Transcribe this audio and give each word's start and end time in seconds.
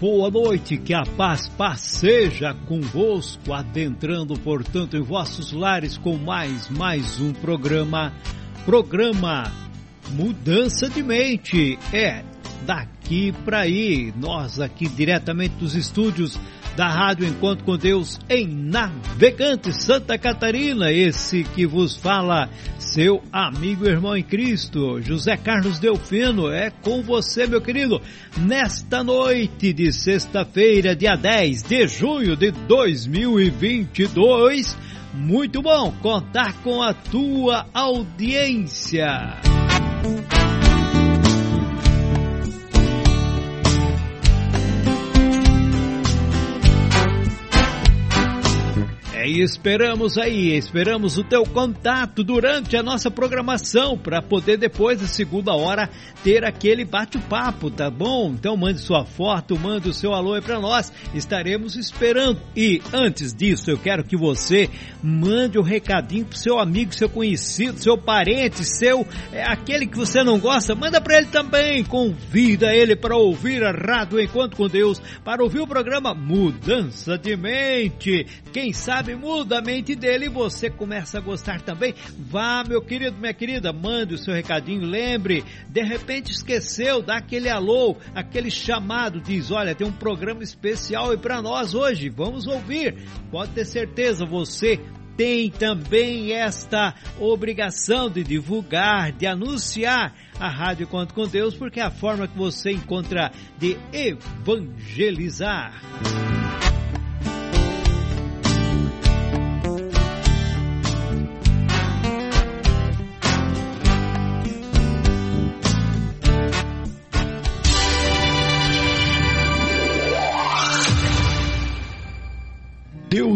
Boa 0.00 0.30
noite, 0.30 0.76
que 0.76 0.94
a 0.94 1.02
paz 1.02 1.48
passeja 1.48 2.54
convosco, 2.54 3.52
adentrando, 3.52 4.38
portanto, 4.38 4.96
em 4.96 5.02
vossos 5.02 5.52
lares 5.52 5.98
com 5.98 6.16
mais, 6.16 6.68
mais 6.68 7.20
um 7.20 7.32
programa, 7.32 8.12
programa 8.64 9.52
Mudança 10.10 10.88
de 10.88 11.02
Mente. 11.02 11.76
É, 11.92 12.24
daqui 12.64 13.32
para 13.44 13.62
aí, 13.62 14.14
nós 14.16 14.60
aqui 14.60 14.88
diretamente 14.88 15.56
dos 15.56 15.74
estúdios 15.74 16.38
da 16.78 16.88
Rádio 16.88 17.26
Encontro 17.26 17.64
com 17.64 17.76
Deus 17.76 18.20
em 18.30 18.46
Navegante, 18.46 19.72
Santa 19.72 20.16
Catarina, 20.16 20.92
esse 20.92 21.42
que 21.42 21.66
vos 21.66 21.96
fala, 21.96 22.48
seu 22.78 23.20
amigo 23.32 23.84
e 23.84 23.88
irmão 23.88 24.16
em 24.16 24.22
Cristo, 24.22 25.02
José 25.02 25.36
Carlos 25.36 25.80
Delfino, 25.80 26.48
é 26.48 26.70
com 26.70 27.02
você, 27.02 27.48
meu 27.48 27.60
querido, 27.60 28.00
nesta 28.36 29.02
noite 29.02 29.72
de 29.72 29.92
sexta-feira, 29.92 30.94
dia 30.94 31.16
10 31.16 31.64
de 31.64 31.88
junho 31.88 32.36
de 32.36 32.52
2022. 32.52 34.78
Muito 35.12 35.60
bom 35.60 35.92
contar 36.00 36.62
com 36.62 36.80
a 36.80 36.94
tua 36.94 37.66
audiência. 37.74 39.57
Esperamos 49.28 50.16
aí, 50.16 50.56
esperamos 50.56 51.18
o 51.18 51.24
teu 51.24 51.44
contato 51.44 52.24
durante 52.24 52.76
a 52.76 52.82
nossa 52.82 53.10
programação 53.10 53.98
para 53.98 54.22
poder 54.22 54.56
depois 54.56 55.00
da 55.00 55.06
segunda 55.06 55.52
hora 55.52 55.90
ter 56.24 56.44
aquele 56.44 56.84
bate-papo, 56.84 57.70
tá 57.70 57.90
bom? 57.90 58.30
Então 58.32 58.56
mande 58.56 58.80
sua 58.80 59.04
foto, 59.04 59.58
mande 59.58 59.88
o 59.88 59.92
seu 59.92 60.14
alô 60.14 60.32
aí 60.32 60.40
para 60.40 60.58
nós, 60.58 60.92
estaremos 61.14 61.76
esperando. 61.76 62.40
E 62.56 62.80
antes 62.92 63.34
disso, 63.34 63.70
eu 63.70 63.76
quero 63.76 64.02
que 64.02 64.16
você 64.16 64.70
mande 65.02 65.58
um 65.58 65.62
recadinho 65.62 66.24
pro 66.24 66.38
seu 66.38 66.58
amigo, 66.58 66.94
seu 66.94 67.08
conhecido, 67.08 67.78
seu 67.78 67.98
parente, 67.98 68.64
seu 68.64 69.06
é, 69.32 69.44
aquele 69.44 69.86
que 69.86 69.96
você 69.96 70.24
não 70.24 70.38
gosta, 70.38 70.74
manda 70.74 71.00
para 71.00 71.18
ele 71.18 71.26
também, 71.26 71.84
convida 71.84 72.74
ele 72.74 72.96
para 72.96 73.16
ouvir 73.16 73.62
a 73.62 73.72
Rádio 73.72 74.20
Encontro 74.20 74.56
com 74.56 74.68
Deus, 74.68 75.00
para 75.22 75.42
ouvir 75.42 75.60
o 75.60 75.66
programa 75.66 76.14
Mudança 76.14 77.18
de 77.18 77.36
Mente. 77.36 78.26
Quem 78.52 78.72
sabe 78.72 79.17
muda 79.18 79.58
a 79.58 79.62
mente 79.62 79.94
dele 79.94 80.26
e 80.26 80.30
você 80.30 80.70
começa 80.70 81.18
a 81.18 81.20
gostar 81.20 81.60
também. 81.60 81.94
Vá, 82.18 82.62
meu 82.66 82.80
querido, 82.80 83.18
minha 83.18 83.34
querida, 83.34 83.72
mande 83.72 84.14
o 84.14 84.18
seu 84.18 84.32
recadinho, 84.32 84.86
lembre, 84.86 85.44
de 85.68 85.82
repente 85.82 86.30
esqueceu, 86.32 87.02
dá 87.02 87.16
aquele 87.16 87.48
alô, 87.48 87.96
aquele 88.14 88.50
chamado, 88.50 89.20
diz, 89.20 89.50
olha, 89.50 89.74
tem 89.74 89.86
um 89.86 89.92
programa 89.92 90.42
especial 90.42 91.10
aí 91.10 91.18
para 91.18 91.42
nós 91.42 91.74
hoje, 91.74 92.08
vamos 92.08 92.46
ouvir. 92.46 92.96
Pode 93.30 93.52
ter 93.52 93.64
certeza, 93.64 94.24
você 94.24 94.80
tem 95.16 95.50
também 95.50 96.32
esta 96.32 96.94
obrigação 97.18 98.08
de 98.08 98.22
divulgar, 98.22 99.10
de 99.10 99.26
anunciar 99.26 100.14
a 100.38 100.48
Rádio 100.48 100.86
Conto 100.86 101.12
com 101.12 101.26
Deus, 101.26 101.56
porque 101.56 101.80
é 101.80 101.82
a 101.82 101.90
forma 101.90 102.28
que 102.28 102.38
você 102.38 102.70
encontra 102.70 103.32
de 103.58 103.76
evangelizar. 103.92 105.74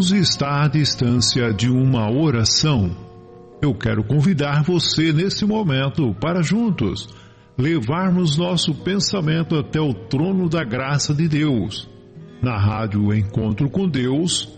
Deus 0.02 0.10
está 0.10 0.64
à 0.64 0.68
distância 0.68 1.52
de 1.52 1.70
uma 1.70 2.10
oração. 2.10 2.90
Eu 3.62 3.72
quero 3.72 4.02
convidar 4.02 4.64
você 4.64 5.12
nesse 5.12 5.44
momento 5.44 6.12
para 6.20 6.42
juntos 6.42 7.08
levarmos 7.56 8.36
nosso 8.36 8.74
pensamento 8.74 9.54
até 9.54 9.80
o 9.80 9.94
trono 9.94 10.48
da 10.48 10.64
graça 10.64 11.14
de 11.14 11.28
Deus. 11.28 11.88
Na 12.42 12.58
rádio 12.58 13.14
Encontro 13.14 13.70
com 13.70 13.88
Deus. 13.88 14.48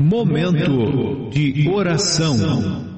Momento 0.00 1.30
de 1.30 1.68
oração. 1.68 2.93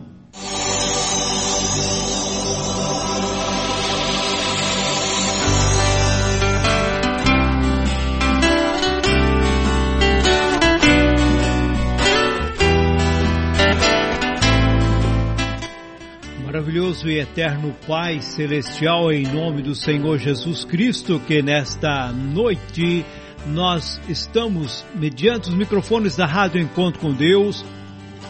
Maravilhoso 16.56 17.10
e 17.10 17.18
eterno 17.18 17.76
Pai 17.86 18.22
Celestial, 18.22 19.12
em 19.12 19.24
nome 19.24 19.60
do 19.60 19.74
Senhor 19.74 20.16
Jesus 20.16 20.64
Cristo, 20.64 21.20
que 21.20 21.42
nesta 21.42 22.10
noite 22.10 23.04
nós 23.48 24.00
estamos 24.08 24.82
mediante 24.94 25.50
os 25.50 25.54
microfones 25.54 26.16
da 26.16 26.24
Rádio 26.24 26.58
Encontro 26.58 26.98
com 26.98 27.12
Deus 27.12 27.62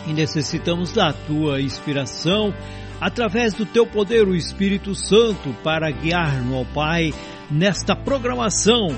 e 0.09 0.13
necessitamos 0.13 0.93
da 0.93 1.13
tua 1.13 1.61
inspiração 1.61 2.53
através 3.01 3.55
do 3.55 3.65
teu 3.65 3.87
poder, 3.87 4.27
o 4.27 4.35
Espírito 4.35 4.93
Santo, 4.93 5.55
para 5.63 5.89
guiar-nos, 5.93 6.53
ó 6.53 6.65
Pai, 6.75 7.15
nesta 7.49 7.95
programação. 7.95 8.89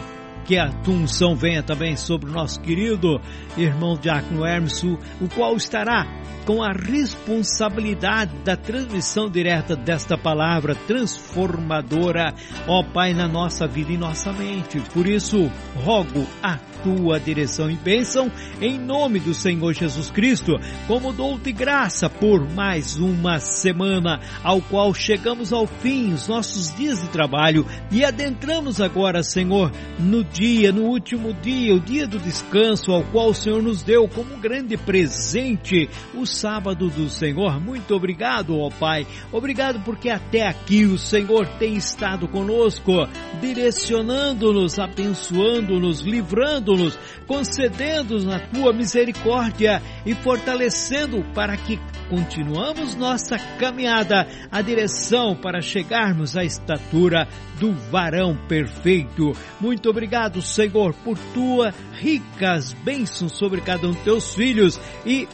Que 0.49 0.57
a 0.57 0.73
unção 0.89 1.37
venha 1.37 1.63
também 1.63 1.95
sobre 1.95 2.31
o 2.31 2.33
nosso 2.33 2.59
querido 2.61 3.21
irmão 3.55 3.99
Diácono 4.01 4.47
Hermeso, 4.47 4.99
o 5.21 5.29
qual 5.29 5.55
estará 5.55 6.07
com 6.47 6.63
a 6.63 6.73
responsabilidade 6.73 8.35
da 8.43 8.57
transmissão 8.57 9.29
direta 9.29 9.77
desta 9.77 10.17
palavra 10.17 10.75
transformadora, 10.75 12.33
ó 12.67 12.83
Pai, 12.83 13.13
na 13.13 13.29
nossa 13.29 13.67
vida 13.67 13.93
e 13.93 13.99
nossa 13.99 14.33
mente. 14.33 14.81
Por 14.95 15.07
isso, 15.07 15.53
rogo 15.77 16.27
a 16.43 16.59
tua 16.83 17.19
direção 17.19 17.71
e 17.71 17.77
bênção 17.77 18.31
em 18.61 18.79
nome 18.79 19.21
do 19.21 19.35
Senhor 19.35 19.73
Jesus 19.73 20.11
Cristo, 20.11 20.59
como 20.87 21.13
dou-te 21.13 21.53
graça 21.53 22.09
por 22.09 22.49
mais 22.53 22.97
uma 22.97 23.39
semana, 23.39 24.21
ao 24.43 24.61
qual 24.61 24.93
chegamos 24.95 25.53
ao 25.53 25.67
fim, 25.67 26.13
os 26.13 26.29
nossos 26.29 26.75
dias 26.75 27.01
de 27.03 27.09
trabalho 27.09 27.67
e 27.91 28.05
adentramos 28.05 28.81
agora, 28.81 29.23
Senhor, 29.23 29.73
no 29.99 30.25
dia, 30.25 30.73
no 30.73 30.83
último 30.83 31.33
dia, 31.33 31.75
o 31.75 31.81
dia 31.81 32.07
do 32.07 32.19
descanso, 32.19 32.93
ao 32.93 33.03
qual 33.05 33.31
o 33.31 33.35
Senhor 33.35 33.63
nos 33.63 33.83
deu 33.83 34.09
como 34.09 34.35
um 34.35 34.41
grande 34.41 34.77
presente, 34.77 35.89
o 36.15 36.27
sábado 36.27 36.89
do 36.89 37.09
Senhor. 37.09 37.61
Muito 37.61 37.95
obrigado, 37.95 38.59
ó 38.59 38.71
Pai. 38.71 39.07
Obrigado 39.33 39.81
porque 39.85 40.11
até 40.11 40.47
aqui 40.47 40.85
o 40.85 40.99
Senhor 40.99 41.47
tem 41.59 41.75
estado 41.75 42.29
conosco, 42.29 42.93
direcionando-nos, 43.41 44.79
abençoando-nos, 44.79 46.01
livrando-nos, 46.01 46.78
concedendo-nos 47.27 48.25
na 48.25 48.39
tua 48.39 48.73
misericórdia 48.73 49.83
e 50.05 50.15
fortalecendo 50.15 51.25
para 51.35 51.57
que 51.57 51.79
continuamos 52.09 52.95
nossa 52.95 53.39
caminhada, 53.59 54.27
a 54.51 54.63
direção 54.63 55.37
para 55.37 55.61
chegarmos 55.61 56.37
à 56.37 56.45
estatura 56.45 57.29
do 57.61 57.73
varão 57.91 58.37
perfeito. 58.49 59.33
Muito 59.61 59.91
obrigado, 59.91 60.41
Senhor, 60.41 60.95
por 61.05 61.19
tua 61.35 61.75
ricas 61.93 62.73
bênçãos 62.73 63.33
sobre 63.33 63.61
cada 63.61 63.87
um 63.87 63.93
de 63.93 64.01
teus 64.01 64.35
filhos 64.35 64.81
e 65.05 65.29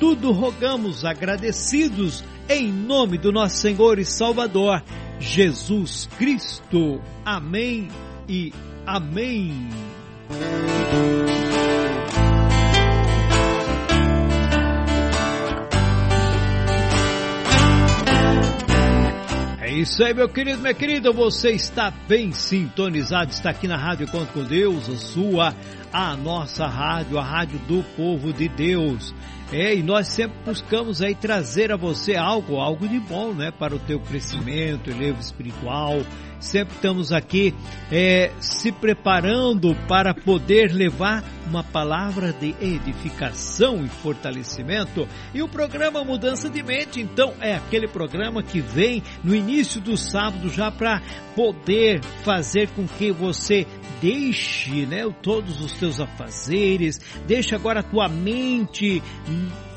tudo 0.00 0.32
rogamos 0.32 1.04
agradecidos 1.04 2.24
em 2.48 2.70
nome 2.70 3.18
do 3.18 3.32
nosso 3.32 3.56
Senhor 3.56 3.98
e 3.98 4.04
Salvador, 4.04 4.82
Jesus 5.18 6.08
Cristo. 6.18 7.00
Amém 7.24 7.88
e 8.28 8.52
amém. 8.86 9.68
É 19.60 19.70
isso 19.70 20.02
aí, 20.02 20.14
meu 20.14 20.28
querido, 20.28 20.60
minha 20.60 20.72
querida. 20.72 21.12
Você 21.12 21.50
está 21.50 21.92
bem 22.08 22.32
sintonizado, 22.32 23.30
está 23.30 23.50
aqui 23.50 23.68
na 23.68 23.76
Rádio 23.76 24.08
Conto 24.08 24.32
com 24.32 24.42
Deus, 24.42 24.88
a 24.88 24.96
sua, 24.96 25.54
a 25.94 26.16
nossa 26.16 26.66
rádio, 26.66 27.20
a 27.20 27.22
rádio 27.22 27.56
do 27.68 27.84
povo 27.94 28.32
de 28.32 28.48
Deus. 28.48 29.14
É, 29.52 29.72
e 29.72 29.80
nós 29.80 30.08
sempre 30.08 30.36
buscamos 30.44 31.00
aí 31.00 31.14
trazer 31.14 31.70
a 31.70 31.76
você 31.76 32.16
algo, 32.16 32.56
algo 32.56 32.88
de 32.88 32.98
bom, 32.98 33.32
né, 33.32 33.52
para 33.52 33.76
o 33.76 33.78
teu 33.78 34.00
crescimento, 34.00 34.90
elevo 34.90 35.20
espiritual. 35.20 36.02
Sempre 36.40 36.74
estamos 36.74 37.12
aqui 37.12 37.54
é, 37.92 38.32
se 38.40 38.72
preparando 38.72 39.74
para 39.86 40.12
poder 40.12 40.72
levar 40.72 41.22
uma 41.46 41.62
palavra 41.62 42.32
de 42.32 42.54
edificação 42.60 43.84
e 43.84 43.88
fortalecimento. 43.88 45.06
E 45.32 45.42
o 45.42 45.48
programa 45.48 46.04
Mudança 46.04 46.50
de 46.50 46.62
Mente, 46.62 47.00
então, 47.00 47.32
é 47.40 47.54
aquele 47.54 47.86
programa 47.86 48.42
que 48.42 48.60
vem 48.60 49.02
no 49.22 49.34
início 49.34 49.80
do 49.80 49.96
sábado 49.96 50.48
já 50.50 50.70
para 50.70 51.00
poder 51.36 52.02
fazer 52.24 52.68
com 52.70 52.86
que 52.86 53.12
você 53.12 53.66
deixe, 54.00 54.86
né, 54.86 55.02
todos 55.22 55.60
os 55.60 55.72
teus 55.72 56.00
afazeres, 56.00 57.00
deixe 57.26 57.54
agora 57.54 57.80
a 57.80 57.82
tua 57.82 58.08
mente 58.08 59.02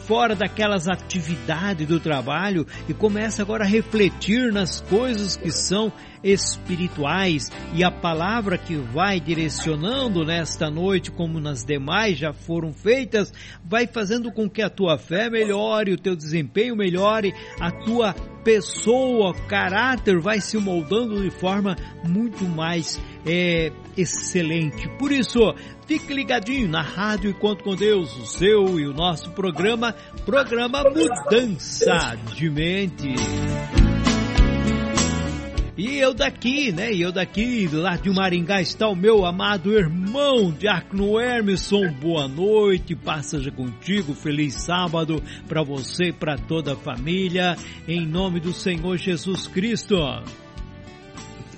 fora 0.07 0.33
daquelas 0.33 0.87
atividades 0.87 1.85
do 1.85 1.99
trabalho 1.99 2.65
e 2.87 2.93
começa 2.93 3.41
agora 3.41 3.65
a 3.65 3.67
refletir 3.67 4.53
nas 4.53 4.79
coisas 4.79 5.35
que 5.35 5.51
são 5.51 5.91
espirituais. 6.23 7.51
E 7.73 7.83
a 7.83 7.91
palavra 7.91 8.57
que 8.57 8.75
vai 8.75 9.19
direcionando 9.19 10.23
nesta 10.23 10.71
noite, 10.71 11.11
como 11.11 11.41
nas 11.41 11.65
demais 11.65 12.17
já 12.17 12.31
foram 12.31 12.71
feitas, 12.71 13.33
vai 13.63 13.85
fazendo 13.85 14.31
com 14.31 14.49
que 14.49 14.61
a 14.61 14.69
tua 14.69 14.97
fé 14.97 15.29
melhore, 15.29 15.91
o 15.91 15.99
teu 15.99 16.15
desempenho 16.15 16.75
melhore, 16.75 17.33
a 17.59 17.69
tua 17.69 18.13
pessoa, 18.45 19.33
caráter 19.49 20.19
vai 20.19 20.39
se 20.39 20.57
moldando 20.57 21.21
de 21.21 21.29
forma 21.29 21.75
muito 22.05 22.45
mais 22.45 22.97
é, 23.25 23.73
excelente. 23.97 24.87
Por 24.97 25.11
isso, 25.11 25.39
fique 25.85 26.13
ligadinho 26.13 26.67
na 26.67 26.81
Rádio 26.81 27.31
Enquanto 27.31 27.63
com 27.63 27.75
Deus, 27.75 28.15
o 28.17 28.25
seu 28.25 28.79
e 28.79 28.87
o 28.87 28.93
nosso 28.93 29.31
programa, 29.31 29.93
programa 30.25 30.83
Mudança 30.83 32.17
de 32.33 32.49
Mente. 32.49 33.15
E 35.77 35.99
eu 35.99 36.11
daqui, 36.11 36.71
né? 36.71 36.91
E 36.91 37.03
eu 37.03 37.11
daqui, 37.11 37.67
lá 37.71 37.95
de 37.95 38.09
Maringá, 38.09 38.59
está 38.59 38.87
o 38.87 38.95
meu 38.95 39.23
amado 39.23 39.71
irmão 39.71 40.51
Diácono 40.51 41.19
Hermeson. 41.19 41.91
Boa 42.01 42.27
noite, 42.27 42.95
passa 42.95 43.39
contigo, 43.51 44.15
feliz 44.15 44.55
sábado 44.55 45.21
para 45.47 45.61
você 45.61 46.05
e 46.05 46.13
para 46.13 46.35
toda 46.35 46.73
a 46.73 46.75
família, 46.75 47.55
em 47.87 48.07
nome 48.07 48.39
do 48.39 48.53
Senhor 48.53 48.97
Jesus 48.97 49.45
Cristo. 49.45 49.95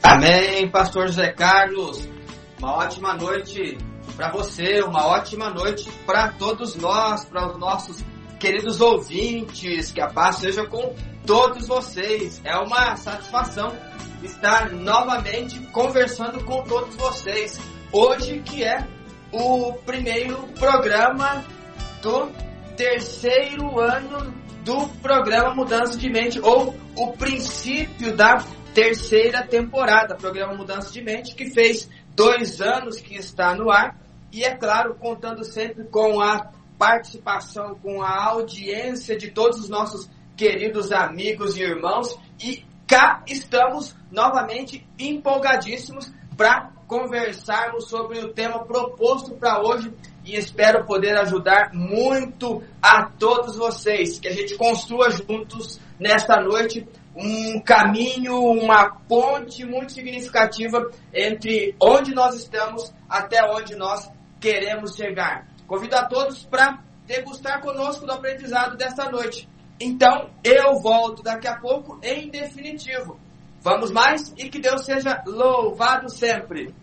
Amém, 0.03 0.69
Pastor 0.69 1.08
José 1.08 1.31
Carlos. 1.31 2.19
Uma 2.60 2.75
ótima 2.75 3.13
noite 3.13 3.78
para 4.18 4.32
você, 4.32 4.82
uma 4.82 5.08
ótima 5.08 5.50
noite 5.50 5.89
para 6.06 6.34
todos 6.34 6.75
nós, 6.75 7.24
para 7.24 7.48
os 7.48 7.58
nossos 7.58 8.04
queridos 8.38 8.82
ouvintes. 8.82 9.94
Que 9.94 10.01
a 10.01 10.08
paz 10.08 10.38
seja 10.38 10.66
com 10.66 10.94
todos 11.25 11.70
vocês. 11.70 12.42
É 12.44 12.58
uma 12.58 12.98
satisfação 12.98 13.74
estar 14.22 14.74
novamente 14.74 15.58
conversando 15.68 16.44
com 16.44 16.62
todos 16.63 16.96
vocês. 16.98 17.58
Hoje 17.94 18.39
que 18.39 18.62
é 18.62 18.86
o 19.32 19.74
primeiro 19.86 20.36
programa 20.60 21.46
do 22.01 22.30
terceiro 22.75 23.80
ano 23.80 24.34
do 24.66 24.86
programa 25.01 25.56
Mudança 25.56 25.98
de 25.98 26.10
Mente, 26.10 26.42
ou 26.42 26.75
o 26.98 27.13
princípio 27.13 28.13
da 28.16 28.44
terceira 28.74 29.48
temporada, 29.48 30.16
programa 30.16 30.56
Mudança 30.56 30.92
de 30.92 31.01
Mente, 31.01 31.34
que 31.34 31.50
fez 31.50 31.89
dois 32.20 32.60
anos 32.60 33.00
que 33.00 33.16
está 33.16 33.56
no 33.56 33.72
ar, 33.72 33.98
e 34.30 34.44
é 34.44 34.54
claro, 34.54 34.94
contando 34.96 35.46
sempre 35.46 35.86
com 35.86 36.20
a 36.20 36.52
participação, 36.78 37.76
com 37.76 38.02
a 38.02 38.26
audiência 38.26 39.18
de 39.18 39.32
todos 39.32 39.58
os 39.62 39.70
nossos 39.70 40.10
queridos 40.36 40.92
amigos 40.92 41.56
e 41.56 41.62
irmãos, 41.62 42.20
e 42.38 42.66
cá 42.86 43.24
estamos 43.26 43.96
novamente 44.12 44.86
empolgadíssimos 45.00 46.12
para 46.36 46.74
conversarmos 46.88 47.88
sobre 47.88 48.20
o 48.20 48.34
tema 48.34 48.66
proposto 48.66 49.36
para 49.36 49.62
hoje 49.62 49.94
e 50.26 50.36
espero 50.36 50.86
poder 50.86 51.18
ajudar 51.20 51.72
muito 51.74 52.62
a 52.82 53.06
todos 53.18 53.56
vocês, 53.56 54.20
que 54.20 54.28
a 54.28 54.34
gente 54.34 54.58
construa 54.58 55.10
juntos 55.10 55.80
nesta 55.98 56.42
noite 56.42 56.86
um 57.20 57.60
caminho, 57.60 58.40
uma 58.40 58.90
ponte 58.90 59.66
muito 59.66 59.92
significativa 59.92 60.90
entre 61.14 61.76
onde 61.82 62.14
nós 62.14 62.36
estamos 62.36 62.94
até 63.10 63.44
onde 63.44 63.76
nós 63.76 64.10
queremos 64.40 64.96
chegar. 64.96 65.48
Convido 65.68 65.96
a 65.96 66.06
todos 66.06 66.46
para 66.46 66.80
degustar 67.06 67.62
conosco 67.62 68.06
do 68.06 68.14
aprendizado 68.14 68.78
desta 68.78 69.10
noite. 69.10 69.48
Então, 69.80 70.30
eu 70.44 70.80
volto 70.82 71.22
daqui 71.22 71.48
a 71.48 71.58
pouco 71.58 72.00
em 72.02 72.30
definitivo. 72.30 73.20
Vamos 73.62 73.92
mais 73.92 74.34
e 74.38 74.50
que 74.50 74.60
Deus 74.60 74.86
seja 74.86 75.22
louvado 75.26 76.10
sempre. 76.10 76.74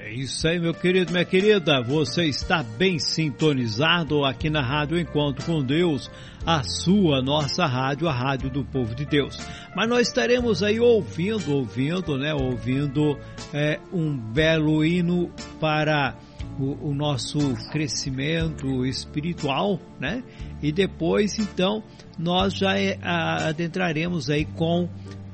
É 0.00 0.12
isso 0.12 0.46
aí, 0.46 0.60
meu 0.60 0.72
querido, 0.72 1.10
minha 1.10 1.24
querida. 1.24 1.82
Você 1.82 2.26
está 2.26 2.62
bem 2.62 3.00
sintonizado 3.00 4.24
aqui 4.24 4.48
na 4.48 4.62
Rádio 4.62 4.96
Encontro 4.96 5.44
com 5.44 5.60
Deus, 5.60 6.08
a 6.46 6.62
sua, 6.62 7.20
nossa 7.20 7.66
rádio, 7.66 8.06
a 8.06 8.12
rádio 8.12 8.48
do 8.48 8.64
povo 8.64 8.94
de 8.94 9.04
Deus. 9.04 9.36
Mas 9.74 9.88
nós 9.88 10.06
estaremos 10.06 10.62
aí 10.62 10.78
ouvindo, 10.78 11.52
ouvindo, 11.52 12.16
né? 12.16 12.32
Ouvindo 12.32 13.18
é, 13.52 13.80
um 13.92 14.16
belo 14.16 14.84
hino 14.84 15.32
para 15.58 16.16
o, 16.60 16.90
o 16.90 16.94
nosso 16.94 17.38
crescimento 17.72 18.86
espiritual, 18.86 19.80
né? 19.98 20.22
E 20.62 20.70
depois, 20.70 21.40
então, 21.40 21.82
nós 22.16 22.54
já 22.54 22.78
é, 22.78 22.96
adentraremos 23.02 24.30
aí 24.30 24.44
com 24.44 24.88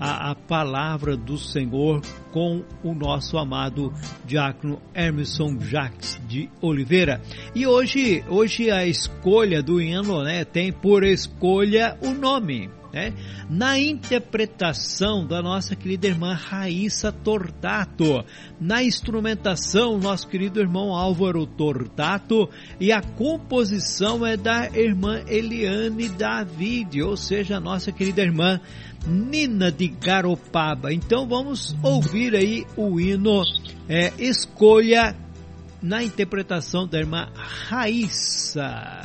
a, 0.05 0.31
a 0.33 0.35
palavra 0.35 1.17
do 1.17 1.39
Senhor 1.39 2.03
com 2.31 2.63
o 2.83 2.95
nosso 2.95 3.39
amado 3.39 3.91
diácono 4.27 4.81
Emerson 4.95 5.59
Jacques 5.61 6.21
de 6.29 6.51
Oliveira. 6.61 7.23
E 7.55 7.67
hoje, 7.67 8.23
hoje 8.29 8.71
a 8.71 8.87
escolha 8.87 9.63
do 9.63 9.81
hino 9.81 10.23
né, 10.23 10.45
tem 10.45 10.71
por 10.71 11.05
escolha 11.05 11.97
o 12.03 12.11
nome. 12.11 12.69
Né? 12.93 13.13
Na 13.51 13.77
interpretação 13.77 15.27
da 15.27 15.43
nossa 15.43 15.75
querida 15.75 16.07
irmã 16.07 16.35
Raíssa 16.35 17.11
Tortato, 17.11 18.25
na 18.61 18.85
instrumentação, 18.85 19.99
nosso 19.99 20.29
querido 20.29 20.61
irmão 20.61 20.95
Álvaro 20.95 21.45
Tortato, 21.45 22.49
e 22.79 22.93
a 22.93 23.01
composição 23.03 24.25
é 24.25 24.37
da 24.37 24.69
irmã 24.69 25.25
Eliane 25.27 26.09
David, 26.09 27.03
ou 27.03 27.17
seja, 27.17 27.57
a 27.57 27.61
nossa 27.61 27.91
querida 27.91 28.23
irmã 28.23 28.61
Nina 29.07 29.71
de 29.71 29.89
Garopaba. 29.89 30.93
Então 30.93 31.27
vamos 31.27 31.75
ouvir 31.83 32.35
aí 32.35 32.67
o 32.77 32.99
hino 33.01 33.43
é, 33.89 34.13
Escolha 34.19 35.17
na 35.83 36.03
interpretação 36.03 36.87
da 36.87 36.99
irmã 36.99 37.29
Raíssa. 37.35 39.03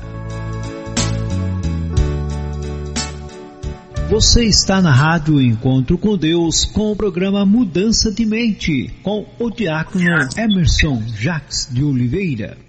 Você 4.09 4.45
está 4.45 4.81
na 4.81 4.91
Rádio 4.91 5.39
Encontro 5.39 5.95
com 5.95 6.17
Deus 6.17 6.65
com 6.65 6.91
o 6.91 6.95
programa 6.95 7.45
Mudança 7.45 8.11
de 8.11 8.25
Mente 8.25 8.91
com 9.03 9.23
o 9.37 9.51
diácono 9.51 10.03
Emerson 10.35 11.03
Jacques 11.15 11.67
de 11.71 11.83
Oliveira. 11.83 12.68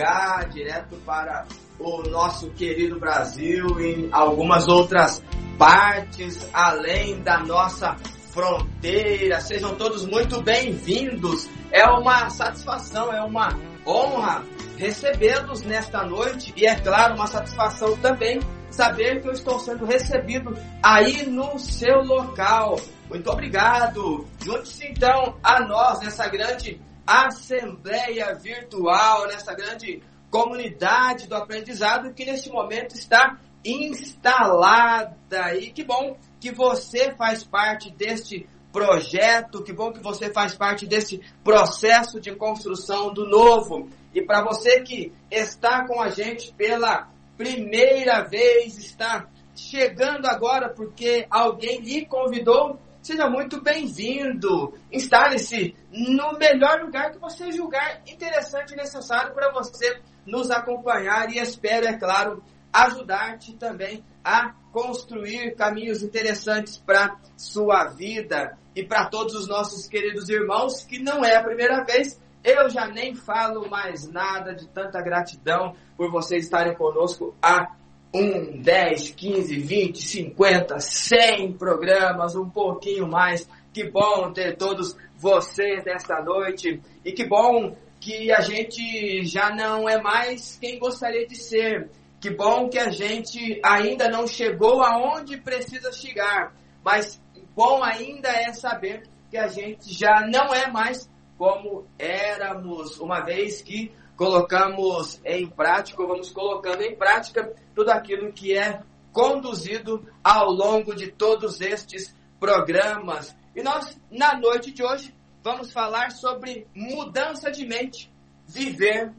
Maringá, 0.00 0.44
direto 0.50 0.96
para 1.04 1.46
o 1.78 2.02
nosso 2.08 2.50
querido 2.50 2.98
Brasil 2.98 3.80
e 3.80 4.08
algumas 4.10 4.66
outras 4.66 5.22
partes 5.58 6.48
além 6.52 7.20
da 7.20 7.38
nossa 7.40 7.96
fronteira. 8.32 9.40
Sejam 9.40 9.74
todos 9.74 10.06
muito 10.06 10.42
bem-vindos. 10.42 11.48
É 11.70 11.84
uma 11.84 12.30
satisfação, 12.30 13.12
é 13.12 13.22
uma 13.22 13.48
honra 13.86 14.42
recebê-los 14.78 15.62
nesta 15.62 16.02
noite 16.04 16.52
e 16.56 16.66
é 16.66 16.74
claro, 16.76 17.14
uma 17.14 17.26
satisfação 17.26 17.96
também 17.98 18.40
saber 18.70 19.20
que 19.20 19.28
eu 19.28 19.32
estou 19.32 19.58
sendo 19.58 19.84
recebido 19.84 20.56
aí 20.82 21.26
no 21.26 21.58
seu 21.58 22.02
local. 22.02 22.80
Muito 23.08 23.28
obrigado. 23.30 24.26
Junte-se 24.42 24.86
então 24.86 25.36
a 25.42 25.60
nós 25.66 26.00
nessa 26.00 26.28
grande 26.28 26.80
assembleia 27.10 28.32
virtual, 28.34 29.26
nessa 29.26 29.52
grande 29.52 30.00
comunidade 30.30 31.26
do 31.26 31.34
aprendizado 31.34 32.14
que 32.14 32.24
neste 32.24 32.50
momento 32.50 32.94
está 32.94 33.36
instalada. 33.64 35.16
E 35.58 35.72
que 35.72 35.82
bom 35.82 36.16
que 36.40 36.52
você 36.52 37.12
faz 37.16 37.42
parte 37.42 37.90
deste 37.90 38.48
projeto, 38.72 39.64
que 39.64 39.72
bom 39.72 39.92
que 39.92 40.00
você 40.00 40.32
faz 40.32 40.54
parte 40.54 40.86
desse 40.86 41.20
processo 41.42 42.20
de 42.20 42.32
construção 42.36 43.12
do 43.12 43.28
novo. 43.28 43.88
E 44.14 44.22
para 44.22 44.44
você 44.44 44.80
que 44.80 45.12
está 45.28 45.86
com 45.88 46.00
a 46.00 46.10
gente 46.10 46.52
pela 46.52 47.08
primeira 47.36 48.22
vez, 48.22 48.78
está 48.78 49.26
chegando 49.56 50.26
agora 50.26 50.68
porque 50.68 51.26
alguém 51.28 51.80
lhe 51.80 52.06
convidou, 52.06 52.78
seja 53.02 53.28
muito 53.28 53.60
bem-vindo. 53.60 54.74
Instale-se 54.92 55.74
no 55.90 56.38
melhor 56.38 56.82
lugar 56.82 57.10
que 57.10 57.18
você 57.18 57.50
julgar 57.50 58.02
interessante 58.06 58.72
e 58.72 58.76
necessário 58.76 59.34
para 59.34 59.52
você 59.52 60.00
nos 60.26 60.50
acompanhar 60.50 61.30
e 61.30 61.38
espero, 61.38 61.86
é 61.86 61.98
claro, 61.98 62.42
ajudar-te 62.72 63.56
também 63.56 64.04
a 64.24 64.52
construir 64.72 65.54
caminhos 65.56 66.02
interessantes 66.02 66.78
para 66.78 67.16
sua 67.36 67.84
vida 67.86 68.56
e 68.76 68.84
para 68.84 69.06
todos 69.06 69.34
os 69.34 69.48
nossos 69.48 69.86
queridos 69.86 70.28
irmãos, 70.28 70.84
que 70.84 70.98
não 70.98 71.24
é 71.24 71.36
a 71.36 71.42
primeira 71.42 71.82
vez. 71.84 72.20
Eu 72.42 72.70
já 72.70 72.86
nem 72.86 73.14
falo 73.14 73.68
mais 73.68 74.08
nada 74.08 74.54
de 74.54 74.66
tanta 74.68 75.02
gratidão 75.02 75.74
por 75.96 76.10
vocês 76.10 76.44
estarem 76.44 76.74
conosco 76.74 77.34
há 77.42 77.76
um, 78.12 78.60
10, 78.60 79.10
15, 79.12 79.56
20, 79.56 80.02
50, 80.02 80.80
100 80.80 81.52
programas, 81.54 82.34
um 82.34 82.48
pouquinho 82.48 83.08
mais. 83.08 83.48
Que 83.72 83.88
bom 83.88 84.32
ter 84.32 84.56
todos 84.56 84.96
vocês 85.16 85.84
nesta 85.84 86.20
noite 86.20 86.80
e 87.04 87.12
que 87.12 87.24
bom 87.24 87.76
que 88.00 88.32
a 88.32 88.40
gente 88.40 89.24
já 89.24 89.50
não 89.50 89.88
é 89.88 90.00
mais 90.00 90.58
quem 90.60 90.78
gostaria 90.78 91.26
de 91.26 91.36
ser. 91.36 91.90
Que 92.20 92.30
bom 92.30 92.68
que 92.68 92.78
a 92.78 92.90
gente 92.90 93.60
ainda 93.64 94.08
não 94.08 94.26
chegou 94.26 94.82
aonde 94.82 95.38
precisa 95.38 95.92
chegar, 95.92 96.54
mas 96.84 97.22
bom 97.54 97.82
ainda 97.82 98.28
é 98.28 98.52
saber 98.52 99.04
que 99.30 99.38
a 99.38 99.46
gente 99.46 99.92
já 99.92 100.26
não 100.26 100.52
é 100.52 100.70
mais 100.70 101.08
como 101.38 101.86
éramos 101.98 102.98
uma 103.00 103.20
vez 103.20 103.62
que 103.62 103.90
colocamos 104.20 105.18
em 105.24 105.48
prática, 105.48 106.02
ou 106.02 106.06
vamos 106.06 106.30
colocando 106.30 106.82
em 106.82 106.94
prática 106.94 107.54
tudo 107.74 107.88
aquilo 107.88 108.30
que 108.34 108.54
é 108.54 108.82
conduzido 109.14 110.06
ao 110.22 110.50
longo 110.50 110.94
de 110.94 111.10
todos 111.10 111.62
estes 111.62 112.14
programas. 112.38 113.34
E 113.56 113.62
nós, 113.62 113.98
na 114.10 114.38
noite 114.38 114.72
de 114.72 114.84
hoje, 114.84 115.16
vamos 115.42 115.72
falar 115.72 116.10
sobre 116.10 116.68
mudança 116.76 117.50
de 117.50 117.66
mente. 117.66 118.12
Viver 118.46 119.10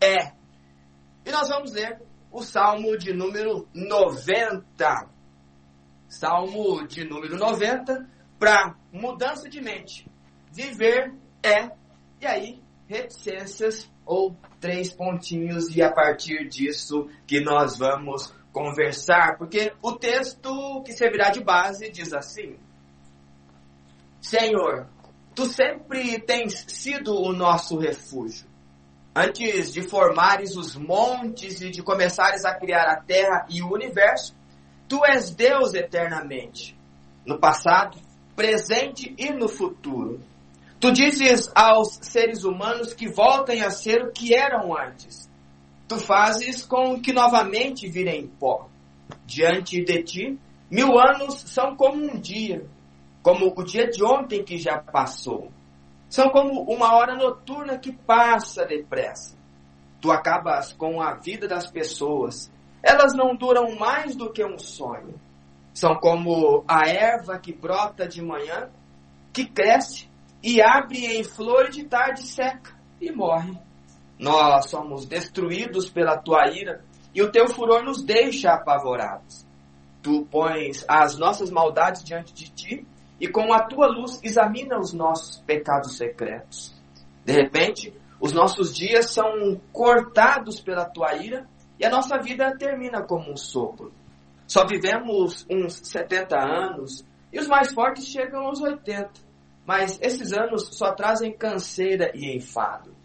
é. 0.00 0.30
E 1.26 1.32
nós 1.32 1.48
vamos 1.48 1.72
ler 1.72 2.00
o 2.30 2.40
Salmo 2.40 2.96
de 2.96 3.12
número 3.12 3.68
90. 3.74 5.10
Salmo 6.06 6.86
de 6.86 7.04
número 7.04 7.36
90 7.36 8.08
para 8.38 8.76
mudança 8.92 9.48
de 9.48 9.60
mente. 9.60 10.08
Viver 10.52 11.12
é. 11.42 11.76
E 12.20 12.26
aí, 12.26 12.67
reticências 12.88 13.90
ou 14.06 14.34
três 14.58 14.90
pontinhos 14.90 15.76
e 15.76 15.82
a 15.82 15.92
partir 15.92 16.48
disso 16.48 17.08
que 17.26 17.40
nós 17.40 17.76
vamos 17.76 18.34
conversar, 18.50 19.36
porque 19.36 19.72
o 19.82 19.92
texto 19.92 20.82
que 20.82 20.92
servirá 20.92 21.30
de 21.30 21.44
base 21.44 21.90
diz 21.90 22.12
assim: 22.12 22.56
Senhor, 24.20 24.88
tu 25.34 25.44
sempre 25.44 26.18
tens 26.20 26.64
sido 26.68 27.14
o 27.14 27.32
nosso 27.32 27.78
refúgio. 27.78 28.48
Antes 29.14 29.72
de 29.72 29.82
formares 29.82 30.56
os 30.56 30.76
montes 30.76 31.60
e 31.60 31.70
de 31.70 31.82
começares 31.82 32.44
a 32.44 32.54
criar 32.54 32.84
a 32.84 33.00
terra 33.00 33.46
e 33.50 33.60
o 33.62 33.72
universo, 33.72 34.34
tu 34.88 35.04
és 35.04 35.34
Deus 35.34 35.74
eternamente, 35.74 36.78
no 37.26 37.38
passado, 37.38 37.98
presente 38.34 39.14
e 39.18 39.30
no 39.30 39.48
futuro. 39.48 40.22
Tu 40.80 40.92
dizes 40.92 41.50
aos 41.56 41.98
seres 42.02 42.44
humanos 42.44 42.94
que 42.94 43.08
voltem 43.08 43.62
a 43.62 43.70
ser 43.70 44.00
o 44.02 44.12
que 44.12 44.32
eram 44.32 44.76
antes. 44.76 45.28
Tu 45.88 45.98
fazes 45.98 46.64
com 46.64 47.00
que 47.00 47.12
novamente 47.12 47.88
virem 47.88 48.28
pó. 48.28 48.68
Diante 49.26 49.82
de 49.82 50.02
ti, 50.04 50.38
mil 50.70 50.96
anos 50.96 51.40
são 51.40 51.74
como 51.74 51.96
um 51.96 52.20
dia, 52.20 52.64
como 53.22 53.52
o 53.56 53.64
dia 53.64 53.88
de 53.88 54.04
ontem 54.04 54.44
que 54.44 54.56
já 54.56 54.78
passou. 54.78 55.50
São 56.08 56.30
como 56.30 56.62
uma 56.62 56.94
hora 56.94 57.16
noturna 57.16 57.76
que 57.76 57.90
passa 57.90 58.64
depressa. 58.64 59.36
Tu 60.00 60.12
acabas 60.12 60.72
com 60.72 61.02
a 61.02 61.14
vida 61.14 61.48
das 61.48 61.68
pessoas. 61.68 62.52
Elas 62.80 63.14
não 63.14 63.34
duram 63.34 63.76
mais 63.76 64.14
do 64.14 64.30
que 64.32 64.44
um 64.44 64.58
sonho. 64.58 65.20
São 65.74 65.96
como 65.96 66.64
a 66.68 66.88
erva 66.88 67.36
que 67.36 67.52
brota 67.52 68.06
de 68.06 68.22
manhã, 68.22 68.70
que 69.32 69.44
cresce 69.44 70.07
e 70.42 70.62
abre 70.62 71.18
em 71.18 71.24
flor 71.24 71.70
de 71.70 71.84
tarde 71.84 72.22
seca 72.22 72.72
e 73.00 73.10
morre. 73.10 73.58
Nós 74.18 74.70
somos 74.70 75.06
destruídos 75.06 75.88
pela 75.88 76.16
tua 76.16 76.48
ira 76.48 76.84
e 77.14 77.22
o 77.22 77.30
teu 77.30 77.48
furor 77.48 77.82
nos 77.82 78.02
deixa 78.02 78.52
apavorados. 78.52 79.46
Tu 80.02 80.26
pões 80.30 80.84
as 80.88 81.16
nossas 81.16 81.50
maldades 81.50 82.04
diante 82.04 82.32
de 82.32 82.50
ti 82.50 82.86
e 83.20 83.28
com 83.28 83.52
a 83.52 83.62
tua 83.64 83.86
luz 83.86 84.20
examina 84.22 84.78
os 84.78 84.92
nossos 84.92 85.38
pecados 85.40 85.96
secretos. 85.96 86.74
De 87.24 87.32
repente, 87.32 87.92
os 88.20 88.32
nossos 88.32 88.74
dias 88.74 89.10
são 89.10 89.60
cortados 89.72 90.60
pela 90.60 90.84
tua 90.84 91.14
ira 91.14 91.48
e 91.78 91.84
a 91.84 91.90
nossa 91.90 92.18
vida 92.18 92.56
termina 92.56 93.02
como 93.02 93.32
um 93.32 93.36
sopro. 93.36 93.92
Só 94.46 94.66
vivemos 94.66 95.46
uns 95.50 95.80
70 95.84 96.36
anos 96.36 97.04
e 97.32 97.38
os 97.38 97.46
mais 97.46 97.72
fortes 97.72 98.06
chegam 98.06 98.46
aos 98.46 98.60
80 98.60 99.27
mas 99.68 99.98
esses 100.00 100.32
anos 100.32 100.70
só 100.72 100.94
trazem 100.94 101.30
canseira 101.30 102.10
e 102.14 102.34
enfado. 102.34 102.96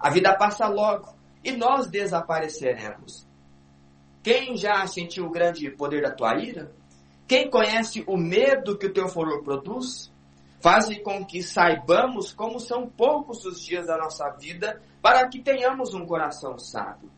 A 0.00 0.10
vida 0.10 0.36
passa 0.36 0.66
logo 0.66 1.14
e 1.44 1.52
nós 1.52 1.86
desapareceremos. 1.86 3.24
Quem 4.20 4.56
já 4.56 4.84
sentiu 4.88 5.26
o 5.26 5.30
grande 5.30 5.70
poder 5.70 6.02
da 6.02 6.10
tua 6.10 6.34
ira? 6.34 6.72
Quem 7.28 7.48
conhece 7.48 8.02
o 8.04 8.16
medo 8.16 8.76
que 8.76 8.86
o 8.86 8.92
teu 8.92 9.06
furor 9.06 9.44
produz? 9.44 10.12
Faze 10.60 10.98
com 11.02 11.24
que 11.24 11.40
saibamos 11.40 12.32
como 12.32 12.58
são 12.58 12.88
poucos 12.88 13.44
os 13.44 13.60
dias 13.60 13.86
da 13.86 13.96
nossa 13.96 14.28
vida 14.30 14.82
para 15.00 15.28
que 15.28 15.40
tenhamos 15.40 15.94
um 15.94 16.04
coração 16.04 16.58
sábio. 16.58 17.12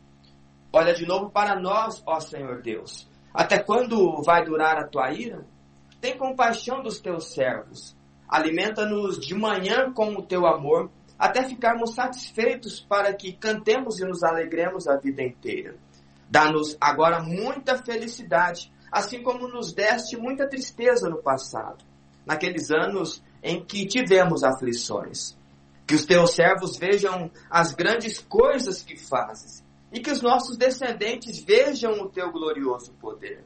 Olha 0.71 0.93
de 0.93 1.07
novo 1.07 1.31
para 1.31 1.59
nós, 1.59 2.03
ó 2.05 2.19
Senhor 2.19 2.61
Deus. 2.61 3.09
Até 3.33 3.57
quando 3.57 4.21
vai 4.21 4.45
durar 4.45 4.77
a 4.77 4.87
tua 4.87 5.11
ira? 5.11 5.43
Tem 5.99 6.15
compaixão 6.15 6.83
dos 6.83 7.01
teus 7.01 7.33
servos 7.33 7.99
Alimenta-nos 8.31 9.19
de 9.19 9.35
manhã 9.35 9.91
com 9.91 10.13
o 10.13 10.21
teu 10.21 10.47
amor, 10.47 10.89
até 11.19 11.43
ficarmos 11.43 11.93
satisfeitos 11.93 12.79
para 12.79 13.13
que 13.13 13.33
cantemos 13.33 13.99
e 13.99 14.05
nos 14.05 14.23
alegremos 14.23 14.87
a 14.87 14.95
vida 14.95 15.21
inteira. 15.21 15.75
Dá-nos 16.29 16.77
agora 16.79 17.21
muita 17.21 17.77
felicidade, 17.83 18.71
assim 18.89 19.21
como 19.21 19.49
nos 19.49 19.73
deste 19.73 20.15
muita 20.15 20.47
tristeza 20.47 21.09
no 21.09 21.21
passado, 21.21 21.83
naqueles 22.25 22.71
anos 22.71 23.21
em 23.43 23.63
que 23.65 23.85
tivemos 23.85 24.45
aflições. 24.45 25.37
Que 25.85 25.95
os 25.95 26.05
teus 26.05 26.31
servos 26.31 26.77
vejam 26.77 27.29
as 27.49 27.73
grandes 27.73 28.17
coisas 28.17 28.81
que 28.81 28.95
fazes 28.95 29.61
e 29.91 29.99
que 29.99 30.09
os 30.09 30.21
nossos 30.21 30.55
descendentes 30.55 31.43
vejam 31.43 31.99
o 31.99 32.09
teu 32.09 32.31
glorioso 32.31 32.93
poder. 32.93 33.43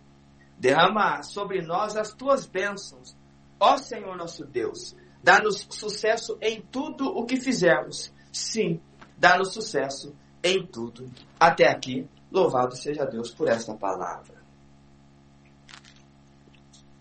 Derrama 0.59 1.23
sobre 1.23 1.63
nós 1.63 1.97
as 1.97 2.13
tuas 2.13 2.45
bênçãos, 2.45 3.17
ó 3.65 3.77
Senhor 3.77 4.15
nosso 4.15 4.45
Deus. 4.45 4.95
Dá-nos 5.23 5.67
sucesso 5.71 6.37
em 6.39 6.61
tudo 6.61 7.07
o 7.07 7.25
que 7.25 7.37
fizermos. 7.37 8.13
Sim, 8.31 8.79
dá-nos 9.17 9.53
sucesso 9.53 10.15
em 10.43 10.65
tudo. 10.67 11.09
Até 11.39 11.67
aqui, 11.67 12.07
louvado 12.31 12.75
seja 12.75 13.05
Deus 13.05 13.31
por 13.31 13.47
esta 13.47 13.73
palavra. 13.75 14.35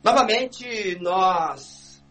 Novamente, 0.02 0.98
nós 1.00 2.02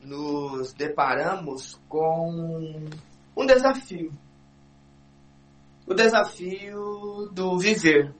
nos 0.00 0.72
deparamos 0.74 1.80
com 1.88 2.88
um 3.36 3.46
desafio. 3.46 4.12
O 5.86 5.94
desafio 5.94 7.28
do 7.32 7.58
viver. 7.58 8.14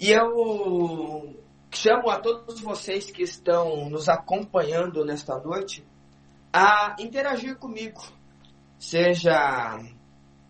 E 0.00 0.10
eu 0.10 1.41
chamo 1.72 2.10
a 2.10 2.18
todos 2.20 2.60
vocês 2.60 3.10
que 3.10 3.22
estão 3.22 3.88
nos 3.88 4.08
acompanhando 4.08 5.04
nesta 5.04 5.38
noite 5.38 5.84
a 6.52 6.94
interagir 6.98 7.56
comigo, 7.56 8.02
seja 8.78 9.80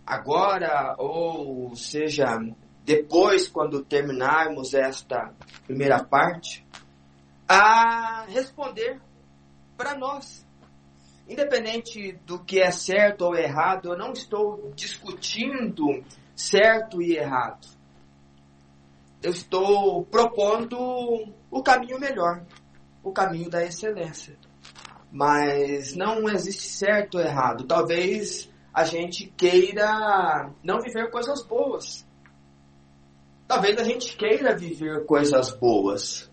agora 0.05 0.97
ou 0.99 1.75
seja 1.77 2.39
depois, 2.85 3.47
quando 3.47 3.85
terminarmos 3.85 4.75
esta 4.75 5.33
primeira 5.65 6.03
parte, 6.03 6.67
a 7.49 8.25
responder 8.29 9.01
para 9.77 9.97
nós. 9.97 10.45
Independente 11.29 12.13
do 12.27 12.41
que 12.41 12.61
é 12.61 12.73
certo 12.73 13.23
ou 13.23 13.37
errado, 13.37 13.91
eu 13.91 13.97
não 13.97 14.13
estou 14.13 14.73
discutindo 14.75 16.05
certo 16.35 17.01
e 17.01 17.17
errado. 17.17 17.69
Eu 19.23 19.31
estou 19.31 20.05
propondo 20.07 20.77
o 21.49 21.63
caminho 21.63 22.01
melhor, 22.01 22.45
o 23.05 23.13
caminho 23.13 23.49
da 23.49 23.65
excelência. 23.65 24.37
Mas 25.13 25.95
não 25.95 26.29
existe 26.29 26.65
certo 26.65 27.19
ou 27.19 27.21
errado. 27.21 27.65
Talvez 27.65 28.51
a 28.75 28.85
gente 28.85 29.33
queira 29.37 30.51
não 30.65 30.81
viver 30.81 31.09
coisas 31.11 31.43
boas. 31.45 32.05
Talvez 33.47 33.79
a 33.79 33.85
gente 33.85 34.17
queira 34.17 34.57
viver 34.57 35.05
coisas 35.05 35.53
boas. 35.53 36.29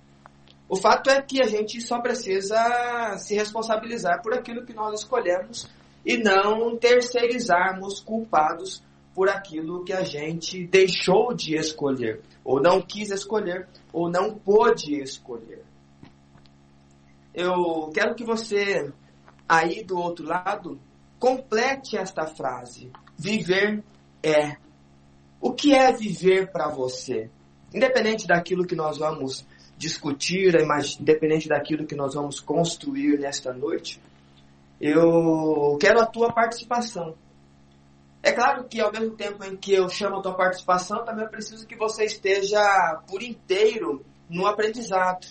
O 0.67 0.75
fato 0.75 1.12
é 1.12 1.21
que 1.21 1.41
a 1.41 1.47
gente 1.47 1.82
só 1.82 1.99
precisa 1.99 3.17
se 3.17 3.36
responsabilizar 3.36 4.21
por 4.23 4.34
aquilo 4.34 4.65
que 4.65 4.73
nós 4.73 5.02
escolhemos 5.02 5.69
e 6.04 6.17
não 6.17 6.75
terceirizarmos 6.78 7.99
culpados 7.99 8.82
por 9.19 9.27
aquilo 9.27 9.84
que 9.84 9.91
a 9.91 10.01
gente 10.01 10.65
deixou 10.65 11.34
de 11.34 11.53
escolher, 11.53 12.21
ou 12.41 12.62
não 12.62 12.82
quis 12.82 13.12
escolher, 13.12 13.67
ou 13.91 14.10
não 14.10 14.34
pôde 14.34 14.95
escolher. 14.95 15.62
Eu 17.34 17.91
quero 17.93 18.15
que 18.15 18.23
você, 18.23 18.93
aí 19.45 19.84
do 19.84 19.97
outro 19.97 20.25
lado, 20.25 20.79
complete 21.19 21.97
esta 21.97 22.27
frase. 22.27 22.93
Viver 23.17 23.84
é. 24.23 24.55
O 25.41 25.51
que 25.51 25.73
é 25.73 25.91
viver 25.91 26.49
para 26.49 26.69
você? 26.69 27.29
Independente 27.75 28.25
daquilo 28.25 28.65
que 28.65 28.73
nós 28.73 28.99
vamos 28.99 29.45
discutir, 29.77 30.55
independente 30.97 31.49
daquilo 31.49 31.86
que 31.86 31.93
nós 31.93 32.13
vamos 32.13 32.39
construir 32.39 33.19
nesta 33.19 33.51
noite, 33.51 33.99
eu 34.79 35.77
quero 35.77 35.99
a 35.99 36.05
tua 36.05 36.32
participação. 36.32 37.17
É 38.21 38.34
claro 38.34 38.65
que 38.65 38.82
ao 38.82 38.91
mesmo 38.91 39.15
tempo 39.15 39.43
em 39.45 39.55
que 39.55 39.73
eu 39.73 39.88
chamo 39.88 40.17
a 40.17 40.21
tua 40.21 40.34
participação, 40.34 41.05
também 41.05 41.23
eu 41.23 41.32
preciso 41.32 41.65
que 41.65 41.75
você 41.75 42.03
esteja 42.03 43.01
por 43.08 43.23
inteiro 43.23 44.03
no 44.29 44.45
aprendizado, 44.45 45.27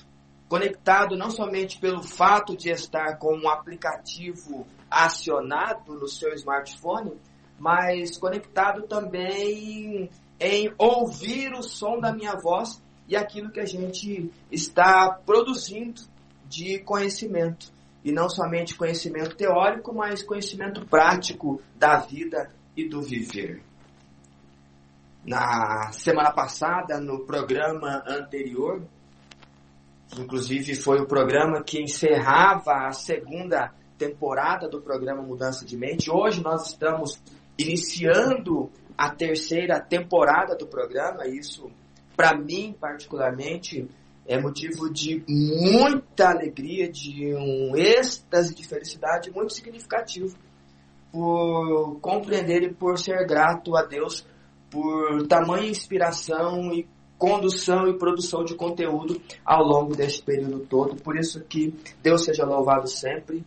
conectado 0.48 1.16
não 1.16 1.30
somente 1.30 1.78
pelo 1.78 2.02
fato 2.02 2.56
de 2.56 2.70
estar 2.70 3.18
com 3.18 3.36
um 3.36 3.48
aplicativo 3.48 4.66
acionado 4.90 5.92
no 5.94 6.08
seu 6.08 6.32
smartphone, 6.32 7.12
mas 7.58 8.16
conectado 8.16 8.82
também 8.86 10.08
em 10.40 10.72
ouvir 10.78 11.52
o 11.52 11.62
som 11.62 12.00
da 12.00 12.12
minha 12.12 12.36
voz 12.36 12.82
e 13.06 13.14
aquilo 13.16 13.50
que 13.50 13.60
a 13.60 13.66
gente 13.66 14.30
está 14.50 15.10
produzindo 15.26 16.00
de 16.46 16.78
conhecimento. 16.78 17.70
E 18.02 18.12
não 18.12 18.30
somente 18.30 18.76
conhecimento 18.76 19.36
teórico, 19.36 19.92
mas 19.92 20.22
conhecimento 20.22 20.86
prático 20.86 21.60
da 21.76 21.98
vida 21.98 22.50
e 22.78 22.88
do 22.88 23.02
viver. 23.02 23.60
Na 25.26 25.90
semana 25.90 26.30
passada, 26.30 27.00
no 27.00 27.26
programa 27.26 28.04
anterior, 28.06 28.86
inclusive 30.16 30.76
foi 30.76 31.00
o 31.00 31.06
programa 31.06 31.60
que 31.64 31.82
encerrava 31.82 32.86
a 32.86 32.92
segunda 32.92 33.74
temporada 33.98 34.68
do 34.68 34.80
programa 34.80 35.22
Mudança 35.22 35.66
de 35.66 35.76
Mente. 35.76 36.08
Hoje 36.08 36.40
nós 36.40 36.68
estamos 36.68 37.20
iniciando 37.58 38.70
a 38.96 39.10
terceira 39.10 39.80
temporada 39.80 40.54
do 40.54 40.68
programa. 40.68 41.26
Isso, 41.26 41.68
para 42.16 42.38
mim, 42.38 42.76
particularmente, 42.80 43.88
é 44.24 44.40
motivo 44.40 44.88
de 44.88 45.24
muita 45.28 46.30
alegria, 46.30 46.88
de 46.88 47.34
um 47.34 47.76
êxtase 47.76 48.54
de 48.54 48.64
felicidade 48.64 49.32
muito 49.32 49.52
significativo 49.52 50.38
por 51.12 51.98
compreender 52.00 52.62
e 52.62 52.74
por 52.74 52.98
ser 52.98 53.26
grato 53.26 53.76
a 53.76 53.82
Deus 53.82 54.26
por 54.70 55.26
tamanha 55.26 55.70
inspiração 55.70 56.72
e 56.72 56.86
condução 57.18 57.88
e 57.88 57.98
produção 57.98 58.44
de 58.44 58.54
conteúdo 58.54 59.20
ao 59.44 59.62
longo 59.64 59.96
deste 59.96 60.22
período 60.22 60.60
todo. 60.60 60.96
Por 60.96 61.16
isso 61.16 61.40
que 61.40 61.74
Deus 62.02 62.24
seja 62.24 62.44
louvado 62.44 62.86
sempre 62.86 63.44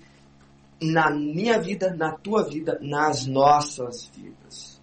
na 0.82 1.12
minha 1.12 1.60
vida, 1.60 1.96
na 1.96 2.12
tua 2.12 2.44
vida, 2.44 2.78
nas 2.82 3.26
nossas 3.26 4.08
vidas. 4.08 4.82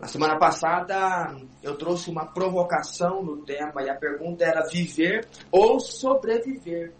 Na 0.00 0.06
semana 0.06 0.38
passada 0.38 1.36
eu 1.62 1.76
trouxe 1.76 2.10
uma 2.10 2.26
provocação 2.26 3.22
no 3.22 3.38
tema 3.38 3.82
e 3.82 3.88
a 3.88 3.94
pergunta 3.94 4.44
era 4.44 4.66
viver 4.68 5.26
ou 5.50 5.78
sobreviver. 5.78 6.92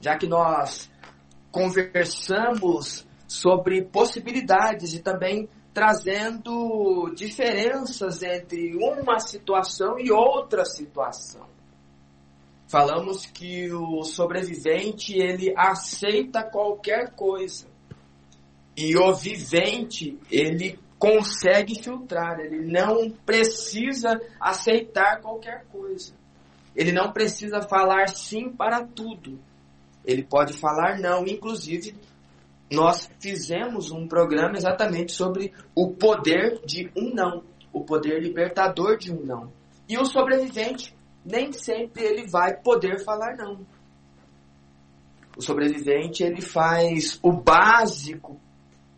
Já 0.00 0.16
que 0.16 0.26
nós 0.26 0.90
conversamos 1.50 3.05
sobre 3.26 3.82
possibilidades 3.82 4.94
e 4.94 5.00
também 5.00 5.48
trazendo 5.74 7.12
diferenças 7.14 8.22
entre 8.22 8.74
uma 8.76 9.18
situação 9.18 9.98
e 9.98 10.10
outra 10.10 10.64
situação. 10.64 11.46
Falamos 12.66 13.26
que 13.26 13.70
o 13.72 14.02
sobrevivente 14.02 15.14
ele 15.14 15.52
aceita 15.56 16.42
qualquer 16.42 17.14
coisa. 17.14 17.66
E 18.76 18.96
o 18.98 19.14
vivente, 19.14 20.18
ele 20.30 20.78
consegue 20.98 21.82
filtrar, 21.82 22.40
ele 22.40 22.66
não 22.66 23.10
precisa 23.10 24.20
aceitar 24.40 25.20
qualquer 25.20 25.64
coisa. 25.66 26.12
Ele 26.74 26.92
não 26.92 27.12
precisa 27.12 27.62
falar 27.62 28.08
sim 28.08 28.50
para 28.50 28.84
tudo. 28.84 29.38
Ele 30.04 30.22
pode 30.22 30.52
falar 30.52 30.98
não, 30.98 31.26
inclusive 31.26 31.94
nós 32.70 33.08
fizemos 33.20 33.90
um 33.90 34.08
programa 34.08 34.56
exatamente 34.56 35.12
sobre 35.12 35.52
o 35.74 35.92
poder 35.92 36.60
de 36.64 36.90
um 36.96 37.14
não, 37.14 37.44
o 37.72 37.84
poder 37.84 38.20
libertador 38.20 38.96
de 38.96 39.12
um 39.12 39.24
não. 39.24 39.52
E 39.88 39.96
o 39.96 40.04
sobrevivente 40.04 40.94
nem 41.24 41.52
sempre 41.52 42.04
ele 42.04 42.28
vai 42.28 42.56
poder 42.56 43.04
falar 43.04 43.36
não. 43.36 43.66
O 45.36 45.42
sobrevivente 45.42 46.22
ele 46.22 46.40
faz 46.40 47.18
o 47.22 47.32
básico 47.32 48.40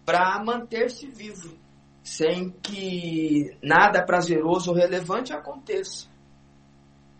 para 0.04 0.42
manter-se 0.42 1.06
vivo, 1.08 1.58
sem 2.02 2.50
que 2.50 3.56
nada 3.62 4.04
prazeroso 4.04 4.70
ou 4.70 4.76
relevante 4.76 5.32
aconteça. 5.32 6.08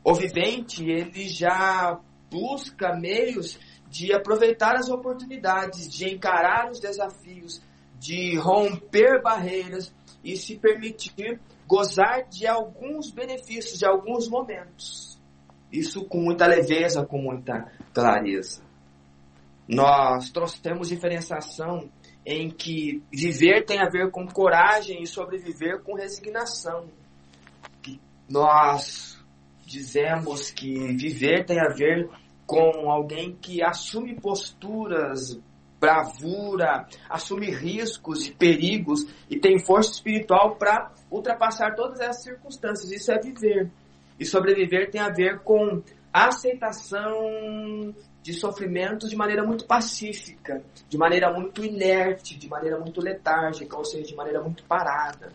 O 0.04 0.14
vivente 0.14 0.84
ele 0.88 1.28
já 1.28 2.00
busca 2.30 2.94
meios 2.94 3.58
de 3.90 4.12
aproveitar 4.12 4.76
as 4.76 4.88
oportunidades, 4.88 5.88
de 5.88 6.08
encarar 6.08 6.70
os 6.70 6.80
desafios, 6.80 7.62
de 7.98 8.36
romper 8.36 9.22
barreiras 9.22 9.94
e 10.22 10.36
se 10.36 10.56
permitir 10.56 11.40
gozar 11.66 12.28
de 12.28 12.46
alguns 12.46 13.10
benefícios, 13.10 13.78
de 13.78 13.86
alguns 13.86 14.28
momentos. 14.28 15.18
Isso 15.72 16.04
com 16.06 16.20
muita 16.20 16.46
leveza, 16.46 17.04
com 17.04 17.18
muita 17.18 17.70
clareza. 17.92 18.62
Nós 19.66 20.30
trouxemos 20.30 20.88
diferenciação 20.88 21.90
em 22.24 22.50
que 22.50 23.02
viver 23.12 23.64
tem 23.64 23.80
a 23.80 23.88
ver 23.88 24.10
com 24.10 24.26
coragem 24.26 25.02
e 25.02 25.06
sobreviver 25.06 25.82
com 25.82 25.94
resignação. 25.94 26.88
nós 28.28 29.18
dizemos 29.64 30.50
que 30.50 30.94
viver 30.96 31.44
tem 31.44 31.58
a 31.60 31.68
ver 31.68 32.08
com 32.48 32.90
alguém 32.90 33.36
que 33.42 33.62
assume 33.62 34.18
posturas, 34.18 35.38
bravura, 35.78 36.88
assume 37.06 37.50
riscos 37.50 38.26
e 38.26 38.32
perigos 38.32 39.06
e 39.28 39.38
tem 39.38 39.58
força 39.58 39.92
espiritual 39.92 40.56
para 40.56 40.90
ultrapassar 41.10 41.74
todas 41.74 42.00
essas 42.00 42.22
circunstâncias. 42.22 42.90
Isso 42.90 43.12
é 43.12 43.20
viver. 43.20 43.70
E 44.18 44.24
sobreviver 44.24 44.90
tem 44.90 44.98
a 44.98 45.10
ver 45.10 45.40
com 45.40 45.82
aceitação 46.10 47.94
de 48.22 48.32
sofrimentos 48.32 49.10
de 49.10 49.16
maneira 49.16 49.44
muito 49.44 49.66
pacífica, 49.66 50.64
de 50.88 50.96
maneira 50.96 51.30
muito 51.30 51.62
inerte, 51.62 52.38
de 52.38 52.48
maneira 52.48 52.80
muito 52.80 53.02
letárgica, 53.02 53.76
ou 53.76 53.84
seja, 53.84 54.06
de 54.06 54.16
maneira 54.16 54.40
muito 54.42 54.64
parada. 54.64 55.30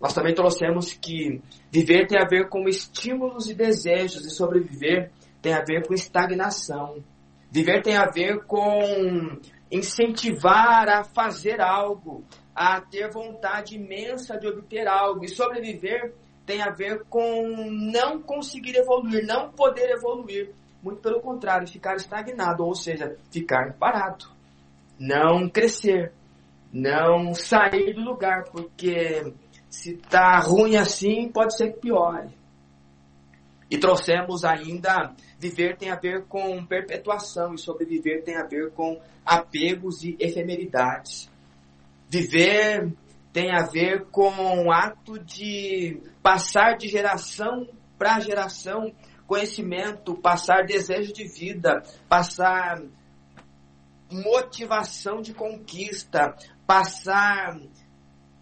Nós 0.00 0.12
também 0.12 0.34
trouxemos 0.34 0.92
que 0.92 1.40
viver 1.70 2.08
tem 2.08 2.20
a 2.20 2.26
ver 2.26 2.48
com 2.48 2.68
estímulos 2.68 3.48
e 3.48 3.54
desejos, 3.54 4.26
e 4.26 4.30
sobreviver 4.30 5.12
tem 5.42 5.52
a 5.52 5.62
ver 5.62 5.86
com 5.86 5.92
estagnação. 5.92 7.02
Viver 7.50 7.82
tem 7.82 7.96
a 7.96 8.06
ver 8.06 8.44
com 8.46 9.38
incentivar 9.70 10.88
a 10.88 11.02
fazer 11.02 11.60
algo, 11.60 12.24
a 12.54 12.80
ter 12.80 13.10
vontade 13.10 13.76
imensa 13.76 14.38
de 14.38 14.46
obter 14.46 14.86
algo. 14.86 15.24
E 15.24 15.28
sobreviver 15.28 16.14
tem 16.46 16.62
a 16.62 16.70
ver 16.70 17.04
com 17.10 17.68
não 17.70 18.22
conseguir 18.22 18.76
evoluir, 18.76 19.26
não 19.26 19.50
poder 19.50 19.90
evoluir. 19.90 20.54
Muito 20.82 21.00
pelo 21.00 21.20
contrário, 21.20 21.68
ficar 21.68 21.96
estagnado, 21.96 22.64
ou 22.64 22.74
seja, 22.74 23.16
ficar 23.30 23.74
parado, 23.74 24.26
não 24.98 25.48
crescer, 25.48 26.12
não 26.72 27.34
sair 27.34 27.94
do 27.94 28.00
lugar, 28.00 28.44
porque 28.50 29.32
se 29.68 29.94
está 29.94 30.38
ruim 30.40 30.76
assim, 30.76 31.30
pode 31.30 31.56
ser 31.56 31.72
que 31.72 31.80
piore. 31.80 32.30
E 33.70 33.78
trouxemos 33.78 34.44
ainda, 34.44 35.14
viver 35.42 35.76
tem 35.76 35.90
a 35.90 35.96
ver 35.96 36.24
com 36.26 36.64
perpetuação, 36.64 37.52
e 37.52 37.58
sobreviver 37.58 38.22
tem 38.22 38.36
a 38.36 38.46
ver 38.46 38.70
com 38.70 39.02
apegos 39.26 40.04
e 40.04 40.16
efemeridades. 40.20 41.28
Viver 42.08 42.94
tem 43.32 43.50
a 43.50 43.64
ver 43.66 44.06
com 44.12 44.30
o 44.30 44.70
ato 44.70 45.18
de 45.18 46.00
passar 46.22 46.76
de 46.76 46.86
geração 46.86 47.66
para 47.98 48.20
geração 48.20 48.92
conhecimento, 49.26 50.14
passar 50.14 50.64
desejo 50.64 51.12
de 51.12 51.26
vida, 51.26 51.82
passar 52.08 52.80
motivação 54.10 55.20
de 55.22 55.34
conquista, 55.34 56.36
passar 56.66 57.58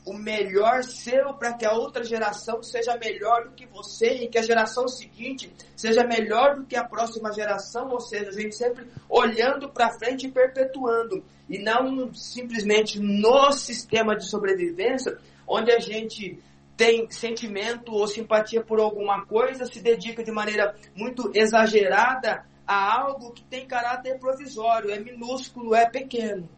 o 0.05 0.15
melhor 0.15 0.83
seu 0.83 1.35
para 1.35 1.53
que 1.53 1.67
a 1.67 1.73
outra 1.73 2.03
geração 2.03 2.63
seja 2.63 2.97
melhor 2.97 3.45
do 3.45 3.53
que 3.53 3.67
você 3.67 4.25
e 4.25 4.29
que 4.29 4.39
a 4.39 4.43
geração 4.43 4.89
seguinte 4.89 5.53
seja 5.77 6.05
melhor 6.05 6.57
do 6.57 6.65
que 6.65 6.77
a 6.77 6.85
próxima 6.85 7.33
geração, 7.33 7.91
ou 7.91 8.01
seja, 8.01 8.31
a 8.31 8.33
gente 8.33 8.55
sempre 8.55 8.87
olhando 9.09 9.69
para 9.69 9.91
frente 9.91 10.27
e 10.27 10.31
perpetuando 10.31 11.23
e 11.49 11.59
não 11.59 12.13
simplesmente 12.15 12.99
no 12.99 13.53
sistema 13.53 14.17
de 14.17 14.27
sobrevivência 14.27 15.19
onde 15.47 15.71
a 15.71 15.79
gente 15.79 16.39
tem 16.77 17.11
sentimento 17.11 17.93
ou 17.93 18.07
simpatia 18.07 18.63
por 18.63 18.81
alguma 18.81 19.27
coisa, 19.27 19.67
se 19.67 19.81
dedica 19.81 20.25
de 20.25 20.33
maneira 20.33 20.75
muito 20.95 21.31
exagerada 21.35 22.47
a 22.67 23.01
algo 23.03 23.33
que 23.33 23.45
tem 23.45 23.67
caráter 23.67 24.19
provisório, 24.19 24.91
é 24.91 24.99
minúsculo, 24.99 25.75
é 25.75 25.91
pequeno 25.91 26.49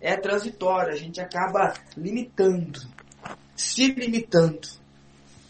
é 0.00 0.16
transitória, 0.16 0.92
a 0.92 0.96
gente 0.96 1.20
acaba 1.20 1.74
limitando, 1.96 2.80
se 3.54 3.92
limitando. 3.92 4.68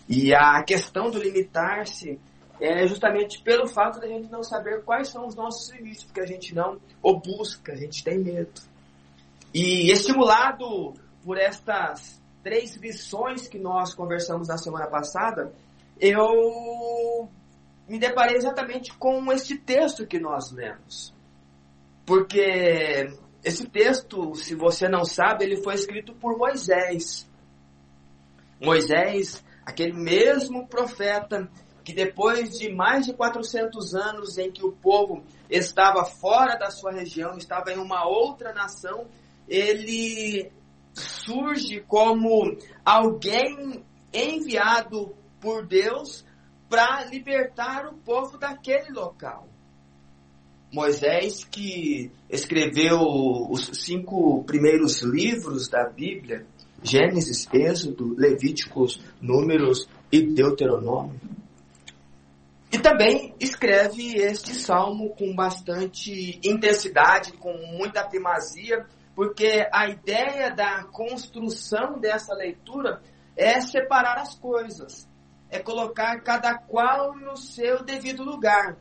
E 0.09 0.35
a 0.35 0.63
questão 0.63 1.11
do 1.11 1.19
limitar-se 1.19 2.21
é 2.61 2.87
justamente 2.87 3.43
pelo 3.43 3.67
fato 3.67 3.99
de 3.99 4.07
a 4.07 4.09
gente 4.09 4.31
não 4.31 4.43
saber 4.43 4.85
quais 4.85 5.09
são 5.09 5.27
os 5.27 5.35
nossos 5.35 5.71
limites, 5.73 6.05
porque 6.05 6.21
a 6.21 6.27
gente 6.27 6.55
não 6.55 6.79
o 7.03 7.19
busca, 7.19 7.73
a 7.73 7.77
gente 7.77 8.05
tem 8.05 8.19
medo. 8.19 8.61
E 9.53 9.91
estimulado 9.91 10.95
por 11.25 11.39
estas 11.39 12.21
três 12.43 12.77
lições 12.77 13.49
que 13.49 13.59
nós 13.59 13.95
conversamos 13.95 14.49
na 14.49 14.59
semana 14.59 14.87
passada, 14.87 15.53
eu 15.99 17.29
me 17.89 17.99
deparei 17.99 18.37
exatamente 18.37 18.93
com 18.97 19.33
este 19.33 19.57
texto 19.57 20.07
que 20.07 20.19
nós 20.19 20.53
lemos. 20.53 21.15
Porque 22.05 23.11
esse 23.45 23.69
texto, 23.69 24.35
se 24.35 24.55
você 24.55 24.89
não 24.89 25.05
sabe, 25.05 25.45
ele 25.45 25.63
foi 25.63 25.75
escrito 25.75 26.15
por 26.15 26.39
Moisés. 26.39 27.29
Moisés, 28.61 29.45
aquele 29.67 29.93
mesmo 29.93 30.67
profeta 30.67 31.51
que 31.85 31.93
depois 31.93 32.59
de 32.59 32.73
mais 32.73 33.05
de 33.05 33.13
400 33.13 33.95
anos 33.95 34.39
em 34.39 34.51
que 34.51 34.65
o 34.65 34.73
povo 34.73 35.23
estava 35.51 36.07
fora 36.07 36.57
da 36.57 36.71
sua 36.71 36.93
região, 36.93 37.37
estava 37.37 37.71
em 37.71 37.77
uma 37.77 38.09
outra 38.09 38.55
nação, 38.55 39.07
ele 39.47 40.51
surge 40.95 41.81
como 41.83 42.57
alguém 42.83 43.85
enviado 44.11 45.15
por 45.39 45.67
Deus 45.67 46.25
para 46.71 47.05
libertar 47.05 47.87
o 47.87 47.99
povo 47.99 48.39
daquele 48.39 48.91
local. 48.91 49.47
Moisés 50.75 51.45
que 51.45 52.11
escreveu 52.29 52.99
os 53.49 53.71
cinco 53.75 54.43
primeiros 54.43 55.03
livros 55.03 55.69
da 55.69 55.89
Bíblia, 55.89 56.45
Gênesis, 56.83 57.49
Êxodo, 57.53 58.17
Levíticos, 58.19 59.01
Números 59.21 59.89
e 60.11 60.21
Deuteronômio. 60.21 61.21
E 62.73 62.79
também 62.81 63.33
escreve 63.39 64.17
este 64.17 64.53
salmo 64.53 65.11
com 65.11 65.33
bastante 65.33 66.41
intensidade, 66.43 67.35
com 67.35 67.57
muita 67.79 68.03
primazia, 68.05 68.85
porque 69.15 69.69
a 69.73 69.89
ideia 69.89 70.51
da 70.51 70.83
construção 70.87 72.01
dessa 72.01 72.35
leitura 72.35 73.01
é 73.37 73.61
separar 73.61 74.19
as 74.19 74.35
coisas, 74.35 75.09
é 75.49 75.61
colocar 75.61 76.21
cada 76.23 76.59
qual 76.59 77.15
no 77.15 77.37
seu 77.37 77.85
devido 77.85 78.25
lugar 78.25 78.77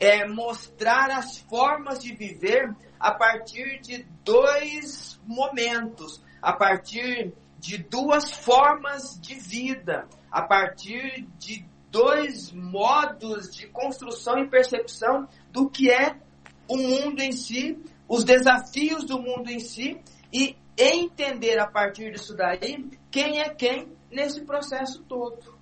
é 0.00 0.26
mostrar 0.26 1.10
as 1.10 1.38
formas 1.38 2.02
de 2.02 2.14
viver 2.14 2.74
a 2.98 3.12
partir 3.12 3.80
de 3.82 4.06
dois 4.24 5.20
momentos, 5.26 6.24
a 6.40 6.54
partir 6.54 7.34
de 7.58 7.76
duas 7.76 8.32
formas 8.32 9.20
de 9.20 9.34
vida, 9.34 10.08
a 10.32 10.40
partir 10.40 11.28
de 11.38 11.68
dois 11.90 12.50
modos 12.50 13.50
de 13.54 13.66
construção 13.68 14.38
e 14.38 14.48
percepção 14.48 15.28
do 15.52 15.68
que 15.68 15.90
é 15.90 16.18
o 16.66 16.78
mundo 16.78 17.20
em 17.20 17.32
si, 17.32 17.78
os 18.08 18.24
desafios 18.24 19.04
do 19.04 19.20
mundo 19.20 19.50
em 19.50 19.60
si 19.60 20.00
e 20.32 20.56
entender 20.78 21.58
a 21.58 21.66
partir 21.66 22.12
disso 22.12 22.34
daí 22.34 22.88
quem 23.10 23.40
é 23.40 23.50
quem 23.50 23.92
nesse 24.10 24.44
processo 24.46 25.02
todo. 25.02 25.58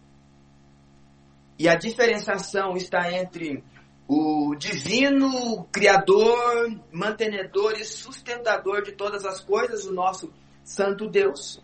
E 1.59 1.69
a 1.69 1.75
diferenciação 1.75 2.77
está 2.77 3.11
entre 3.13 3.65
o 4.09 4.55
divino 4.55 5.65
Criador, 5.71 6.81
mantenedor 6.91 7.75
e 7.75 7.85
sustentador 7.85 8.83
de 8.83 8.93
todas 8.93 9.27
as 9.27 9.39
coisas, 9.39 9.85
o 9.85 9.93
nosso 9.93 10.33
Santo 10.65 11.07
Deus. 11.07 11.63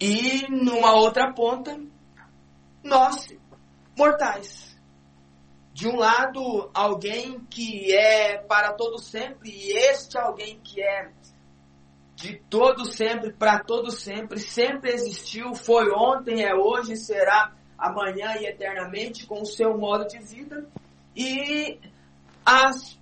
E 0.00 0.46
numa 0.48 0.92
outra 0.94 1.32
ponta, 1.32 1.76
nós, 2.84 3.36
mortais. 3.98 4.76
De 5.72 5.88
um 5.88 5.96
lado, 5.96 6.70
alguém 6.72 7.40
que 7.50 7.92
é 7.92 8.38
para 8.38 8.72
todo 8.72 8.98
sempre, 8.98 9.50
e 9.50 9.72
este 9.72 10.16
alguém 10.16 10.60
que 10.60 10.80
é 10.80 11.10
de 12.14 12.38
todo 12.48 12.86
sempre, 12.86 13.32
para 13.32 13.58
todo 13.58 13.90
sempre, 13.90 14.38
sempre 14.38 14.92
existiu, 14.92 15.54
foi 15.54 15.90
ontem, 15.90 16.44
é 16.44 16.54
hoje, 16.54 16.96
será 16.96 17.52
amanhã 17.78 18.36
e 18.40 18.46
eternamente 18.46 19.26
com 19.26 19.42
o 19.42 19.46
seu 19.46 19.76
modo 19.76 20.06
de 20.06 20.18
vida 20.18 20.66
e 21.14 21.78
as 22.44 22.98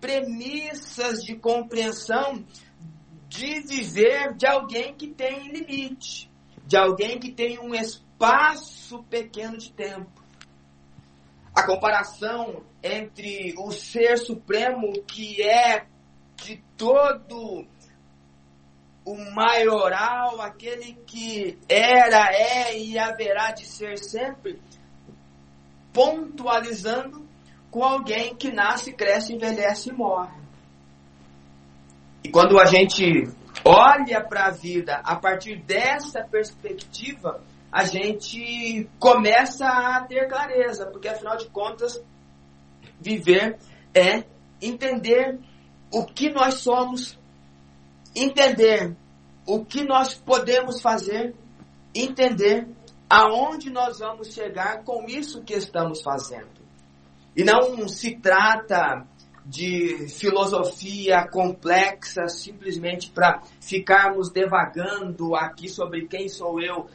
premissas 0.00 1.24
de 1.24 1.36
compreensão 1.36 2.44
de 3.28 3.60
viver 3.60 4.34
de 4.34 4.46
alguém 4.46 4.94
que 4.94 5.08
tem 5.08 5.50
limite, 5.50 6.30
de 6.64 6.76
alguém 6.76 7.18
que 7.18 7.32
tem 7.32 7.58
um 7.58 7.74
espaço 7.74 9.02
pequeno 9.04 9.58
de 9.58 9.72
tempo. 9.72 10.24
A 11.54 11.64
comparação 11.64 12.62
entre 12.82 13.54
o 13.58 13.72
ser 13.72 14.18
supremo 14.18 14.92
que 15.02 15.42
é 15.42 15.86
de 16.36 16.62
todo 16.76 17.66
o 19.06 19.16
maioral, 19.32 20.40
aquele 20.40 20.94
que 21.06 21.56
era, 21.68 22.28
é 22.32 22.76
e 22.76 22.98
haverá 22.98 23.52
de 23.52 23.64
ser 23.64 23.98
sempre, 23.98 24.60
pontualizando 25.92 27.24
com 27.70 27.84
alguém 27.84 28.34
que 28.34 28.50
nasce, 28.50 28.92
cresce, 28.92 29.32
envelhece 29.32 29.90
e 29.90 29.92
morre. 29.92 30.36
E 32.24 32.28
quando 32.30 32.58
a 32.58 32.64
gente 32.64 33.04
olha 33.64 34.20
para 34.24 34.46
a 34.46 34.50
vida 34.50 35.00
a 35.04 35.14
partir 35.14 35.62
dessa 35.62 36.24
perspectiva, 36.24 37.40
a 37.70 37.84
gente 37.84 38.90
começa 38.98 39.68
a 39.68 40.04
ter 40.04 40.26
clareza, 40.28 40.86
porque 40.86 41.06
afinal 41.06 41.36
de 41.36 41.48
contas, 41.50 42.02
viver 43.00 43.56
é 43.94 44.24
entender 44.60 45.38
o 45.92 46.04
que 46.04 46.28
nós 46.30 46.54
somos, 46.54 47.16
entender 48.16 48.96
o 49.46 49.64
que 49.64 49.84
nós 49.84 50.14
podemos 50.14 50.80
fazer, 50.80 51.34
entender 51.94 52.66
aonde 53.08 53.70
nós 53.70 53.98
vamos 53.98 54.32
chegar 54.32 54.82
com 54.82 55.04
isso 55.06 55.42
que 55.42 55.52
estamos 55.52 56.02
fazendo. 56.02 56.56
E 57.36 57.44
não 57.44 57.86
se 57.86 58.16
trata 58.16 59.06
de 59.44 60.08
filosofia 60.08 61.28
complexa 61.30 62.26
simplesmente 62.28 63.12
para 63.12 63.42
ficarmos 63.60 64.32
devagando 64.32 65.36
aqui 65.36 65.68
sobre 65.68 66.08
quem 66.08 66.28
sou 66.28 66.60
eu, 66.60 66.88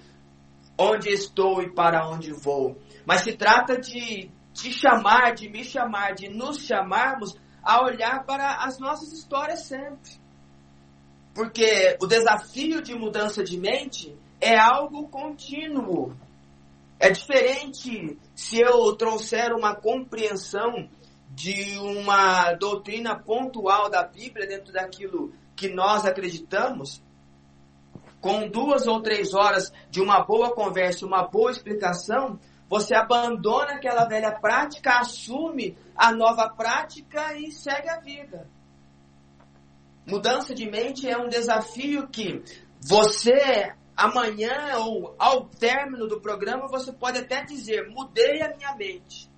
onde 0.77 1.09
estou 1.09 1.61
e 1.61 1.71
para 1.71 2.09
onde 2.09 2.33
vou. 2.33 2.77
Mas 3.05 3.21
se 3.21 3.33
trata 3.33 3.79
de 3.79 4.29
te 4.53 4.73
chamar, 4.73 5.33
de 5.33 5.47
me 5.47 5.63
chamar, 5.63 6.13
de 6.13 6.27
nos 6.27 6.65
chamarmos 6.65 7.39
a 7.63 7.83
olhar 7.83 8.25
para 8.25 8.65
as 8.65 8.79
nossas 8.79 9.13
histórias 9.13 9.67
sempre. 9.67 10.20
Porque 11.33 11.97
o 12.01 12.07
desafio 12.07 12.81
de 12.81 12.93
mudança 12.93 13.43
de 13.43 13.57
mente 13.57 14.15
é 14.39 14.57
algo 14.57 15.07
contínuo. 15.07 16.15
É 16.99 17.09
diferente 17.09 18.17
se 18.35 18.59
eu 18.59 18.95
trouxer 18.95 19.53
uma 19.53 19.75
compreensão 19.75 20.89
de 21.29 21.77
uma 21.79 22.53
doutrina 22.53 23.17
pontual 23.17 23.89
da 23.89 24.03
Bíblia 24.03 24.45
dentro 24.45 24.73
daquilo 24.73 25.33
que 25.55 25.69
nós 25.69 26.05
acreditamos, 26.05 27.01
com 28.19 28.47
duas 28.49 28.85
ou 28.85 29.01
três 29.01 29.33
horas 29.33 29.71
de 29.89 30.01
uma 30.01 30.23
boa 30.23 30.53
conversa, 30.53 31.05
uma 31.05 31.23
boa 31.23 31.51
explicação, 31.51 32.39
você 32.69 32.95
abandona 32.95 33.73
aquela 33.73 34.05
velha 34.05 34.31
prática, 34.31 34.99
assume 34.99 35.77
a 35.95 36.11
nova 36.11 36.49
prática 36.49 37.35
e 37.35 37.51
segue 37.51 37.89
a 37.89 37.99
vida. 37.99 38.47
Mudança 40.11 40.53
de 40.53 40.69
mente 40.69 41.09
é 41.09 41.17
um 41.17 41.29
desafio 41.29 42.05
que 42.09 42.43
você 42.81 43.73
amanhã 43.95 44.77
ou 44.79 45.15
ao 45.17 45.45
término 45.45 46.05
do 46.05 46.19
programa 46.19 46.67
você 46.67 46.91
pode 46.91 47.19
até 47.19 47.45
dizer: 47.45 47.87
mudei 47.89 48.41
a 48.41 48.53
minha 48.53 48.75
mente. 48.75 49.31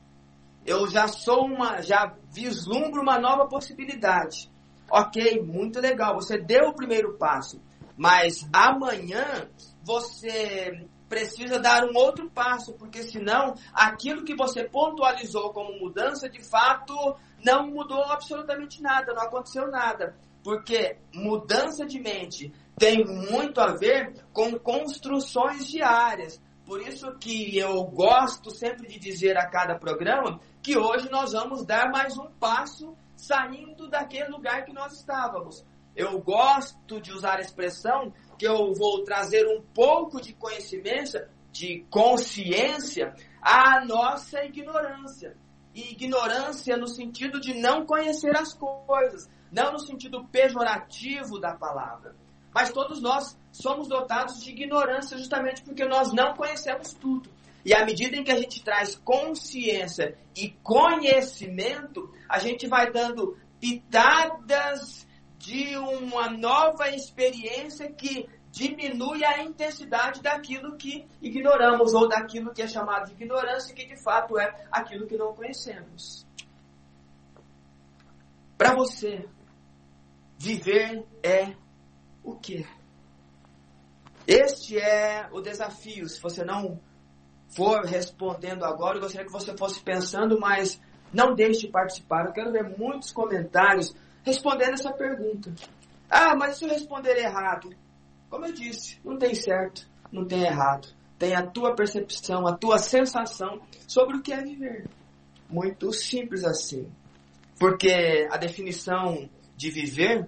Eu 0.65 0.89
já 0.89 1.07
sou 1.07 1.45
uma, 1.45 1.79
já 1.83 2.15
vislumbro 2.31 3.03
uma 3.03 3.19
nova 3.19 3.47
possibilidade. 3.47 4.51
Ok, 4.89 5.43
muito 5.43 5.79
legal. 5.79 6.15
Você 6.15 6.39
deu 6.39 6.69
o 6.69 6.75
primeiro 6.75 7.19
passo, 7.19 7.62
mas 7.95 8.43
amanhã 8.51 9.47
você 9.83 10.88
precisa 11.07 11.59
dar 11.59 11.83
um 11.83 11.95
outro 11.95 12.31
passo, 12.31 12.73
porque 12.73 13.03
senão 13.03 13.53
aquilo 13.71 14.23
que 14.23 14.36
você 14.36 14.63
pontualizou 14.63 15.53
como 15.53 15.77
mudança, 15.77 16.27
de 16.27 16.43
fato, 16.43 16.95
não 17.45 17.67
mudou 17.67 18.03
absolutamente 18.05 18.81
nada, 18.81 19.13
não 19.13 19.21
aconteceu 19.21 19.69
nada. 19.69 20.15
Porque 20.43 20.97
mudança 21.13 21.86
de 21.86 21.99
mente 21.99 22.51
tem 22.77 23.06
muito 23.06 23.62
a 23.62 23.73
ver 23.73 24.13
com 24.34 24.58
construções 24.60 25.67
diárias. 25.67 26.41
Por 26.65 26.82
isso 26.82 27.12
que 27.19 27.58
eu 27.58 27.84
gosto 27.86 28.49
sempre 28.51 28.88
de 28.88 28.99
dizer 28.99 29.38
a 29.38 29.49
cada 29.49 29.77
programa 29.77 30.39
que 30.62 30.77
hoje 30.77 31.10
nós 31.10 31.34
vamos 31.34 31.65
dar 31.65 31.89
mais 31.91 32.17
um 32.17 32.27
passo 32.39 32.95
saindo 33.15 33.89
daquele 33.89 34.29
lugar 34.29 34.65
que 34.65 34.73
nós 34.73 34.93
estávamos. 34.93 35.65
Eu 35.95 36.19
gosto 36.19 36.99
de 36.99 37.12
usar 37.12 37.38
a 37.38 37.41
expressão 37.41 38.12
que 38.38 38.47
eu 38.47 38.73
vou 38.73 39.03
trazer 39.03 39.45
um 39.45 39.62
pouco 39.73 40.19
de 40.19 40.34
conhecimento, 40.34 41.19
de 41.51 41.86
consciência 41.89 43.13
à 43.41 43.86
nossa 43.86 44.43
ignorância. 44.43 45.38
E 45.75 45.91
ignorância 45.91 46.77
no 46.77 46.88
sentido 46.88 47.39
de 47.39 47.53
não 47.53 47.86
conhecer 47.86 48.36
as 48.36 48.53
coisas, 48.53 49.29
não 49.53 49.73
no 49.73 49.79
sentido 49.79 50.25
pejorativo 50.25 51.39
da 51.39 51.53
palavra. 51.55 52.15
Mas 52.53 52.71
todos 52.71 53.01
nós 53.01 53.37
somos 53.51 53.87
dotados 53.87 54.43
de 54.43 54.51
ignorância 54.51 55.17
justamente 55.17 55.61
porque 55.63 55.85
nós 55.85 56.11
não 56.11 56.33
conhecemos 56.33 56.93
tudo. 56.93 57.29
E 57.63 57.73
à 57.73 57.85
medida 57.85 58.17
em 58.17 58.23
que 58.23 58.31
a 58.31 58.37
gente 58.37 58.63
traz 58.63 58.95
consciência 58.95 60.17
e 60.35 60.49
conhecimento, 60.61 62.11
a 62.27 62.39
gente 62.39 62.67
vai 62.67 62.91
dando 62.91 63.37
pitadas 63.59 65.07
de 65.37 65.77
uma 65.77 66.29
nova 66.29 66.89
experiência 66.89 67.91
que 67.91 68.27
diminui 68.51 69.23
a 69.23 69.41
intensidade 69.41 70.21
daquilo 70.21 70.75
que 70.75 71.07
ignoramos 71.21 71.93
ou 71.93 72.07
daquilo 72.07 72.53
que 72.53 72.61
é 72.61 72.67
chamado 72.67 73.07
de 73.07 73.13
ignorância, 73.13 73.73
que 73.73 73.85
de 73.85 74.01
fato 74.03 74.37
é 74.37 74.67
aquilo 74.71 75.07
que 75.07 75.17
não 75.17 75.33
conhecemos. 75.33 76.25
Para 78.57 78.75
você, 78.75 79.27
viver 80.43 81.06
é 81.23 81.53
o 82.21 82.36
quê? 82.36 82.65
Este 84.27 84.77
é 84.77 85.29
o 85.32 85.39
desafio. 85.39 86.08
Se 86.10 86.21
você 86.21 86.43
não 86.43 86.82
for 87.56 87.86
respondendo 87.86 88.65
agora, 88.65 88.97
eu 88.97 89.01
gostaria 89.01 89.25
que 89.25 89.32
você 89.32 89.56
fosse 89.56 89.82
pensando, 89.82 90.38
mas 90.38 90.82
não 91.13 91.34
deixe 91.34 91.62
de 91.62 91.67
participar. 91.69 92.25
Eu 92.25 92.34
quero 92.34 92.51
ver 92.51 92.77
muitos 92.77 93.10
comentários 93.12 93.95
respondendo 94.23 94.73
essa 94.73 94.91
pergunta. 94.91 95.53
Ah, 96.10 96.36
mas 96.36 96.58
se 96.58 96.65
eu 96.65 96.69
responder 96.69 97.17
errado? 97.17 97.69
Como 98.29 98.45
eu 98.45 98.53
disse, 98.53 98.99
não 99.03 99.17
tem 99.17 99.34
certo, 99.34 99.88
não 100.12 100.25
tem 100.25 100.43
errado. 100.43 100.89
Tem 101.17 101.36
a 101.36 101.47
tua 101.47 101.73
percepção, 101.73 102.45
a 102.45 102.53
tua 102.53 102.79
sensação 102.79 103.62
sobre 103.88 104.17
o 104.17 104.21
que 104.21 104.34
é 104.34 104.41
viver. 104.41 104.89
Muito 105.49 105.93
simples 105.93 106.43
assim. 106.43 106.91
Porque 107.58 108.27
a 108.29 108.36
definição 108.36 109.29
de 109.55 109.69
viver 109.69 110.27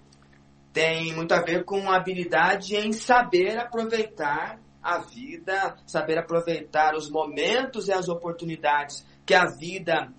tem 0.75 1.13
muito 1.13 1.33
a 1.33 1.41
ver 1.41 1.63
com 1.63 1.89
habilidade 1.89 2.75
em 2.75 2.91
saber 2.91 3.57
aproveitar 3.57 4.59
a 4.83 4.99
vida, 4.99 5.77
saber 5.87 6.17
aproveitar 6.17 6.95
os 6.95 7.09
momentos 7.09 7.87
e 7.87 7.93
as 7.93 8.09
oportunidades 8.09 9.05
que 9.25 9.33
a 9.33 9.45
vida 9.45 10.11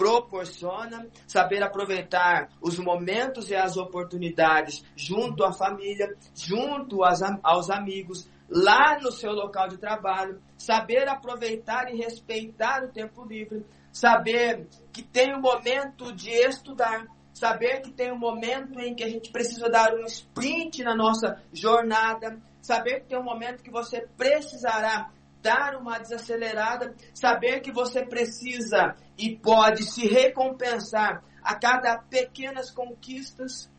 proporciona, 0.00 1.06
saber 1.26 1.62
aproveitar 1.62 2.48
os 2.62 2.78
momentos 2.78 3.50
e 3.50 3.54
as 3.54 3.76
oportunidades 3.76 4.82
junto 4.96 5.44
à 5.44 5.52
família, 5.52 6.16
junto 6.34 7.04
aos, 7.04 7.20
aos 7.42 7.68
amigos, 7.68 8.26
lá 8.48 8.98
no 8.98 9.12
seu 9.12 9.32
local 9.32 9.68
de 9.68 9.76
trabalho, 9.76 10.40
saber 10.56 11.06
aproveitar 11.06 11.92
e 11.92 11.98
respeitar 11.98 12.82
o 12.82 12.88
tempo 12.88 13.22
livre, 13.26 13.66
saber 13.92 14.66
que 14.90 15.02
tem 15.02 15.34
o 15.34 15.40
momento 15.42 16.10
de 16.14 16.30
estudar, 16.30 17.06
saber 17.40 17.80
que 17.80 17.90
tem 17.90 18.12
um 18.12 18.18
momento 18.18 18.78
em 18.78 18.94
que 18.94 19.02
a 19.02 19.08
gente 19.08 19.32
precisa 19.32 19.70
dar 19.70 19.94
um 19.94 20.04
sprint 20.04 20.84
na 20.84 20.94
nossa 20.94 21.42
jornada, 21.50 22.38
saber 22.60 23.00
que 23.00 23.08
tem 23.08 23.18
um 23.18 23.24
momento 23.24 23.62
que 23.62 23.70
você 23.70 24.06
precisará 24.14 25.10
dar 25.40 25.74
uma 25.76 25.98
desacelerada, 25.98 26.94
saber 27.14 27.60
que 27.60 27.72
você 27.72 28.04
precisa 28.04 28.94
e 29.16 29.38
pode 29.38 29.84
se 29.84 30.06
recompensar 30.06 31.24
a 31.42 31.54
cada 31.54 31.96
pequenas 31.96 32.70
conquistas. 32.70 33.70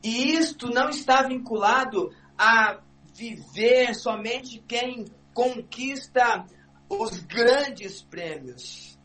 E 0.00 0.34
isto 0.34 0.68
não 0.68 0.88
está 0.88 1.24
vinculado 1.24 2.14
a 2.38 2.78
viver 3.12 3.96
somente 3.96 4.60
quem 4.60 5.06
conquista 5.34 6.46
os 6.88 7.18
grandes 7.24 8.00
prêmios. 8.00 8.96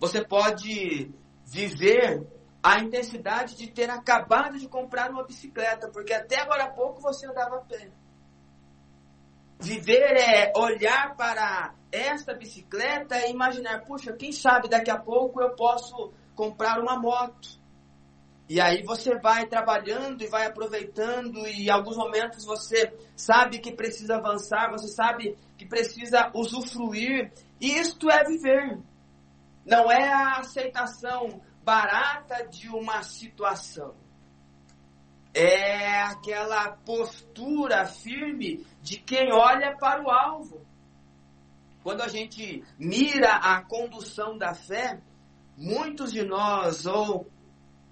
Você 0.00 0.24
pode 0.24 1.12
viver 1.44 2.33
a 2.64 2.80
intensidade 2.80 3.56
de 3.56 3.70
ter 3.70 3.90
acabado 3.90 4.58
de 4.58 4.66
comprar 4.66 5.10
uma 5.10 5.22
bicicleta, 5.22 5.90
porque 5.90 6.14
até 6.14 6.40
agora 6.40 6.64
há 6.64 6.70
pouco 6.70 6.98
você 6.98 7.26
andava 7.26 7.56
a 7.56 7.60
pé. 7.60 7.90
Viver 9.60 10.16
é 10.16 10.50
olhar 10.56 11.14
para 11.14 11.74
esta 11.92 12.32
bicicleta 12.32 13.18
e 13.18 13.30
imaginar, 13.30 13.84
puxa, 13.84 14.14
quem 14.14 14.32
sabe 14.32 14.70
daqui 14.70 14.90
a 14.90 14.98
pouco 14.98 15.42
eu 15.42 15.54
posso 15.54 16.14
comprar 16.34 16.80
uma 16.80 16.98
moto. 16.98 17.62
E 18.48 18.58
aí 18.58 18.82
você 18.82 19.14
vai 19.18 19.46
trabalhando 19.46 20.22
e 20.22 20.26
vai 20.26 20.46
aproveitando 20.46 21.46
e 21.46 21.66
em 21.66 21.70
alguns 21.70 21.98
momentos 21.98 22.46
você 22.46 22.94
sabe 23.14 23.58
que 23.58 23.72
precisa 23.74 24.16
avançar, 24.16 24.70
você 24.70 24.88
sabe 24.88 25.36
que 25.58 25.66
precisa 25.66 26.30
usufruir. 26.34 27.30
E 27.60 27.78
isto 27.78 28.10
é 28.10 28.24
viver. 28.24 28.78
Não 29.66 29.92
é 29.92 30.10
a 30.10 30.38
aceitação 30.38 31.42
barata 31.64 32.46
de 32.46 32.68
uma 32.68 33.02
situação. 33.02 33.94
É 35.32 36.02
aquela 36.02 36.70
postura 36.70 37.86
firme 37.86 38.64
de 38.80 38.98
quem 38.98 39.32
olha 39.32 39.76
para 39.76 40.04
o 40.04 40.10
alvo. 40.10 40.64
Quando 41.82 42.02
a 42.02 42.08
gente 42.08 42.62
mira 42.78 43.36
a 43.36 43.62
condução 43.62 44.38
da 44.38 44.54
fé, 44.54 45.00
muitos 45.56 46.12
de 46.12 46.22
nós, 46.22 46.86
ou 46.86 47.28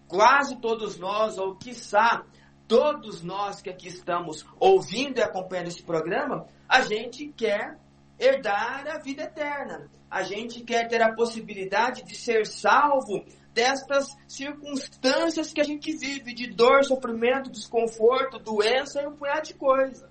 quase 0.07 0.57
todos 0.61 0.99
nós, 0.99 1.37
ou 1.37 1.57
quiçá 1.57 2.25
todos 2.69 3.23
nós 3.23 3.61
que 3.61 3.71
aqui 3.71 3.89
estamos 3.89 4.47
ouvindo 4.59 5.19
e 5.19 5.23
acompanhando 5.23 5.69
esse 5.69 5.83
programa, 5.83 6.47
a 6.69 6.83
gente 6.83 7.29
quer 7.33 7.79
herdar 8.19 8.87
a 8.87 8.99
vida 8.99 9.25
eterna. 9.25 9.91
A 10.11 10.23
gente 10.23 10.61
quer 10.63 10.87
ter 10.89 11.03
a 11.03 11.15
possibilidade 11.15 12.05
de 12.05 12.15
ser 12.15 12.47
salvo 12.47 13.25
destas 13.53 14.17
circunstâncias 14.27 15.53
que 15.53 15.61
a 15.61 15.65
gente 15.65 15.97
vive, 15.97 16.35
de 16.35 16.49
dor, 16.49 16.85
sofrimento, 16.85 17.51
desconforto, 17.51 18.39
doença 18.39 19.03
e 19.03 19.07
um 19.07 19.17
punhado 19.17 19.47
de 19.47 19.55
coisa. 19.55 20.11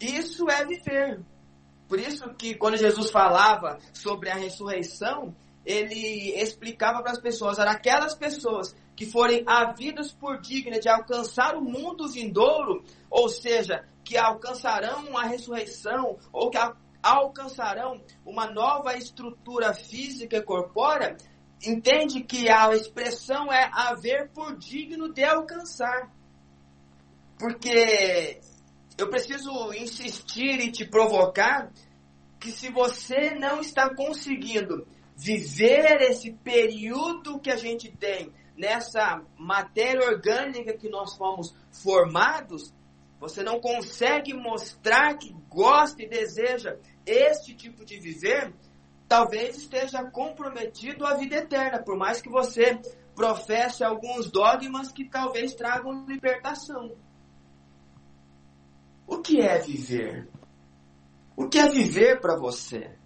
Isso 0.00 0.48
é 0.48 0.64
viver. 0.64 1.20
Por 1.86 1.98
isso 1.98 2.32
que 2.34 2.54
quando 2.54 2.76
Jesus 2.76 3.10
falava 3.10 3.78
sobre 3.92 4.30
a 4.30 4.34
ressurreição, 4.34 5.34
ele 5.64 6.32
explicava 6.40 7.02
para 7.02 7.12
as 7.12 7.20
pessoas, 7.20 7.58
eram 7.58 7.72
aquelas 7.72 8.14
pessoas 8.14 8.74
que 8.96 9.04
forem 9.04 9.42
havidas 9.46 10.12
por 10.12 10.40
digna 10.40 10.78
de 10.78 10.88
alcançar 10.88 11.56
o 11.56 11.60
mundo 11.62 12.08
vindouro, 12.08 12.84
ou 13.10 13.28
seja, 13.28 13.84
que 14.04 14.16
alcançarão 14.16 15.16
a 15.16 15.24
ressurreição, 15.24 16.18
ou 16.32 16.50
que 16.50 16.58
alcançarão 17.02 18.00
uma 18.24 18.50
nova 18.50 18.96
estrutura 18.96 19.72
física 19.74 20.36
e 20.36 20.42
corpórea, 20.42 21.16
entende 21.64 22.22
que 22.22 22.48
a 22.48 22.74
expressão 22.74 23.52
é 23.52 23.70
haver 23.72 24.30
por 24.30 24.56
digno 24.56 25.12
de 25.12 25.24
alcançar. 25.24 26.10
Porque 27.38 28.40
eu 28.96 29.08
preciso 29.08 29.72
insistir 29.72 30.60
e 30.60 30.70
te 30.70 30.86
provocar 30.86 31.72
que 32.38 32.50
se 32.50 32.70
você 32.70 33.34
não 33.34 33.60
está 33.60 33.94
conseguindo 33.94 34.86
viver 35.16 36.00
esse 36.02 36.32
período 36.32 37.38
que 37.38 37.50
a 37.50 37.56
gente 37.56 37.90
tem 37.90 38.32
nessa 38.56 39.22
matéria 39.38 40.06
orgânica 40.06 40.76
que 40.76 40.88
nós 40.88 41.16
fomos 41.16 41.54
formados, 41.70 42.74
você 43.18 43.42
não 43.42 43.60
consegue 43.60 44.32
mostrar 44.32 45.18
que 45.18 45.34
gosta 45.48 46.02
e 46.02 46.08
deseja 46.08 46.76
este 47.04 47.54
tipo 47.54 47.84
de 47.84 47.98
viver, 47.98 48.52
talvez 49.10 49.56
esteja 49.56 50.04
comprometido 50.04 51.04
à 51.04 51.14
vida 51.14 51.34
eterna, 51.34 51.82
por 51.82 51.96
mais 51.98 52.22
que 52.22 52.28
você 52.28 52.80
professe 53.12 53.82
alguns 53.82 54.30
dogmas 54.30 54.92
que 54.92 55.04
talvez 55.04 55.52
tragam 55.52 56.06
libertação. 56.06 56.96
O 59.08 59.18
que 59.18 59.40
é 59.40 59.58
viver? 59.58 60.28
O 61.36 61.48
que 61.48 61.58
é 61.58 61.68
viver 61.68 62.20
para 62.20 62.36
você? 62.38 62.96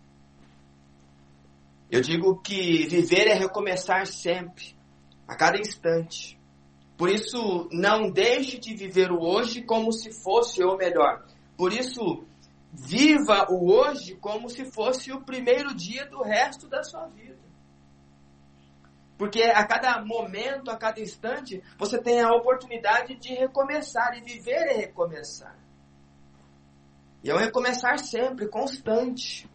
Eu 1.90 2.02
digo 2.02 2.38
que 2.42 2.86
viver 2.86 3.26
é 3.26 3.32
recomeçar 3.32 4.06
sempre, 4.06 4.76
a 5.26 5.34
cada 5.34 5.58
instante. 5.58 6.38
Por 6.98 7.08
isso, 7.08 7.66
não 7.72 8.10
deixe 8.10 8.58
de 8.58 8.76
viver 8.76 9.10
o 9.10 9.22
hoje 9.22 9.62
como 9.62 9.90
se 9.90 10.12
fosse 10.12 10.62
o 10.62 10.76
melhor. 10.76 11.24
Por 11.56 11.72
isso, 11.72 12.26
viva 12.76 13.46
o 13.50 13.72
hoje 13.72 14.16
como 14.16 14.50
se 14.50 14.64
fosse 14.64 15.12
o 15.12 15.24
primeiro 15.24 15.74
dia 15.74 16.06
do 16.06 16.22
resto 16.22 16.68
da 16.68 16.82
sua 16.82 17.06
vida. 17.06 17.38
Porque 19.16 19.42
a 19.42 19.64
cada 19.64 20.04
momento, 20.04 20.70
a 20.70 20.76
cada 20.76 21.00
instante, 21.00 21.62
você 21.78 21.98
tem 21.98 22.20
a 22.20 22.32
oportunidade 22.32 23.14
de 23.14 23.32
recomeçar. 23.32 24.16
E 24.16 24.20
viver 24.20 24.66
é 24.66 24.72
recomeçar. 24.72 25.56
E 27.22 27.30
é 27.30 27.34
um 27.34 27.38
recomeçar 27.38 27.98
sempre, 27.98 28.48
constante. 28.48 29.48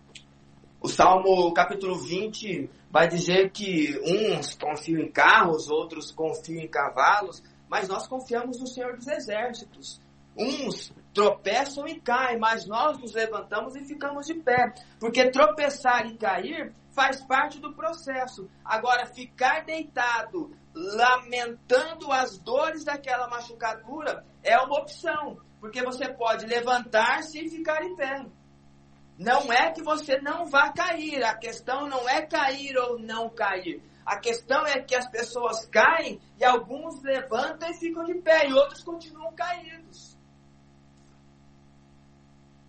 O 0.81 0.87
Salmo 0.87 1.53
capítulo 1.53 1.95
20 1.95 2.69
vai 2.89 3.09
dizer 3.09 3.51
que 3.51 3.99
uns 4.01 4.55
confiam 4.55 5.01
em 5.01 5.11
carros, 5.11 5.69
outros 5.69 6.09
confiam 6.09 6.63
em 6.63 6.69
cavalos, 6.69 7.43
mas 7.67 7.89
nós 7.89 8.07
confiamos 8.07 8.59
no 8.59 8.65
Senhor 8.65 8.95
dos 8.95 9.07
Exércitos. 9.07 10.01
Uns 10.39 10.93
tropeçam 11.13 11.85
e 11.85 11.99
caem, 11.99 12.39
mas 12.39 12.65
nós 12.65 12.97
nos 12.97 13.13
levantamos 13.13 13.75
e 13.75 13.83
ficamos 13.83 14.25
de 14.25 14.35
pé. 14.35 14.73
Porque 14.97 15.29
tropeçar 15.29 16.07
e 16.07 16.17
cair 16.17 16.73
faz 16.91 17.21
parte 17.25 17.59
do 17.59 17.73
processo. 17.73 18.49
Agora, 18.63 19.05
ficar 19.05 19.65
deitado, 19.65 20.55
lamentando 20.73 22.11
as 22.11 22.37
dores 22.37 22.85
daquela 22.85 23.27
machucadura, 23.27 24.25
é 24.41 24.57
uma 24.57 24.79
opção. 24.79 25.37
Porque 25.59 25.83
você 25.83 26.07
pode 26.13 26.45
levantar-se 26.45 27.37
e 27.37 27.49
ficar 27.49 27.83
em 27.83 27.95
pé. 27.97 28.25
Não 29.17 29.51
é 29.51 29.73
que 29.73 29.83
você 29.83 30.21
não 30.21 30.45
vá 30.45 30.71
cair. 30.71 31.21
A 31.21 31.35
questão 31.35 31.85
não 31.87 32.07
é 32.07 32.21
cair 32.25 32.77
ou 32.77 32.97
não 32.97 33.29
cair. 33.29 33.83
A 34.05 34.17
questão 34.17 34.65
é 34.65 34.79
que 34.81 34.95
as 34.95 35.07
pessoas 35.09 35.65
caem 35.67 36.19
e 36.39 36.45
alguns 36.45 37.03
levantam 37.03 37.69
e 37.69 37.77
ficam 37.77 38.05
de 38.05 38.15
pé 38.15 38.47
e 38.47 38.53
outros 38.53 38.81
continuam 38.81 39.35
caídos. 39.35 40.08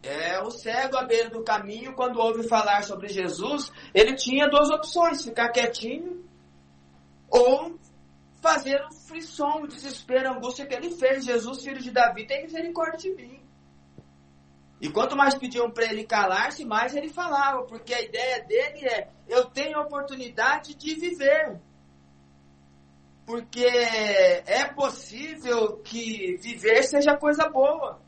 É, 0.03 0.41
o 0.41 0.51
cego 0.51 0.97
à 0.97 1.05
beira 1.05 1.29
do 1.29 1.43
caminho, 1.43 1.95
quando 1.95 2.19
ouve 2.19 2.49
falar 2.49 2.83
sobre 2.85 3.09
Jesus, 3.09 3.71
ele 3.95 4.15
tinha 4.15 4.49
duas 4.49 4.71
opções: 4.71 5.23
ficar 5.23 5.51
quietinho 5.51 6.25
ou 7.29 7.79
fazer 8.41 8.83
o 8.87 8.95
frisson, 8.95 9.63
o 9.63 9.67
desespero, 9.67 10.29
a 10.29 10.33
angústia 10.33 10.67
que 10.67 10.75
ele 10.75 10.91
fez. 10.91 11.25
Jesus, 11.25 11.63
filho 11.63 11.81
de 11.81 11.91
Davi, 11.91 12.27
tem 12.27 12.43
misericórdia 12.43 12.99
de 12.99 13.11
mim. 13.15 13.41
E 14.81 14.89
quanto 14.91 15.15
mais 15.15 15.35
pediam 15.35 15.71
para 15.71 15.85
ele 15.85 16.05
calar-se, 16.05 16.65
mais 16.65 16.97
ele 16.97 17.11
falava, 17.11 17.65
porque 17.65 17.93
a 17.93 18.01
ideia 18.01 18.43
dele 18.45 18.89
é: 18.89 19.11
eu 19.29 19.45
tenho 19.45 19.77
a 19.77 19.83
oportunidade 19.83 20.75
de 20.75 20.95
viver. 20.95 21.61
Porque 23.27 23.67
é 23.67 24.65
possível 24.75 25.77
que 25.85 26.37
viver 26.39 26.83
seja 26.83 27.17
coisa 27.17 27.49
boa. 27.49 28.01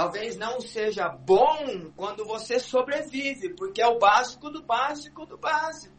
Talvez 0.00 0.34
não 0.38 0.62
seja 0.62 1.10
bom 1.10 1.92
quando 1.94 2.24
você 2.24 2.58
sobrevive, 2.58 3.50
porque 3.50 3.82
é 3.82 3.86
o 3.86 3.98
básico 3.98 4.48
do 4.48 4.62
básico 4.62 5.26
do 5.26 5.36
básico. 5.36 5.94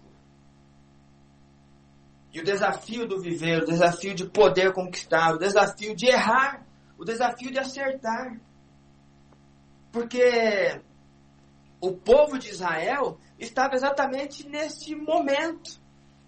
E 2.34 2.40
o 2.40 2.44
desafio 2.44 3.08
do 3.08 3.22
viver, 3.22 3.62
o 3.62 3.66
desafio 3.68 4.16
de 4.16 4.28
poder 4.28 4.74
conquistar, 4.74 5.36
o 5.36 5.38
desafio 5.38 5.96
de 5.96 6.08
errar 6.08 6.66
o 6.98 7.06
desafio 7.06 7.52
de 7.52 7.60
acertar. 7.60 8.42
Porque 9.92 10.82
o 11.80 11.94
povo 11.94 12.40
de 12.40 12.50
Israel 12.50 13.20
estava 13.38 13.76
exatamente 13.76 14.50
neste 14.50 14.96
momento. 14.96 15.80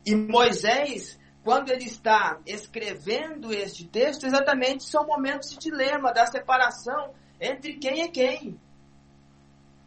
E 0.06 0.14
Moisés, 0.14 1.20
quando 1.44 1.72
ele 1.72 1.86
está 1.86 2.40
escrevendo 2.46 3.52
este 3.52 3.88
texto, 3.88 4.28
exatamente 4.28 4.84
são 4.84 5.08
momentos 5.08 5.50
de 5.50 5.58
dilema, 5.58 6.14
da 6.14 6.28
separação 6.28 7.16
entre 7.44 7.74
quem 7.74 8.02
é 8.02 8.08
quem. 8.08 8.60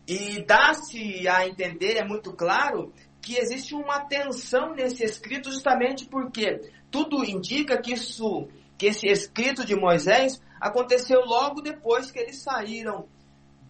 E 0.07 0.45
dá-se 0.45 1.27
a 1.27 1.49
entender, 1.49 1.97
é 1.97 2.05
muito 2.05 2.33
claro, 2.33 2.93
que 3.21 3.37
existe 3.37 3.75
uma 3.75 4.05
tensão 4.05 4.73
nesse 4.75 5.03
escrito 5.03 5.51
justamente 5.51 6.07
porque 6.07 6.61
tudo 6.91 7.25
indica 7.25 7.81
que 7.81 7.95
isso, 7.95 8.47
que 8.79 8.87
esse 8.87 9.09
escrito 9.09 9.65
de 9.65 9.75
Moisés 9.75 10.41
aconteceu 10.61 11.21
logo 11.23 11.61
depois 11.61 12.13
que 12.13 12.21
eles 12.21 12.43
saíram 12.43 13.09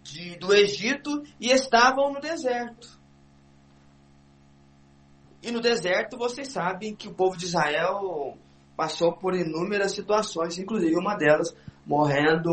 de, 0.02 0.36
do 0.36 0.54
Egito 0.54 1.22
e 1.40 1.50
estavam 1.50 2.12
no 2.12 2.20
deserto. 2.20 3.00
E 5.42 5.50
no 5.50 5.60
deserto 5.60 6.18
vocês 6.18 6.48
sabem 6.48 6.94
que 6.94 7.08
o 7.08 7.14
povo 7.14 7.36
de 7.36 7.46
Israel 7.46 8.36
passou 8.76 9.16
por 9.16 9.34
inúmeras 9.34 9.92
situações, 9.92 10.58
inclusive 10.58 10.96
uma 10.96 11.16
delas 11.16 11.56
morrendo 11.86 12.52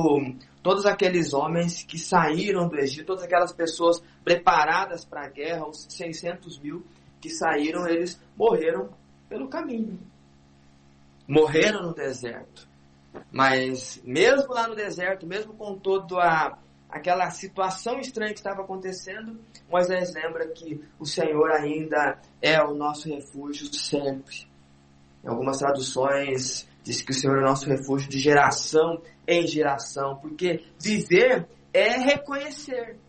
todos 0.64 0.86
aqueles 0.86 1.34
homens 1.34 1.84
que 1.84 2.00
saíram 2.00 2.70
do 2.70 2.80
Egito, 2.80 3.08
todas 3.08 3.24
aquelas 3.24 3.52
pessoas 3.52 4.02
preparadas 4.24 5.04
para 5.04 5.26
a 5.26 5.30
guerra, 5.30 5.68
os 5.68 5.86
600 5.90 6.58
mil 6.60 6.84
que 7.20 7.30
saíram, 7.30 7.88
eles 7.88 8.20
morreram 8.36 8.90
pelo 9.28 9.50
caminho. 9.50 10.00
Morreram 11.28 11.84
no 11.84 11.94
deserto. 11.94 12.68
Mas 13.32 14.02
mesmo 14.04 14.54
lá 14.54 14.68
no 14.68 14.76
deserto, 14.76 15.28
mesmo 15.28 15.54
com 15.54 15.78
toda 15.78 16.18
a, 16.18 16.58
aquela 16.90 17.30
situação 17.30 18.00
estranha 18.00 18.34
que 18.34 18.40
estava 18.40 18.62
acontecendo, 18.62 19.40
Moisés 19.70 20.14
lembra 20.14 20.48
que 20.48 20.82
o 20.98 21.06
Senhor 21.06 21.52
ainda 21.52 22.20
é 22.42 22.62
o 22.64 22.74
nosso 22.74 23.10
refúgio 23.10 23.74
sempre. 23.74 24.48
Em 25.24 25.28
algumas 25.28 25.60
traduções 25.60 26.68
diz 26.84 27.02
que 27.02 27.12
o 27.12 27.14
Senhor 27.14 27.38
é 27.38 27.42
o 27.42 27.46
nosso 27.46 27.68
refúgio 27.68 28.10
de 28.10 28.20
geração 28.20 29.02
em 29.28 29.48
geração, 29.48 30.18
porque 30.18 30.66
viver 30.80 31.48
é 31.74 31.98
reconhecer. 31.98 33.00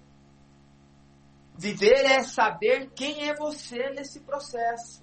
Viver 1.56 2.04
é 2.04 2.22
saber 2.22 2.90
quem 2.94 3.28
é 3.28 3.34
você 3.34 3.90
nesse 3.90 4.20
processo. 4.20 5.02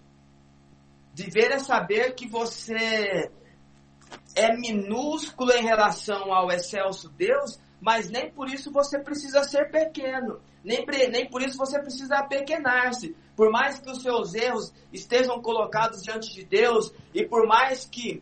Viver 1.14 1.51
é 1.51 1.59
saber 1.59 2.14
que 2.14 2.28
você 2.28 3.32
é 4.36 4.55
minúsculo 4.55 5.51
em 5.51 5.64
relação 5.64 6.34
ao 6.34 6.51
excelso 6.51 7.09
Deus, 7.09 7.59
mas 7.80 8.09
nem 8.09 8.32
por 8.32 8.49
isso 8.49 8.72
você 8.72 8.99
precisa 8.99 9.43
ser 9.43 9.72
pequeno. 9.72 10.41
Nem, 10.64 10.86
nem 11.09 11.30
por 11.30 11.41
isso 11.41 11.57
você 11.57 11.80
precisa 11.80 12.18
apequenar-se. 12.18 13.16
Por 13.36 13.51
mais 13.51 13.80
que 13.80 13.89
os 13.89 14.01
seus 14.01 14.34
erros 14.36 14.74
estejam 14.93 15.41
colocados 15.41 16.03
diante 16.03 16.34
de 16.34 16.45
Deus, 16.45 16.93
e 17.14 17.26
por 17.26 17.47
mais 17.47 17.86
que 17.86 18.22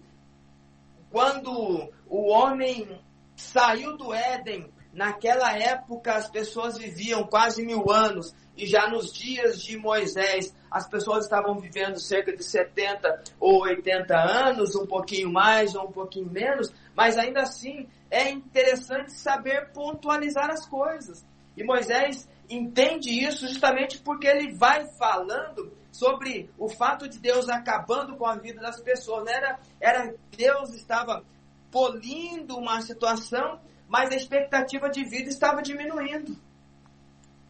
quando 1.12 1.89
o 2.07 2.30
homem 2.30 2.99
saiu 3.36 3.97
do 3.97 4.14
Éden, 4.14 4.72
naquela 4.93 5.57
época 5.57 6.14
as 6.14 6.30
pessoas 6.30 6.78
viviam 6.78 7.24
quase 7.24 7.66
mil 7.66 7.91
anos 7.91 8.34
e 8.57 8.66
já 8.66 8.89
nos 8.89 9.14
dias 9.14 9.62
de 9.62 9.78
Moisés 9.78 10.53
as 10.70 10.88
pessoas 10.88 11.24
estavam 11.24 11.57
vivendo 11.60 11.99
cerca 11.99 12.36
de 12.36 12.43
70 12.43 13.24
ou 13.39 13.64
80 13.64 14.16
anos, 14.16 14.76
um 14.76 14.86
pouquinho 14.86 15.32
mais 15.32 15.76
ou 15.76 15.86
um 15.88 15.91
pouquinho 15.91 16.30
menos, 16.30 16.72
mas 16.95 17.18
ainda 17.18 17.41
assim 17.41 17.88
é 18.12 18.30
interessante 18.30 19.14
saber 19.14 19.72
pontualizar 19.72 20.49
as 20.49 20.68
coisas. 20.68 21.26
E 21.55 21.64
Moisés 21.64 22.28
entende 22.49 23.10
isso 23.10 23.47
justamente 23.47 23.99
porque 23.99 24.28
ele 24.28 24.53
vai 24.53 24.86
falando 24.97 25.72
sobre 25.92 26.50
o 26.58 26.70
fato 26.70 27.08
de 27.08 27.20
Deus 27.20 27.50
acabando 27.50 28.16
com 28.16 28.26
a 28.26 28.36
vida 28.36 28.62
das 28.62 28.82
pessoas. 28.82 29.26
Não 29.26 29.32
era, 29.32 29.60
era 29.80 30.14
Deus 30.36 30.74
estava 30.74 31.24
polindo 31.72 32.58
uma 32.58 32.82
situação, 32.82 33.60
mas 33.88 34.12
a 34.12 34.16
expectativa 34.16 34.90
de 34.90 35.04
vida 35.04 35.30
estava 35.30 35.62
diminuindo. 35.62 36.36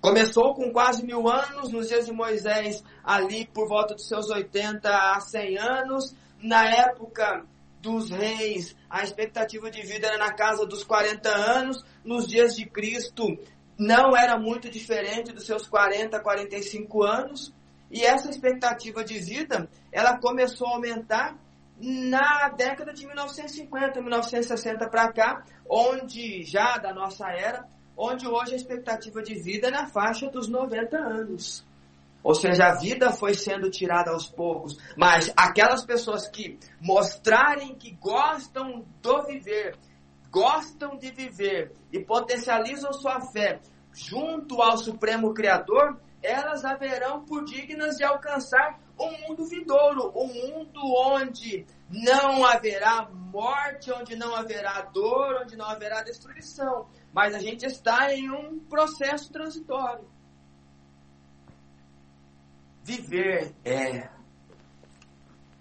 Começou 0.02 0.54
com 0.56 0.72
quase 0.72 1.06
mil 1.06 1.28
anos, 1.28 1.72
nos 1.72 1.90
dias 1.90 2.06
de 2.06 2.14
Moisés, 2.14 2.82
ali 3.04 3.46
por 3.46 3.68
volta 3.68 3.96
dos 3.96 4.08
seus 4.08 4.30
80 4.30 4.90
a 4.90 5.20
100 5.20 5.58
anos. 5.58 6.16
Na 6.42 6.66
época 6.70 7.46
dos 7.82 8.10
reis, 8.10 8.78
a 8.90 9.04
expectativa 9.04 9.70
de 9.70 9.82
vida 9.82 10.08
era 10.08 10.18
na 10.18 10.34
casa 10.34 10.66
dos 10.66 10.86
40 10.86 11.30
anos. 11.30 11.84
Nos 12.04 12.28
dias 12.28 12.56
de 12.56 12.66
Cristo, 12.66 13.26
não 13.78 14.16
era 14.16 14.40
muito 14.40 14.70
diferente 14.70 15.34
dos 15.34 15.46
seus 15.46 15.68
40, 15.68 16.18
45 16.22 17.04
anos. 17.04 17.54
E 17.90 18.04
essa 18.04 18.30
expectativa 18.30 19.04
de 19.04 19.20
vida, 19.20 19.70
ela 19.92 20.20
começou 20.20 20.68
a 20.68 20.76
aumentar 20.76 21.38
na 21.80 22.50
década 22.50 22.94
de 22.94 23.06
1950, 23.06 24.02
1960 24.02 24.90
para 24.90 25.12
cá, 25.12 25.44
onde 25.68 26.44
já 26.44 26.78
da 26.78 26.94
nossa 26.94 27.30
era, 27.30 27.66
onde 27.96 28.28
hoje 28.28 28.54
a 28.54 28.58
expectativa 28.58 29.22
de 29.22 29.36
vida 29.36 29.68
é 29.68 29.72
na 29.72 29.88
faixa 29.88 30.30
dos 30.30 30.48
90 30.48 30.98
anos. 30.98 31.66
Ou 32.22 32.36
seja, 32.36 32.66
a 32.66 32.76
vida 32.76 33.12
foi 33.12 33.34
sendo 33.34 33.70
tirada 33.70 34.12
aos 34.12 34.28
poucos, 34.28 34.78
mas 34.98 35.32
aquelas 35.38 35.86
pessoas 35.86 36.28
que 36.28 36.60
mostrarem 36.82 37.76
que 37.76 37.92
gostam 37.92 38.86
do 39.02 39.24
viver, 39.24 39.78
gostam 40.30 40.98
de 40.98 41.12
viver 41.12 41.72
e 41.92 42.04
potencializam 42.04 42.92
sua 42.92 43.22
fé 43.32 43.60
junto 43.94 44.62
ao 44.62 44.78
Supremo 44.78 45.34
Criador, 45.34 45.98
elas 46.22 46.66
haverão 46.66 47.24
por 47.24 47.46
dignas 47.46 47.96
de 47.96 48.04
alcançar 48.04 48.80
um 49.00 49.28
mundo 49.28 49.46
vindouro, 49.46 50.12
um 50.16 50.28
mundo 50.28 50.80
onde 50.84 51.66
não 51.90 52.46
haverá 52.46 53.10
morte, 53.10 53.92
onde 53.92 54.16
não 54.16 54.36
haverá 54.36 54.82
dor, 54.82 55.42
onde 55.42 55.56
não 55.56 55.66
haverá 55.66 56.04
destruição. 56.04 56.88
Mas 57.14 57.34
a 57.34 57.40
gente 57.40 57.66
está 57.66 58.14
em 58.14 58.30
um 58.30 58.60
processo 58.60 59.32
transitório. 59.32 60.08
Viver 62.84 63.56
é 63.64 64.10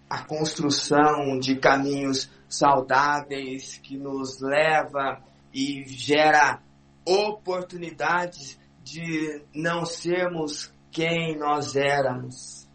a 0.09 0.25
construção 0.25 1.39
de 1.39 1.57
caminhos 1.57 2.31
saudáveis 2.49 3.77
que 3.79 3.97
nos 3.97 4.41
leva 4.41 5.23
e 5.53 5.85
gera 5.87 6.63
oportunidades 7.05 8.58
de 8.91 9.43
não 9.55 9.85
sermos 9.85 10.73
quem 10.91 11.37
nós 11.39 11.77
éramos. 11.77 12.67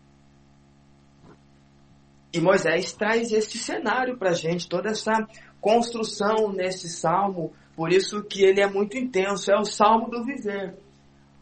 E 2.31 2.39
Moisés 2.39 2.93
traz 2.93 3.31
esse 3.31 3.57
cenário 3.57 4.17
para 4.17 4.31
a 4.31 4.35
gente, 4.35 4.67
toda 4.67 4.89
essa 4.89 5.11
construção 5.59 6.51
nesse 6.51 6.89
salmo, 6.89 7.53
por 7.75 7.91
isso 7.91 8.23
que 8.23 8.43
ele 8.43 8.61
é 8.61 8.69
muito 8.69 8.97
intenso, 8.97 9.51
é 9.51 9.57
o 9.57 9.65
salmo 9.65 10.09
do 10.09 10.23
viver. 10.23 10.77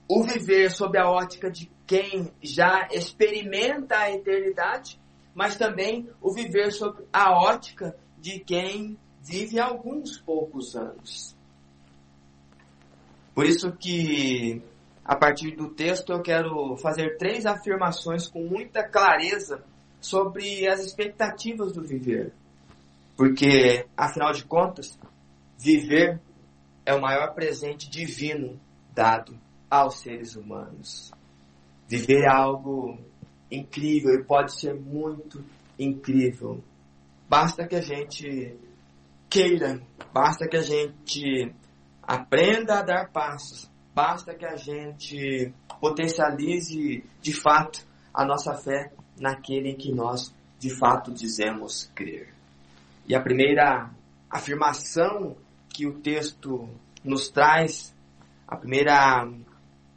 O 0.07 0.23
viver 0.23 0.71
sob 0.71 0.97
a 0.97 1.09
ótica 1.09 1.49
de 1.49 1.69
quem 1.87 2.31
já 2.41 2.87
experimenta 2.91 3.97
a 3.97 4.11
eternidade, 4.11 4.99
mas 5.33 5.55
também 5.57 6.09
o 6.21 6.33
viver 6.33 6.71
sob 6.71 7.03
a 7.11 7.31
ótica 7.31 7.95
de 8.19 8.39
quem 8.39 8.97
vive 9.21 9.59
alguns 9.59 10.17
poucos 10.19 10.75
anos. 10.75 11.35
Por 13.33 13.45
isso 13.45 13.71
que, 13.71 14.61
a 15.05 15.15
partir 15.15 15.55
do 15.55 15.69
texto, 15.69 16.11
eu 16.11 16.21
quero 16.21 16.75
fazer 16.77 17.17
três 17.17 17.45
afirmações 17.45 18.27
com 18.27 18.43
muita 18.43 18.83
clareza 18.83 19.63
sobre 19.99 20.67
as 20.67 20.81
expectativas 20.81 21.71
do 21.71 21.83
viver. 21.83 22.33
Porque, 23.15 23.85
afinal 23.95 24.33
de 24.33 24.43
contas, 24.43 24.97
viver 25.57 26.19
é 26.85 26.93
o 26.93 27.01
maior 27.01 27.33
presente 27.33 27.89
divino 27.89 28.59
dado 28.93 29.37
aos 29.69 29.99
seres 29.99 30.35
humanos. 30.35 31.11
Viver 31.87 32.23
é 32.23 32.29
algo 32.29 32.97
incrível 33.49 34.13
e 34.15 34.23
pode 34.23 34.59
ser 34.59 34.73
muito 34.73 35.43
incrível. 35.77 36.63
Basta 37.29 37.67
que 37.67 37.75
a 37.75 37.81
gente 37.81 38.55
queira, 39.29 39.81
basta 40.13 40.47
que 40.47 40.57
a 40.57 40.61
gente 40.61 41.53
aprenda 42.01 42.79
a 42.79 42.81
dar 42.81 43.11
passos. 43.11 43.69
Basta 43.93 44.33
que 44.33 44.45
a 44.45 44.55
gente 44.55 45.53
potencialize 45.79 47.03
de 47.21 47.33
fato 47.33 47.85
a 48.13 48.25
nossa 48.25 48.53
fé 48.55 48.91
naquele 49.19 49.73
que 49.75 49.91
nós 49.91 50.33
de 50.59 50.69
fato 50.69 51.11
dizemos 51.11 51.89
crer. 51.95 52.33
E 53.07 53.15
a 53.15 53.21
primeira 53.21 53.89
afirmação 54.29 55.35
que 55.69 55.87
o 55.87 55.99
texto 55.99 56.69
nos 57.03 57.29
traz, 57.29 57.93
a 58.47 58.55
primeira 58.55 59.27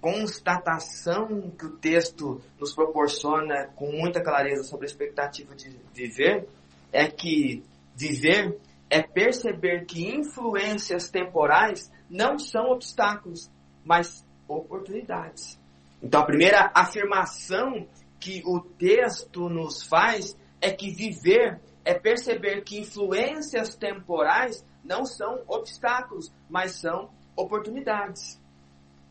constatação 0.01 1.51
que 1.59 1.67
o 1.67 1.77
texto 1.77 2.41
nos 2.59 2.75
proporciona 2.75 3.69
com 3.75 3.91
muita 3.93 4.23
clareza 4.23 4.65
sobre 4.65 4.87
a 4.87 4.91
expectativa 4.91 5.55
de 5.55 5.79
viver, 5.93 6.49
é 6.93 7.07
que 7.07 7.63
viver 7.95 8.59
é 8.91 9.03
perceber 9.03 9.87
que 9.87 10.09
influências 10.15 11.11
temporais 11.11 11.91
não 12.09 12.39
são 12.39 12.71
obstáculos, 12.71 13.51
mas 13.85 14.25
oportunidades. 14.49 15.59
Então, 16.03 16.21
a 16.21 16.27
primeira 16.27 16.71
afirmação 16.75 17.87
que 18.21 18.43
o 18.45 18.61
texto 18.61 19.49
nos 19.49 19.83
faz 19.83 20.37
é 20.61 20.71
que 20.71 20.91
viver 20.91 21.61
é 21.85 21.93
perceber 21.93 22.63
que 22.63 22.81
influências 22.81 23.77
temporais 23.77 24.65
não 24.83 25.05
são 25.05 25.43
obstáculos, 25.47 26.33
mas 26.49 26.73
são 26.73 27.11
oportunidades. 27.37 28.41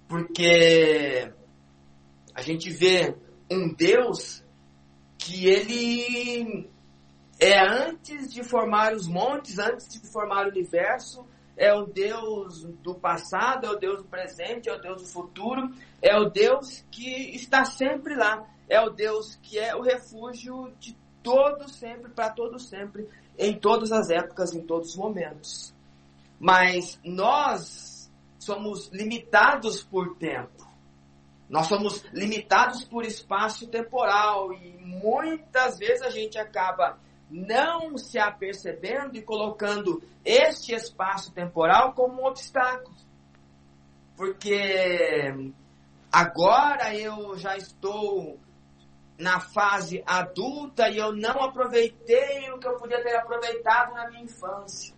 Porque 0.08 1.32
a 2.34 2.42
gente 2.42 2.70
vê 2.72 3.16
um 3.50 3.74
Deus 3.74 4.44
que 5.18 5.48
ele 5.48 6.70
é 7.40 7.60
antes 7.60 8.34
de 8.34 8.44
formar 8.44 8.94
os 8.94 9.08
montes, 9.08 9.58
antes 9.60 9.88
de 9.88 10.12
formar 10.12 10.46
o 10.48 10.50
universo, 10.50 11.26
é 11.56 11.74
o 11.74 11.86
Deus 11.86 12.64
do 12.82 12.96
passado, 12.96 13.66
é 13.66 13.70
o 13.70 13.76
Deus 13.76 13.98
do 14.00 14.06
presente, 14.06 14.70
é 14.70 14.74
o 14.74 14.82
Deus 14.82 15.02
do 15.02 15.08
futuro, 15.08 15.72
é 16.02 16.18
o 16.18 16.30
Deus 16.30 16.84
que 16.92 17.36
está 17.36 17.64
sempre 17.66 18.16
lá, 18.16 18.46
é 18.68 18.82
o 18.82 18.90
Deus 18.90 19.36
que 19.42 19.60
é 19.60 19.76
o 19.76 19.82
refúgio 19.82 20.74
de 20.80 20.98
todo 21.22 21.70
sempre, 21.70 22.12
para 22.12 22.30
todo 22.30 22.60
sempre, 22.60 23.08
em 23.38 23.58
todas 23.58 23.92
as 23.92 24.10
épocas, 24.10 24.54
em 24.54 24.62
todos 24.62 24.90
os 24.90 24.96
momentos. 24.96 25.74
Mas 26.40 27.00
nós 27.04 28.12
somos 28.40 28.90
limitados 28.90 29.82
por 29.84 30.18
tempo. 30.18 30.68
Nós 31.50 31.68
somos 31.68 32.04
limitados 32.12 32.84
por 32.84 33.06
espaço 33.06 33.68
temporal 33.68 34.52
e 34.54 34.78
muitas 34.80 35.78
vezes 35.78 36.02
a 36.02 36.10
gente 36.10 36.38
acaba 36.38 36.98
não 37.34 37.98
se 37.98 38.20
apercebendo 38.20 39.18
e 39.18 39.24
colocando 39.24 40.04
este 40.24 40.72
espaço 40.72 41.34
temporal 41.34 41.94
como 41.94 42.22
um 42.22 42.26
obstáculo. 42.26 42.96
Porque 44.16 45.52
agora 46.12 46.96
eu 46.96 47.36
já 47.36 47.58
estou 47.58 48.40
na 49.18 49.40
fase 49.40 50.04
adulta 50.06 50.88
e 50.90 50.98
eu 50.98 51.12
não 51.12 51.44
aproveitei 51.44 52.52
o 52.52 52.60
que 52.60 52.68
eu 52.68 52.78
podia 52.78 53.02
ter 53.02 53.16
aproveitado 53.16 53.96
na 53.96 54.08
minha 54.12 54.24
infância. 54.24 54.94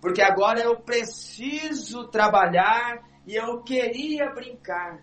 Porque 0.00 0.22
agora 0.22 0.60
eu 0.60 0.80
preciso 0.80 2.08
trabalhar 2.08 3.02
e 3.26 3.34
eu 3.34 3.62
queria 3.62 4.30
brincar. 4.30 5.02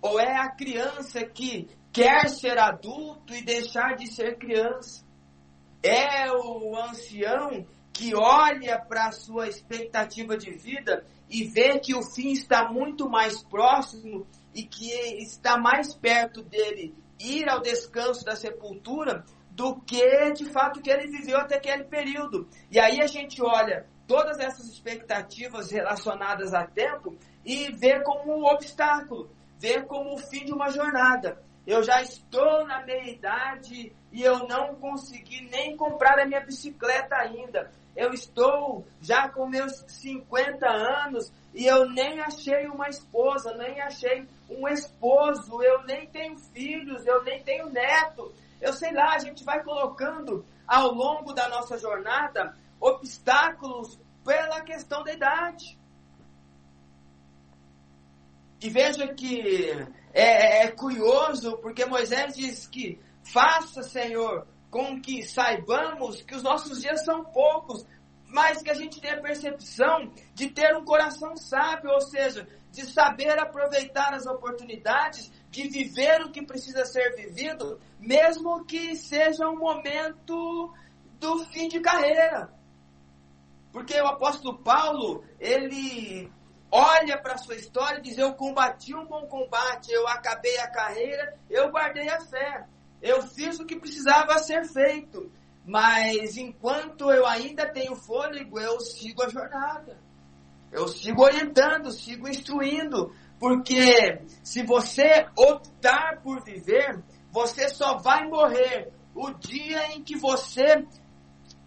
Ou 0.00 0.18
é 0.18 0.36
a 0.36 0.50
criança 0.50 1.24
que 1.24 1.68
quer 1.92 2.28
ser 2.28 2.58
adulto 2.58 3.32
e 3.32 3.44
deixar 3.44 3.94
de 3.94 4.08
ser 4.08 4.36
criança 4.36 5.11
é 5.82 6.30
o 6.30 6.76
ancião 6.76 7.66
que 7.92 8.14
olha 8.14 8.78
para 8.78 9.08
a 9.08 9.12
sua 9.12 9.48
expectativa 9.48 10.36
de 10.36 10.50
vida 10.50 11.04
e 11.28 11.44
vê 11.44 11.78
que 11.78 11.94
o 11.94 12.02
fim 12.02 12.32
está 12.32 12.70
muito 12.70 13.08
mais 13.08 13.42
próximo 13.42 14.26
e 14.54 14.62
que 14.62 14.90
está 15.22 15.58
mais 15.58 15.94
perto 15.94 16.42
dele 16.42 16.94
ir 17.18 17.48
ao 17.48 17.60
descanso 17.60 18.24
da 18.24 18.34
sepultura 18.34 19.24
do 19.50 19.76
que 19.80 20.32
de 20.32 20.46
fato 20.46 20.80
que 20.80 20.90
ele 20.90 21.08
viveu 21.08 21.38
até 21.38 21.56
aquele 21.56 21.84
período. 21.84 22.48
E 22.70 22.78
aí 22.78 23.00
a 23.00 23.06
gente 23.06 23.42
olha 23.42 23.86
todas 24.06 24.38
essas 24.38 24.66
expectativas 24.66 25.70
relacionadas 25.70 26.54
a 26.54 26.66
tempo 26.66 27.16
e 27.44 27.70
vê 27.72 28.02
como 28.02 28.38
um 28.38 28.44
obstáculo, 28.44 29.30
vê 29.58 29.82
como 29.82 30.14
o 30.14 30.18
fim 30.18 30.44
de 30.44 30.52
uma 30.52 30.70
jornada. 30.70 31.42
Eu 31.66 31.82
já 31.82 32.02
estou 32.02 32.66
na 32.66 32.84
meia 32.84 33.10
idade 33.10 33.92
e 34.10 34.22
eu 34.22 34.46
não 34.48 34.74
consegui 34.74 35.48
nem 35.48 35.76
comprar 35.76 36.18
a 36.18 36.26
minha 36.26 36.40
bicicleta 36.40 37.14
ainda. 37.16 37.70
Eu 37.94 38.12
estou 38.12 38.84
já 39.00 39.28
com 39.28 39.46
meus 39.46 39.84
50 39.86 40.66
anos 40.66 41.32
e 41.54 41.66
eu 41.66 41.88
nem 41.88 42.20
achei 42.20 42.66
uma 42.66 42.88
esposa, 42.88 43.54
nem 43.54 43.80
achei 43.80 44.26
um 44.48 44.66
esposo, 44.66 45.62
eu 45.62 45.82
nem 45.84 46.06
tenho 46.08 46.36
filhos, 46.36 47.06
eu 47.06 47.22
nem 47.22 47.42
tenho 47.42 47.68
neto. 47.70 48.34
Eu 48.60 48.72
sei 48.72 48.92
lá, 48.92 49.14
a 49.14 49.18
gente 49.18 49.44
vai 49.44 49.62
colocando 49.62 50.44
ao 50.66 50.92
longo 50.92 51.32
da 51.32 51.48
nossa 51.48 51.78
jornada 51.78 52.56
obstáculos 52.80 54.00
pela 54.24 54.62
questão 54.62 55.04
da 55.04 55.12
idade. 55.12 55.78
E 58.60 58.70
veja 58.70 59.12
que 59.14 59.86
é, 60.12 60.64
é, 60.64 60.70
curioso, 60.70 61.56
porque 61.58 61.84
Moisés 61.84 62.34
diz 62.34 62.66
que 62.66 63.00
faça, 63.22 63.82
Senhor, 63.82 64.46
com 64.70 65.00
que 65.00 65.22
saibamos 65.22 66.22
que 66.22 66.34
os 66.34 66.42
nossos 66.42 66.80
dias 66.80 67.04
são 67.04 67.24
poucos, 67.24 67.86
mas 68.26 68.62
que 68.62 68.70
a 68.70 68.74
gente 68.74 69.00
tenha 69.00 69.20
percepção 69.20 70.10
de 70.34 70.48
ter 70.50 70.74
um 70.74 70.84
coração 70.84 71.36
sábio, 71.36 71.90
ou 71.90 72.00
seja, 72.00 72.46
de 72.70 72.86
saber 72.86 73.38
aproveitar 73.38 74.14
as 74.14 74.26
oportunidades, 74.26 75.30
de 75.50 75.68
viver 75.68 76.22
o 76.22 76.30
que 76.30 76.44
precisa 76.44 76.86
ser 76.86 77.14
vivido, 77.14 77.78
mesmo 78.00 78.64
que 78.64 78.96
seja 78.96 79.46
um 79.46 79.58
momento 79.58 80.72
do 81.20 81.44
fim 81.46 81.68
de 81.68 81.80
carreira. 81.80 82.50
Porque 83.70 83.98
o 84.00 84.06
apóstolo 84.06 84.58
Paulo, 84.58 85.22
ele 85.38 86.30
olha 86.72 87.20
para 87.20 87.34
a 87.34 87.38
sua 87.38 87.54
história 87.54 87.98
e 87.98 88.02
diz: 88.02 88.16
Eu 88.16 88.32
combati 88.34 88.94
um 88.94 89.06
bom 89.06 89.26
combate, 89.26 89.92
eu 89.92 90.08
acabei 90.08 90.58
a 90.58 90.70
carreira, 90.70 91.38
eu 91.50 91.70
guardei 91.70 92.08
a 92.08 92.20
fé, 92.20 92.66
eu 93.02 93.22
fiz 93.22 93.60
o 93.60 93.66
que 93.66 93.78
precisava 93.78 94.38
ser 94.38 94.64
feito. 94.64 95.30
Mas 95.64 96.36
enquanto 96.36 97.12
eu 97.12 97.24
ainda 97.24 97.70
tenho 97.70 97.94
fôlego, 97.94 98.58
eu 98.58 98.80
sigo 98.80 99.22
a 99.22 99.28
jornada. 99.28 99.96
Eu 100.72 100.88
sigo 100.88 101.22
orientando, 101.22 101.92
sigo 101.92 102.28
instruindo. 102.28 103.14
Porque 103.38 104.22
se 104.42 104.64
você 104.64 105.26
optar 105.36 106.20
por 106.22 106.42
viver, 106.42 107.00
você 107.30 107.68
só 107.68 107.98
vai 107.98 108.26
morrer 108.26 108.92
o 109.14 109.30
dia 109.32 109.92
em 109.92 110.02
que 110.02 110.16
você 110.16 110.84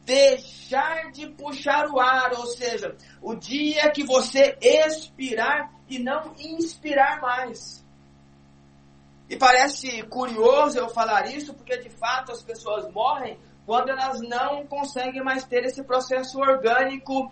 deixar 0.06 1.12
de 1.12 1.28
puxar 1.28 1.90
o 1.90 2.00
ar, 2.00 2.32
ou 2.34 2.46
seja, 2.46 2.96
o 3.22 3.36
dia 3.36 3.92
que 3.92 4.04
você 4.04 4.58
expirar 4.62 5.72
e 5.90 6.00
não 6.00 6.34
inspirar 6.40 7.20
mais. 7.20 7.84
E 9.28 9.36
parece 9.36 10.04
curioso 10.04 10.78
eu 10.78 10.88
falar 10.90 11.28
isso, 11.28 11.54
porque 11.54 11.78
de 11.78 11.90
fato 11.90 12.32
as 12.32 12.44
pessoas 12.44 12.92
morrem 12.94 13.40
quando 13.66 13.90
elas 13.90 14.22
não 14.22 14.68
conseguem 14.68 15.24
mais 15.24 15.44
ter 15.44 15.66
esse 15.66 15.84
processo 15.84 16.40
orgânico 16.40 17.32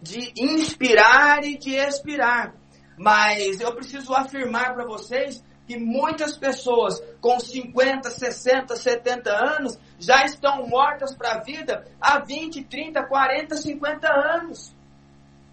de 0.00 0.32
inspirar 0.38 1.44
e 1.44 1.58
de 1.58 1.74
expirar. 1.74 2.54
Mas 2.96 3.60
eu 3.60 3.74
preciso 3.74 4.14
afirmar 4.14 4.74
para 4.74 4.86
vocês 4.86 5.44
que 5.70 5.78
muitas 5.78 6.36
pessoas 6.36 7.00
com 7.20 7.38
50, 7.38 8.10
60, 8.10 8.74
70 8.74 9.30
anos 9.30 9.78
já 10.00 10.24
estão 10.24 10.66
mortas 10.66 11.14
para 11.14 11.34
a 11.34 11.38
vida 11.44 11.86
há 12.00 12.18
20, 12.18 12.64
30, 12.64 13.04
40, 13.04 13.56
50 13.56 14.08
anos. 14.08 14.74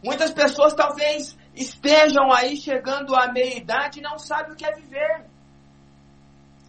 Muitas 0.04 0.32
pessoas 0.32 0.74
talvez 0.74 1.38
estejam 1.54 2.34
aí 2.34 2.58
chegando 2.58 3.16
à 3.16 3.32
meia 3.32 3.58
idade 3.58 4.00
e 4.00 4.02
não 4.02 4.18
sabem 4.18 4.54
o 4.54 4.56
que 4.56 4.66
é 4.66 4.74
viver. 4.74 5.26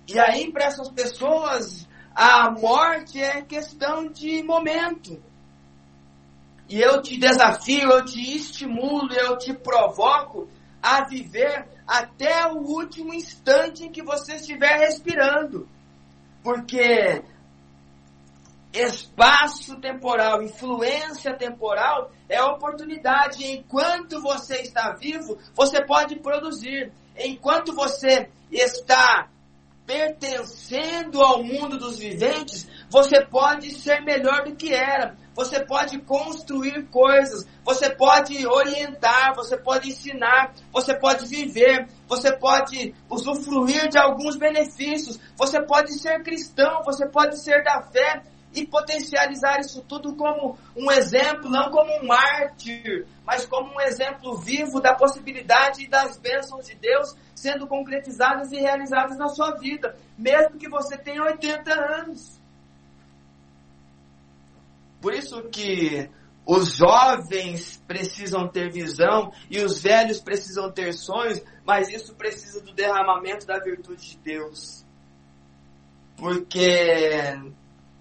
E 0.06 0.18
aí, 0.18 0.52
para 0.52 0.66
essas 0.66 0.90
pessoas, 0.90 1.88
a 2.14 2.50
morte 2.50 3.18
é 3.18 3.40
questão 3.40 4.08
de 4.12 4.42
momento. 4.42 5.22
E 6.68 6.78
eu 6.78 7.00
te 7.00 7.16
desafio, 7.16 7.92
eu 7.92 8.04
te 8.04 8.20
estimulo, 8.36 9.10
eu 9.14 9.38
te 9.38 9.54
provoco 9.54 10.50
a 10.82 11.02
viver 11.04 11.77
até 11.88 12.46
o 12.46 12.58
último 12.58 13.14
instante 13.14 13.84
em 13.84 13.90
que 13.90 14.02
você 14.02 14.34
estiver 14.34 14.78
respirando. 14.78 15.66
Porque 16.42 17.22
espaço 18.70 19.80
temporal, 19.80 20.42
influência 20.42 21.34
temporal 21.34 22.12
é 22.28 22.42
oportunidade. 22.42 23.50
Enquanto 23.50 24.20
você 24.20 24.56
está 24.56 24.92
vivo, 24.92 25.38
você 25.54 25.82
pode 25.82 26.16
produzir. 26.16 26.92
Enquanto 27.16 27.74
você 27.74 28.28
está 28.52 29.30
pertencendo 29.86 31.22
ao 31.22 31.42
mundo 31.42 31.78
dos 31.78 31.98
viventes, 31.98 32.68
você 32.90 33.24
pode 33.24 33.70
ser 33.70 34.02
melhor 34.02 34.44
do 34.44 34.54
que 34.54 34.74
era. 34.74 35.16
Você 35.38 35.64
pode 35.64 36.00
construir 36.00 36.88
coisas, 36.88 37.46
você 37.64 37.88
pode 37.94 38.44
orientar, 38.44 39.36
você 39.36 39.56
pode 39.56 39.90
ensinar, 39.90 40.52
você 40.72 40.98
pode 40.98 41.26
viver, 41.28 41.86
você 42.08 42.36
pode 42.36 42.92
usufruir 43.08 43.88
de 43.88 43.96
alguns 43.96 44.34
benefícios, 44.34 45.16
você 45.36 45.62
pode 45.62 45.92
ser 45.92 46.24
cristão, 46.24 46.82
você 46.84 47.08
pode 47.08 47.40
ser 47.40 47.62
da 47.62 47.80
fé 47.82 48.24
e 48.52 48.66
potencializar 48.66 49.60
isso 49.60 49.80
tudo 49.82 50.16
como 50.16 50.58
um 50.76 50.90
exemplo, 50.90 51.48
não 51.48 51.70
como 51.70 51.88
um 52.02 52.06
mártir, 52.08 53.06
mas 53.24 53.46
como 53.46 53.74
um 53.74 53.80
exemplo 53.80 54.38
vivo 54.38 54.80
da 54.80 54.96
possibilidade 54.96 55.84
e 55.84 55.88
das 55.88 56.18
bênçãos 56.18 56.66
de 56.66 56.74
Deus 56.74 57.14
sendo 57.32 57.68
concretizadas 57.68 58.50
e 58.50 58.56
realizadas 58.56 59.16
na 59.16 59.28
sua 59.28 59.52
vida, 59.52 59.96
mesmo 60.18 60.58
que 60.58 60.68
você 60.68 60.98
tenha 60.98 61.22
80 61.22 61.72
anos. 61.72 62.37
Por 65.00 65.14
isso 65.14 65.42
que 65.44 66.10
os 66.46 66.72
jovens 66.76 67.82
precisam 67.86 68.48
ter 68.48 68.72
visão 68.72 69.30
e 69.50 69.60
os 69.60 69.82
velhos 69.82 70.18
precisam 70.20 70.72
ter 70.72 70.94
sonhos, 70.94 71.42
mas 71.64 71.90
isso 71.90 72.14
precisa 72.14 72.62
do 72.62 72.72
derramamento 72.72 73.46
da 73.46 73.58
virtude 73.58 74.12
de 74.12 74.18
Deus. 74.18 74.84
Porque 76.16 77.36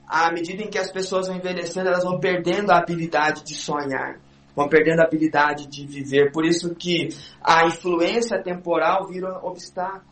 à 0.08 0.32
medida 0.32 0.64
em 0.64 0.70
que 0.70 0.78
as 0.78 0.90
pessoas 0.90 1.28
vão 1.28 1.36
envelhecendo, 1.36 1.90
elas 1.90 2.06
vão 2.06 2.20
perdendo 2.20 2.72
a 2.72 2.78
habilidade 2.78 3.44
de 3.44 3.54
sonhar, 3.54 4.18
vão 4.56 4.70
perdendo 4.70 5.02
a 5.02 5.04
habilidade 5.04 5.68
de 5.68 5.86
viver. 5.86 6.32
Por 6.32 6.46
isso 6.46 6.74
que 6.74 7.10
a 7.44 7.66
influência 7.66 8.42
temporal 8.42 9.08
vira 9.08 9.38
um 9.40 9.46
obstáculo. 9.46 10.06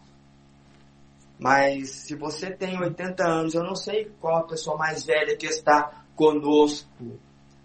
Mas 1.40 1.90
se 1.90 2.16
você 2.16 2.52
tem 2.52 2.78
80 2.78 3.26
anos, 3.26 3.56
eu 3.56 3.64
não 3.64 3.76
sei 3.76 4.12
qual 4.20 4.38
a 4.38 4.48
pessoa 4.48 4.78
mais 4.78 5.06
velha 5.06 5.38
que 5.38 5.46
está 5.46 6.05
conosco. 6.16 6.90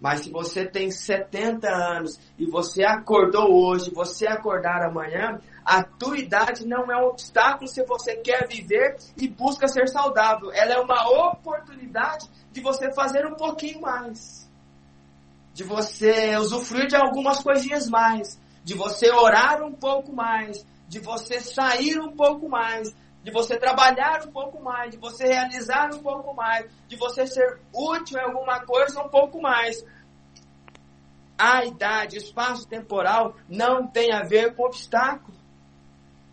Mas 0.01 0.21
se 0.21 0.31
você 0.31 0.65
tem 0.65 0.91
70 0.91 1.69
anos 1.69 2.19
e 2.39 2.47
você 2.47 2.83
acordou 2.83 3.53
hoje, 3.53 3.93
você 3.93 4.27
acordar 4.27 4.83
amanhã, 4.83 5.39
a 5.63 5.83
tua 5.83 6.19
idade 6.19 6.67
não 6.67 6.91
é 6.91 6.97
um 6.97 7.09
obstáculo 7.09 7.69
se 7.69 7.85
você 7.85 8.17
quer 8.17 8.49
viver 8.49 8.97
e 9.17 9.29
busca 9.29 9.69
ser 9.69 9.89
saudável. 9.89 10.51
Ela 10.53 10.73
é 10.73 10.81
uma 10.81 11.29
oportunidade 11.29 12.27
de 12.51 12.63
você 12.63 12.91
fazer 12.93 13.27
um 13.27 13.35
pouquinho 13.35 13.83
mais. 13.83 14.49
De 15.53 15.63
você 15.65 16.35
usufruir 16.39 16.87
de 16.87 16.97
algumas 16.97 17.43
coisinhas 17.43 17.87
mais. 17.89 18.41
De 18.65 18.75
você 18.75 19.11
orar 19.11 19.63
um 19.63 19.73
pouco 19.73 20.15
mais. 20.15 20.65
De 20.89 20.99
você 20.99 21.41
sair 21.41 22.01
um 22.01 22.13
pouco 22.13 22.49
mais. 22.49 22.95
De 23.23 23.31
você 23.31 23.59
trabalhar 23.59 24.27
um 24.27 24.33
pouco 24.33 24.63
mais. 24.63 24.93
De 24.93 24.97
você 24.97 25.27
realizar 25.27 25.95
um 25.95 26.03
pouco 26.03 26.35
mais. 26.35 26.71
De 26.89 26.97
você 26.97 27.27
ser 27.27 27.61
útil 27.73 28.19
em 28.19 28.23
alguma 28.23 28.61
coisa 28.61 29.03
um 29.03 29.09
pouco 29.09 29.41
mais 29.41 29.85
a 31.43 31.65
idade, 31.65 32.19
espaço 32.19 32.69
temporal 32.69 33.35
não 33.49 33.87
tem 33.87 34.13
a 34.13 34.23
ver 34.23 34.55
com 34.55 34.65
obstáculo 34.65 35.41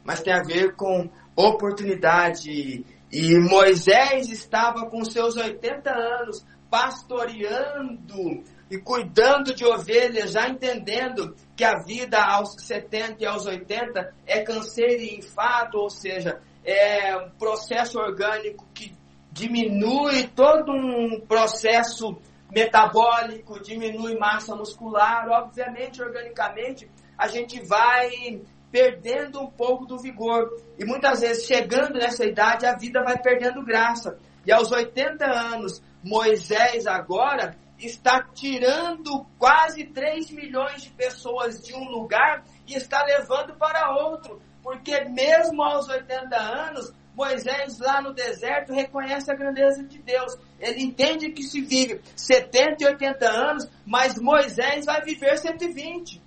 mas 0.07 0.21
tem 0.21 0.33
a 0.33 0.41
ver 0.41 0.73
com 0.73 1.09
oportunidade. 1.35 2.85
E 3.11 3.39
Moisés 3.39 4.31
estava 4.31 4.89
com 4.89 5.03
seus 5.03 5.35
80 5.35 5.91
anos 5.91 6.45
pastoreando 6.69 8.41
e 8.71 8.77
cuidando 8.77 9.53
de 9.53 9.65
ovelhas, 9.65 10.31
já 10.31 10.47
entendendo 10.47 11.35
que 11.57 11.63
a 11.65 11.83
vida 11.83 12.23
aos 12.23 12.55
70 12.57 13.17
e 13.19 13.25
aos 13.25 13.45
80 13.45 14.13
é 14.25 14.41
canseiro 14.41 15.01
e 15.01 15.17
enfado, 15.17 15.77
ou 15.77 15.89
seja, 15.89 16.39
é 16.67 17.15
um 17.15 17.29
processo 17.29 17.97
orgânico 17.97 18.67
que 18.73 18.93
diminui 19.31 20.27
todo 20.27 20.73
um 20.73 21.21
processo 21.21 22.17
metabólico, 22.51 23.61
diminui 23.61 24.17
massa 24.17 24.53
muscular, 24.53 25.29
obviamente, 25.29 26.01
organicamente, 26.01 26.89
a 27.17 27.27
gente 27.27 27.65
vai 27.65 28.41
perdendo 28.69 29.39
um 29.39 29.49
pouco 29.49 29.85
do 29.85 29.97
vigor. 29.97 30.49
E 30.77 30.83
muitas 30.83 31.21
vezes, 31.21 31.45
chegando 31.45 31.93
nessa 31.93 32.25
idade, 32.25 32.65
a 32.65 32.75
vida 32.75 33.01
vai 33.01 33.17
perdendo 33.17 33.63
graça. 33.63 34.17
E 34.45 34.51
aos 34.51 34.69
80 34.69 35.25
anos, 35.25 35.81
Moisés 36.03 36.85
agora 36.85 37.55
está 37.79 38.23
tirando 38.33 39.25
quase 39.37 39.85
3 39.85 40.31
milhões 40.31 40.83
de 40.83 40.89
pessoas 40.89 41.61
de 41.61 41.73
um 41.73 41.85
lugar 41.89 42.43
e 42.67 42.73
está 42.73 43.03
levando 43.05 43.55
para 43.55 43.95
outro. 43.95 44.41
Porque 44.67 45.05
mesmo 45.05 45.63
aos 45.63 45.87
80 45.87 46.35
anos, 46.35 46.93
Moisés 47.15 47.79
lá 47.79 48.01
no 48.01 48.13
deserto 48.13 48.73
reconhece 48.73 49.31
a 49.31 49.33
grandeza 49.33 49.81
de 49.81 49.97
Deus. 49.99 50.37
Ele 50.59 50.83
entende 50.83 51.31
que 51.31 51.41
se 51.41 51.61
vive 51.61 52.01
70 52.13 52.83
e 52.83 52.85
80 52.87 53.29
anos, 53.29 53.69
mas 53.85 54.19
Moisés 54.19 54.83
vai 54.83 55.01
viver 55.03 55.37
120. 55.37 56.21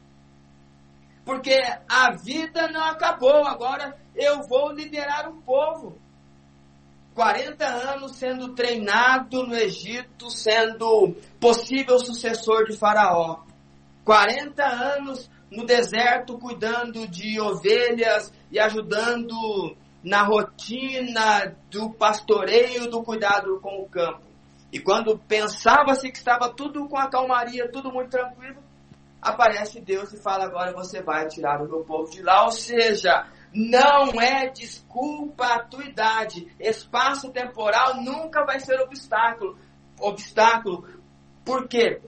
Porque 1.22 1.54
a 1.86 2.16
vida 2.16 2.66
não 2.68 2.82
acabou, 2.82 3.46
agora 3.46 3.94
eu 4.16 4.40
vou 4.48 4.72
liderar 4.72 5.28
um 5.28 5.42
povo. 5.42 5.98
40 7.14 7.66
anos 7.66 8.16
sendo 8.16 8.54
treinado 8.54 9.46
no 9.46 9.54
Egito, 9.54 10.30
sendo 10.30 11.14
possível 11.38 11.98
sucessor 11.98 12.64
de 12.64 12.74
Faraó. 12.74 13.44
40 14.02 14.64
anos 14.64 15.30
no 15.50 15.64
deserto 15.64 16.38
cuidando 16.38 17.06
de 17.08 17.40
ovelhas 17.40 18.32
e 18.50 18.58
ajudando 18.58 19.76
na 20.02 20.22
rotina 20.22 21.54
do 21.70 21.90
pastoreio, 21.90 22.88
do 22.88 23.02
cuidado 23.02 23.60
com 23.60 23.82
o 23.82 23.88
campo. 23.88 24.22
E 24.72 24.78
quando 24.78 25.18
pensava-se 25.18 26.10
que 26.10 26.18
estava 26.18 26.48
tudo 26.48 26.88
com 26.88 26.96
a 26.96 27.10
calmaria, 27.10 27.70
tudo 27.70 27.92
muito 27.92 28.10
tranquilo, 28.10 28.62
aparece 29.20 29.80
Deus 29.80 30.12
e 30.12 30.22
fala: 30.22 30.44
Agora 30.44 30.72
você 30.72 31.02
vai 31.02 31.26
tirar 31.26 31.60
o 31.60 31.68
meu 31.68 31.84
povo 31.84 32.10
de 32.10 32.22
lá. 32.22 32.44
Ou 32.44 32.52
seja, 32.52 33.26
não 33.52 34.20
é 34.20 34.48
desculpa 34.48 35.44
a 35.46 35.64
tua 35.64 35.84
idade. 35.84 36.46
Espaço 36.58 37.30
temporal 37.32 37.96
nunca 38.00 38.44
vai 38.44 38.60
ser 38.60 38.80
obstáculo. 38.80 39.58
Obstáculo. 39.98 40.86
Por 41.44 41.66
quê? 41.66 42.00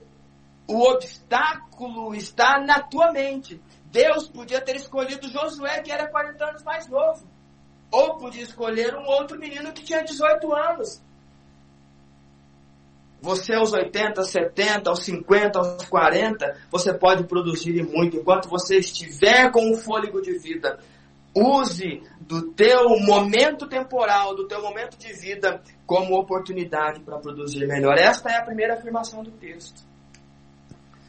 O 0.67 0.91
obstáculo 0.91 2.15
está 2.15 2.59
na 2.59 2.79
tua 2.81 3.11
mente. 3.11 3.61
Deus 3.91 4.27
podia 4.27 4.61
ter 4.61 4.75
escolhido 4.75 5.29
Josué, 5.29 5.81
que 5.81 5.91
era 5.91 6.09
40 6.09 6.45
anos 6.45 6.63
mais 6.63 6.87
novo. 6.87 7.27
Ou 7.91 8.17
podia 8.17 8.43
escolher 8.43 8.95
um 8.95 9.05
outro 9.05 9.37
menino 9.37 9.71
que 9.71 9.83
tinha 9.83 10.03
18 10.03 10.53
anos. 10.53 11.01
Você 13.21 13.53
aos 13.53 13.71
80, 13.71 14.21
70, 14.23 14.89
aos 14.89 15.03
50, 15.03 15.59
aos 15.59 15.85
40, 15.85 16.57
você 16.69 16.93
pode 16.93 17.23
produzir 17.25 17.81
muito. 17.83 18.17
Enquanto 18.17 18.49
você 18.49 18.79
estiver 18.79 19.51
com 19.51 19.71
o 19.71 19.77
fôlego 19.77 20.21
de 20.21 20.37
vida, 20.39 20.79
use 21.35 22.01
do 22.19 22.51
teu 22.51 22.89
momento 22.99 23.67
temporal, 23.67 24.35
do 24.35 24.47
teu 24.47 24.61
momento 24.61 24.97
de 24.97 25.13
vida, 25.13 25.61
como 25.85 26.19
oportunidade 26.19 26.99
para 27.01 27.17
produzir 27.17 27.65
melhor. 27.67 27.97
Esta 27.97 28.29
é 28.29 28.37
a 28.37 28.43
primeira 28.43 28.73
afirmação 28.73 29.23
do 29.23 29.31
texto. 29.31 29.92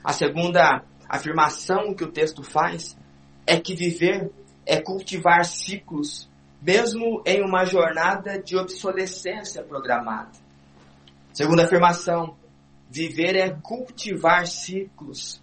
A 0.05 0.13
segunda 0.13 0.85
afirmação 1.09 1.95
que 1.95 2.05
o 2.05 2.13
texto 2.13 2.43
faz 2.43 2.95
é 3.47 3.59
que 3.59 3.75
viver 3.75 4.31
é 4.67 4.79
cultivar 4.79 5.45
ciclos, 5.47 6.31
mesmo 6.61 7.23
em 7.25 7.43
uma 7.43 7.65
jornada 7.65 8.39
de 8.39 8.55
obsolescência 8.55 9.63
programada. 9.63 10.33
Segunda 11.33 11.65
afirmação: 11.65 12.37
viver 12.91 13.35
é 13.35 13.51
cultivar 13.51 14.47
ciclos, 14.47 15.43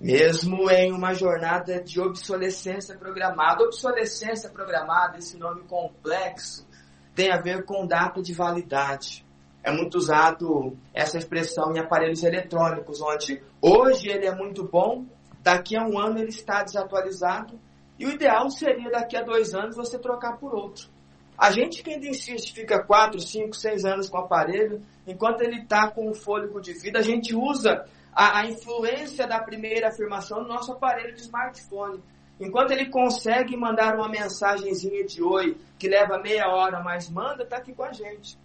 mesmo 0.00 0.68
em 0.68 0.92
uma 0.92 1.14
jornada 1.14 1.80
de 1.80 2.00
obsolescência 2.00 2.96
programada. 2.96 3.62
Obsolescência 3.62 4.50
programada, 4.50 5.18
esse 5.18 5.36
nome 5.38 5.62
complexo, 5.62 6.66
tem 7.14 7.30
a 7.30 7.40
ver 7.40 7.64
com 7.64 7.86
data 7.86 8.20
de 8.20 8.34
validade. 8.34 9.23
É 9.64 9.72
muito 9.72 9.96
usado 9.96 10.76
essa 10.92 11.16
expressão 11.16 11.74
em 11.74 11.78
aparelhos 11.78 12.22
eletrônicos, 12.22 13.00
onde 13.00 13.42
hoje 13.62 14.10
ele 14.10 14.26
é 14.26 14.34
muito 14.34 14.62
bom, 14.62 15.06
daqui 15.42 15.74
a 15.74 15.82
um 15.82 15.98
ano 15.98 16.18
ele 16.18 16.28
está 16.28 16.62
desatualizado, 16.62 17.58
e 17.98 18.04
o 18.04 18.10
ideal 18.10 18.50
seria 18.50 18.90
daqui 18.90 19.16
a 19.16 19.22
dois 19.22 19.54
anos 19.54 19.74
você 19.74 19.98
trocar 19.98 20.36
por 20.36 20.54
outro. 20.54 20.90
A 21.36 21.50
gente 21.50 21.82
que 21.82 21.90
ainda 21.90 22.06
insiste, 22.06 22.52
fica 22.52 22.84
4, 22.84 23.18
5, 23.18 23.56
6 23.56 23.84
anos 23.86 24.10
com 24.10 24.18
o 24.18 24.20
aparelho, 24.20 24.82
enquanto 25.06 25.40
ele 25.40 25.62
está 25.62 25.90
com 25.90 26.10
o 26.10 26.14
fôlego 26.14 26.60
de 26.60 26.74
vida, 26.74 26.98
a 26.98 27.02
gente 27.02 27.34
usa 27.34 27.86
a, 28.12 28.40
a, 28.40 28.46
influência 28.46 29.26
da 29.26 29.40
primeira 29.42 29.88
afirmação 29.88 30.42
no 30.42 30.48
nosso 30.48 30.72
aparelho 30.72 31.14
de 31.14 31.22
smartphone. 31.22 32.02
Enquanto 32.38 32.72
ele 32.72 32.90
consegue 32.90 33.56
mandar 33.56 33.94
uma 33.96 34.10
mensagenzinha 34.10 35.04
de 35.06 35.22
oi, 35.22 35.56
que 35.78 35.88
leva 35.88 36.18
meia 36.18 36.48
hora, 36.48 36.82
mas 36.82 37.08
manda, 37.08 37.44
está 37.44 37.56
aqui 37.56 37.72
com 37.72 37.84
a 37.84 37.92
gente. 37.92 38.36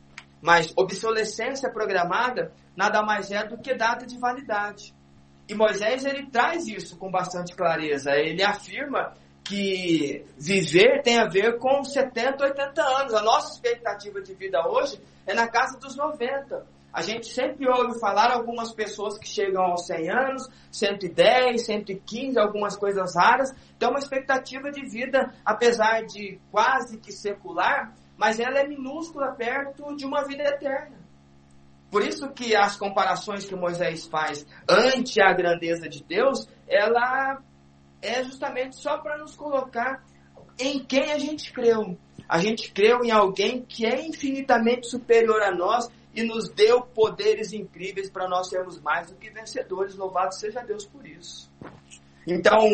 Mas 0.42 0.74
obsolescência 0.76 1.72
programada 1.72 2.52
nada 2.76 3.02
mais 3.04 3.32
é 3.32 3.46
do 3.46 3.58
que 3.58 3.74
data 3.76 4.06
de 4.06 4.18
validade. 4.18 4.94
E 5.48 5.56
Moisés 5.56 6.06
ele 6.06 6.28
traz 6.28 6.68
isso 6.68 6.98
com 6.98 7.10
bastante 7.10 7.56
clareza. 7.56 8.12
Ele 8.12 8.44
afirma 8.44 9.14
que 9.44 10.24
viver 10.38 11.02
tem 11.02 11.18
a 11.18 11.28
ver 11.28 11.58
com 11.58 11.84
70, 11.84 12.44
80 12.44 12.82
anos. 12.82 13.14
A 13.14 13.22
nossa 13.24 13.54
expectativa 13.54 14.22
de 14.22 14.34
vida 14.36 14.66
hoje 14.68 15.02
é 15.26 15.34
na 15.34 15.48
casa 15.48 15.80
dos 15.80 15.96
90. 15.96 16.66
A 16.92 17.02
gente 17.02 17.28
sempre 17.28 17.68
ouve 17.70 18.00
falar 18.00 18.32
algumas 18.32 18.72
pessoas 18.74 19.18
que 19.18 19.28
chegam 19.28 19.64
aos 19.64 19.86
100 19.86 20.10
anos, 20.10 20.50
110, 20.72 21.66
115, 21.66 22.40
algumas 22.40 22.76
coisas 22.76 23.16
raras. 23.16 23.52
Então, 23.76 23.92
uma 23.92 24.00
expectativa 24.00 24.72
de 24.72 24.88
vida, 24.90 25.34
apesar 25.46 26.02
de 26.02 26.40
quase 26.52 26.98
que 27.00 27.12
secular, 27.12 27.94
mas 28.20 28.38
ela 28.38 28.60
é 28.60 28.68
minúscula 28.68 29.32
perto 29.32 29.96
de 29.96 30.06
uma 30.06 30.26
vida 30.28 30.44
eterna. 30.44 31.00
Por 31.90 32.06
isso 32.06 32.30
que 32.32 32.54
as 32.54 32.76
comparações 32.76 33.46
que 33.46 33.56
Moisés 33.56 34.06
faz 34.08 34.46
ante 34.68 35.22
a 35.22 35.32
grandeza 35.32 35.88
de 35.88 36.04
Deus, 36.04 36.46
ela 36.68 37.42
é 38.02 38.22
justamente 38.22 38.76
só 38.76 38.98
para 38.98 39.18
nos 39.18 39.38
colocar 39.38 40.04
em 40.60 40.84
quem 40.84 41.14
a 41.14 41.18
gente 41.18 41.54
creu. 41.54 41.98
A 42.28 42.40
gente 42.40 42.74
creu 42.74 43.06
em 43.06 43.10
alguém 43.10 43.64
que 43.64 43.86
é 43.86 44.06
infinitamente 44.06 44.88
superior 44.88 45.42
a 45.42 45.56
nós 45.56 45.90
e 46.14 46.22
nos 46.22 46.50
deu 46.50 46.82
poderes 46.82 47.54
incríveis 47.54 48.10
para 48.10 48.28
nós 48.28 48.50
sermos 48.50 48.82
mais 48.82 49.10
do 49.10 49.16
que 49.16 49.30
vencedores. 49.30 49.96
Louvado 49.96 50.36
seja 50.36 50.62
Deus 50.62 50.86
por 50.86 51.08
isso. 51.08 51.50
Então, 52.28 52.68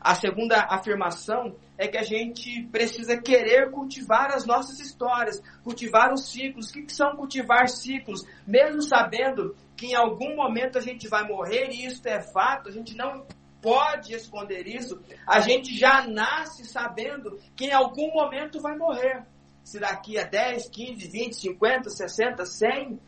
a 0.00 0.14
segunda 0.14 0.66
afirmação 0.68 1.56
é 1.76 1.86
que 1.86 1.96
a 1.96 2.02
gente 2.02 2.66
precisa 2.72 3.16
querer 3.16 3.70
cultivar 3.70 4.32
as 4.34 4.44
nossas 4.44 4.80
histórias, 4.80 5.40
cultivar 5.62 6.12
os 6.12 6.28
ciclos. 6.28 6.70
O 6.70 6.72
que 6.72 6.92
são 6.92 7.16
cultivar 7.16 7.68
ciclos? 7.68 8.26
Mesmo 8.46 8.82
sabendo 8.82 9.56
que 9.76 9.86
em 9.86 9.94
algum 9.94 10.34
momento 10.34 10.76
a 10.76 10.80
gente 10.80 11.08
vai 11.08 11.26
morrer, 11.26 11.68
e 11.70 11.86
isso 11.86 12.06
é 12.06 12.20
fato, 12.20 12.68
a 12.68 12.72
gente 12.72 12.96
não 12.96 13.24
pode 13.62 14.12
esconder 14.12 14.66
isso, 14.66 15.00
a 15.26 15.40
gente 15.40 15.76
já 15.76 16.06
nasce 16.06 16.64
sabendo 16.64 17.38
que 17.56 17.66
em 17.66 17.72
algum 17.72 18.12
momento 18.12 18.60
vai 18.60 18.76
morrer. 18.76 19.24
Se 19.62 19.78
daqui 19.78 20.18
a 20.18 20.24
10, 20.24 20.68
15, 20.70 21.08
20, 21.08 21.36
50, 21.36 21.90
60, 21.90 22.46
100, 22.46 23.00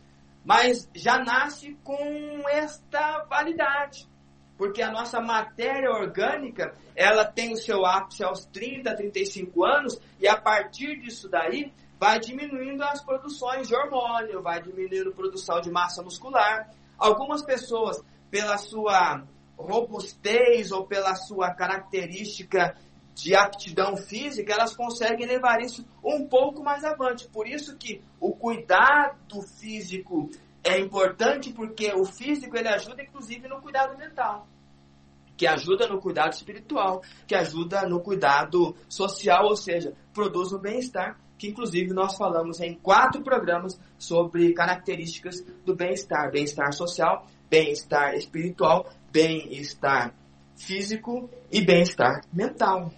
mas 0.45 0.88
já 0.95 1.18
nasce 1.18 1.76
com 1.82 2.49
esta 2.49 3.24
validade. 3.24 4.09
Porque 4.61 4.82
a 4.82 4.92
nossa 4.92 5.22
matéria 5.22 5.90
orgânica, 5.90 6.74
ela 6.94 7.24
tem 7.24 7.50
o 7.50 7.56
seu 7.56 7.86
ápice 7.86 8.22
aos 8.22 8.44
30, 8.44 8.94
35 8.94 9.64
anos, 9.64 9.98
e 10.20 10.28
a 10.28 10.38
partir 10.38 11.00
disso 11.00 11.30
daí, 11.30 11.72
vai 11.98 12.20
diminuindo 12.20 12.82
as 12.82 13.02
produções 13.02 13.68
de 13.68 13.74
hormônio, 13.74 14.42
vai 14.42 14.61
diminuindo 14.61 15.08
a 15.08 15.14
produção 15.14 15.62
de 15.62 15.70
massa 15.70 16.02
muscular. 16.02 16.68
Algumas 16.98 17.42
pessoas, 17.42 18.04
pela 18.30 18.58
sua 18.58 19.24
robustez 19.56 20.72
ou 20.72 20.86
pela 20.86 21.14
sua 21.14 21.54
característica 21.54 22.76
de 23.14 23.34
aptidão 23.34 23.96
física, 23.96 24.52
elas 24.52 24.76
conseguem 24.76 25.26
levar 25.26 25.62
isso 25.62 25.86
um 26.04 26.28
pouco 26.28 26.62
mais 26.62 26.84
avante. 26.84 27.26
Por 27.28 27.48
isso 27.48 27.78
que 27.78 28.02
o 28.20 28.36
cuidado 28.36 29.40
físico 29.58 30.28
é 30.62 30.78
importante, 30.78 31.52
porque 31.52 31.92
o 31.92 32.04
físico 32.04 32.56
ele 32.56 32.68
ajuda 32.68 33.02
inclusive 33.02 33.48
no 33.48 33.61
cuidado 33.61 33.96
mental, 33.96 34.46
que 35.36 35.46
ajuda 35.46 35.88
no 35.88 36.00
cuidado 36.00 36.32
espiritual, 36.32 37.02
que 37.26 37.34
ajuda 37.34 37.86
no 37.88 38.00
cuidado 38.00 38.76
social, 38.88 39.46
ou 39.46 39.56
seja, 39.56 39.94
produz 40.12 40.52
o 40.52 40.58
bem-estar, 40.58 41.18
que 41.38 41.48
inclusive 41.48 41.94
nós 41.94 42.16
falamos 42.16 42.61
em 42.61 42.74
quatro 42.74 43.22
programas 43.22 43.80
sobre 43.98 44.52
características 44.52 45.40
do 45.64 45.74
bem-estar, 45.74 46.30
bem-estar 46.30 46.72
social, 46.72 47.26
bem-estar 47.48 48.14
espiritual 48.14 48.86
bem-estar 49.12 50.14
físico 50.56 51.28
e 51.50 51.61
bem-estar 51.61 52.22
mental. 52.32 52.92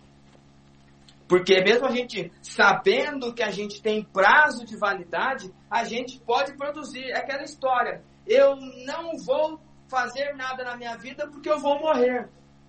Porque 1.33 1.63
mesmo 1.63 1.87
a 1.87 1.91
gente 1.91 2.31
sabendo 2.43 3.33
que 3.33 3.43
a 3.43 3.51
gente 3.51 3.81
tem 3.81 4.05
prazo 4.05 4.67
de 4.67 4.77
validade, 4.77 5.51
a 5.71 5.83
gente 5.83 6.21
pode 6.21 6.55
produzir 6.59 7.11
aquela 7.15 7.43
história. 7.43 8.05
Eu 8.27 8.57
não 8.85 9.17
vou 9.25 9.59
fazer 9.89 10.35
nada 10.37 10.63
na 10.63 10.77
minha 10.77 10.95
vida 10.99 11.27
porque 11.27 11.49
eu 11.49 11.59
vou 11.59 11.81
morrer. 11.81 12.29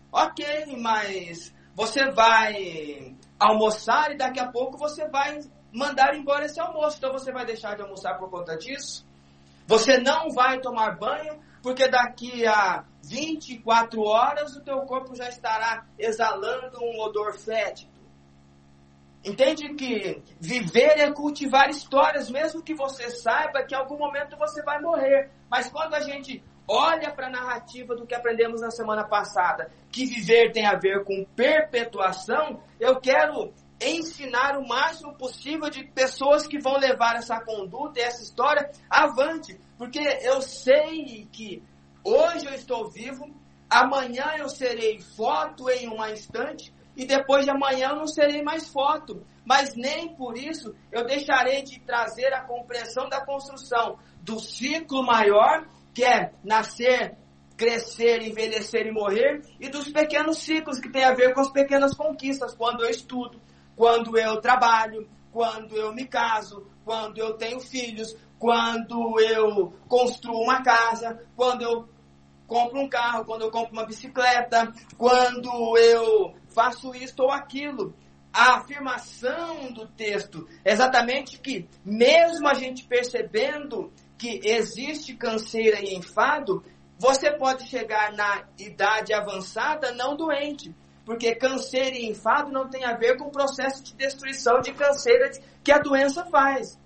Ok, 0.10 0.46
mas 0.78 1.54
você 1.76 2.10
vai 2.12 3.14
almoçar 3.38 4.12
e 4.12 4.18
daqui 4.18 4.40
a 4.40 4.50
pouco 4.50 4.78
você 4.78 5.10
vai 5.10 5.42
mandar 5.74 6.16
embora 6.16 6.46
esse 6.46 6.62
almoço. 6.62 7.00
Então 7.00 7.12
você 7.12 7.34
vai 7.34 7.46
deixar 7.46 7.76
de 7.76 7.82
almoçar 7.82 8.18
por 8.18 8.30
conta 8.30 8.56
disso? 8.56 9.06
Você 9.68 9.98
não 9.98 10.30
vai 10.30 10.62
tomar 10.62 10.98
banho 10.98 11.38
porque 11.62 11.90
daqui 11.90 12.48
a 12.48 12.86
24 13.04 14.02
horas 14.04 14.56
o 14.56 14.64
teu 14.64 14.78
corpo 14.84 15.14
já 15.18 15.28
estará 15.28 15.86
exalando 16.00 16.80
um 16.82 17.02
odor 17.02 17.38
fétido. 17.38 17.92
Entende 19.24 19.74
que 19.76 20.22
viver 20.40 21.00
é 21.00 21.12
cultivar 21.12 21.70
histórias, 21.70 22.30
mesmo 22.30 22.62
que 22.62 22.76
você 22.76 23.10
saiba 23.10 23.64
que 23.64 23.74
em 23.74 23.78
algum 23.78 23.98
momento 23.98 24.38
você 24.38 24.62
vai 24.64 24.82
morrer. 24.82 25.32
Mas 25.50 25.70
quando 25.70 25.94
a 25.94 26.02
gente 26.02 26.44
olha 26.68 27.12
para 27.12 27.28
a 27.28 27.32
narrativa 27.32 27.96
do 27.96 28.06
que 28.06 28.16
aprendemos 28.16 28.60
na 28.60 28.70
semana 28.70 29.06
passada, 29.06 29.72
que 29.92 30.06
viver 30.06 30.52
tem 30.52 30.66
a 30.66 30.76
ver 30.76 31.04
com 31.06 31.26
perpetuação, 31.36 32.62
eu 32.80 33.00
quero 33.00 33.54
ensinar 33.82 34.58
o 34.58 34.68
máximo 34.68 35.14
possível 35.18 35.70
de 35.70 35.86
pessoas 35.86 36.48
que 36.48 36.60
vão 36.60 36.78
levar 36.78 37.16
essa 37.16 37.40
conduta 37.40 38.00
e 38.00 38.04
essa 38.04 38.24
história 38.24 38.72
avante. 38.90 39.58
Porque 39.78 40.00
eu 40.00 40.42
sei 40.42 41.28
que 41.32 41.62
hoje 42.04 42.46
eu 42.46 42.54
estou 42.54 42.90
vivo, 42.90 43.30
amanhã 43.70 44.34
eu 44.38 44.50
serei 44.50 45.00
foto 45.00 45.70
em 45.70 45.88
um 45.90 46.06
instante, 46.08 46.73
e 46.96 47.06
depois 47.06 47.46
de 47.46 47.52
amanhã 47.52 47.90
eu 47.90 47.96
não 47.96 48.08
serei 48.08 48.42
mais 48.42 48.70
foto. 48.70 49.26
Mas 49.46 49.76
nem 49.76 50.16
por 50.16 50.38
isso 50.38 50.74
eu 50.92 51.06
deixarei 51.06 51.64
de 51.64 51.80
trazer 51.82 52.34
a 52.34 52.46
compreensão 52.46 53.10
da 53.10 53.24
construção 53.26 53.98
do 54.22 54.40
ciclo 54.40 55.04
maior, 55.04 55.68
que 55.94 56.04
é 56.04 56.32
nascer, 56.44 57.18
crescer, 57.58 58.22
envelhecer 58.22 58.88
e 58.88 58.92
morrer, 58.92 59.42
e 59.60 59.70
dos 59.70 59.90
pequenos 59.90 60.40
ciclos 60.40 60.80
que 60.80 60.92
tem 60.92 61.04
a 61.04 61.14
ver 61.14 61.34
com 61.34 61.42
as 61.42 61.52
pequenas 61.52 61.94
conquistas, 61.94 62.56
quando 62.56 62.84
eu 62.84 62.90
estudo, 62.90 63.40
quando 63.76 64.18
eu 64.18 64.40
trabalho, 64.40 65.08
quando 65.32 65.76
eu 65.76 65.94
me 65.94 66.06
caso, 66.06 66.66
quando 66.86 67.18
eu 67.18 67.34
tenho 67.34 67.60
filhos, 67.60 68.16
quando 68.40 69.20
eu 69.20 69.74
construo 69.88 70.42
uma 70.42 70.62
casa, 70.62 71.20
quando 71.36 71.62
eu 71.62 71.88
compro 72.48 72.80
um 72.80 72.90
carro, 72.90 73.26
quando 73.26 73.42
eu 73.42 73.52
compro 73.52 73.74
uma 73.74 73.86
bicicleta, 73.86 74.72
quando 74.98 75.78
eu 75.78 76.34
faço 76.54 76.94
isto 76.96 77.24
ou 77.24 77.32
aquilo. 77.32 77.96
A 78.32 78.58
afirmação 78.58 79.72
do 79.74 79.88
texto 79.88 80.48
é 80.66 80.72
exatamente 80.72 81.40
que, 81.40 81.68
mesmo 81.86 82.48
a 82.48 82.54
gente 82.54 82.84
percebendo 82.86 83.92
que 84.18 84.40
existe 84.44 85.16
canseira 85.16 85.80
e 85.80 85.96
enfado, 85.96 86.64
você 86.98 87.32
pode 87.32 87.68
chegar 87.68 88.14
na 88.14 88.46
idade 88.58 89.14
avançada 89.14 89.92
não 89.92 90.16
doente. 90.16 90.74
Porque 91.06 91.36
canseira 91.36 91.98
e 91.98 92.10
enfado 92.10 92.52
não 92.52 92.70
tem 92.70 92.86
a 92.86 92.96
ver 92.96 93.18
com 93.18 93.26
o 93.26 93.32
processo 93.32 93.84
de 93.84 93.94
destruição 93.94 94.62
de 94.62 94.74
canseira 94.74 95.30
que 95.64 95.72
a 95.72 95.80
doença 95.80 96.26
faz. 96.26 96.80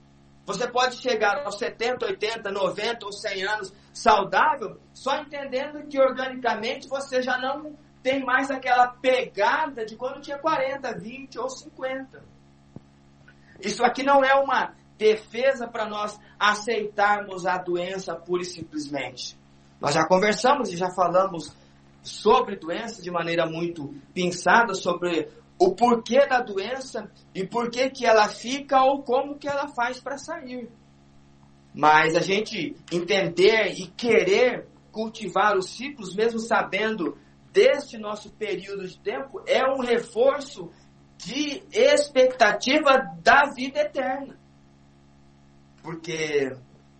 Você 0.45 0.67
pode 0.67 0.95
chegar 0.95 1.45
aos 1.45 1.57
70, 1.57 2.05
80, 2.05 2.51
90 2.51 3.05
ou 3.05 3.11
100 3.11 3.43
anos 3.43 3.73
saudável, 3.93 4.79
só 4.93 5.17
entendendo 5.17 5.85
que 5.87 5.99
organicamente 5.99 6.87
você 6.87 7.21
já 7.21 7.37
não 7.37 7.77
tem 8.07 8.23
mais 8.23 8.49
aquela 8.49 8.87
pegada 8.87 9.85
de 9.85 9.97
quando 9.97 10.21
tinha 10.21 10.39
40, 10.39 10.97
20 10.97 11.39
ou 11.39 11.49
50. 11.49 12.23
Isso 13.59 13.83
aqui 13.83 14.01
não 14.01 14.23
é 14.23 14.33
uma 14.35 14.73
defesa 14.97 15.67
para 15.67 15.89
nós 15.89 16.17
aceitarmos 16.39 17.45
a 17.45 17.57
doença 17.57 18.15
pura 18.15 18.43
e 18.43 18.45
simplesmente. 18.45 19.37
Nós 19.81 19.93
já 19.93 20.07
conversamos 20.07 20.71
e 20.71 20.77
já 20.77 20.89
falamos 20.95 21.53
sobre 22.01 22.55
doença 22.55 23.01
de 23.01 23.11
maneira 23.11 23.45
muito 23.45 23.93
pensada, 24.13 24.73
sobre 24.73 25.27
o 25.59 25.75
porquê 25.75 26.25
da 26.27 26.39
doença 26.39 27.11
e 27.35 27.45
por 27.45 27.69
que 27.69 27.89
que 27.89 28.05
ela 28.05 28.29
fica 28.29 28.85
ou 28.85 29.03
como 29.03 29.37
que 29.37 29.49
ela 29.49 29.67
faz 29.67 29.99
para 29.99 30.17
sair. 30.17 30.69
Mas 31.75 32.15
a 32.15 32.21
gente 32.21 32.73
entender 32.89 33.73
e 33.77 33.87
querer 33.87 34.65
cultivar 34.93 35.57
os 35.57 35.71
ciclos, 35.71 36.15
mesmo 36.15 36.39
sabendo 36.39 37.17
deste 37.57 37.97
nosso 37.97 38.31
período 38.33 38.87
de 38.87 38.99
tempo 38.99 39.41
é 39.47 39.67
um 39.67 39.79
reforço 39.79 40.71
de 41.17 41.63
expectativa 41.71 42.91
da 43.23 43.51
vida 43.55 43.79
eterna. 43.79 44.39
Porque, 45.81 46.55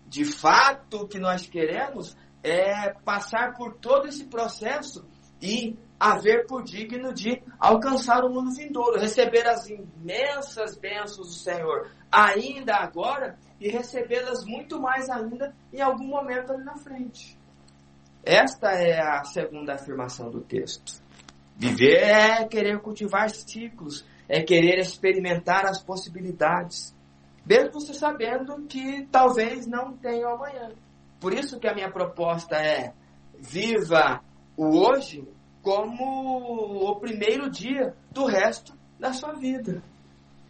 de 0.08 0.26
fato, 0.26 1.02
o 1.04 1.08
que 1.08 1.20
nós 1.20 1.46
queremos 1.46 2.18
é 2.42 2.92
passar 3.06 3.54
por 3.56 3.76
todo 3.76 4.08
esse 4.08 4.26
processo 4.26 5.08
e 5.40 5.78
haver 6.00 6.48
por 6.48 6.64
digno 6.64 7.14
de 7.14 7.40
alcançar 7.60 8.26
o 8.26 8.34
mundo 8.34 8.52
vindouro, 8.56 9.00
receber 9.00 9.48
as 9.48 9.70
imensas 9.70 10.76
bênçãos 10.76 11.28
do 11.28 11.34
Senhor 11.34 11.92
ainda 12.12 12.78
agora 12.78 13.38
e 13.60 13.70
recebê-las 13.70 14.44
muito 14.44 14.82
mais 14.82 15.08
ainda 15.08 15.56
em 15.72 15.82
algum 15.82 16.08
momento 16.08 16.52
ali 16.52 16.64
na 16.64 16.78
frente. 16.78 17.37
Esta 18.24 18.72
é 18.72 19.00
a 19.00 19.24
segunda 19.24 19.76
afirmação 19.76 20.30
do 20.30 20.42
texto. 20.42 21.02
Viver 21.56 22.04
é 22.04 22.46
querer 22.46 22.80
cultivar 22.80 23.30
ciclos, 23.30 24.06
é 24.28 24.42
querer 24.42 24.80
experimentar 24.80 25.66
as 25.66 25.82
possibilidades, 25.82 26.96
mesmo 27.46 27.74
você 27.74 27.94
sabendo 27.94 28.66
que 28.68 29.08
talvez 29.12 29.66
não 29.66 29.94
tenha 29.98 30.28
amanhã. 30.28 30.70
Por 31.20 31.34
isso 31.34 31.60
que 31.60 31.68
a 31.68 31.74
minha 31.74 31.90
proposta 31.90 32.56
é 32.58 32.94
viva 33.40 34.22
o 34.56 34.78
hoje 34.78 35.28
como 35.62 36.90
o 36.90 36.96
primeiro 37.00 37.50
dia 37.50 37.96
do 38.12 38.26
resto 38.26 38.74
da 39.00 39.14
sua 39.14 39.34
vida. 39.34 39.82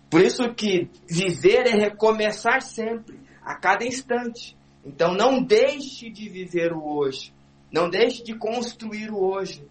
Por 0.09 0.21
isso 0.21 0.53
que 0.53 0.89
viver 1.07 1.67
é 1.67 1.71
recomeçar 1.71 2.61
sempre, 2.61 3.19
a 3.41 3.55
cada 3.55 3.85
instante. 3.85 4.57
Então 4.85 5.13
não 5.13 5.43
deixe 5.43 6.09
de 6.09 6.29
viver 6.29 6.71
o 6.71 6.83
hoje. 6.83 7.33
Não 7.71 7.89
deixe 7.89 8.23
de 8.23 8.35
construir 8.35 9.11
o 9.11 9.19
hoje. 9.19 9.67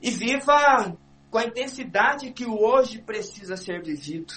E 0.00 0.10
viva 0.10 0.96
com 1.30 1.38
a 1.38 1.44
intensidade 1.44 2.32
que 2.32 2.44
o 2.44 2.60
hoje 2.60 3.00
precisa 3.00 3.56
ser 3.56 3.82
vivido. 3.82 4.34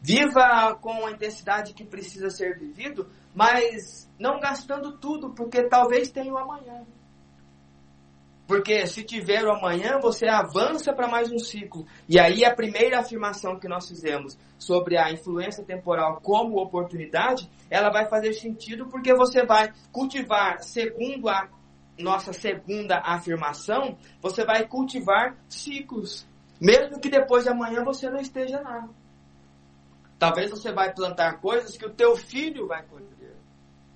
Viva 0.00 0.76
com 0.80 1.06
a 1.06 1.10
intensidade 1.10 1.74
que 1.74 1.84
precisa 1.84 2.30
ser 2.30 2.58
vivido, 2.58 3.10
mas 3.34 4.08
não 4.18 4.38
gastando 4.38 4.96
tudo, 4.98 5.30
porque 5.30 5.64
talvez 5.64 6.10
tenha 6.10 6.32
o 6.32 6.38
amanhã. 6.38 6.84
Porque 8.46 8.86
se 8.86 9.04
tiver 9.04 9.44
o 9.44 9.50
amanhã, 9.50 9.98
você 10.00 10.26
avança 10.26 10.92
para 10.94 11.06
mais 11.06 11.30
um 11.30 11.38
ciclo. 11.38 11.86
E 12.08 12.18
aí 12.18 12.44
a 12.44 12.54
primeira 12.54 13.00
afirmação 13.00 13.58
que 13.58 13.68
nós 13.68 13.86
fizemos 13.86 14.38
sobre 14.56 14.96
a 14.96 15.12
influência 15.12 15.62
temporal 15.62 16.18
como 16.22 16.58
oportunidade, 16.58 17.50
ela 17.68 17.90
vai 17.90 18.08
fazer 18.08 18.32
sentido 18.32 18.86
porque 18.86 19.12
você 19.12 19.44
vai 19.44 19.70
cultivar, 19.92 20.62
segundo 20.62 21.28
a 21.28 21.46
nossa 21.98 22.32
segunda 22.32 22.98
afirmação, 22.98 23.98
você 24.20 24.44
vai 24.44 24.66
cultivar 24.66 25.36
ciclos. 25.48 26.26
Mesmo 26.60 27.00
que 27.00 27.08
depois 27.10 27.44
de 27.44 27.50
amanhã 27.50 27.84
você 27.84 28.08
não 28.10 28.20
esteja 28.20 28.60
lá. 28.60 28.88
Talvez 30.18 30.50
você 30.50 30.72
vai 30.72 30.92
plantar 30.92 31.40
coisas 31.40 31.76
que 31.76 31.86
o 31.86 31.90
teu 31.90 32.16
filho 32.16 32.66
vai 32.66 32.82
colher. 32.82 33.36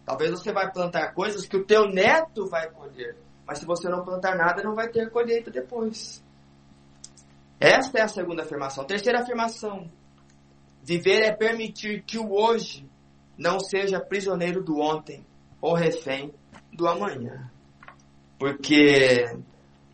Talvez 0.04 0.30
você 0.30 0.52
vai 0.52 0.70
plantar 0.70 1.14
coisas 1.14 1.46
que 1.46 1.56
o 1.56 1.64
teu 1.64 1.88
neto 1.88 2.46
vai 2.48 2.70
colher. 2.70 3.16
Mas 3.46 3.58
se 3.58 3.66
você 3.66 3.88
não 3.88 4.04
plantar 4.04 4.36
nada, 4.36 4.62
não 4.62 4.74
vai 4.74 4.88
ter 4.88 5.10
colheita 5.10 5.50
depois. 5.50 6.22
Esta 7.58 7.98
é 7.98 8.02
a 8.02 8.08
segunda 8.08 8.42
afirmação. 8.42 8.84
Terceira 8.84 9.20
afirmação. 9.20 9.90
Viver 10.82 11.22
é 11.22 11.32
permitir 11.32 12.02
que 12.02 12.18
o 12.18 12.32
hoje 12.32 12.88
não 13.38 13.60
seja 13.60 14.00
prisioneiro 14.00 14.62
do 14.62 14.80
ontem 14.80 15.24
ou 15.60 15.74
refém 15.74 16.34
do 16.72 16.88
amanhã. 16.88 17.51
Porque 18.42 19.36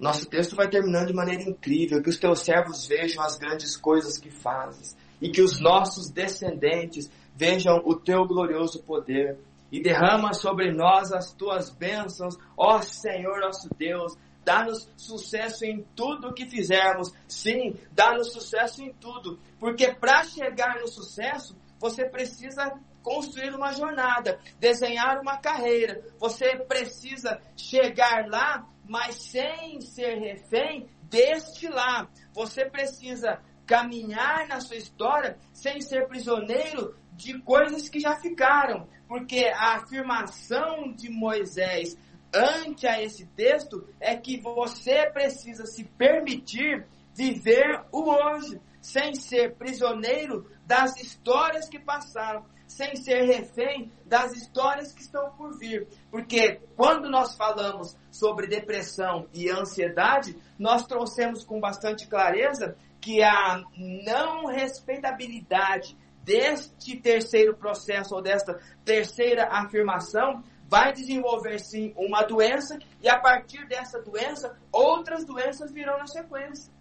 nosso 0.01 0.27
texto 0.27 0.57
vai 0.57 0.71
terminando 0.71 1.09
de 1.09 1.13
maneira 1.13 1.43
incrível, 1.43 2.03
que 2.03 2.09
os 2.09 2.17
teus 2.17 2.41
servos 2.41 2.87
vejam 2.87 3.23
as 3.23 3.37
grandes 3.37 3.77
coisas 3.77 4.17
que 4.17 4.31
fazes 4.31 4.97
e 5.21 5.29
que 5.29 5.43
os 5.43 5.61
nossos 5.61 6.11
descendentes 6.11 7.11
vejam 7.37 7.83
o 7.85 7.95
teu 7.95 8.25
glorioso 8.25 8.83
poder 8.85 9.39
e 9.71 9.83
derrama 9.83 10.33
sobre 10.33 10.73
nós 10.73 11.13
as 11.13 11.31
tuas 11.35 11.69
bênçãos, 11.69 12.39
ó 12.57 12.81
Senhor 12.81 13.39
nosso 13.39 13.69
Deus. 13.77 14.15
Dá-nos 14.43 14.89
sucesso 14.97 15.67
em 15.67 15.85
tudo 15.95 16.33
que 16.33 16.49
fizermos. 16.49 17.13
Sim, 17.29 17.75
dá-nos 17.93 18.33
sucesso 18.33 18.83
em 18.83 18.95
tudo. 18.95 19.39
Porque 19.61 19.93
para 19.93 20.25
chegar 20.25 20.81
no 20.81 20.89
sucesso, 20.89 21.55
você 21.79 22.05
precisa 22.05 22.79
construir 23.03 23.55
uma 23.55 23.73
jornada, 23.73 24.39
desenhar 24.59 25.21
uma 25.21 25.39
carreira. 25.39 26.03
Você 26.19 26.57
precisa 26.57 27.41
chegar 27.57 28.27
lá, 28.29 28.69
mas 28.87 29.17
sem 29.17 29.81
ser 29.81 30.19
refém 30.19 30.89
deste 31.03 31.69
lá. 31.69 32.09
Você 32.35 32.65
precisa 32.67 33.41
caminhar 33.67 34.47
na 34.49 34.61
sua 34.61 34.77
história 34.77 35.39
sem 35.53 35.81
ser 35.81 36.07
prisioneiro 36.09 36.97
de 37.13 37.39
coisas 37.41 37.89
que 37.89 38.01
já 38.01 38.17
ficaram. 38.17 38.89
Porque 39.07 39.47
a 39.47 39.77
afirmação 39.77 40.93
de 40.93 41.09
Moisés 41.11 41.97
ante 42.35 42.87
a 42.87 43.03
esse 43.03 43.27
texto 43.27 43.89
é 43.99 44.17
que 44.17 44.41
você 44.41 45.11
precisa 45.11 45.65
se 45.65 45.85
permitir 45.85 46.87
viver 47.15 47.85
o 47.91 48.11
hoje 48.11 48.61
sem 48.89 49.15
ser 49.15 49.55
prisioneiro 49.57 50.47
das 50.67 50.97
histórias 50.97 51.69
que 51.69 51.79
passaram, 51.79 52.47
sem 52.67 52.97
ser 52.97 53.25
refém 53.25 53.93
das 54.07 54.33
histórias 54.33 54.93
que 54.95 55.03
estão 55.03 55.31
por 55.33 55.59
vir. 55.59 55.87
Porque 56.11 56.61
quando 56.75 57.11
nós 57.11 57.37
falamos 57.37 57.95
sobre 58.11 58.47
depressão 58.47 59.29
e 59.35 59.51
ansiedade, 59.51 60.39
nós 60.59 60.87
trouxemos 60.87 61.45
com 61.45 61.61
bastante 61.61 62.09
clareza 62.09 62.77
que 62.99 63.23
a 63.23 63.63
não 63.77 64.47
respeitabilidade 64.47 65.95
deste 66.25 66.97
terceiro 66.97 67.55
processo 67.57 68.15
ou 68.15 68.23
desta 68.23 68.59
terceira 68.87 69.49
afirmação 69.51 70.43
vai 70.67 70.95
desenvolver 70.95 71.59
sim 71.59 71.93
uma 71.95 72.23
doença 72.23 72.79
e 73.03 73.09
a 73.09 73.19
partir 73.19 73.67
dessa 73.67 74.01
doença 74.01 74.57
outras 74.73 75.27
doenças 75.27 75.73
virão 75.73 75.99
na 75.99 76.07
sequência. 76.07 76.78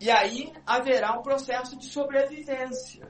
E 0.00 0.10
aí 0.10 0.50
haverá 0.66 1.18
um 1.18 1.22
processo 1.22 1.78
de 1.78 1.86
sobrevivência. 1.86 3.06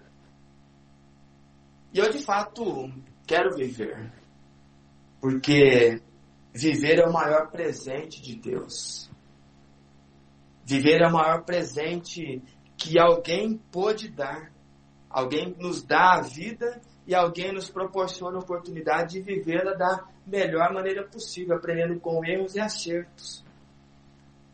E 1.92 1.98
eu 2.00 2.10
de 2.10 2.18
fato 2.18 2.92
quero 3.24 3.54
viver. 3.54 4.12
Porque 5.20 6.02
viver 6.52 6.98
é 6.98 7.06
o 7.06 7.12
maior 7.12 7.48
presente 7.48 8.20
de 8.20 8.34
Deus. 8.34 9.08
Viver 10.64 11.00
é 11.00 11.06
o 11.06 11.12
maior 11.12 11.44
presente 11.44 12.42
que 12.76 12.98
alguém 12.98 13.56
pôde 13.70 14.10
dar. 14.10 14.52
Alguém 15.08 15.54
nos 15.58 15.84
dá 15.84 16.14
a 16.14 16.22
vida 16.22 16.80
e 17.06 17.14
alguém 17.14 17.52
nos 17.52 17.70
proporciona 17.70 18.38
a 18.38 18.40
oportunidade 18.40 19.14
de 19.14 19.20
vivê-la 19.20 19.74
da 19.74 20.08
melhor 20.26 20.72
maneira 20.72 21.06
possível, 21.06 21.56
aprendendo 21.56 22.00
com 22.00 22.24
erros 22.24 22.54
e 22.56 22.60
acertos. 22.60 23.44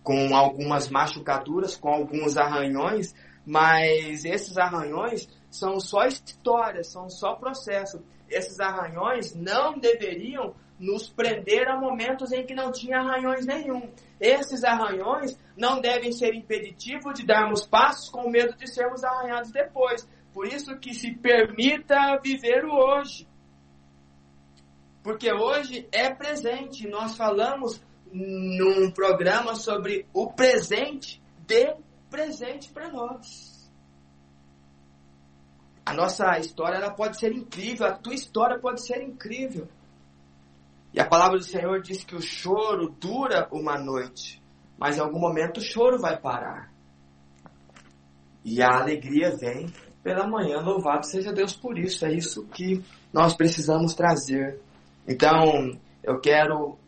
Com 0.06 0.36
algumas 0.36 0.88
machucaduras, 0.88 1.76
com 1.76 1.88
alguns 1.88 2.36
arranhões, 2.36 3.12
mas 3.44 4.24
esses 4.24 4.56
arranhões 4.56 5.28
são 5.50 5.80
só 5.80 6.06
histórias, 6.06 6.92
são 6.92 7.10
só 7.10 7.34
processo. 7.34 8.04
Esses 8.30 8.60
arranhões 8.60 9.34
não 9.34 9.76
deveriam 9.76 10.54
nos 10.78 11.08
prender 11.08 11.66
a 11.68 11.76
momentos 11.76 12.30
em 12.30 12.46
que 12.46 12.54
não 12.54 12.70
tinha 12.70 12.98
arranhões 12.98 13.46
nenhum. 13.46 13.90
Esses 14.20 14.62
arranhões 14.62 15.36
não 15.56 15.80
devem 15.80 16.12
ser 16.12 16.34
impeditivos 16.34 17.14
de 17.14 17.26
darmos 17.26 17.66
passos 17.66 18.08
com 18.08 18.30
medo 18.30 18.56
de 18.56 18.72
sermos 18.72 19.02
arranhados 19.02 19.50
depois. 19.50 20.08
Por 20.32 20.46
isso 20.46 20.78
que 20.78 20.94
se 20.94 21.16
permita 21.16 22.16
viver 22.22 22.64
o 22.64 22.72
hoje. 22.72 23.26
Porque 25.02 25.32
hoje 25.32 25.88
é 25.90 26.14
presente. 26.14 26.86
Nós 26.86 27.16
falamos 27.16 27.82
num 28.16 28.90
programa 28.90 29.54
sobre 29.54 30.06
o 30.12 30.32
presente 30.32 31.22
de 31.46 31.76
presente 32.10 32.72
para 32.72 32.90
nós. 32.90 33.70
A 35.84 35.92
nossa 35.92 36.38
história 36.38 36.76
ela 36.76 36.94
pode 36.94 37.18
ser 37.18 37.32
incrível, 37.32 37.86
a 37.86 37.92
tua 37.92 38.14
história 38.14 38.58
pode 38.58 38.84
ser 38.84 39.02
incrível. 39.02 39.68
E 40.92 41.00
a 41.00 41.06
palavra 41.06 41.38
do 41.38 41.44
Senhor 41.44 41.80
diz 41.82 42.02
que 42.02 42.16
o 42.16 42.22
choro 42.22 42.88
dura 42.98 43.48
uma 43.52 43.78
noite, 43.78 44.42
mas 44.78 44.96
em 44.96 45.00
algum 45.00 45.20
momento 45.20 45.58
o 45.58 45.62
choro 45.62 46.00
vai 46.00 46.18
parar. 46.18 46.72
E 48.42 48.62
a 48.62 48.80
alegria 48.80 49.36
vem 49.36 49.66
pela 50.02 50.26
manhã. 50.26 50.60
Louvado 50.60 51.04
seja 51.04 51.32
Deus 51.32 51.54
por 51.54 51.78
isso. 51.78 52.06
É 52.06 52.12
isso 52.12 52.46
que 52.46 52.82
nós 53.12 53.34
precisamos 53.34 53.94
trazer. 53.94 54.60
Então, 55.06 55.78
eu 56.02 56.20
quero 56.20 56.78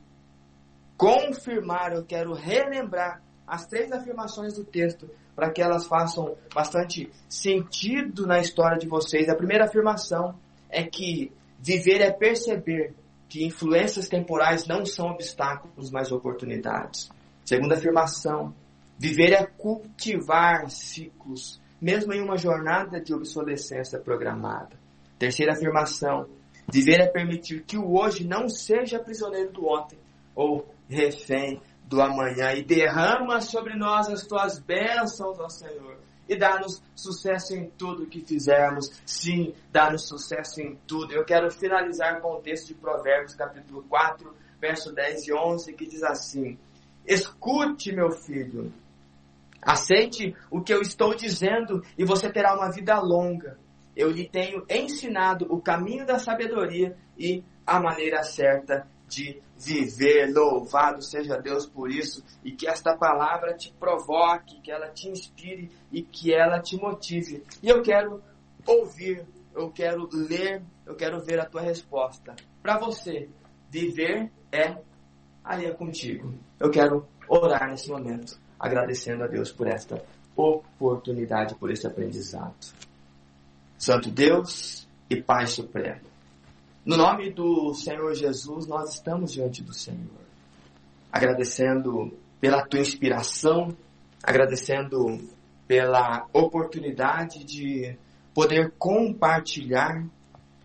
confirmar, 0.99 1.93
eu 1.93 2.05
quero 2.05 2.35
relembrar 2.35 3.23
as 3.47 3.67
três 3.67 3.91
afirmações 3.93 4.55
do 4.55 4.65
texto 4.65 5.09
para 5.35 5.51
que 5.51 5.63
elas 5.63 5.87
façam 5.87 6.37
bastante 6.53 7.11
sentido 7.29 8.27
na 8.27 8.41
história 8.41 8.77
de 8.77 8.89
vocês. 8.89 9.29
A 9.29 9.37
primeira 9.37 9.65
afirmação 9.65 10.35
é 10.69 10.83
que 10.83 11.33
viver 11.61 12.01
é 12.01 12.11
perceber 12.11 12.95
que 13.29 13.45
influências 13.45 14.09
temporais 14.09 14.67
não 14.67 14.85
são 14.85 15.11
obstáculos, 15.11 15.91
mas 15.91 16.11
oportunidades. 16.11 17.09
Segunda 17.45 17.77
afirmação, 17.77 18.53
viver 18.99 19.33
é 19.33 19.47
cultivar 19.47 20.69
ciclos 20.69 21.61
mesmo 21.81 22.13
em 22.13 22.21
uma 22.21 22.37
jornada 22.37 23.01
de 23.01 23.15
obsolescência 23.15 23.99
programada. 24.01 24.77
Terceira 25.19 25.53
afirmação: 25.53 26.29
viver 26.71 27.01
é 27.01 27.07
permitir 27.07 27.63
que 27.63 27.79
o 27.79 27.97
hoje 27.97 28.27
não 28.27 28.49
seja 28.49 28.99
prisioneiro 28.99 29.53
do 29.53 29.67
ontem 29.67 29.99
ou 30.35 30.67
refém 30.89 31.61
do 31.84 32.01
amanhã 32.01 32.53
e 32.53 32.62
derrama 32.62 33.41
sobre 33.41 33.74
nós 33.76 34.09
as 34.09 34.26
tuas 34.26 34.59
bênçãos, 34.59 35.39
ó 35.39 35.49
Senhor. 35.49 35.99
E 36.28 36.36
dá-nos 36.36 36.82
sucesso 36.95 37.55
em 37.55 37.70
tudo 37.70 38.07
que 38.07 38.22
fizermos. 38.22 38.91
Sim, 39.07 39.55
dá-nos 39.72 40.07
sucesso 40.07 40.61
em 40.61 40.76
tudo. 40.86 41.14
Eu 41.14 41.24
quero 41.24 41.51
finalizar 41.51 42.20
com 42.20 42.34
o 42.34 42.41
texto 42.41 42.68
de 42.68 42.74
Provérbios, 42.74 43.34
capítulo 43.34 43.82
4, 43.89 44.34
verso 44.61 44.93
10 44.93 45.28
e 45.28 45.32
11, 45.32 45.72
que 45.72 45.86
diz 45.86 46.03
assim: 46.03 46.59
Escute, 47.07 47.95
meu 47.95 48.11
filho, 48.11 48.70
Aceite 49.61 50.34
o 50.51 50.61
que 50.61 50.72
eu 50.72 50.80
estou 50.80 51.14
dizendo 51.14 51.82
e 51.97 52.05
você 52.05 52.30
terá 52.30 52.55
uma 52.55 52.70
vida 52.70 52.99
longa. 53.01 53.59
Eu 53.97 54.11
lhe 54.11 54.28
tenho 54.28 54.64
ensinado 54.70 55.47
o 55.51 55.61
caminho 55.61 56.07
da 56.07 56.18
sabedoria 56.18 56.97
e 57.18 57.43
a 57.66 57.80
maneira 57.80 58.22
certa 58.22 58.86
de 59.09 59.43
viver. 59.59 60.33
Louvado 60.33 61.03
seja 61.03 61.37
Deus 61.37 61.67
por 61.67 61.91
isso 61.91 62.25
e 62.45 62.53
que 62.53 62.69
esta 62.69 62.97
palavra 62.97 63.55
te 63.55 63.73
provoque, 63.73 64.61
que 64.61 64.71
ela 64.71 64.89
te 64.89 65.09
inspire 65.09 65.71
e 65.91 66.03
que 66.03 66.33
ela 66.33 66.61
te 66.61 66.77
motive. 66.77 67.43
E 67.63 67.69
eu 67.69 67.83
quero 67.83 68.23
ouvir, 68.67 69.27
eu 69.55 69.71
quero 69.71 70.09
ler, 70.13 70.63
eu 70.87 70.95
quero 70.95 71.21
ver 71.21 71.41
a 71.41 71.47
tua 71.47 71.63
resposta. 71.63 72.37
Para 72.63 72.79
você, 72.79 73.29
viver 73.71 74.31
é 74.53 74.77
aí 75.45 75.67
é 75.67 75.71
contigo. 75.73 76.35
Eu 76.61 76.71
quero 76.71 77.09
orar 77.29 77.69
nesse 77.69 77.89
momento 77.91 78.39
agradecendo 78.59 79.25
a 79.25 79.27
Deus 79.27 79.53
por 79.53 79.67
esta 79.67 80.03
oportunidade, 80.37 81.55
por 81.55 81.71
este 81.71 81.87
aprendizado. 81.87 82.55
Santo 83.79 84.11
Deus 84.11 84.89
e 85.09 85.23
Pai 85.23 85.47
Supremo, 85.47 86.03
no 86.85 86.97
nome 86.97 87.31
do 87.31 87.74
Senhor 87.74 88.14
Jesus, 88.14 88.66
nós 88.66 88.95
estamos 88.95 89.33
diante 89.33 89.62
do 89.62 89.72
Senhor, 89.72 90.26
agradecendo 91.12 92.16
pela 92.41 92.64
tua 92.64 92.81
inspiração, 92.81 93.76
agradecendo 94.22 95.18
pela 95.66 96.26
oportunidade 96.33 97.45
de 97.45 97.97
poder 98.33 98.72
compartilhar 98.79 100.05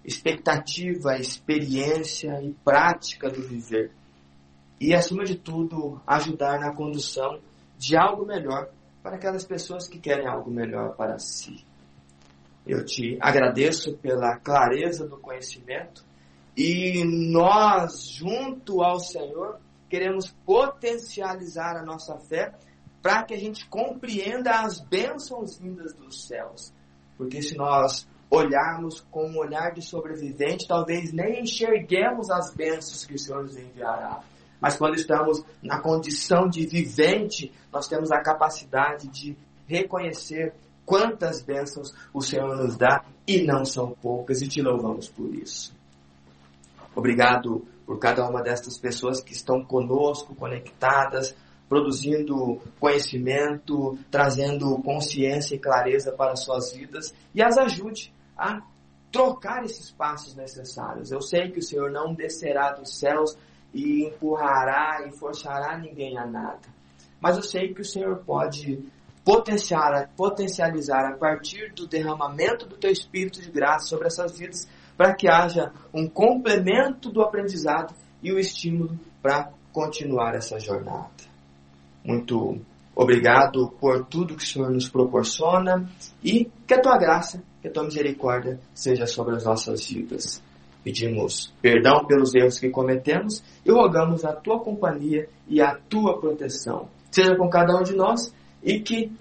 expectativa, 0.06 1.18
experiência 1.18 2.42
e 2.42 2.54
prática 2.64 3.30
do 3.30 3.42
viver. 3.42 3.92
E, 4.80 4.94
acima 4.94 5.24
de 5.24 5.36
tudo, 5.36 6.02
ajudar 6.06 6.60
na 6.60 6.74
condução 6.74 7.40
de 7.78 7.96
algo 7.98 8.26
melhor 8.26 8.70
para 9.02 9.16
aquelas 9.16 9.46
pessoas 9.46 9.88
que 9.88 10.00
querem 10.00 10.28
algo 10.28 10.52
melhor 10.52 10.96
para 10.96 11.18
si. 11.20 11.66
Eu 12.66 12.86
te 12.86 13.18
agradeço 13.20 13.98
pela 13.98 14.38
clareza 14.38 15.08
do 15.08 15.18
conhecimento 15.18 16.04
e 16.56 17.04
nós, 17.04 18.08
junto 18.08 18.82
ao 18.82 19.00
Senhor, 19.00 19.60
queremos 19.90 20.32
potencializar 20.46 21.76
a 21.76 21.84
nossa 21.84 22.18
fé 22.20 22.54
para 23.02 23.24
que 23.24 23.34
a 23.34 23.38
gente 23.38 23.68
compreenda 23.68 24.62
as 24.62 24.80
bênçãos 24.80 25.58
vindas 25.58 25.94
dos 25.94 26.26
céus. 26.26 26.74
Porque 27.18 27.42
se 27.42 27.58
nós 27.58 28.08
olharmos 28.30 29.02
com 29.12 29.28
um 29.30 29.38
olhar 29.38 29.74
de 29.74 29.82
sobrevivente, 29.82 30.68
talvez 30.68 31.12
nem 31.12 31.42
enxerguemos 31.42 32.32
as 32.32 32.54
bênçãos 32.54 33.06
que 33.06 33.14
o 33.14 33.20
Senhor 33.20 33.44
nos 33.44 33.58
enviará. 33.58 34.24
Mas 34.60 34.78
quando 34.78 34.96
estamos 34.96 35.44
na 35.62 35.82
condição 35.82 36.48
de 36.48 36.66
vivente, 36.66 37.52
nós 37.72 37.88
temos 37.88 38.12
a 38.12 38.22
capacidade 38.22 39.10
de 39.10 39.38
reconhecer 39.68 40.54
quantas 40.86 41.42
bênçãos 41.42 41.94
o 42.14 42.22
Senhor 42.22 42.56
nos 42.56 42.78
dá 42.78 43.04
e 43.28 43.42
não 43.44 43.66
são 43.66 43.92
poucas 44.02 44.42
e 44.42 44.48
te 44.48 44.62
louvamos 44.62 45.08
por 45.10 45.34
isso. 45.34 45.74
Obrigado 46.96 47.66
por 47.86 48.00
cada 48.00 48.28
uma 48.28 48.42
destas 48.42 48.78
pessoas 48.78 49.20
que 49.20 49.34
estão 49.34 49.64
conosco, 49.64 50.36
conectadas, 50.36 51.36
produzindo 51.68 52.62
conhecimento, 52.80 53.98
trazendo 54.12 54.78
consciência 54.84 55.56
e 55.56 55.60
clareza 55.60 56.12
para 56.12 56.36
suas 56.36 56.72
vidas 56.72 57.14
e 57.34 57.42
as 57.42 57.58
ajude 57.58 58.14
a 58.38 58.62
trocar 59.12 59.64
esses 59.64 59.92
passos 59.92 60.36
necessários. 60.36 61.12
Eu 61.12 61.22
sei 61.22 61.52
que 61.52 61.60
o 61.60 61.64
Senhor 61.64 61.92
não 61.92 62.14
descerá 62.14 62.72
dos 62.72 62.98
céus 62.98 63.38
e 63.74 64.06
empurrará 64.06 65.08
e 65.08 65.12
forçará 65.18 65.78
ninguém 65.78 66.18
a 66.18 66.26
nada. 66.26 66.62
Mas 67.20 67.38
eu 67.38 67.44
sei 67.44 67.74
que 67.74 67.82
o 67.82 67.86
Senhor 67.86 68.18
pode 68.26 68.84
potenciar, 69.24 70.10
potencializar 70.16 71.06
a 71.06 71.18
partir 71.18 71.72
do 71.74 71.88
derramamento 71.88 72.66
do 72.66 72.78
teu 72.78 72.92
Espírito 72.92 73.42
de 73.42 73.50
graça 73.50 73.88
sobre 73.88 74.08
essas 74.08 74.38
vidas, 74.38 74.68
para 74.98 75.14
que 75.14 75.28
haja 75.28 75.72
um 75.94 76.08
complemento 76.08 77.12
do 77.12 77.22
aprendizado 77.22 77.94
e 78.22 78.32
o 78.32 78.40
estímulo 78.40 79.00
para 79.22 79.52
continuar 79.72 80.36
essa 80.36 80.60
jornada. 80.60 81.10
Muito 82.04 82.62
Obrigado 82.96 83.72
por 83.80 84.06
tudo 84.06 84.36
que 84.36 84.44
o 84.44 84.46
Senhor 84.46 84.70
nos 84.70 84.88
proporciona 84.88 85.90
e 86.24 86.50
que 86.68 86.74
a 86.76 86.82
tua 86.82 86.98
graça, 86.98 87.42
que 87.60 87.68
a 87.68 87.72
tua 87.72 87.84
misericórdia 87.84 88.60
seja 88.74 89.08
sobre 89.08 89.36
as 89.36 89.46
nossas 89.46 89.88
vidas. 89.88 90.44
Pedimos 90.84 91.52
perdão 91.62 92.06
pelos 92.06 92.36
erros 92.36 92.60
que 92.60 92.70
cometemos 92.70 93.44
e 93.66 93.72
rogamos 93.72 94.24
a 94.24 94.34
tua 94.34 94.60
companhia 94.60 95.28
e 95.48 95.60
a 95.60 95.76
tua 95.76 96.20
proteção. 96.20 96.88
Seja 97.10 97.36
com 97.36 97.50
cada 97.50 97.76
um 97.76 97.82
de 97.82 97.96
nós 97.96 98.32
e 98.64 98.80
que 98.80 99.12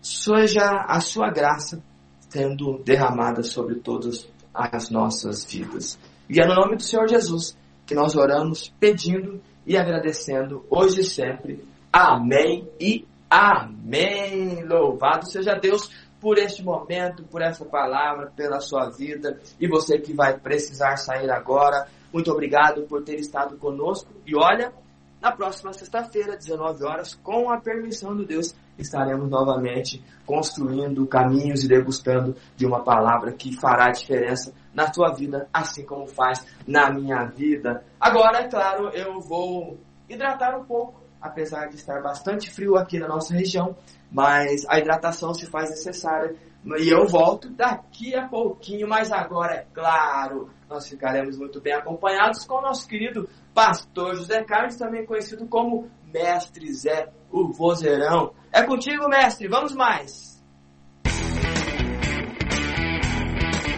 seja 0.00 0.84
a 0.86 1.00
sua 1.00 1.30
graça 1.30 1.82
sendo 2.28 2.78
derramada 2.84 3.42
sobre 3.42 3.76
todas 3.76 4.28
as 4.52 4.90
nossas 4.90 5.44
vidas. 5.44 5.98
E 6.28 6.40
é 6.40 6.46
no 6.46 6.54
nome 6.54 6.76
do 6.76 6.82
Senhor 6.82 7.08
Jesus 7.08 7.56
que 7.86 7.94
nós 7.94 8.16
oramos 8.16 8.72
pedindo 8.78 9.40
e 9.66 9.76
agradecendo 9.76 10.64
hoje 10.70 11.00
e 11.00 11.04
sempre. 11.04 11.64
Amém 11.92 12.68
e 12.80 13.06
amém. 13.30 14.64
Louvado 14.64 15.26
seja 15.30 15.54
Deus 15.54 15.90
por 16.20 16.38
este 16.38 16.62
momento, 16.62 17.22
por 17.24 17.40
essa 17.40 17.64
palavra, 17.64 18.30
pela 18.34 18.60
sua 18.60 18.90
vida. 18.90 19.40
E 19.60 19.68
você 19.68 19.98
que 19.98 20.12
vai 20.12 20.38
precisar 20.38 20.96
sair 20.96 21.30
agora, 21.30 21.86
muito 22.12 22.30
obrigado 22.30 22.82
por 22.82 23.02
ter 23.02 23.16
estado 23.16 23.56
conosco. 23.56 24.10
E 24.26 24.36
olha, 24.36 24.72
na 25.20 25.32
próxima 25.32 25.72
sexta-feira, 25.72 26.36
19 26.36 26.84
horas, 26.84 27.14
com 27.14 27.50
a 27.50 27.60
permissão 27.60 28.16
de 28.16 28.24
Deus, 28.26 28.54
estaremos 28.78 29.28
novamente 29.28 30.02
construindo 30.24 31.06
caminhos 31.06 31.64
e 31.64 31.68
degustando 31.68 32.36
de 32.56 32.64
uma 32.64 32.82
palavra 32.82 33.32
que 33.32 33.58
fará 33.58 33.90
diferença 33.90 34.54
na 34.72 34.88
tua 34.90 35.12
vida, 35.12 35.48
assim 35.52 35.84
como 35.84 36.06
faz 36.06 36.46
na 36.66 36.90
minha 36.90 37.24
vida. 37.24 37.84
Agora, 38.00 38.38
é 38.38 38.48
claro, 38.48 38.90
eu 38.90 39.20
vou 39.20 39.78
hidratar 40.08 40.56
um 40.58 40.64
pouco, 40.64 41.02
apesar 41.20 41.66
de 41.66 41.76
estar 41.76 42.00
bastante 42.00 42.50
frio 42.50 42.76
aqui 42.76 42.98
na 42.98 43.08
nossa 43.08 43.34
região, 43.34 43.76
mas 44.10 44.64
a 44.68 44.78
hidratação 44.78 45.34
se 45.34 45.46
faz 45.46 45.70
necessária. 45.70 46.36
E 46.78 46.88
eu 46.88 47.06
volto 47.06 47.48
daqui 47.50 48.14
a 48.14 48.28
pouquinho, 48.28 48.88
mas 48.88 49.10
agora, 49.12 49.54
é 49.54 49.66
claro, 49.72 50.50
nós 50.68 50.88
ficaremos 50.88 51.38
muito 51.38 51.60
bem 51.60 51.72
acompanhados 51.72 52.44
com 52.44 52.56
o 52.56 52.62
nosso 52.62 52.86
querido 52.86 53.28
pastor 53.54 54.16
José 54.16 54.44
Carlos, 54.44 54.76
também 54.76 55.06
conhecido 55.06 55.46
como 55.46 55.88
Mestre 56.12 56.72
Zé, 56.72 57.10
o 57.30 57.52
vozeirão. 57.52 58.32
É 58.52 58.62
contigo, 58.62 59.08
mestre, 59.08 59.48
vamos 59.48 59.74
mais! 59.74 60.28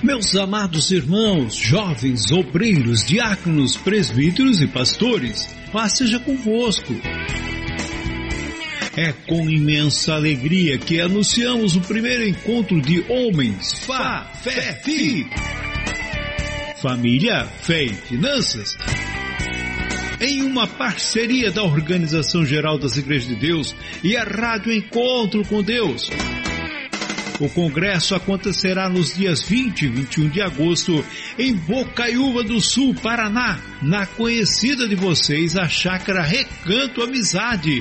Meus 0.02 0.34
amados 0.34 0.90
irmãos, 0.90 1.54
jovens, 1.54 2.32
obreiros, 2.32 3.04
diáconos, 3.04 3.76
presbíteros 3.76 4.62
e 4.62 4.66
pastores, 4.66 5.54
paz 5.70 5.98
seja 5.98 6.18
convosco. 6.18 6.94
É 8.96 9.12
com 9.12 9.48
imensa 9.48 10.14
alegria 10.14 10.78
que 10.78 11.00
anunciamos 11.00 11.76
o 11.76 11.80
primeiro 11.82 12.26
encontro 12.26 12.80
de 12.80 13.04
homens 13.12 13.74
Fá, 13.84 14.24
Fé, 14.42 14.80
Fi. 14.82 15.28
Família, 16.80 17.44
Fé 17.44 17.84
e 17.84 17.94
Finanças. 17.94 18.76
Em 20.20 20.42
uma 20.42 20.66
parceria 20.66 21.50
da 21.50 21.62
Organização 21.62 22.44
Geral 22.44 22.78
das 22.78 22.98
Igrejas 22.98 23.26
de 23.26 23.36
Deus 23.36 23.74
e 24.04 24.16
a 24.18 24.22
Rádio 24.22 24.70
Encontro 24.70 25.42
com 25.46 25.62
Deus. 25.62 26.10
O 27.40 27.48
congresso 27.48 28.14
acontecerá 28.14 28.86
nos 28.90 29.14
dias 29.14 29.42
20 29.42 29.82
e 29.82 29.88
21 29.88 30.28
de 30.28 30.42
agosto 30.42 31.02
em 31.38 31.54
Bocaiúva 31.54 32.44
do 32.44 32.60
Sul, 32.60 32.94
Paraná, 32.94 33.58
na 33.80 34.04
conhecida 34.04 34.86
de 34.86 34.94
vocês 34.94 35.56
a 35.56 35.66
Chácara 35.66 36.22
Recanto 36.22 37.02
Amizade. 37.02 37.80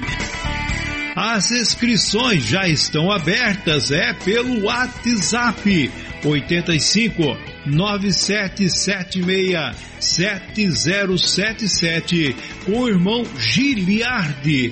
As 1.13 1.51
inscrições 1.51 2.45
já 2.45 2.69
estão 2.69 3.11
abertas, 3.11 3.91
é 3.91 4.13
pelo 4.13 4.63
WhatsApp 4.63 5.91
85 6.23 7.48
9776 7.69 9.89
7077 9.99 12.35
com 12.65 12.81
o 12.81 12.87
irmão 12.87 13.23
Giliardi. 13.37 14.71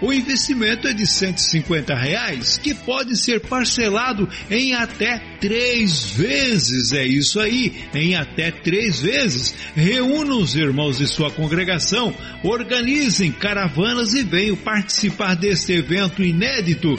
O 0.00 0.12
investimento 0.12 0.86
é 0.86 0.92
de 0.92 1.06
150 1.06 1.94
reais, 1.94 2.56
que 2.56 2.72
pode 2.72 3.16
ser 3.16 3.40
parcelado 3.40 4.28
em 4.48 4.74
até 4.74 5.18
três 5.40 6.10
vezes. 6.10 6.92
É 6.92 7.04
isso 7.04 7.40
aí, 7.40 7.84
em 7.92 8.14
até 8.14 8.52
três 8.52 9.00
vezes. 9.00 9.54
Reúna 9.74 10.36
os 10.36 10.54
irmãos 10.54 10.98
de 10.98 11.06
sua 11.06 11.30
congregação, 11.30 12.14
organizem 12.44 13.32
caravanas 13.32 14.14
e 14.14 14.22
venham 14.22 14.56
participar 14.56 15.34
deste 15.34 15.72
evento 15.72 16.22
inédito 16.22 16.94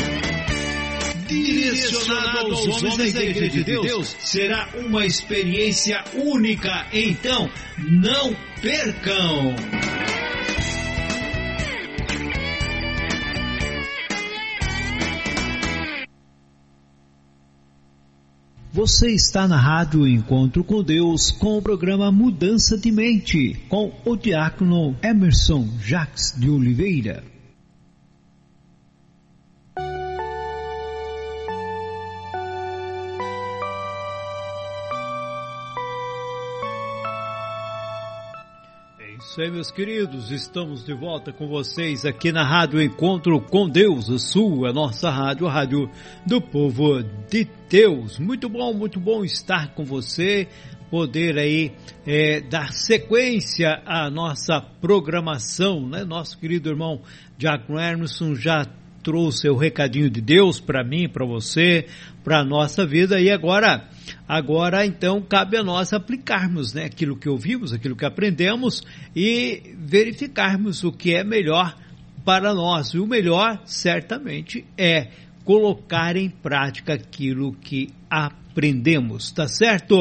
direcionado 1.29 2.55
aos 2.55 2.83
homens 2.83 3.13
da 3.13 3.23
Igreja 3.23 3.63
de 3.63 3.63
Deus, 3.63 4.15
será 4.19 4.69
uma 4.75 5.05
experiência 5.05 6.03
única. 6.15 6.87
Então, 6.91 7.49
não 7.77 8.35
percam! 8.61 9.55
Você 18.71 19.11
está 19.11 19.47
na 19.47 19.59
Rádio 19.59 20.07
Encontro 20.07 20.63
com 20.63 20.83
Deus 20.83 21.31
com 21.31 21.57
o 21.57 21.61
programa 21.61 22.11
Mudança 22.11 22.77
de 22.77 22.91
Mente 22.91 23.55
com 23.67 23.91
o 24.05 24.15
diácono 24.15 24.95
Emerson 25.03 25.67
Jacques 25.81 26.33
de 26.37 26.49
Oliveira. 26.49 27.38
Isso 39.39 39.41
aí, 39.41 39.51
meus 39.51 39.71
queridos. 39.71 40.31
Estamos 40.31 40.83
de 40.83 40.93
volta 40.93 41.31
com 41.31 41.47
vocês 41.47 42.03
aqui 42.03 42.29
na 42.29 42.43
Rádio 42.43 42.81
Encontro 42.81 43.39
com 43.39 43.69
Deus, 43.69 44.09
a 44.09 44.17
sua, 44.17 44.71
a 44.71 44.73
nossa 44.73 45.09
rádio, 45.09 45.47
a 45.47 45.51
rádio 45.51 45.89
do 46.25 46.41
povo 46.41 47.01
de 47.29 47.47
Deus. 47.69 48.19
Muito 48.19 48.49
bom, 48.49 48.73
muito 48.73 48.99
bom 48.99 49.23
estar 49.23 49.73
com 49.73 49.85
você, 49.85 50.45
poder 50.89 51.37
aí 51.37 51.71
é, 52.05 52.41
dar 52.41 52.73
sequência 52.73 53.81
à 53.85 54.09
nossa 54.09 54.59
programação, 54.59 55.87
né? 55.87 56.03
Nosso 56.03 56.37
querido 56.37 56.69
irmão 56.69 57.01
Jack 57.37 57.71
Emerson 57.71 58.35
já 58.35 58.65
trouxe 59.03 59.49
o 59.49 59.55
recadinho 59.55 60.09
de 60.09 60.21
Deus 60.21 60.59
para 60.59 60.83
mim, 60.83 61.07
para 61.07 61.25
você, 61.25 61.87
para 62.23 62.39
a 62.39 62.43
nossa 62.43 62.85
vida 62.85 63.19
e 63.19 63.29
agora 63.29 63.87
Agora, 64.27 64.85
então, 64.85 65.21
cabe 65.21 65.57
a 65.57 65.63
nós 65.63 65.91
aplicarmos 65.91 66.73
né, 66.73 66.85
aquilo 66.85 67.17
que 67.17 67.27
ouvimos, 67.27 67.73
aquilo 67.73 67.95
que 67.95 68.05
aprendemos 68.05 68.83
e 69.15 69.75
verificarmos 69.75 70.83
o 70.83 70.91
que 70.91 71.15
é 71.15 71.23
melhor 71.23 71.75
para 72.23 72.53
nós. 72.53 72.89
E 72.89 72.99
o 72.99 73.07
melhor, 73.07 73.61
certamente, 73.65 74.65
é 74.77 75.07
colocar 75.43 76.15
em 76.15 76.29
prática 76.29 76.93
aquilo 76.93 77.53
que 77.53 77.89
aprendemos, 78.07 78.48
tá 79.33 79.47
certo? 79.47 79.95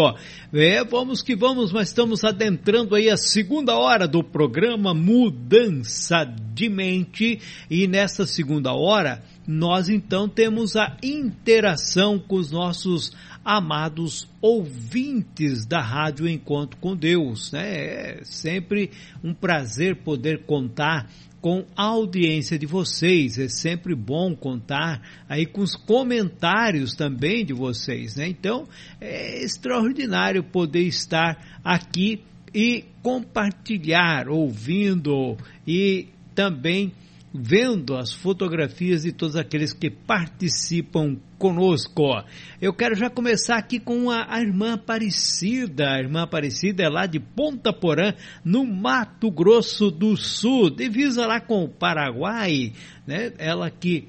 É, 0.52 0.82
vamos 0.84 1.22
que 1.22 1.36
vamos, 1.36 1.72
mas 1.72 1.88
estamos 1.88 2.24
adentrando 2.24 2.94
aí 2.94 3.08
a 3.08 3.16
segunda 3.16 3.76
hora 3.76 4.08
do 4.08 4.22
programa 4.22 4.92
Mudança 4.92 6.24
de 6.24 6.68
Mente 6.68 7.40
e 7.70 7.86
nessa 7.86 8.26
segunda 8.26 8.72
hora 8.72 9.22
nós 9.46 9.88
então 9.88 10.28
temos 10.28 10.76
a 10.76 10.96
interação 11.02 12.18
com 12.18 12.36
os 12.36 12.50
nossos 12.50 13.12
amados 13.44 14.28
ouvintes 14.42 15.64
da 15.64 15.80
Rádio 15.80 16.28
Encontro 16.28 16.78
com 16.78 16.94
Deus. 16.94 17.52
Né? 17.52 18.18
É 18.18 18.20
sempre 18.24 18.90
um 19.24 19.32
prazer 19.32 19.96
poder 19.96 20.44
contar 20.44 21.10
com 21.40 21.64
a 21.76 21.84
audiência 21.84 22.58
de 22.58 22.66
vocês. 22.66 23.38
É 23.38 23.48
sempre 23.48 23.94
bom 23.94 24.34
contar 24.34 25.00
aí 25.28 25.46
com 25.46 25.60
os 25.60 25.74
comentários 25.74 26.94
também 26.94 27.44
de 27.44 27.52
vocês, 27.52 28.16
né? 28.16 28.28
Então, 28.28 28.66
é 29.00 29.42
extraordinário 29.42 30.42
poder 30.42 30.82
estar 30.82 31.60
aqui 31.64 32.22
e 32.54 32.84
compartilhar, 33.02 34.28
ouvindo 34.28 35.36
e 35.66 36.08
também 36.34 36.92
vendo 37.32 37.96
as 37.96 38.12
fotografias 38.12 39.02
de 39.02 39.12
todos 39.12 39.36
aqueles 39.36 39.72
que 39.72 39.90
participam 39.90 41.16
conosco. 41.38 42.22
Eu 42.60 42.72
quero 42.72 42.94
já 42.94 43.08
começar 43.08 43.56
aqui 43.56 43.78
com 43.78 44.10
a, 44.10 44.26
a, 44.28 44.40
irmã 44.40 44.74
Aparecida. 44.74 45.90
A 45.90 45.98
irmã 45.98 46.22
Aparecida 46.22 46.82
é 46.82 46.88
lá 46.88 47.06
de 47.06 47.20
Ponta 47.20 47.72
Porã, 47.72 48.14
no 48.44 48.64
Mato 48.64 49.30
Grosso 49.30 49.90
do 49.90 50.16
Sul, 50.16 50.70
divisa 50.70 51.26
lá 51.26 51.40
com 51.40 51.64
o 51.64 51.68
Paraguai, 51.68 52.72
né? 53.06 53.32
Ela 53.38 53.70
que 53.70 54.08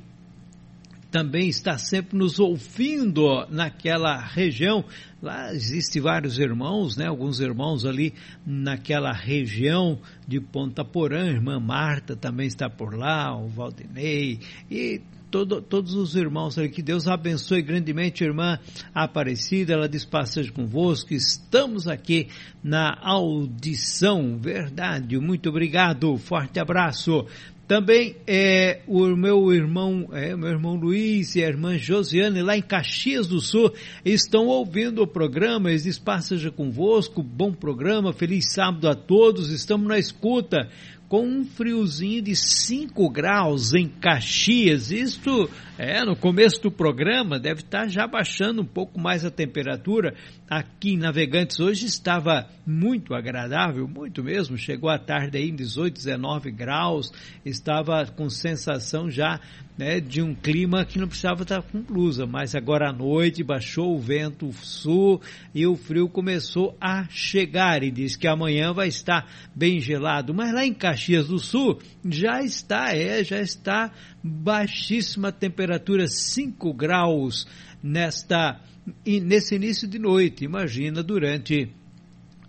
também 1.11 1.49
está 1.49 1.77
sempre 1.77 2.18
nos 2.18 2.40
ouvindo 2.40 3.45
naquela 3.49 4.18
região. 4.18 4.86
Lá 5.22 5.53
existem 5.53 6.02
vários 6.02 6.38
irmãos, 6.38 6.95
né? 6.95 7.07
Alguns 7.07 7.40
irmãos 7.40 7.86
ali 7.86 8.14
naquela 8.45 9.11
região 9.11 9.99
de 10.27 10.40
Ponta 10.40 10.86
Porã, 10.86 11.27
irmã 11.27 11.60
Marta 11.60 12.15
também 12.15 12.48
está 12.48 12.69
por 12.69 12.95
lá, 12.95 13.36
o 13.36 13.48
Valdinei 13.48 14.40
e 14.69 15.02
todo, 15.30 15.61
todos 15.61 15.94
os 15.94 16.15
irmãos 16.15 16.57
ali. 16.57 16.69
Que 16.69 16.81
Deus 16.81 17.07
abençoe 17.07 17.61
grandemente, 17.61 18.23
irmã 18.23 18.60
Aparecida. 18.94 19.73
Ela 19.73 19.88
diz: 19.90 20.06
Passejo 20.06 20.53
convosco. 20.53 21.14
Estamos 21.14 21.88
aqui 21.88 22.27
na 22.64 22.98
audição. 23.02 24.38
Verdade. 24.38 25.18
Muito 25.18 25.49
obrigado. 25.49 26.18
Forte 26.18 26.60
abraço. 26.60 27.26
Também 27.69 28.15
é, 28.25 28.79
o 28.87 29.15
meu 29.15 29.53
irmão, 29.53 30.09
é, 30.11 30.35
meu 30.35 30.49
irmão 30.49 30.73
Luiz 30.73 31.35
e 31.35 31.43
a 31.43 31.47
irmã 31.47 31.77
Josiane, 31.77 32.41
lá 32.41 32.57
em 32.57 32.63
Caxias 32.63 33.27
do 33.27 33.39
Sul, 33.39 33.71
estão 34.03 34.47
ouvindo 34.47 35.03
o 35.03 35.07
programa. 35.07 35.69
Eles 35.69 35.99
Passeja 35.99 36.49
convosco. 36.49 37.21
Bom 37.21 37.53
programa. 37.53 38.11
Feliz 38.11 38.51
sábado 38.55 38.89
a 38.89 38.95
todos. 38.95 39.51
Estamos 39.51 39.87
na 39.87 39.99
escuta 39.99 40.67
com 41.07 41.23
um 41.23 41.45
friozinho 41.45 42.23
de 42.23 42.35
5 42.35 43.07
graus 43.11 43.75
em 43.75 43.87
Caxias. 43.87 44.89
Isso 44.89 45.47
é 45.80 46.03
no 46.03 46.14
começo 46.14 46.61
do 46.61 46.69
programa, 46.69 47.39
deve 47.39 47.61
estar 47.61 47.88
já 47.88 48.06
baixando 48.06 48.61
um 48.61 48.65
pouco 48.65 48.99
mais 48.99 49.23
a 49.23 49.31
temperatura. 49.31 50.14
Aqui 50.49 50.91
em 50.91 50.97
Navegantes 50.97 51.57
hoje 51.57 51.85
estava 51.85 52.49
muito 52.68 53.14
agradável, 53.14 53.88
muito 53.88 54.22
mesmo. 54.22 54.57
Chegou 54.57 54.89
à 54.89 54.99
tarde 54.99 55.38
aí 55.38 55.49
em 55.49 55.56
18, 55.56 55.95
19 55.95 56.51
graus, 56.51 57.14
estava 57.45 58.06
com 58.07 58.30
sensação 58.30 59.10
já 59.10 59.39
né, 59.80 60.01
de 60.01 60.22
um 60.22 60.35
clima 60.35 60.84
que 60.84 60.99
não 60.99 61.07
precisava 61.07 61.43
estar 61.43 61.61
com 61.61 61.81
blusa, 61.81 62.26
mas 62.26 62.53
agora 62.53 62.89
à 62.89 62.91
noite 62.91 63.41
baixou 63.45 63.95
o 63.95 63.99
vento 63.99 64.51
sul 64.51 65.22
e 65.56 65.65
o 65.65 65.77
frio 65.77 66.10
começou 66.10 66.76
a 66.81 67.07
chegar. 67.10 67.81
E 67.81 67.89
diz 67.89 68.18
que 68.18 68.27
amanhã 68.27 68.73
vai 68.73 68.89
estar 68.89 69.26
bem 69.56 69.80
gelado, 69.80 70.34
mas 70.34 70.53
lá 70.53 70.65
em 70.65 70.73
Caxias 70.73 71.30
do 71.30 71.39
Sul 71.39 71.80
já 72.03 72.41
está, 72.41 72.93
é, 72.93 73.23
já 73.23 73.39
está 73.39 73.89
baixíssima 74.22 75.31
temperatura, 75.31 75.68
5 76.07 76.73
graus 76.73 77.45
nesta 77.83 78.59
nesse 79.05 79.55
início 79.55 79.87
de 79.87 79.99
noite, 79.99 80.45
imagina 80.45 81.03
durante 81.03 81.69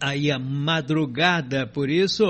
aí 0.00 0.30
a 0.30 0.38
madrugada, 0.38 1.66
por 1.66 1.90
isso, 1.90 2.24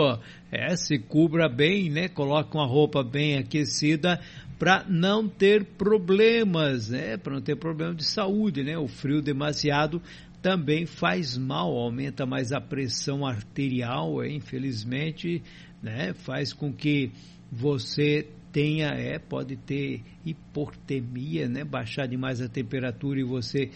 é, 0.50 0.74
se 0.74 0.98
cubra 0.98 1.48
bem, 1.48 1.88
né? 1.88 2.08
Coloque 2.08 2.56
uma 2.56 2.66
roupa 2.66 3.04
bem 3.04 3.38
aquecida 3.38 4.20
para 4.58 4.84
não 4.88 5.28
ter 5.28 5.64
problemas, 5.64 6.88
né? 6.88 7.16
Para 7.16 7.34
não 7.34 7.40
ter 7.40 7.56
problema 7.56 7.94
de 7.94 8.04
saúde, 8.04 8.64
né? 8.64 8.76
O 8.76 8.88
frio 8.88 9.22
demasiado 9.22 10.02
também 10.42 10.86
faz 10.86 11.36
mal, 11.36 11.76
aumenta 11.76 12.26
mais 12.26 12.50
a 12.50 12.60
pressão 12.60 13.24
arterial, 13.24 14.22
é, 14.22 14.28
infelizmente, 14.28 15.40
né? 15.80 16.12
Faz 16.12 16.52
com 16.52 16.72
que 16.72 17.12
você 17.52 18.26
tenha, 18.52 18.88
é, 18.88 19.18
pode 19.18 19.56
ter 19.56 20.02
hipotermia, 20.24 21.48
né? 21.48 21.64
Baixar 21.64 22.06
demais 22.06 22.40
a 22.40 22.48
temperatura 22.48 23.20
e 23.20 23.24
você 23.24 23.70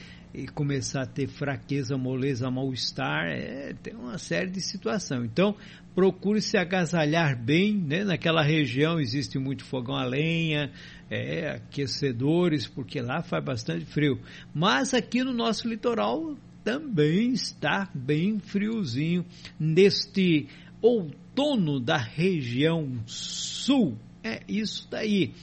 começar 0.52 1.02
a 1.02 1.06
ter 1.06 1.28
fraqueza, 1.28 1.96
moleza, 1.96 2.50
mal-estar, 2.50 3.26
é, 3.26 3.72
tem 3.82 3.94
uma 3.94 4.18
série 4.18 4.50
de 4.50 4.60
situações. 4.60 5.24
Então, 5.24 5.54
procure 5.94 6.40
se 6.40 6.56
agasalhar 6.56 7.40
bem, 7.40 7.74
né? 7.74 8.04
Naquela 8.04 8.42
região 8.42 8.98
existe 8.98 9.38
muito 9.38 9.64
fogão 9.64 9.94
a 9.94 10.04
lenha, 10.04 10.72
é, 11.08 11.50
aquecedores, 11.50 12.66
porque 12.66 13.00
lá 13.00 13.22
faz 13.22 13.44
bastante 13.44 13.84
frio. 13.84 14.18
Mas 14.52 14.92
aqui 14.92 15.22
no 15.22 15.32
nosso 15.32 15.68
litoral 15.68 16.36
também 16.64 17.32
está 17.32 17.88
bem 17.94 18.40
friozinho 18.40 19.24
neste 19.60 20.48
outono 20.82 21.78
da 21.78 21.96
região 21.96 23.00
sul. 23.06 23.96
É 24.24 24.40
isso 24.48 24.88
daí. 24.90 25.34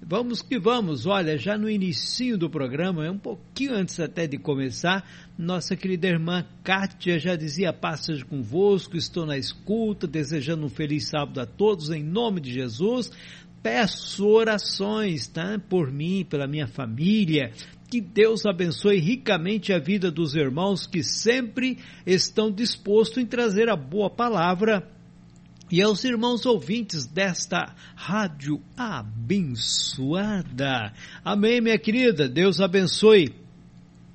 Vamos 0.00 0.40
que 0.40 0.58
vamos, 0.58 1.06
olha, 1.06 1.36
já 1.36 1.58
no 1.58 1.68
início 1.68 2.38
do 2.38 2.48
programa, 2.48 3.08
um 3.10 3.18
pouquinho 3.18 3.74
antes 3.74 4.00
até 4.00 4.26
de 4.26 4.38
começar, 4.38 5.06
nossa 5.38 5.76
querida 5.76 6.08
irmã 6.08 6.44
Kátia 6.64 7.18
já 7.20 7.36
dizia, 7.36 7.74
passas 7.74 8.22
convosco, 8.22 8.96
estou 8.96 9.26
na 9.26 9.36
escuta, 9.36 10.06
desejando 10.06 10.64
um 10.64 10.68
feliz 10.70 11.08
sábado 11.08 11.40
a 11.40 11.46
todos, 11.46 11.90
em 11.90 12.02
nome 12.02 12.40
de 12.40 12.52
Jesus, 12.52 13.12
peço 13.62 14.26
orações, 14.26 15.28
tá? 15.28 15.60
Por 15.68 15.92
mim, 15.92 16.26
pela 16.28 16.48
minha 16.48 16.66
família, 16.66 17.52
que 17.88 18.00
Deus 18.00 18.46
abençoe 18.46 18.98
ricamente 18.98 19.74
a 19.74 19.78
vida 19.78 20.10
dos 20.10 20.34
irmãos 20.34 20.86
que 20.86 21.04
sempre 21.04 21.78
estão 22.06 22.50
dispostos 22.50 23.18
em 23.18 23.26
trazer 23.26 23.68
a 23.68 23.76
boa 23.76 24.08
palavra 24.08 24.90
e 25.72 25.80
aos 25.80 26.04
irmãos 26.04 26.44
ouvintes 26.44 27.06
desta 27.06 27.74
rádio 27.96 28.60
abençoada. 28.76 30.52
Amém, 31.24 31.62
minha 31.62 31.78
querida. 31.78 32.28
Deus 32.28 32.60
abençoe 32.60 33.34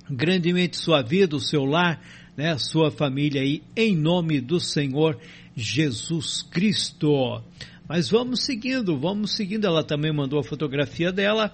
grandemente 0.08 0.76
sua 0.76 1.02
vida, 1.02 1.34
o 1.34 1.40
seu 1.40 1.64
lar, 1.64 2.00
né, 2.36 2.56
sua 2.58 2.92
família 2.92 3.42
aí, 3.42 3.60
em 3.76 3.96
nome 3.96 4.40
do 4.40 4.60
Senhor 4.60 5.18
Jesus 5.56 6.42
Cristo. 6.42 7.42
Mas 7.88 8.08
vamos 8.08 8.44
seguindo, 8.44 8.96
vamos 8.96 9.34
seguindo. 9.34 9.66
Ela 9.66 9.82
também 9.82 10.12
mandou 10.14 10.38
a 10.38 10.44
fotografia 10.44 11.10
dela, 11.10 11.52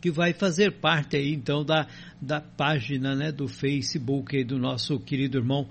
que 0.00 0.10
vai 0.10 0.32
fazer 0.32 0.80
parte 0.80 1.14
aí 1.14 1.34
então 1.34 1.62
da, 1.62 1.86
da 2.22 2.40
página 2.40 3.14
né, 3.14 3.30
do 3.30 3.48
Facebook 3.48 4.34
aí 4.34 4.44
do 4.44 4.58
nosso 4.58 4.98
querido 4.98 5.36
irmão 5.36 5.68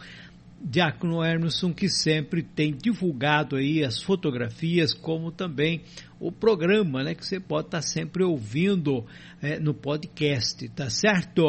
Diácono 0.64 1.24
Emerson, 1.24 1.74
que 1.74 1.90
sempre 1.90 2.42
tem 2.42 2.74
divulgado 2.74 3.58
aí 3.58 3.84
as 3.84 4.02
fotografias, 4.02 4.94
como 4.94 5.30
também 5.30 5.82
o 6.20 6.32
programa, 6.32 7.04
né, 7.04 7.14
que 7.14 7.26
você 7.26 7.38
pode 7.38 7.68
estar 7.68 7.82
sempre 7.82 8.24
ouvindo 8.24 9.06
é, 9.42 9.60
no 9.60 9.74
podcast, 9.74 10.70
tá 10.70 10.90
certo? 10.90 11.44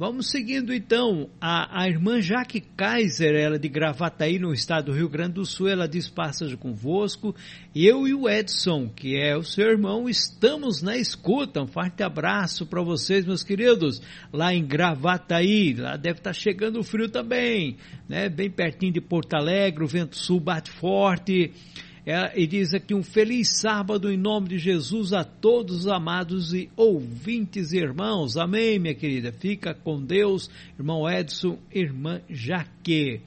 Vamos 0.00 0.30
seguindo 0.30 0.72
então. 0.72 1.28
A, 1.38 1.82
a 1.82 1.86
irmã 1.86 2.22
Jaque 2.22 2.58
Kaiser, 2.58 3.34
ela 3.34 3.58
de 3.58 3.68
Gravataí, 3.68 4.38
no 4.38 4.50
estado 4.50 4.86
do 4.86 4.96
Rio 4.96 5.10
Grande 5.10 5.34
do 5.34 5.44
Sul, 5.44 5.68
ela 5.68 5.86
diz 5.86 6.08
passagem 6.08 6.56
convosco. 6.56 7.36
Eu 7.74 8.08
e 8.08 8.14
o 8.14 8.26
Edson, 8.26 8.88
que 8.88 9.14
é 9.14 9.36
o 9.36 9.42
seu 9.42 9.66
irmão, 9.66 10.08
estamos 10.08 10.80
na 10.80 10.96
escuta. 10.96 11.60
Um 11.60 11.66
forte 11.66 12.02
abraço 12.02 12.64
para 12.64 12.80
vocês, 12.80 13.26
meus 13.26 13.42
queridos, 13.42 14.00
lá 14.32 14.54
em 14.54 14.66
Gravataí. 14.66 15.74
Lá 15.74 15.98
deve 15.98 16.20
estar 16.20 16.32
chegando 16.32 16.80
o 16.80 16.82
frio 16.82 17.10
também, 17.10 17.76
né? 18.08 18.30
Bem 18.30 18.50
pertinho 18.50 18.94
de 18.94 19.02
Porto 19.02 19.34
Alegre, 19.34 19.84
o 19.84 19.86
vento 19.86 20.16
sul 20.16 20.40
bate 20.40 20.70
forte. 20.70 21.52
É, 22.06 22.32
e 22.40 22.46
diz 22.46 22.72
aqui 22.72 22.94
um 22.94 23.02
feliz 23.02 23.60
sábado 23.60 24.10
em 24.10 24.16
nome 24.16 24.48
de 24.48 24.58
Jesus 24.58 25.12
a 25.12 25.22
todos 25.22 25.80
os 25.80 25.86
amados 25.86 26.54
e 26.54 26.70
ouvintes 26.74 27.72
irmãos. 27.72 28.38
Amém, 28.38 28.78
minha 28.78 28.94
querida. 28.94 29.32
Fica 29.32 29.74
com 29.74 30.02
Deus, 30.02 30.50
irmão 30.78 31.08
Edson, 31.08 31.58
irmã 31.70 32.22
Jaque. 32.28 33.20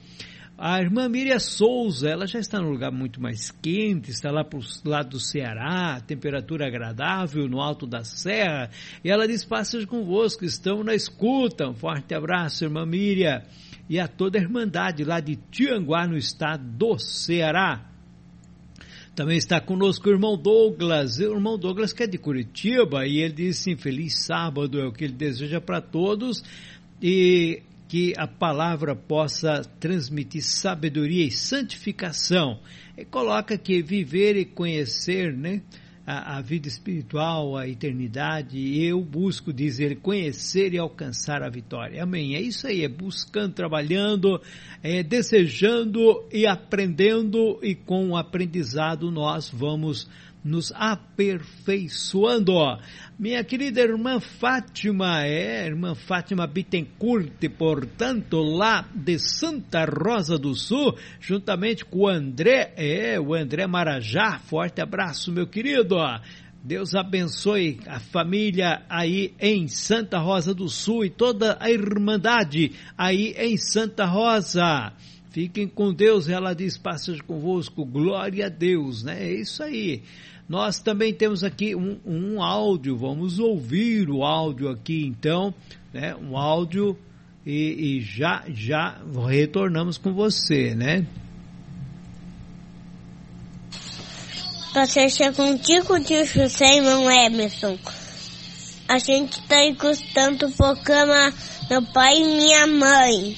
A 0.58 0.80
irmã 0.80 1.08
Miriam 1.08 1.38
Souza, 1.38 2.08
ela 2.08 2.26
já 2.26 2.38
está 2.38 2.60
num 2.60 2.70
lugar 2.70 2.90
muito 2.90 3.20
mais 3.20 3.50
quente, 3.50 4.10
está 4.10 4.30
lá 4.30 4.44
para 4.44 4.58
o 4.58 4.62
lado 4.84 5.10
do 5.10 5.20
Ceará, 5.20 6.00
temperatura 6.00 6.66
agradável 6.66 7.48
no 7.48 7.60
alto 7.60 7.86
da 7.86 8.02
serra. 8.02 8.70
E 9.04 9.10
ela 9.10 9.26
diz: 9.26 9.44
Passas 9.44 9.84
convosco, 9.84 10.44
estão 10.44 10.82
na 10.82 10.94
escuta. 10.94 11.68
Um 11.68 11.74
forte 11.74 12.14
abraço, 12.14 12.64
irmã 12.64 12.84
Miriam. 12.84 13.42
E 13.88 14.00
a 14.00 14.08
toda 14.08 14.38
a 14.38 14.42
irmandade 14.42 15.04
lá 15.04 15.20
de 15.20 15.36
Tianguá, 15.36 16.06
no 16.06 16.16
estado 16.16 16.64
do 16.64 16.98
Ceará. 16.98 17.93
Também 19.14 19.36
está 19.36 19.60
conosco 19.60 20.08
o 20.08 20.12
irmão 20.12 20.36
Douglas, 20.36 21.18
o 21.18 21.34
irmão 21.34 21.56
Douglas 21.56 21.92
que 21.92 22.02
é 22.02 22.06
de 22.06 22.18
Curitiba, 22.18 23.06
e 23.06 23.18
ele 23.18 23.34
disse 23.34 23.70
assim, 23.70 23.80
feliz 23.80 24.24
sábado 24.24 24.80
é 24.80 24.86
o 24.86 24.92
que 24.92 25.04
ele 25.04 25.12
deseja 25.12 25.60
para 25.60 25.80
todos, 25.80 26.42
e 27.00 27.62
que 27.88 28.12
a 28.16 28.26
palavra 28.26 28.96
possa 28.96 29.62
transmitir 29.78 30.42
sabedoria 30.42 31.24
e 31.24 31.30
santificação. 31.30 32.58
E 32.98 33.04
coloca 33.04 33.56
que 33.56 33.80
viver 33.82 34.36
e 34.36 34.44
conhecer, 34.44 35.32
né? 35.32 35.62
A, 36.06 36.36
a, 36.36 36.40
vida 36.40 36.68
espiritual, 36.68 37.56
a 37.56 37.66
eternidade, 37.68 38.82
eu 38.82 39.00
busco, 39.00 39.52
diz 39.52 39.78
ele, 39.78 39.96
conhecer 39.96 40.74
e 40.74 40.78
alcançar 40.78 41.42
a 41.42 41.48
vitória. 41.48 42.02
Amém. 42.02 42.34
É 42.34 42.40
isso 42.40 42.66
aí, 42.66 42.84
é 42.84 42.88
buscando, 42.88 43.54
trabalhando, 43.54 44.40
é 44.82 45.02
desejando 45.02 46.24
e 46.32 46.46
aprendendo, 46.46 47.58
e 47.62 47.74
com 47.74 48.10
o 48.10 48.16
aprendizado 48.16 49.10
nós 49.10 49.50
vamos 49.50 50.08
nos 50.44 50.70
aperfeiçoando. 50.76 52.52
Minha 53.18 53.42
querida 53.42 53.80
irmã 53.80 54.20
Fátima, 54.20 55.24
é, 55.24 55.66
irmã 55.66 55.94
Fátima 55.94 56.46
Bittencourt, 56.46 57.32
portanto, 57.56 58.42
lá 58.42 58.86
de 58.94 59.18
Santa 59.18 59.84
Rosa 59.86 60.38
do 60.38 60.54
Sul, 60.54 60.96
juntamente 61.18 61.84
com 61.84 62.00
o 62.00 62.08
André, 62.08 62.74
é, 62.76 63.18
o 63.18 63.32
André 63.34 63.66
Marajá, 63.66 64.38
forte 64.38 64.82
abraço, 64.82 65.32
meu 65.32 65.46
querido. 65.46 65.96
Deus 66.62 66.94
abençoe 66.94 67.78
a 67.86 68.00
família 68.00 68.82
aí 68.88 69.34
em 69.38 69.68
Santa 69.68 70.18
Rosa 70.18 70.54
do 70.54 70.66
Sul 70.68 71.04
e 71.04 71.10
toda 71.10 71.58
a 71.60 71.70
irmandade 71.70 72.72
aí 72.96 73.34
em 73.36 73.56
Santa 73.58 74.06
Rosa. 74.06 74.94
Fiquem 75.34 75.68
com 75.68 75.92
Deus, 75.92 76.28
ela 76.28 76.54
diz, 76.54 76.78
passas 76.78 77.20
convosco, 77.20 77.84
glória 77.84 78.46
a 78.46 78.48
Deus, 78.48 79.02
né? 79.02 79.28
É 79.28 79.34
isso 79.34 79.62
aí. 79.62 80.04
Nós 80.48 80.78
também 80.78 81.12
temos 81.12 81.42
aqui 81.42 81.74
um, 81.74 81.98
um 82.04 82.42
áudio, 82.42 82.96
vamos 82.96 83.38
ouvir 83.38 84.10
o 84.10 84.22
áudio 84.22 84.68
aqui 84.68 85.04
então, 85.06 85.54
né? 85.92 86.14
Um 86.14 86.36
áudio 86.36 86.98
e, 87.46 87.96
e 87.96 88.00
já, 88.00 88.44
já 88.48 89.00
retornamos 89.26 89.96
com 89.96 90.12
você, 90.12 90.74
né? 90.74 91.06
Paciência 94.74 95.32
contigo, 95.32 95.98
tio 96.00 96.24
José, 96.26 96.76
irmão 96.76 97.10
Emerson. 97.10 97.78
A 98.88 98.98
gente 98.98 99.40
está 99.40 99.64
encostando 99.64 100.46
o 100.46 100.52
programa 100.52 101.32
meu 101.70 101.80
pai 101.80 102.18
e 102.18 102.24
minha 102.24 102.66
mãe. 102.66 103.36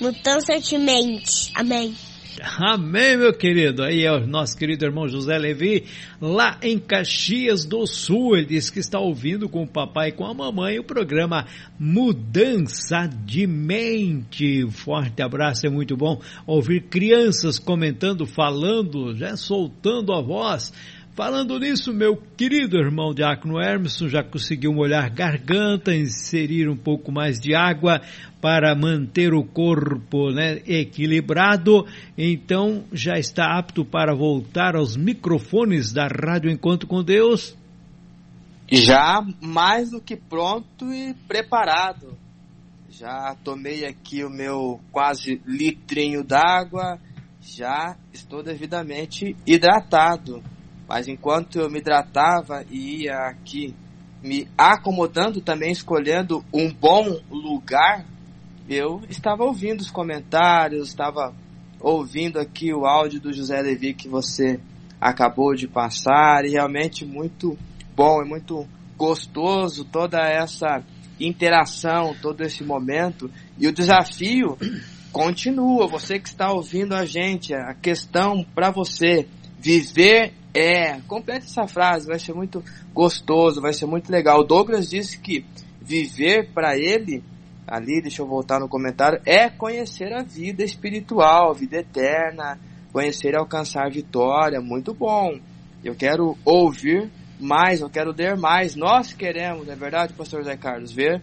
Mudança 0.00 0.58
de 0.58 0.78
mente. 0.78 1.50
Amém. 1.54 1.94
Amém, 2.40 3.16
meu 3.16 3.32
querido. 3.32 3.82
Aí 3.82 4.04
é 4.04 4.12
o 4.12 4.26
nosso 4.26 4.56
querido 4.56 4.84
irmão 4.84 5.08
José 5.08 5.36
Levi, 5.36 5.84
lá 6.20 6.58
em 6.62 6.78
Caxias 6.78 7.64
do 7.64 7.86
Sul. 7.86 8.36
Ele 8.36 8.46
disse 8.46 8.72
que 8.72 8.78
está 8.78 8.98
ouvindo 8.98 9.48
com 9.48 9.64
o 9.64 9.68
papai 9.68 10.08
e 10.08 10.12
com 10.12 10.24
a 10.24 10.32
mamãe 10.32 10.78
o 10.78 10.84
programa 10.84 11.46
Mudança 11.78 13.06
de 13.06 13.46
Mente. 13.46 14.66
Forte 14.70 15.22
abraço, 15.22 15.66
é 15.66 15.70
muito 15.70 15.96
bom 15.96 16.20
ouvir 16.46 16.84
crianças 16.84 17.58
comentando, 17.58 18.26
falando, 18.26 19.14
já 19.14 19.36
soltando 19.36 20.12
a 20.12 20.22
voz 20.22 20.72
Falando 21.14 21.58
nisso, 21.58 21.92
meu 21.92 22.16
querido 22.16 22.78
irmão 22.78 23.12
Diácono 23.12 23.60
Hermeson 23.60 24.08
já 24.08 24.24
conseguiu 24.24 24.72
molhar 24.72 25.12
garganta, 25.12 25.94
inserir 25.94 26.70
um 26.70 26.76
pouco 26.76 27.12
mais 27.12 27.38
de 27.38 27.54
água 27.54 28.00
para 28.40 28.74
manter 28.74 29.34
o 29.34 29.44
corpo 29.44 30.30
né, 30.30 30.62
equilibrado, 30.66 31.86
então 32.16 32.84
já 32.90 33.18
está 33.18 33.58
apto 33.58 33.84
para 33.84 34.14
voltar 34.14 34.74
aos 34.74 34.96
microfones 34.96 35.92
da 35.92 36.06
Rádio 36.06 36.50
Encontro 36.50 36.88
com 36.88 37.04
Deus? 37.04 37.54
Já 38.70 39.22
mais 39.38 39.90
do 39.90 40.00
que 40.00 40.16
pronto 40.16 40.90
e 40.90 41.12
preparado. 41.28 42.16
Já 42.88 43.36
tomei 43.44 43.84
aqui 43.84 44.24
o 44.24 44.30
meu 44.30 44.80
quase 44.90 45.42
litrinho 45.46 46.24
d'água, 46.24 46.98
já 47.38 47.98
estou 48.14 48.42
devidamente 48.42 49.36
hidratado. 49.46 50.42
Mas 50.88 51.08
enquanto 51.08 51.58
eu 51.58 51.70
me 51.70 51.78
hidratava 51.78 52.64
e 52.70 53.04
ia 53.04 53.16
aqui 53.28 53.74
me 54.22 54.48
acomodando 54.56 55.40
também, 55.40 55.72
escolhendo 55.72 56.44
um 56.52 56.72
bom 56.72 57.20
lugar, 57.30 58.04
eu 58.68 59.02
estava 59.08 59.42
ouvindo 59.42 59.80
os 59.80 59.90
comentários, 59.90 60.88
estava 60.88 61.34
ouvindo 61.80 62.38
aqui 62.38 62.72
o 62.72 62.86
áudio 62.86 63.20
do 63.20 63.32
José 63.32 63.60
Levi 63.60 63.94
que 63.94 64.08
você 64.08 64.60
acabou 65.00 65.54
de 65.54 65.66
passar, 65.66 66.44
e 66.44 66.50
realmente 66.50 67.04
muito 67.04 67.58
bom 67.96 68.22
e 68.22 68.28
muito 68.28 68.66
gostoso 68.96 69.84
toda 69.84 70.18
essa 70.20 70.84
interação, 71.18 72.14
todo 72.22 72.42
esse 72.42 72.62
momento. 72.62 73.28
E 73.58 73.66
o 73.66 73.72
desafio 73.72 74.56
continua, 75.10 75.88
você 75.88 76.20
que 76.20 76.28
está 76.28 76.52
ouvindo 76.52 76.94
a 76.94 77.04
gente, 77.04 77.52
a 77.52 77.74
questão 77.74 78.44
para 78.54 78.70
você, 78.70 79.26
viver 79.58 80.34
é, 80.54 81.00
complete 81.02 81.44
essa 81.44 81.66
frase, 81.66 82.06
vai 82.06 82.18
ser 82.18 82.34
muito 82.34 82.62
gostoso, 82.92 83.60
vai 83.60 83.72
ser 83.72 83.86
muito 83.86 84.10
legal. 84.10 84.40
O 84.40 84.44
Douglas 84.44 84.88
disse 84.90 85.18
que 85.18 85.44
viver 85.80 86.52
para 86.52 86.76
ele, 86.76 87.24
ali, 87.66 88.02
deixa 88.02 88.22
eu 88.22 88.26
voltar 88.26 88.60
no 88.60 88.68
comentário, 88.68 89.20
é 89.24 89.48
conhecer 89.48 90.12
a 90.12 90.22
vida 90.22 90.62
espiritual, 90.62 91.50
a 91.50 91.54
vida 91.54 91.78
eterna, 91.78 92.58
conhecer 92.92 93.32
e 93.32 93.36
alcançar 93.36 93.90
vitória. 93.90 94.60
Muito 94.60 94.92
bom. 94.92 95.38
Eu 95.82 95.94
quero 95.94 96.36
ouvir 96.44 97.10
mais, 97.40 97.80
eu 97.80 97.88
quero 97.88 98.14
ler 98.16 98.36
mais. 98.36 98.76
Nós 98.76 99.12
queremos, 99.12 99.68
é 99.68 99.74
verdade, 99.74 100.12
pastor 100.12 100.44
Zé 100.44 100.56
Carlos, 100.56 100.92
ver 100.92 101.22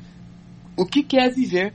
o 0.75 0.85
que, 0.85 1.03
que 1.03 1.19
é 1.19 1.29
viver 1.29 1.73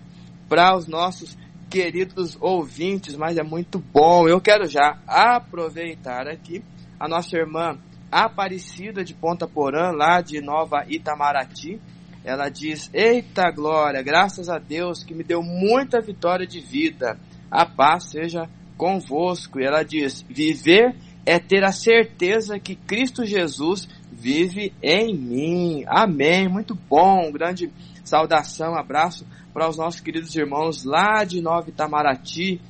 para 0.49 0.77
os 0.77 0.87
nossos 0.87 1.37
queridos 1.71 2.37
ouvintes, 2.41 3.17
mas 3.17 3.37
é 3.37 3.43
muito 3.43 3.79
bom. 3.79 4.29
Eu 4.29 4.41
quero 4.41 4.67
já 4.67 4.99
aproveitar 5.07 6.29
aqui 6.29 6.63
a 6.99 7.09
nossa 7.09 7.37
irmã 7.37 7.79
Aparecida 8.11 9.03
de 9.03 9.13
Ponta 9.13 9.47
Porã, 9.47 9.91
lá 9.91 10.21
de 10.21 10.41
Nova 10.41 10.85
Itamaraty. 10.89 11.81
Ela 12.25 12.49
diz: 12.49 12.89
Eita 12.95 13.51
glória, 13.51 14.03
graças 14.03 14.49
a 14.49 14.59
Deus 14.59 15.03
que 15.03 15.15
me 15.15 15.25
deu 15.25 15.43
muita 15.43 16.01
vitória 16.01 16.47
de 16.47 16.61
vida. 16.61 17.19
A 17.51 17.67
paz 17.67 18.11
seja 18.11 18.49
convosco. 18.77 19.59
E 19.59 19.65
ela 19.65 19.83
diz: 19.83 20.25
Viver 20.29 20.95
é 21.27 21.39
ter 21.39 21.65
a 21.65 21.73
certeza 21.73 22.59
que 22.59 22.77
Cristo 22.77 23.25
Jesus 23.25 23.89
vive 24.13 24.73
em 24.83 25.15
mim. 25.15 25.85
Amém. 25.89 26.49
Muito 26.49 26.75
bom. 26.75 27.33
Grande 27.33 27.71
saudação, 28.05 28.77
abraço 28.77 29.27
para 29.53 29.69
os 29.69 29.77
nossos 29.77 30.01
queridos 30.01 30.35
irmãos 30.35 30.85
lá 30.85 31.25
de 31.25 31.41
Nova 31.41 31.69
Itamaraty, 31.69 32.61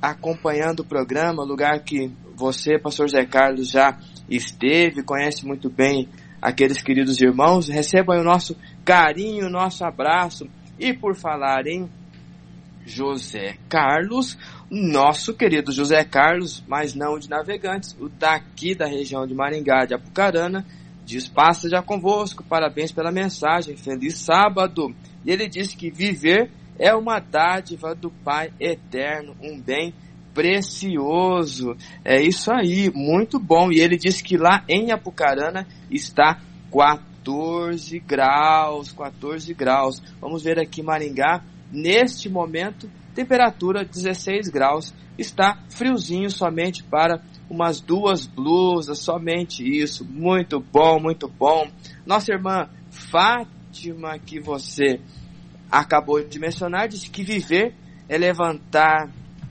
acompanhando 0.00 0.80
o 0.80 0.84
programa, 0.84 1.44
lugar 1.44 1.82
que 1.84 2.10
você, 2.40 2.78
pastor 2.78 3.10
Zé 3.10 3.26
Carlos, 3.26 3.70
já 3.70 3.98
esteve, 4.28 5.02
conhece 5.02 5.46
muito 5.46 5.68
bem 5.68 6.08
aqueles 6.40 6.80
queridos 6.80 7.20
irmãos. 7.20 7.68
Recebam 7.68 8.18
o 8.18 8.24
nosso 8.24 8.56
carinho, 8.82 9.46
o 9.46 9.50
nosso 9.50 9.84
abraço. 9.84 10.48
E 10.78 10.94
por 10.94 11.14
falar 11.14 11.66
em 11.66 11.86
José 12.86 13.58
Carlos, 13.68 14.38
nosso 14.70 15.34
querido 15.34 15.70
José 15.70 16.02
Carlos, 16.02 16.64
mas 16.66 16.94
não 16.94 17.18
de 17.18 17.28
navegantes, 17.28 17.94
o 18.00 18.08
daqui 18.08 18.74
da 18.74 18.86
região 18.86 19.26
de 19.26 19.34
Maringá, 19.34 19.84
de 19.84 19.94
Apucarana, 19.94 20.64
diz: 21.04 21.28
Passa 21.28 21.68
já 21.68 21.82
convosco, 21.82 22.42
parabéns 22.42 22.90
pela 22.90 23.12
mensagem, 23.12 23.76
feliz 23.76 24.16
sábado. 24.16 24.94
E 25.26 25.30
ele 25.30 25.46
disse 25.46 25.76
que 25.76 25.90
viver 25.90 26.50
é 26.78 26.94
uma 26.94 27.20
dádiva 27.20 27.94
do 27.94 28.10
Pai 28.10 28.50
eterno, 28.58 29.36
um 29.42 29.60
bem 29.60 29.92
precioso. 30.34 31.76
É 32.04 32.20
isso 32.20 32.50
aí, 32.52 32.90
muito 32.94 33.38
bom. 33.38 33.70
E 33.70 33.80
ele 33.80 33.96
disse 33.96 34.22
que 34.22 34.36
lá 34.36 34.64
em 34.68 34.90
Apucarana 34.90 35.66
está 35.90 36.40
14 36.70 37.98
graus, 38.00 38.92
14 38.92 39.52
graus. 39.54 40.02
Vamos 40.20 40.42
ver 40.42 40.58
aqui 40.58 40.82
Maringá, 40.82 41.42
neste 41.70 42.28
momento, 42.28 42.90
temperatura 43.14 43.84
16 43.84 44.48
graus. 44.48 44.94
Está 45.18 45.58
friozinho 45.68 46.30
somente 46.30 46.82
para 46.82 47.22
umas 47.48 47.80
duas 47.80 48.26
blusas, 48.26 48.98
somente 49.00 49.62
isso. 49.62 50.04
Muito 50.04 50.60
bom, 50.60 51.00
muito 51.00 51.28
bom. 51.28 51.68
Nossa 52.06 52.32
irmã 52.32 52.68
Fátima, 52.90 54.18
que 54.18 54.40
você 54.40 55.00
acabou 55.70 56.22
de 56.24 56.38
mencionar, 56.38 56.88
disse 56.88 57.10
que 57.10 57.22
viver 57.22 57.74
é 58.08 58.18
levantar 58.18 59.08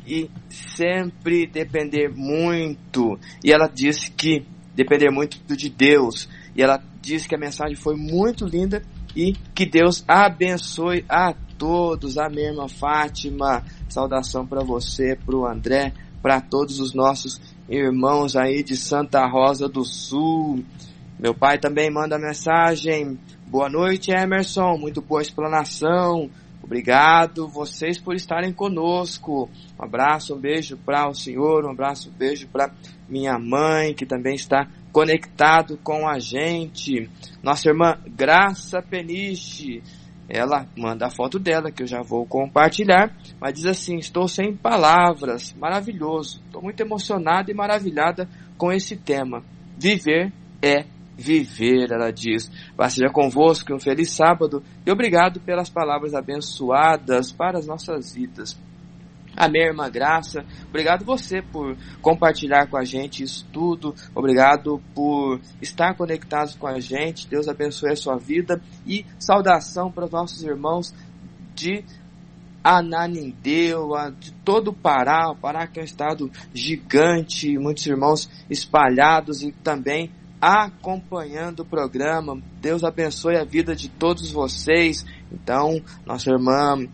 e 0.10 0.30
sempre 0.50 1.46
depender 1.46 2.10
muito. 2.10 3.20
E 3.44 3.54
ela 3.54 3.68
disse 3.68 4.10
que 4.10 4.44
depender 4.74 5.12
muito 5.12 5.56
de 5.56 5.70
Deus. 5.70 6.28
E 6.56 6.64
ela 6.64 6.82
disse 7.00 7.30
que 7.30 7.36
a 7.36 7.40
mensagem 7.40 7.76
foi 7.76 7.96
muito 7.96 8.46
linda 8.46 8.82
e 9.16 9.34
que 9.54 9.66
Deus 9.66 10.04
abençoe 10.08 11.06
a 11.08 11.34
todos. 11.58 12.18
Amém, 12.18 12.46
irmã 12.48 12.68
Fátima. 12.68 13.64
Saudação 13.88 14.48
para 14.48 14.64
você, 14.64 15.16
para 15.16 15.36
o 15.36 15.46
André, 15.46 15.94
para 16.22 16.42
todos 16.42 16.80
os 16.80 16.94
nossos 16.96 17.40
irmãos 17.70 18.36
aí 18.36 18.64
de 18.64 18.76
Santa 18.76 19.28
Rosa 19.28 19.70
do 19.70 19.86
Sul. 19.86 20.64
Meu 21.20 21.36
pai 21.36 21.60
também 21.60 21.92
manda 21.92 22.18
mensagem. 22.18 23.20
Boa 23.46 23.70
noite, 23.70 24.12
Emerson. 24.12 24.78
Muito 24.78 25.02
boa 25.02 25.22
explanação. 25.22 26.30
Obrigado 26.70 27.48
vocês 27.48 27.98
por 27.98 28.14
estarem 28.14 28.54
conosco. 28.54 29.50
Um 29.80 29.84
abraço, 29.84 30.36
um 30.36 30.40
beijo 30.40 30.78
para 30.78 31.10
o 31.10 31.16
senhor, 31.16 31.66
um 31.66 31.72
abraço, 31.72 32.10
um 32.10 32.14
beijo 32.14 32.48
para 32.48 32.72
minha 33.10 33.40
mãe, 33.40 33.96
que 33.96 34.06
também 34.06 34.36
está 34.36 34.70
conectado 34.92 35.80
com 35.84 36.08
a 36.08 36.20
gente. 36.20 37.10
Nossa 37.42 37.70
irmã 37.70 37.98
Graça 38.16 38.84
Peniche, 38.84 39.82
ela 40.30 40.68
manda 40.78 41.08
a 41.08 41.10
foto 41.10 41.40
dela, 41.40 41.72
que 41.72 41.82
eu 41.82 41.88
já 41.88 42.04
vou 42.04 42.24
compartilhar, 42.28 43.18
mas 43.42 43.56
diz 43.56 43.66
assim: 43.66 43.98
Estou 43.98 44.28
sem 44.28 44.56
palavras, 44.56 45.56
maravilhoso. 45.60 46.40
Estou 46.46 46.62
muito 46.62 46.80
emocionada 46.82 47.50
e 47.50 47.56
maravilhada 47.56 48.30
com 48.60 48.72
esse 48.72 48.96
tema. 48.96 49.44
Viver 49.76 50.32
é 50.62 50.86
viver, 51.20 51.92
ela 51.92 52.12
diz. 52.12 52.50
Vá 52.76 52.90
seja 52.90 53.12
convosco, 53.12 53.74
um 53.74 53.80
feliz 53.80 54.12
sábado 54.12 54.64
e 54.86 54.92
obrigado 54.92 55.40
pelas 55.40 55.70
palavras 55.70 56.14
abençoadas 56.14 57.32
para 57.32 57.60
as 57.60 57.68
nossas 57.68 58.16
vidas. 58.16 58.58
Amém, 59.36 59.68
irmã 59.68 59.90
Graça. 59.90 60.44
Obrigado 60.68 61.06
você 61.06 61.42
por 61.42 61.78
compartilhar 62.02 62.68
com 62.68 62.78
a 62.78 62.84
gente 62.84 63.24
isso 63.24 63.46
tudo. 63.54 63.94
Obrigado 64.14 64.82
por 64.94 65.40
estar 65.62 65.96
conectados 65.96 66.56
com 66.56 66.68
a 66.68 66.80
gente. 66.80 67.28
Deus 67.28 67.48
abençoe 67.48 67.92
a 67.92 67.96
sua 67.96 68.18
vida. 68.18 68.62
E 68.86 69.06
saudação 69.18 69.92
para 69.92 70.06
os 70.06 70.12
nossos 70.12 70.44
irmãos 70.44 70.94
de 71.56 71.86
Ananindeu, 72.64 73.92
de 74.20 74.32
todo 74.44 74.72
o 74.72 74.74
Pará. 74.74 75.32
O 75.32 75.36
Pará 75.36 75.68
que 75.68 75.80
é 75.80 75.84
um 75.84 75.86
estado 75.86 76.30
gigante, 76.54 77.58
muitos 77.58 77.86
irmãos 77.86 78.30
espalhados 78.50 79.42
e 79.42 79.52
também 79.52 80.12
acompanhando 80.42 81.62
o 81.62 81.66
programa. 81.66 82.42
Deus 82.62 82.84
abençoe 82.84 83.36
a 83.36 83.44
vida 83.44 83.76
de 83.76 83.90
todos 83.90 84.32
vocês. 84.32 85.06
Então, 85.32 85.82
nossa 86.06 86.30
irmã 86.30 86.88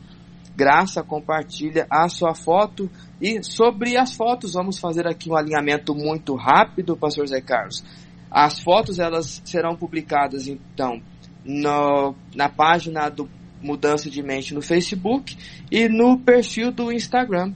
Graça 0.55 1.03
compartilha 1.03 1.85
a 1.89 2.07
sua 2.07 2.33
foto 2.33 2.89
e 3.19 3.43
sobre 3.43 3.97
as 3.97 4.13
fotos 4.13 4.53
vamos 4.53 4.79
fazer 4.79 5.05
aqui 5.05 5.29
um 5.29 5.35
alinhamento 5.35 5.93
muito 5.93 6.33
rápido, 6.33 6.95
pastor 6.95 7.27
Zé 7.27 7.41
Carlos. 7.41 7.83
As 8.31 8.61
fotos 8.61 8.97
elas 8.97 9.41
serão 9.43 9.75
publicadas 9.75 10.47
então 10.47 11.01
no, 11.43 12.15
na 12.33 12.47
página 12.47 13.09
do 13.09 13.29
Mudança 13.61 14.09
de 14.09 14.23
Mente 14.23 14.53
no 14.53 14.61
Facebook 14.61 15.37
e 15.69 15.89
no 15.89 16.17
perfil 16.19 16.71
do 16.71 16.89
Instagram, 16.89 17.53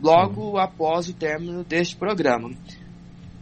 logo 0.00 0.56
após 0.56 1.08
o 1.08 1.14
término 1.14 1.64
deste 1.64 1.96
programa. 1.96 2.50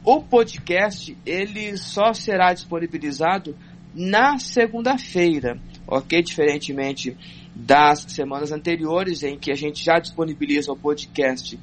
O 0.05 0.21
podcast 0.21 1.17
ele 1.25 1.79
só 1.79 2.13
será 2.13 2.53
disponibilizado 2.53 3.57
na 3.95 4.39
segunda-feira, 4.39 5.59
ok? 5.87 6.21
Diferentemente 6.21 7.17
das 7.55 8.01
semanas 8.09 8.53
anteriores, 8.53 9.23
em 9.23 9.39
que 9.39 9.51
a 9.51 9.55
gente 9.55 9.83
já 9.83 9.99
disponibiliza 9.99 10.71
o 10.71 10.77
podcast 10.77 11.59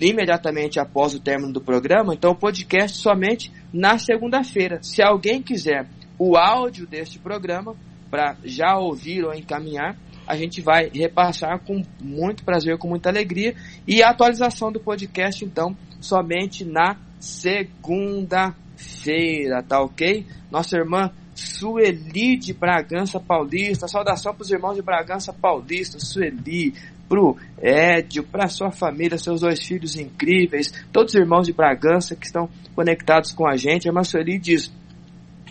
imediatamente 0.00 0.80
após 0.80 1.14
o 1.14 1.20
término 1.20 1.52
do 1.52 1.60
programa, 1.60 2.14
então 2.14 2.30
o 2.30 2.36
podcast 2.36 2.96
somente 2.96 3.52
na 3.70 3.98
segunda-feira. 3.98 4.82
Se 4.82 5.02
alguém 5.02 5.42
quiser 5.42 5.86
o 6.18 6.38
áudio 6.38 6.86
deste 6.86 7.18
programa 7.18 7.76
para 8.10 8.34
já 8.44 8.78
ouvir 8.78 9.24
ou 9.24 9.34
encaminhar, 9.34 9.94
a 10.26 10.36
gente 10.36 10.62
vai 10.62 10.88
repassar 10.88 11.60
com 11.60 11.82
muito 12.00 12.44
prazer, 12.44 12.78
com 12.78 12.88
muita 12.88 13.10
alegria. 13.10 13.54
E 13.86 14.02
a 14.02 14.08
atualização 14.08 14.72
do 14.72 14.80
podcast, 14.80 15.44
então, 15.44 15.76
somente 16.00 16.64
na 16.64 16.96
segunda-feira, 17.24 19.62
tá 19.62 19.80
ok? 19.80 20.26
Nossa 20.50 20.76
irmã 20.76 21.10
Sueli 21.34 22.36
de 22.36 22.52
Bragança 22.52 23.18
Paulista. 23.18 23.88
Saudação 23.88 24.34
para 24.34 24.42
os 24.42 24.50
irmãos 24.50 24.74
de 24.74 24.82
Bragança 24.82 25.32
Paulista, 25.32 25.98
Sueli, 25.98 26.74
pro 27.08 27.36
Édio, 27.58 28.22
para 28.22 28.46
sua 28.46 28.70
família, 28.70 29.16
seus 29.18 29.40
dois 29.40 29.64
filhos 29.64 29.96
incríveis, 29.96 30.70
todos 30.92 31.14
os 31.14 31.20
irmãos 31.20 31.46
de 31.46 31.52
Bragança 31.52 32.14
que 32.14 32.26
estão 32.26 32.48
conectados 32.74 33.32
com 33.32 33.48
a 33.48 33.56
gente. 33.56 33.88
A 33.88 33.90
irmã 33.90 34.04
Sueli 34.04 34.38
diz: 34.38 34.70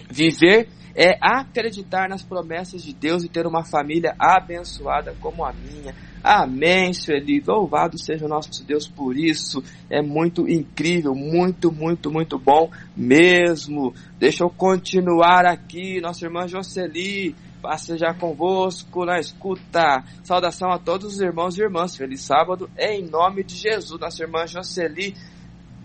viver 0.10 0.70
é 0.96 1.18
acreditar 1.20 2.08
nas 2.08 2.22
promessas 2.22 2.84
de 2.84 2.94
Deus 2.94 3.24
e 3.24 3.30
ter 3.30 3.48
uma 3.48 3.64
família 3.64 4.14
abençoada 4.20 5.16
como 5.20 5.44
a 5.44 5.52
minha. 5.52 5.96
Amém, 6.24 6.94
Sueli. 6.94 7.44
Louvado 7.46 8.02
seja 8.02 8.26
o 8.26 8.30
nosso 8.30 8.66
Deus 8.66 8.88
por 8.88 9.18
isso. 9.18 9.62
É 9.90 10.02
muito 10.02 10.48
incrível, 10.48 11.14
muito, 11.14 11.70
muito, 11.70 12.10
muito 12.10 12.40
bom 12.40 12.72
mesmo. 12.96 13.94
Deixa 14.18 14.46
eu 14.46 14.50
continuar 14.50 15.46
aqui, 15.46 16.00
nossa 16.00 16.26
irmã 16.26 16.48
Jocely. 16.48 17.36
Passa 17.62 17.98
já 17.98 18.14
convosco 18.14 19.04
na 19.04 19.20
escuta. 19.20 20.04
Saudação 20.24 20.72
a 20.72 20.80
todos 20.80 21.16
os 21.16 21.22
irmãos 21.22 21.58
e 21.58 21.62
irmãs. 21.62 21.96
Feliz 21.96 22.22
sábado 22.22 22.70
em 22.78 23.06
nome 23.06 23.44
de 23.44 23.56
Jesus. 23.56 24.00
Nossa 24.00 24.24
irmã 24.24 24.48
Jocely 24.48 25.14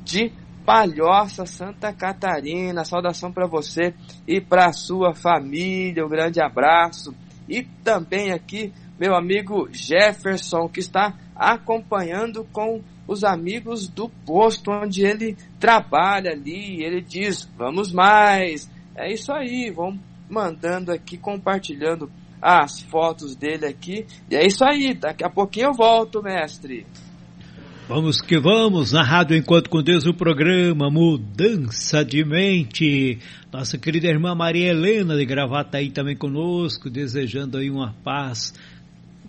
de 0.05 0.33
Palhoça, 0.65 1.47
Santa 1.47 1.93
Catarina. 1.93 2.85
Saudação 2.85 3.33
para 3.33 3.49
você 3.49 3.93
e 4.27 4.41
para 4.41 4.73
sua 4.73 5.15
família. 5.15 6.07
Um 6.07 6.09
grande 6.09 6.41
abraço. 6.41 7.13
E 7.49 7.63
também 7.83 8.31
aqui 8.33 8.73
meu 8.99 9.15
amigo 9.15 9.69
Jefferson, 9.73 10.69
que 10.69 10.81
está 10.81 11.15
acompanhando 11.35 12.45
com 12.53 12.83
os 13.07 13.25
amigos 13.25 13.89
do 13.89 14.09
posto 14.27 14.71
onde 14.71 15.05
ele 15.05 15.37
trabalha 15.59 16.33
ali. 16.33 16.83
Ele 16.83 17.01
diz: 17.01 17.49
Vamos 17.57 17.93
mais. 17.93 18.71
É 18.97 19.13
isso 19.13 19.33
aí, 19.33 19.71
vão 19.71 19.99
mandando 20.29 20.93
aqui, 20.93 21.17
compartilhando 21.17 22.11
as 22.43 22.83
fotos 22.83 23.35
dele 23.35 23.67
aqui. 23.67 24.07
E 24.31 24.37
é 24.37 24.47
isso 24.47 24.65
aí, 24.65 24.95
daqui 24.95 25.25
a 25.25 25.31
pouquinho 25.31 25.69
eu 25.69 25.75
volto, 25.75 26.23
mestre. 26.23 26.87
Vamos 27.89 28.21
que 28.21 28.39
vamos, 28.39 28.93
na 28.93 29.03
Rádio 29.03 29.35
Enquanto 29.35 29.71
com 29.71 29.83
Deus, 29.83 30.05
o 30.05 30.13
programa 30.13 30.91
Mudança 30.91 32.05
de 32.05 32.23
Mente. 32.23 33.19
Nossa 33.51 33.79
querida 33.79 34.09
irmã 34.09 34.35
Maria 34.35 34.69
Helena 34.69 35.17
de 35.17 35.25
Gravata 35.25 35.79
aí 35.79 35.91
também 35.91 36.15
conosco, 36.15 36.91
desejando 36.91 37.57
aí 37.57 37.71
uma 37.71 37.95
paz 38.05 38.53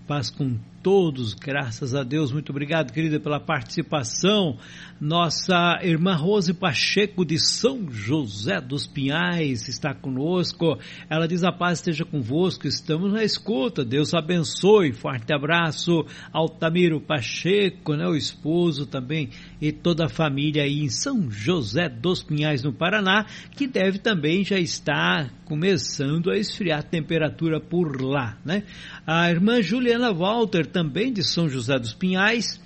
paz 0.09 0.31
com 0.31 0.57
todos, 0.81 1.35
graças 1.35 1.93
a 1.93 2.01
Deus. 2.01 2.31
Muito 2.31 2.49
obrigado, 2.49 2.91
querida, 2.91 3.19
pela 3.19 3.39
participação. 3.39 4.57
Nossa 4.99 5.79
irmã 5.83 6.15
Rose 6.15 6.51
Pacheco 6.51 7.23
de 7.23 7.37
São 7.37 7.91
José 7.91 8.59
dos 8.59 8.87
Pinhais 8.87 9.67
está 9.67 9.93
conosco. 9.93 10.79
Ela 11.07 11.27
diz: 11.27 11.43
A 11.43 11.51
paz 11.51 11.77
esteja 11.77 12.05
convosco, 12.05 12.65
estamos 12.65 13.13
na 13.13 13.23
escuta. 13.23 13.85
Deus 13.85 14.15
abençoe. 14.15 14.93
Forte 14.93 15.31
abraço. 15.31 16.03
Altamiro 16.33 16.99
Pacheco, 16.99 17.93
né, 17.93 18.07
o 18.07 18.15
esposo 18.15 18.87
também, 18.87 19.29
e 19.61 19.71
toda 19.71 20.05
a 20.05 20.09
família 20.09 20.63
aí 20.63 20.79
em 20.79 20.89
São 20.89 21.29
José 21.29 21.87
dos 21.87 22.23
Pinhais, 22.23 22.63
no 22.63 22.73
Paraná, 22.73 23.27
que 23.55 23.67
deve 23.67 23.99
também 23.99 24.43
já 24.43 24.57
estar 24.57 25.29
começando 25.49 26.29
a 26.29 26.37
esfriar 26.37 26.79
a 26.79 26.83
temperatura 26.83 27.59
por 27.59 27.99
lá, 27.99 28.37
né? 28.45 28.63
A 29.05 29.31
irmã 29.31 29.59
Juliana 29.63 30.13
Walter, 30.13 30.67
também 30.67 31.11
de 31.11 31.23
São 31.23 31.49
José 31.49 31.79
dos 31.79 31.91
Pinhais, 31.91 32.61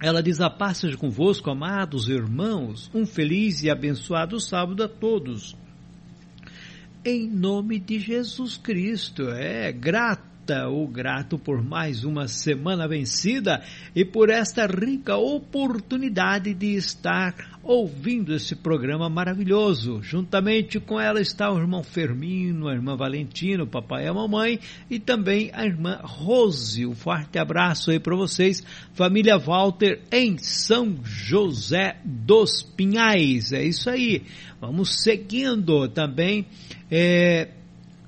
ela 0.00 0.22
diz: 0.22 0.40
A 0.40 0.48
paz 0.48 0.78
seja 0.78 0.96
convosco, 0.96 1.50
amados 1.50 2.08
irmãos, 2.08 2.88
um 2.94 3.04
feliz 3.04 3.64
e 3.64 3.68
abençoado 3.68 4.38
sábado 4.38 4.84
a 4.84 4.88
todos. 4.88 5.56
Em 7.04 7.28
nome 7.28 7.80
de 7.80 7.98
Jesus 7.98 8.56
Cristo, 8.56 9.28
é 9.28 9.72
grata 9.72 10.68
ou 10.68 10.86
grato 10.86 11.38
por 11.38 11.62
mais 11.62 12.04
uma 12.04 12.28
semana 12.28 12.86
vencida 12.86 13.64
e 13.96 14.04
por 14.04 14.30
esta 14.30 14.66
rica 14.66 15.16
oportunidade 15.16 16.54
de 16.54 16.74
estar 16.74 17.34
ouvindo 17.62 18.34
esse 18.34 18.56
programa 18.56 19.08
maravilhoso. 19.08 20.02
Juntamente 20.02 20.80
com 20.80 20.98
ela 20.98 21.20
está 21.20 21.52
o 21.52 21.58
irmão 21.58 21.82
Fermino, 21.82 22.68
a 22.68 22.72
irmã 22.72 22.96
Valentina, 22.96 23.64
o 23.64 23.66
papai 23.66 24.04
e 24.04 24.08
a 24.08 24.14
mamãe 24.14 24.58
e 24.88 24.98
também 24.98 25.50
a 25.52 25.64
irmã 25.64 26.00
Rose. 26.02 26.86
Um 26.86 26.94
forte 26.94 27.38
abraço 27.38 27.90
aí 27.90 28.00
para 28.00 28.16
vocês, 28.16 28.64
família 28.94 29.38
Walter 29.38 30.00
em 30.10 30.38
São 30.38 30.98
José 31.04 31.96
dos 32.04 32.62
Pinhais. 32.62 33.52
É 33.52 33.62
isso 33.62 33.90
aí. 33.90 34.22
Vamos 34.60 35.02
seguindo 35.02 35.88
também. 35.88 36.46
É, 36.90 37.48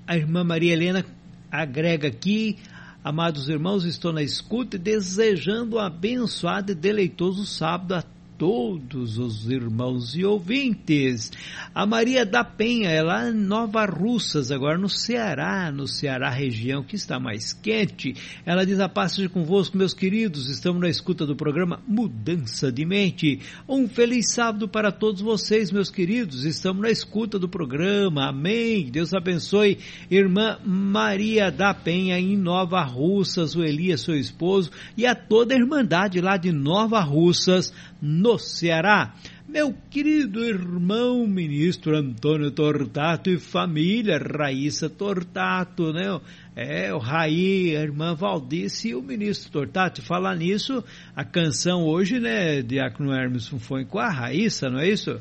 a 0.06 0.16
irmã 0.16 0.42
Maria 0.42 0.72
Helena 0.72 1.04
agrega 1.50 2.08
aqui, 2.08 2.56
amados 3.04 3.48
irmãos, 3.48 3.84
estou 3.84 4.12
na 4.12 4.22
escuta 4.22 4.76
e 4.76 4.78
desejando 4.78 5.76
um 5.76 5.78
abençoado 5.78 6.72
e 6.72 6.74
deleitoso 6.74 7.44
sábado 7.44 7.94
a 7.94 8.02
todos 8.42 9.18
os 9.18 9.48
irmãos 9.48 10.16
e 10.16 10.24
ouvintes. 10.24 11.30
A 11.72 11.86
Maria 11.86 12.26
da 12.26 12.42
Penha 12.42 12.90
é 12.90 13.00
lá 13.00 13.28
em 13.28 13.32
Nova 13.32 13.84
Russas, 13.84 14.50
agora 14.50 14.76
no 14.76 14.88
Ceará, 14.88 15.70
no 15.70 15.86
Ceará 15.86 16.28
região 16.28 16.82
que 16.82 16.96
está 16.96 17.20
mais 17.20 17.52
quente. 17.52 18.16
Ela 18.44 18.66
diz 18.66 18.80
a 18.80 18.88
paz 18.88 19.12
seja 19.12 19.28
convosco, 19.28 19.78
meus 19.78 19.94
queridos. 19.94 20.50
Estamos 20.50 20.82
na 20.82 20.88
escuta 20.88 21.24
do 21.24 21.36
programa 21.36 21.80
Mudança 21.86 22.72
de 22.72 22.84
Mente. 22.84 23.38
Um 23.68 23.88
feliz 23.88 24.32
sábado 24.32 24.66
para 24.66 24.90
todos 24.90 25.20
vocês, 25.20 25.70
meus 25.70 25.88
queridos. 25.88 26.44
Estamos 26.44 26.82
na 26.82 26.90
escuta 26.90 27.38
do 27.38 27.48
programa. 27.48 28.30
Amém. 28.30 28.90
Deus 28.90 29.14
abençoe. 29.14 29.78
Irmã 30.10 30.58
Maria 30.64 31.48
da 31.48 31.72
Penha 31.72 32.18
em 32.18 32.36
Nova 32.36 32.82
Russas, 32.82 33.54
o 33.54 33.62
Elias, 33.62 34.00
seu 34.00 34.16
esposo, 34.16 34.72
e 34.96 35.06
a 35.06 35.14
toda 35.14 35.54
a 35.54 35.56
Irmandade 35.56 36.20
lá 36.20 36.36
de 36.36 36.50
Nova 36.50 36.98
Russas, 36.98 37.72
no 38.02 38.36
Ceará. 38.36 39.14
Meu 39.48 39.72
querido 39.88 40.44
irmão 40.44 41.24
ministro 41.24 41.96
Antônio 41.96 42.50
Tortato 42.50 43.30
e 43.30 43.38
família 43.38 44.18
Raíssa 44.18 44.90
Tortato, 44.90 45.92
né? 45.92 46.20
É, 46.56 46.92
o 46.92 46.98
Raí, 46.98 47.76
a 47.76 47.82
irmã 47.82 48.14
Valdice 48.14 48.88
e 48.88 48.94
o 48.96 49.02
ministro 49.02 49.52
Tortato. 49.52 50.02
Falar 50.02 50.34
nisso, 50.34 50.82
a 51.14 51.24
canção 51.24 51.84
hoje, 51.84 52.18
né, 52.18 52.60
Diácono 52.60 53.14
Hermes 53.14 53.46
foi 53.46 53.84
com 53.84 54.00
a 54.00 54.08
Raíssa, 54.08 54.68
não 54.68 54.80
é 54.80 54.88
isso? 54.88 55.20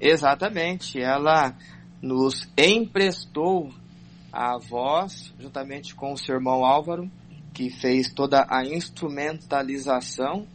Exatamente. 0.00 1.00
Ela 1.00 1.54
nos 2.02 2.48
emprestou 2.58 3.72
a 4.32 4.58
voz, 4.58 5.32
juntamente 5.38 5.94
com 5.94 6.12
o 6.12 6.18
seu 6.18 6.34
irmão 6.34 6.64
Álvaro, 6.64 7.08
que 7.54 7.70
fez 7.70 8.12
toda 8.12 8.44
a 8.50 8.64
instrumentalização 8.64 10.46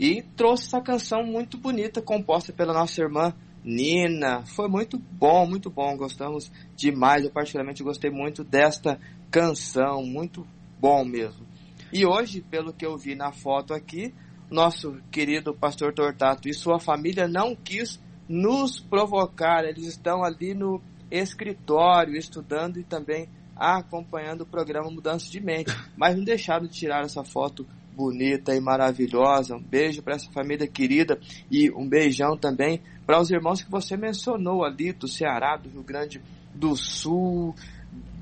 e 0.00 0.22
trouxe 0.34 0.64
essa 0.64 0.80
canção 0.80 1.22
muito 1.22 1.58
bonita, 1.58 2.00
composta 2.00 2.54
pela 2.54 2.72
nossa 2.72 3.02
irmã 3.02 3.34
Nina. 3.62 4.46
Foi 4.46 4.66
muito 4.66 4.98
bom, 4.98 5.46
muito 5.46 5.68
bom. 5.68 5.94
Gostamos 5.94 6.50
demais. 6.74 7.22
Eu 7.22 7.30
particularmente 7.30 7.82
gostei 7.82 8.10
muito 8.10 8.42
desta 8.42 8.98
canção, 9.30 10.02
muito 10.02 10.46
bom 10.80 11.04
mesmo. 11.04 11.46
E 11.92 12.06
hoje, 12.06 12.40
pelo 12.40 12.72
que 12.72 12.86
eu 12.86 12.96
vi 12.96 13.14
na 13.14 13.30
foto 13.30 13.74
aqui, 13.74 14.14
nosso 14.50 14.96
querido 15.10 15.52
pastor 15.52 15.92
Tortato 15.92 16.48
e 16.48 16.54
sua 16.54 16.80
família 16.80 17.28
não 17.28 17.54
quis 17.54 18.00
nos 18.26 18.80
provocar. 18.80 19.66
Eles 19.66 19.84
estão 19.84 20.24
ali 20.24 20.54
no 20.54 20.80
escritório 21.10 22.16
estudando 22.16 22.80
e 22.80 22.84
também 22.84 23.28
acompanhando 23.54 24.42
o 24.42 24.46
programa 24.46 24.90
Mudança 24.90 25.30
de 25.30 25.40
Mente, 25.40 25.76
mas 25.94 26.16
não 26.16 26.24
deixaram 26.24 26.66
de 26.66 26.72
tirar 26.72 27.04
essa 27.04 27.22
foto 27.22 27.66
bonita 28.00 28.54
e 28.54 28.60
maravilhosa. 28.60 29.54
Um 29.54 29.62
beijo 29.62 30.02
para 30.02 30.14
essa 30.14 30.30
família 30.32 30.66
querida 30.66 31.20
e 31.50 31.70
um 31.70 31.86
beijão 31.86 32.34
também 32.34 32.80
para 33.06 33.20
os 33.20 33.30
irmãos 33.30 33.62
que 33.62 33.70
você 33.70 33.94
mencionou 33.94 34.64
ali 34.64 34.90
do 34.92 35.06
Ceará, 35.06 35.58
do 35.58 35.68
Rio 35.68 35.82
Grande 35.82 36.22
do 36.54 36.74
Sul, 36.74 37.54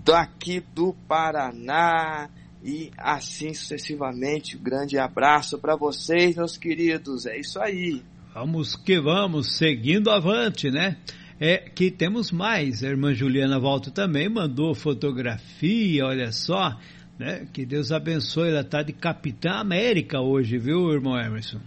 daqui 0.05 0.61
do 0.75 0.93
Paraná 1.07 2.29
e 2.65 2.91
assim 2.99 3.55
sucessivamente. 3.55 4.57
Um 4.57 4.63
grande 4.63 4.99
abraço 4.99 5.59
para 5.59 5.77
vocês, 5.77 6.35
meus 6.35 6.57
queridos. 6.57 7.25
É 7.25 7.39
isso 7.39 7.61
aí. 7.61 8.03
Vamos 8.35 8.75
que 8.75 9.01
vamos, 9.01 9.57
seguindo 9.57 10.11
avante, 10.11 10.71
né? 10.71 10.97
É 11.39 11.59
que 11.71 11.89
temos 11.89 12.33
mais. 12.33 12.83
A 12.83 12.89
irmã 12.89 13.15
Juliana 13.15 13.61
Volta 13.61 13.93
também 13.93 14.29
mandou 14.29 14.75
fotografia, 14.75 16.05
olha 16.05 16.33
só, 16.33 16.77
né? 17.19 17.47
Que 17.53 17.67
Deus 17.67 17.91
abençoe. 17.91 18.51
Ela 18.51 18.61
está 18.61 18.83
de 18.83 18.93
Capitã 18.93 19.51
América 19.53 20.21
hoje, 20.21 20.59
viu, 20.59 20.91
irmão 20.93 21.19
Emerson? 21.19 21.61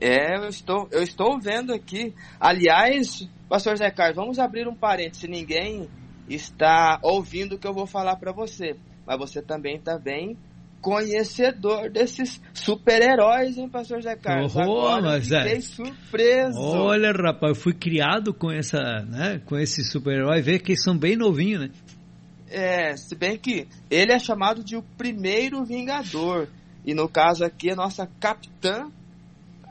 É, 0.00 0.38
eu 0.38 0.48
estou, 0.48 0.88
eu 0.90 1.02
estou 1.02 1.38
vendo 1.38 1.72
aqui. 1.74 2.14
Aliás, 2.40 3.28
Pastor 3.48 3.76
Zé 3.76 3.90
Carlos, 3.90 4.16
vamos 4.16 4.38
abrir 4.38 4.66
um 4.66 4.74
parênteses. 4.74 5.28
Ninguém 5.28 5.88
está 6.28 6.98
ouvindo 7.02 7.56
o 7.56 7.58
que 7.58 7.66
eu 7.66 7.74
vou 7.74 7.86
falar 7.86 8.16
para 8.16 8.32
você, 8.32 8.76
mas 9.06 9.18
você 9.18 9.42
também 9.42 9.76
está 9.76 9.98
bem 9.98 10.36
conhecedor 10.80 11.90
desses 11.90 12.40
super-heróis, 12.54 13.58
hein, 13.58 13.68
pastor 13.68 14.00
Zé 14.02 14.16
Carlos? 14.16 14.56
Oh, 14.56 14.60
Agora 14.60 15.02
mas 15.02 15.28
fiquei 15.28 15.56
é. 15.56 15.60
surpreso. 15.60 16.58
Olha, 16.58 17.12
rapaz, 17.12 17.50
eu 17.50 17.54
fui 17.54 17.74
criado 17.74 18.32
com 18.32 18.50
essa, 18.50 18.78
né, 18.78 19.40
com 19.44 19.58
esse 19.58 19.84
super-herói, 19.84 20.40
vê 20.40 20.58
que 20.58 20.72
eles 20.72 20.82
são 20.82 20.96
bem 20.96 21.16
novinhos, 21.16 21.62
né? 21.62 21.70
É, 22.50 22.96
se 22.96 23.14
bem 23.14 23.38
que 23.38 23.68
ele 23.90 24.12
é 24.12 24.18
chamado 24.18 24.64
de 24.64 24.76
o 24.76 24.82
primeiro 24.98 25.64
Vingador. 25.64 26.48
E 26.84 26.94
no 26.94 27.08
caso 27.08 27.44
aqui, 27.44 27.70
a 27.70 27.76
nossa 27.76 28.08
Capitã 28.18 28.90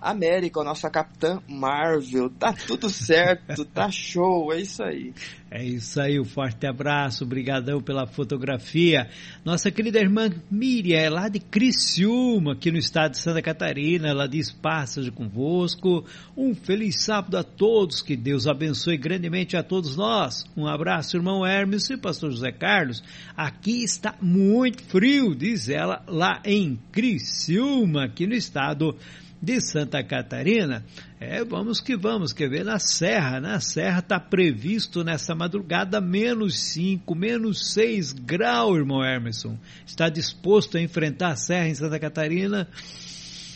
América, 0.01 0.61
a 0.61 0.63
nossa 0.63 0.89
Capitã 0.89 1.39
Marvel. 1.47 2.29
Tá 2.29 2.53
tudo 2.53 2.89
certo, 2.89 3.65
tá 3.65 3.89
show, 3.91 4.53
é 4.53 4.61
isso 4.61 4.83
aí. 4.83 5.13
É 5.51 5.65
isso 5.65 5.99
aí, 5.99 6.19
um 6.19 6.25
forte 6.25 6.67
abraço, 6.67 7.25
brigadão 7.25 7.81
pela 7.81 8.05
fotografia. 8.05 9.09
Nossa 9.43 9.71
querida 9.71 9.99
irmã 9.99 10.29
Miriam, 10.49 10.99
é 10.99 11.09
lá 11.09 11.27
de 11.27 11.39
Criciúma, 11.39 12.53
aqui 12.53 12.71
no 12.71 12.77
estado 12.77 13.13
de 13.13 13.17
Santa 13.17 13.41
Catarina, 13.41 14.09
ela 14.09 14.27
diz 14.27 14.51
passagem 14.51 15.11
convosco. 15.11 16.05
Um 16.37 16.53
feliz 16.53 17.03
sábado 17.03 17.35
a 17.35 17.43
todos, 17.43 18.03
que 18.03 18.15
Deus 18.15 18.45
abençoe 18.45 18.95
grandemente 18.95 19.57
a 19.57 19.63
todos 19.63 19.95
nós. 19.95 20.45
Um 20.55 20.67
abraço, 20.67 21.17
irmão 21.17 21.43
Hermes 21.43 21.89
e 21.89 21.97
pastor 21.97 22.29
José 22.29 22.51
Carlos. 22.51 23.03
Aqui 23.35 23.83
está 23.83 24.13
muito 24.21 24.83
frio, 24.83 25.33
diz 25.33 25.67
ela, 25.67 26.03
lá 26.07 26.43
em 26.45 26.79
Criciúma, 26.91 28.05
aqui 28.05 28.27
no 28.27 28.35
estado 28.35 28.91
de 28.91 29.28
Santa 29.61 30.03
Catarina. 30.03 30.85
É, 31.19 31.43
vamos 31.43 31.79
que 31.79 31.95
vamos, 31.95 32.33
quer 32.33 32.49
ver, 32.49 32.65
na 32.65 32.79
Serra, 32.79 33.39
na 33.39 33.59
Serra 33.59 33.99
está 33.99 34.19
previsto 34.19 35.03
nessa 35.03 35.33
madrugada 35.33 36.01
menos 36.01 36.59
5, 36.73 37.15
menos 37.15 37.73
6 37.73 38.13
graus, 38.13 38.77
irmão 38.77 39.03
Emerson. 39.03 39.57
Está 39.85 40.09
disposto 40.09 40.77
a 40.77 40.81
enfrentar 40.81 41.29
a 41.29 41.35
Serra 41.35 41.67
em 41.67 41.75
Santa 41.75 41.99
Catarina? 41.99 42.67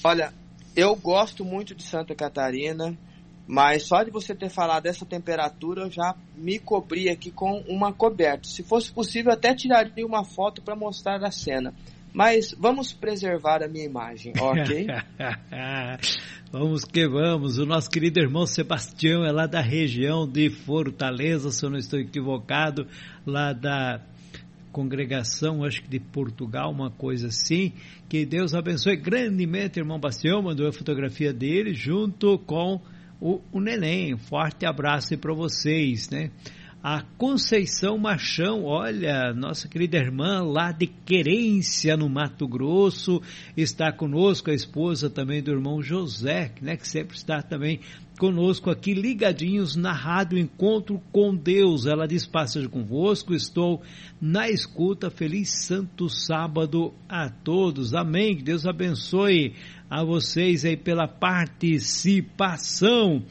Olha, 0.03 0.33
eu 0.75 0.95
gosto 0.95 1.45
muito 1.45 1.75
de 1.75 1.83
Santa 1.83 2.15
Catarina, 2.15 2.97
mas 3.45 3.83
só 3.83 4.03
de 4.03 4.11
você 4.11 4.33
ter 4.33 4.49
falado 4.49 4.83
dessa 4.83 5.05
temperatura, 5.05 5.83
eu 5.83 5.91
já 5.91 6.15
me 6.35 6.59
cobri 6.59 7.09
aqui 7.09 7.29
com 7.29 7.59
uma 7.67 7.93
coberta. 7.93 8.47
Se 8.47 8.63
fosse 8.63 8.91
possível, 8.91 9.31
até 9.31 9.53
tiraria 9.53 10.05
uma 10.05 10.23
foto 10.23 10.61
para 10.61 10.75
mostrar 10.75 11.23
a 11.23 11.31
cena. 11.31 11.73
Mas 12.13 12.53
vamos 12.59 12.93
preservar 12.93 13.63
a 13.63 13.67
minha 13.67 13.85
imagem, 13.85 14.33
ok? 14.39 14.85
vamos 16.51 16.85
que 16.85 17.07
vamos. 17.07 17.57
O 17.57 17.65
nosso 17.65 17.89
querido 17.89 18.19
irmão 18.19 18.45
Sebastião 18.45 19.25
é 19.25 19.31
lá 19.31 19.47
da 19.47 19.59
região 19.59 20.27
de 20.27 20.51
Fortaleza, 20.51 21.49
se 21.49 21.65
eu 21.65 21.71
não 21.71 21.77
estou 21.77 21.99
equivocado, 21.99 22.85
lá 23.25 23.51
da 23.51 23.99
congregação, 24.71 25.63
acho 25.63 25.81
que 25.83 25.89
de 25.89 25.99
Portugal, 25.99 26.71
uma 26.71 26.91
coisa 26.91 27.27
assim. 27.27 27.73
Que 28.07 28.25
Deus 28.25 28.53
abençoe 28.53 28.95
grandemente, 28.95 29.79
irmão 29.79 29.99
Bastião, 29.99 30.41
mandou 30.41 30.67
a 30.67 30.71
fotografia 30.71 31.33
dele 31.33 31.73
junto 31.73 32.37
com 32.39 32.79
o, 33.19 33.41
o 33.51 33.59
neném. 33.59 34.17
Forte 34.17 34.65
abraço 34.65 35.13
aí 35.13 35.17
para 35.17 35.33
vocês, 35.33 36.09
né? 36.09 36.29
A 36.83 37.01
Conceição 37.17 37.97
Machão, 37.97 38.65
olha, 38.65 39.33
nossa 39.33 39.69
querida 39.69 39.97
irmã 39.97 40.43
lá 40.43 40.73
de 40.73 40.85
Querência, 40.85 41.95
no 41.95 42.09
Mato 42.09 42.45
Grosso, 42.45 43.21
está 43.55 43.89
conosco, 43.89 44.51
a 44.51 44.53
esposa 44.53 45.09
também 45.09 45.41
do 45.41 45.49
irmão 45.49 45.81
José, 45.81 46.51
né, 46.61 46.75
que 46.75 46.85
sempre 46.85 47.15
está 47.15 47.41
também 47.41 47.79
conosco 48.19 48.69
aqui, 48.69 48.93
ligadinhos 48.93 49.77
na 49.77 49.93
Rádio 49.93 50.37
Encontro 50.37 51.01
com 51.09 51.33
Deus. 51.33 51.85
Ela 51.85 52.05
diz, 52.05 52.27
passagem 52.27 52.67
convosco, 52.67 53.33
estou 53.33 53.81
na 54.19 54.49
escuta, 54.49 55.09
feliz 55.09 55.65
santo 55.65 56.09
sábado 56.09 56.93
a 57.07 57.29
todos, 57.29 57.93
amém, 57.93 58.35
que 58.35 58.43
Deus 58.43 58.65
abençoe 58.65 59.55
a 59.89 60.03
vocês 60.03 60.65
aí 60.65 60.75
pela 60.75 61.07
participação. 61.07 63.23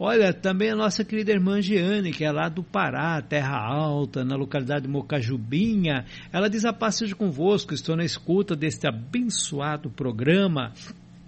Olha, 0.00 0.32
também 0.32 0.70
a 0.70 0.76
nossa 0.76 1.04
querida 1.04 1.32
irmã 1.32 1.60
Giane, 1.60 2.12
que 2.12 2.24
é 2.24 2.30
lá 2.30 2.48
do 2.48 2.62
Pará, 2.62 3.20
Terra 3.20 3.58
Alta, 3.58 4.24
na 4.24 4.36
localidade 4.36 4.82
de 4.82 4.88
Mocajubinha. 4.88 6.04
Ela 6.32 6.48
diz 6.48 6.64
a 6.64 6.72
passagem 6.72 7.16
convosco, 7.16 7.74
estou 7.74 7.96
na 7.96 8.04
escuta 8.04 8.54
deste 8.54 8.86
abençoado 8.86 9.90
programa. 9.90 10.72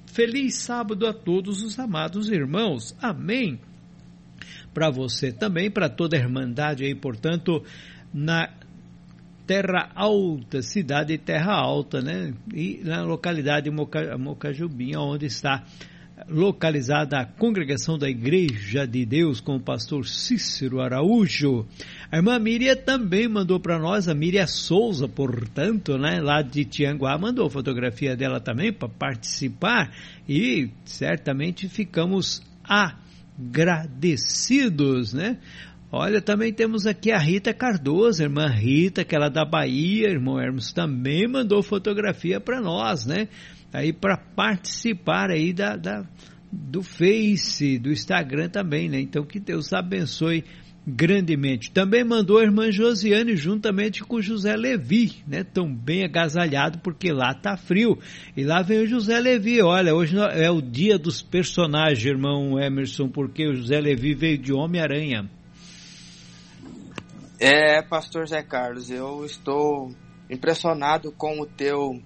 Feliz 0.06 0.59
sábado 0.59 1.05
a 1.09 1.12
todos 1.12 1.62
os 1.64 1.80
amados 1.80 2.30
irmãos. 2.30 2.97
Amém. 3.02 3.59
Para 4.72 4.88
você 4.88 5.32
também, 5.32 5.68
para 5.68 5.88
toda 5.88 6.16
a 6.16 6.20
irmandade 6.20 6.84
aí, 6.84 6.94
portanto, 6.94 7.64
na 8.14 8.51
Terra 9.48 9.90
Alta, 9.97 10.62
cidade 10.62 11.16
de 11.16 11.18
Terra 11.18 11.55
Alta, 11.55 12.01
né? 12.01 12.32
E 12.55 12.80
na 12.84 13.02
localidade 13.02 13.64
de 13.68 13.70
Moca, 13.74 14.16
Mocajubinha, 14.16 15.01
onde 15.01 15.26
está 15.26 15.64
localizada 16.31 17.19
a 17.19 17.27
congregação 17.27 17.98
da 17.98 18.09
Igreja 18.09 18.86
de 18.86 19.05
Deus 19.05 19.40
com 19.40 19.57
o 19.57 19.61
pastor 19.61 20.07
Cícero 20.07 20.81
Araújo. 20.81 21.66
A 22.11 22.16
irmã 22.19 22.39
Miriam 22.39 22.77
também 22.77 23.28
mandou 23.28 23.59
para 23.59 23.78
nós, 23.78 24.09
a 24.09 24.15
Miriam 24.15 24.47
Souza, 24.47 25.09
portanto, 25.09 25.98
né, 25.98 26.20
lá 26.20 26.40
de 26.40 26.65
Tianguá, 26.65 27.19
mandou 27.19 27.51
fotografia 27.51 28.16
dela 28.16 28.39
também 28.40 28.73
para 28.73 28.89
participar 28.89 29.93
e 30.28 30.70
certamente 30.85 31.69
ficamos 31.69 32.40
agradecidos, 33.39 35.12
né? 35.12 35.39
Olha, 35.93 36.20
também 36.23 36.52
temos 36.52 36.86
aqui 36.86 37.11
a 37.11 37.19
Rita 37.19 37.52
Cardoso, 37.52 38.23
irmã 38.23 38.47
Rita, 38.47 39.05
que 39.05 39.12
ela 39.16 39.27
é 39.27 39.31
da 39.31 39.44
Bahia, 39.44 40.09
irmão 40.09 40.40
Hermes 40.40 40.73
também 40.73 41.27
mandou 41.27 41.65
fotografia 41.65 42.40
para 42.40 42.61
nós, 42.61 43.05
né? 43.05 43.27
Aí 43.72 43.92
para 43.92 44.16
participar 44.16 45.30
aí 45.30 45.52
da, 45.52 45.76
da, 45.76 46.05
do 46.51 46.82
Face, 46.82 47.78
do 47.78 47.90
Instagram 47.90 48.48
também, 48.48 48.88
né? 48.88 49.01
Então 49.01 49.24
que 49.24 49.38
Deus 49.38 49.72
abençoe 49.72 50.44
grandemente. 50.86 51.70
Também 51.70 52.05
mandou 52.05 52.38
a 52.38 52.42
irmã 52.42 52.70
Josiane 52.70 53.36
juntamente 53.36 54.02
com 54.02 54.20
José 54.20 54.56
Levi, 54.56 55.22
né? 55.26 55.44
Tão 55.44 55.72
bem 55.72 56.05
agasalhado 56.05 56.78
porque 56.78 57.12
lá 57.12 57.34
tá 57.34 57.56
frio. 57.56 57.98
E 58.36 58.44
lá 58.44 58.62
vem 58.62 58.82
o 58.82 58.86
José 58.86 59.18
Levi. 59.20 59.62
Olha, 59.62 59.94
hoje 59.94 60.16
é 60.18 60.51
o 60.51 60.60
dia 60.60 60.98
dos 60.98 61.22
personagens, 61.22 62.05
irmão 62.05 62.59
Emerson, 62.59 63.09
porque 63.09 63.47
o 63.47 63.55
José 63.55 63.80
Levi 63.80 64.14
veio 64.14 64.38
de 64.38 64.52
Homem-Aranha. 64.52 65.30
É, 67.38 67.82
pastor 67.82 68.26
Zé 68.26 68.42
Carlos, 68.42 68.90
eu 68.90 69.24
estou 69.24 69.94
impressionado 70.28 71.10
com 71.12 71.40
o 71.40 71.47
teu 71.47 72.01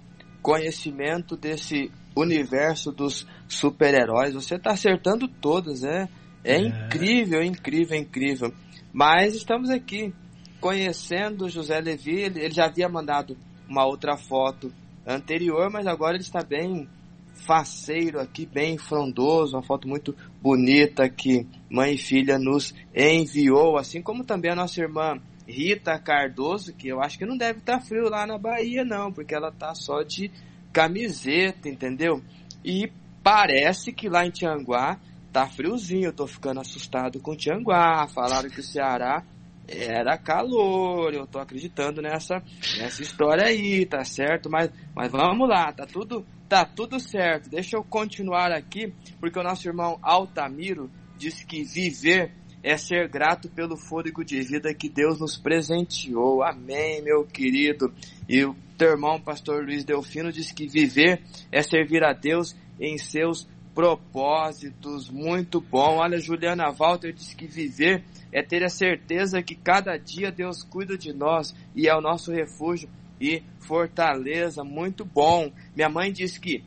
conhecimento 0.44 1.38
desse 1.38 1.90
universo 2.14 2.92
dos 2.92 3.26
super-heróis. 3.48 4.34
Você 4.34 4.56
está 4.56 4.72
acertando 4.72 5.26
todas, 5.26 5.82
é, 5.82 6.06
é, 6.44 6.56
é 6.56 6.58
incrível, 6.58 7.40
é 7.40 7.46
incrível, 7.46 7.96
é 7.96 8.00
incrível. 8.00 8.54
Mas 8.92 9.34
estamos 9.34 9.70
aqui 9.70 10.12
conhecendo 10.60 11.48
José 11.48 11.80
Levi. 11.80 12.20
Ele, 12.20 12.40
ele 12.40 12.54
já 12.54 12.66
havia 12.66 12.90
mandado 12.90 13.38
uma 13.66 13.86
outra 13.86 14.18
foto 14.18 14.70
anterior, 15.06 15.70
mas 15.72 15.86
agora 15.86 16.16
ele 16.16 16.22
está 16.22 16.42
bem 16.42 16.86
faceiro 17.32 18.20
aqui, 18.20 18.44
bem 18.44 18.76
frondoso, 18.76 19.56
uma 19.56 19.62
foto 19.62 19.88
muito 19.88 20.14
bonita 20.42 21.08
que 21.08 21.46
mãe 21.70 21.94
e 21.94 21.98
filha 21.98 22.38
nos 22.38 22.74
enviou, 22.94 23.78
assim 23.78 24.02
como 24.02 24.24
também 24.24 24.52
a 24.52 24.56
nossa 24.56 24.78
irmã 24.78 25.18
Rita 25.46 25.98
Cardoso, 25.98 26.72
que 26.74 26.88
eu 26.88 27.00
acho 27.00 27.18
que 27.18 27.26
não 27.26 27.36
deve 27.36 27.58
estar 27.58 27.78
tá 27.78 27.84
frio 27.84 28.08
lá 28.08 28.26
na 28.26 28.38
Bahia 28.38 28.84
não, 28.84 29.12
porque 29.12 29.34
ela 29.34 29.52
tá 29.52 29.74
só 29.74 30.02
de 30.02 30.30
camiseta, 30.72 31.68
entendeu? 31.68 32.22
E 32.64 32.90
parece 33.22 33.92
que 33.92 34.08
lá 34.08 34.26
em 34.26 34.30
Tianguá 34.30 34.98
tá 35.32 35.46
friozinho, 35.46 36.06
eu 36.06 36.12
tô 36.12 36.26
ficando 36.26 36.60
assustado 36.60 37.20
com 37.20 37.36
Tianguá, 37.36 38.06
falaram 38.08 38.48
que 38.48 38.60
o 38.60 38.62
Ceará 38.62 39.24
era 39.66 40.16
calor, 40.18 41.12
eu 41.14 41.26
tô 41.26 41.38
acreditando 41.38 42.02
nessa, 42.02 42.42
nessa 42.78 43.02
história 43.02 43.46
aí, 43.46 43.86
tá 43.86 44.04
certo? 44.04 44.50
Mas, 44.50 44.70
mas 44.94 45.10
vamos 45.10 45.48
lá, 45.48 45.72
tá 45.72 45.86
tudo, 45.86 46.26
tá 46.48 46.64
tudo 46.64 47.00
certo. 47.00 47.48
Deixa 47.48 47.76
eu 47.76 47.82
continuar 47.82 48.52
aqui, 48.52 48.92
porque 49.18 49.38
o 49.38 49.42
nosso 49.42 49.66
irmão 49.66 49.98
Altamiro 50.02 50.90
disse 51.16 51.46
que 51.46 51.64
viver 51.64 52.32
é 52.64 52.78
ser 52.78 53.08
grato 53.08 53.46
pelo 53.50 53.76
fôlego 53.76 54.24
de 54.24 54.40
vida 54.40 54.72
que 54.72 54.88
Deus 54.88 55.20
nos 55.20 55.36
presenteou. 55.36 56.42
Amém, 56.42 57.02
meu 57.02 57.22
querido. 57.26 57.92
E 58.26 58.42
o 58.42 58.56
teu 58.78 58.92
irmão, 58.92 59.20
pastor 59.20 59.62
Luiz 59.62 59.84
Delfino, 59.84 60.32
disse 60.32 60.54
que 60.54 60.66
viver 60.66 61.20
é 61.52 61.62
servir 61.62 62.02
a 62.02 62.14
Deus 62.14 62.56
em 62.80 62.96
seus 62.96 63.46
propósitos. 63.74 65.10
Muito 65.10 65.60
bom. 65.60 65.98
Olha, 65.98 66.18
Juliana 66.18 66.72
Walter 66.72 67.12
disse 67.12 67.36
que 67.36 67.46
viver 67.46 68.02
é 68.32 68.42
ter 68.42 68.64
a 68.64 68.70
certeza 68.70 69.42
que 69.42 69.54
cada 69.54 69.98
dia 69.98 70.32
Deus 70.32 70.62
cuida 70.62 70.96
de 70.96 71.12
nós 71.12 71.54
e 71.76 71.86
é 71.86 71.94
o 71.94 72.00
nosso 72.00 72.32
refúgio 72.32 72.88
e 73.20 73.42
fortaleza. 73.60 74.64
Muito 74.64 75.04
bom. 75.04 75.52
Minha 75.76 75.90
mãe 75.90 76.10
disse 76.10 76.40
que 76.40 76.64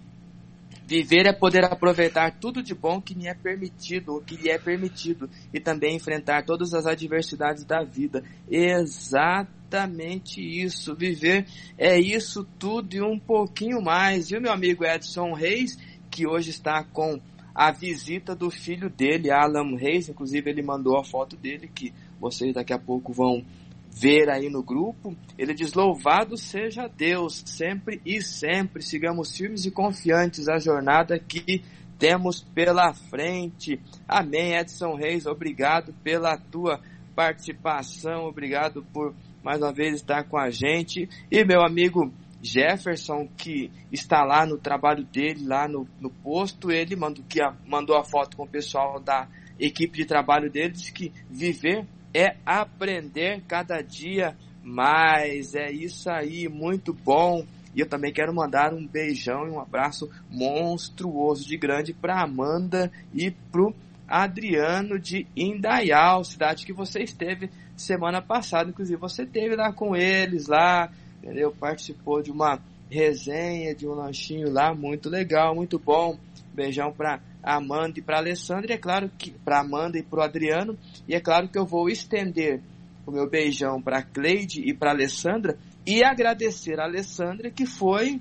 Viver 0.88 1.28
é 1.28 1.34
poder 1.34 1.66
aproveitar 1.66 2.40
tudo 2.40 2.64
de 2.64 2.74
bom 2.74 3.02
que 3.02 3.14
lhe 3.14 3.28
é 3.28 3.34
permitido, 3.34 4.14
ou 4.14 4.22
que 4.22 4.38
lhe 4.38 4.50
é 4.50 4.58
permitido, 4.58 5.30
e 5.54 5.60
também 5.60 5.98
enfrentar 5.98 6.46
todas 6.46 6.74
as 6.74 6.86
adversidades 6.86 7.66
da 7.66 7.84
vida. 7.84 8.24
Exatamente 8.50 10.40
isso. 10.40 10.96
Viver 10.96 11.46
é 11.78 12.00
isso 12.00 12.48
tudo 12.58 12.94
e 12.94 13.02
um 13.02 13.20
pouquinho 13.20 13.82
mais. 13.82 14.32
E 14.32 14.38
o 14.38 14.42
meu 14.42 14.54
amigo 14.54 14.86
Edson 14.86 15.34
Reis, 15.34 15.78
que 16.10 16.26
hoje 16.26 16.52
está 16.52 16.86
com 16.86 17.20
a 17.54 17.70
visita 17.70 18.34
do 18.34 18.50
filho 18.50 18.90
dele, 18.90 19.30
Alan 19.30 19.76
Reis, 19.76 20.08
inclusive 20.08 20.50
ele 20.50 20.62
mandou 20.62 20.98
a 20.98 21.04
foto 21.04 21.36
dele, 21.36 21.68
que 21.68 21.94
vocês 22.18 22.54
daqui 22.54 22.72
a 22.72 22.80
pouco 22.80 23.12
vão 23.12 23.44
ver 23.92 24.30
aí 24.30 24.50
no 24.50 24.64
grupo, 24.64 25.16
ele 25.38 25.54
diz: 25.54 25.74
Louvado 25.74 26.38
seja 26.38 26.88
Deus, 26.88 27.44
sempre 27.46 28.02
e 28.06 28.22
sempre. 28.22 28.84
Sigamos 28.84 29.36
firmes 29.36 29.66
e 29.66 29.72
confiantes 29.72 30.48
a 30.48 30.60
jornada 30.60 31.20
que 31.20 31.64
temos 31.98 32.42
pela 32.42 32.94
frente. 32.94 33.80
Amém, 34.08 34.56
Edson 34.56 34.96
Reis, 34.96 35.26
obrigado 35.26 35.94
pela 36.04 36.38
tua 36.38 36.80
participação, 37.16 38.26
obrigado 38.26 38.86
por 38.94 39.16
mais 39.44 39.60
uma 39.62 39.74
vez 39.74 39.96
estar 39.96 40.24
com 40.26 40.38
a 40.38 40.50
gente. 40.50 41.10
E 41.32 41.44
meu 41.44 41.62
amigo 41.62 42.14
Jefferson, 42.42 43.28
que 43.36 43.72
está 43.92 44.24
lá 44.24 44.46
no 44.46 44.58
trabalho 44.58 45.04
dele, 45.04 45.46
lá 45.46 45.68
no, 45.68 45.88
no 46.00 46.10
posto, 46.10 46.72
ele 46.72 46.96
mandou, 46.96 47.24
que 47.28 47.42
a, 47.42 47.56
mandou 47.66 47.98
a 47.98 48.04
foto 48.04 48.38
com 48.38 48.44
o 48.44 48.48
pessoal 48.48 49.00
da 49.00 49.28
equipe 49.60 49.98
de 49.98 50.06
trabalho 50.06 50.52
dele, 50.52 50.74
disse 50.74 50.94
que 50.94 51.12
viver 51.30 51.86
é 52.18 52.36
aprender 52.44 53.44
cada 53.48 53.80
dia 53.80 54.36
mais. 54.64 55.54
É 55.54 55.72
isso 55.72 56.10
aí, 56.10 56.50
muito 56.50 56.92
bom. 56.92 57.46
E 57.76 57.80
eu 57.80 57.88
também 57.88 58.12
quero 58.12 58.34
mandar 58.34 58.74
um 58.74 58.88
beijão 58.88 59.48
e 59.48 59.52
um 59.52 59.60
abraço 59.60 60.10
monstruoso 60.28 61.48
de 61.48 61.56
grande 61.56 61.94
para 61.94 62.24
Amanda 62.24 62.92
e 63.14 63.30
pro 63.30 63.72
Adriano 64.08 64.98
de 64.98 65.28
Indaial, 65.36 66.24
cidade 66.24 66.66
que 66.66 66.74
você 66.74 67.04
esteve 67.04 67.52
semana 67.76 68.20
passada. 68.20 68.72
Inclusive, 68.72 69.00
você 69.00 69.22
esteve 69.22 69.56
lá 69.56 69.72
com 69.72 69.96
eles, 69.96 70.48
lá, 70.48 70.90
entendeu? 71.22 71.52
Participou 71.52 72.24
de 72.24 72.32
uma 72.32 72.60
resenha, 72.90 73.76
de 73.76 73.88
um 73.88 73.92
lanchinho 73.92 74.50
lá, 74.50 74.74
muito 74.74 75.08
legal, 75.08 75.54
muito 75.54 75.78
bom. 75.78 76.18
Beijão 76.58 76.92
para 76.92 77.22
Amanda 77.44 78.00
e 78.00 78.02
para 78.02 78.18
Alessandra, 78.18 78.72
e 78.72 78.74
é 78.74 78.80
claro 78.80 79.12
que 79.16 79.30
para 79.30 79.60
Amanda 79.60 80.00
e 80.00 80.02
para 80.02 80.20
o 80.20 80.24
Adriano, 80.24 80.76
e 81.08 81.14
é 81.14 81.20
claro 81.20 81.48
que 81.48 81.60
eu 81.60 81.68
vou 81.68 81.88
estender 81.88 82.64
o 83.06 83.12
meu 83.12 83.30
beijão 83.30 83.80
para 83.80 84.02
Cleide 84.02 84.62
e 84.68 84.74
para 84.74 84.90
Alessandra 84.90 85.56
e 85.86 86.04
agradecer 86.04 86.80
a 86.80 86.86
Alessandra 86.86 87.52
que 87.52 87.68
foi 87.68 88.20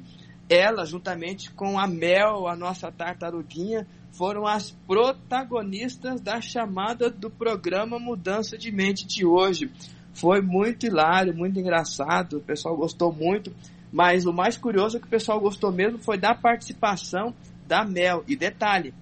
ela 0.50 0.84
juntamente 0.84 1.50
com 1.50 1.78
a 1.78 1.88
Mel, 1.88 2.46
a 2.46 2.54
nossa 2.54 2.92
tartaruguinha, 2.92 3.86
foram 4.12 4.46
as 4.46 4.70
protagonistas 4.86 6.20
da 6.20 6.40
chamada 6.40 7.10
do 7.10 7.30
programa 7.30 7.98
Mudança 7.98 8.56
de 8.56 8.70
Mente 8.70 9.06
de 9.06 9.26
hoje. 9.26 9.70
Foi 10.12 10.40
muito 10.40 10.86
hilário, 10.86 11.34
muito 11.34 11.58
engraçado, 11.58 12.36
o 12.36 12.40
pessoal 12.40 12.76
gostou 12.76 13.12
muito, 13.12 13.52
mas 13.92 14.24
o 14.24 14.32
mais 14.32 14.56
curioso 14.56 14.98
é 14.98 15.00
que 15.00 15.06
o 15.06 15.10
pessoal 15.10 15.40
gostou 15.40 15.72
mesmo 15.72 15.98
foi 15.98 16.16
da 16.16 16.34
participação 16.34 17.34
da 17.66 17.84
Mel. 17.84 18.24
E 18.26 18.36
detalhe, 18.36 18.94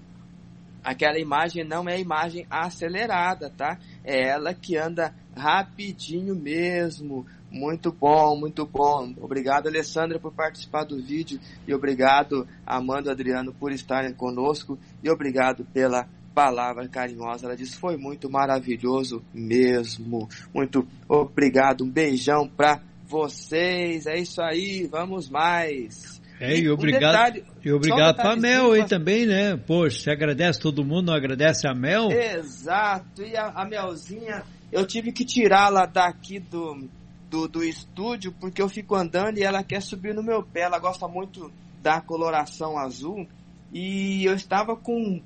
aquela 0.83 1.19
imagem 1.19 1.65
não 1.65 1.89
é 1.89 2.01
imagem 2.01 2.47
acelerada, 2.51 3.51
tá? 3.51 3.79
É 4.05 4.29
ela 4.29 4.55
que 4.55 4.77
anda 4.77 5.15
rapidinho 5.37 6.35
mesmo. 6.35 7.27
Muito 7.51 7.93
bom, 7.93 8.37
muito 8.37 8.67
bom. 8.67 9.15
Obrigado, 9.21 9.69
Alessandra, 9.69 10.19
por 10.19 10.33
participar 10.33 10.85
do 10.85 11.01
vídeo. 11.01 11.39
E 11.69 11.73
obrigado, 11.73 12.49
Amanda 12.67 13.13
Adriano, 13.13 13.55
por 13.55 13.71
estarem 13.71 14.13
conosco. 14.13 14.77
E 15.03 15.09
obrigado 15.09 15.65
pela 15.67 16.09
palavra 16.35 16.89
carinhosa. 16.89 17.47
Ela 17.47 17.57
disse: 17.57 17.79
Foi 17.79 17.97
muito 17.97 18.29
maravilhoso 18.29 19.23
mesmo. 19.33 20.29
Muito 20.53 20.87
obrigado. 21.09 21.85
Um 21.85 21.91
beijão 21.91 22.49
para 22.49 22.83
vocês. 23.07 24.07
É 24.07 24.19
isso 24.19 24.43
aí. 24.43 24.89
Vamos 24.91 25.31
mais. 25.31 26.14
É, 26.41 26.59
e, 26.59 26.69
obrigado, 26.69 27.05
um 27.05 27.13
detalhe, 27.13 27.45
e 27.65 27.73
obrigado 27.73 28.17
para 28.17 28.33
a 28.33 28.37
Mel 28.37 28.73
aí 28.73 28.87
também, 28.87 29.25
né? 29.25 29.57
Poxa, 29.57 30.01
você 30.01 30.11
agradece 30.11 30.61
todo 30.61 30.85
mundo, 30.85 31.07
não 31.07 31.15
agradece 31.15 31.67
a 31.69 31.75
Mel? 31.75 32.11
Exato, 32.11 33.23
e 33.23 33.37
a, 33.37 33.51
a 33.51 33.65
Melzinha, 33.65 34.43
eu 34.73 34.85
tive 34.85 35.13
que 35.13 35.25
tirá-la 35.25 35.87
daqui 35.87 36.41
do, 36.41 36.89
do, 37.31 37.47
do 37.47 37.63
estúdio, 37.63 38.33
porque 38.33 38.61
eu 38.61 38.69
fico 38.69 38.97
andando 38.97 39.39
e 39.39 39.45
ela 39.45 39.63
quer 39.63 39.81
subir 39.81 40.13
no 40.13 40.23
meu 40.23 40.43
pé, 40.43 40.63
ela 40.63 40.79
gosta 40.79 41.07
muito 41.07 41.53
da 41.81 42.01
coloração 42.01 42.77
azul, 42.77 43.29
e 43.73 44.25
eu 44.25 44.35
estava 44.35 44.77
com, 44.77 45.21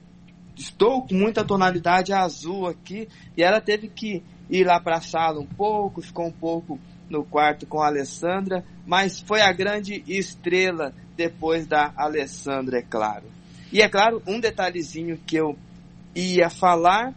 estou 0.57 1.07
com 1.07 1.15
muita 1.15 1.43
tonalidade 1.43 2.13
azul 2.13 2.67
aqui, 2.67 3.09
e 3.35 3.43
ela 3.43 3.61
teve 3.61 3.89
que 3.89 4.23
ir 4.51 4.65
lá 4.67 4.79
para 4.79 4.99
a 4.99 5.01
sala 5.01 5.41
um 5.41 5.47
pouco, 5.47 6.03
ficou 6.03 6.27
um 6.27 6.33
pouco 6.33 6.79
no 7.09 7.25
quarto 7.25 7.67
com 7.67 7.81
a 7.81 7.87
Alessandra, 7.87 8.63
mas 8.89 9.21
foi 9.21 9.43
a 9.43 9.53
grande 9.53 10.03
estrela 10.09 10.95
depois 11.15 11.67
da 11.67 11.93
Alessandra, 11.95 12.79
é 12.79 12.83
claro. 12.83 13.27
E 13.71 13.83
é 13.83 13.89
claro, 13.89 14.23
um 14.27 14.41
detalhezinho 14.41 15.19
que 15.27 15.37
eu 15.37 15.59
ia 16.17 16.49
falar, 16.49 17.13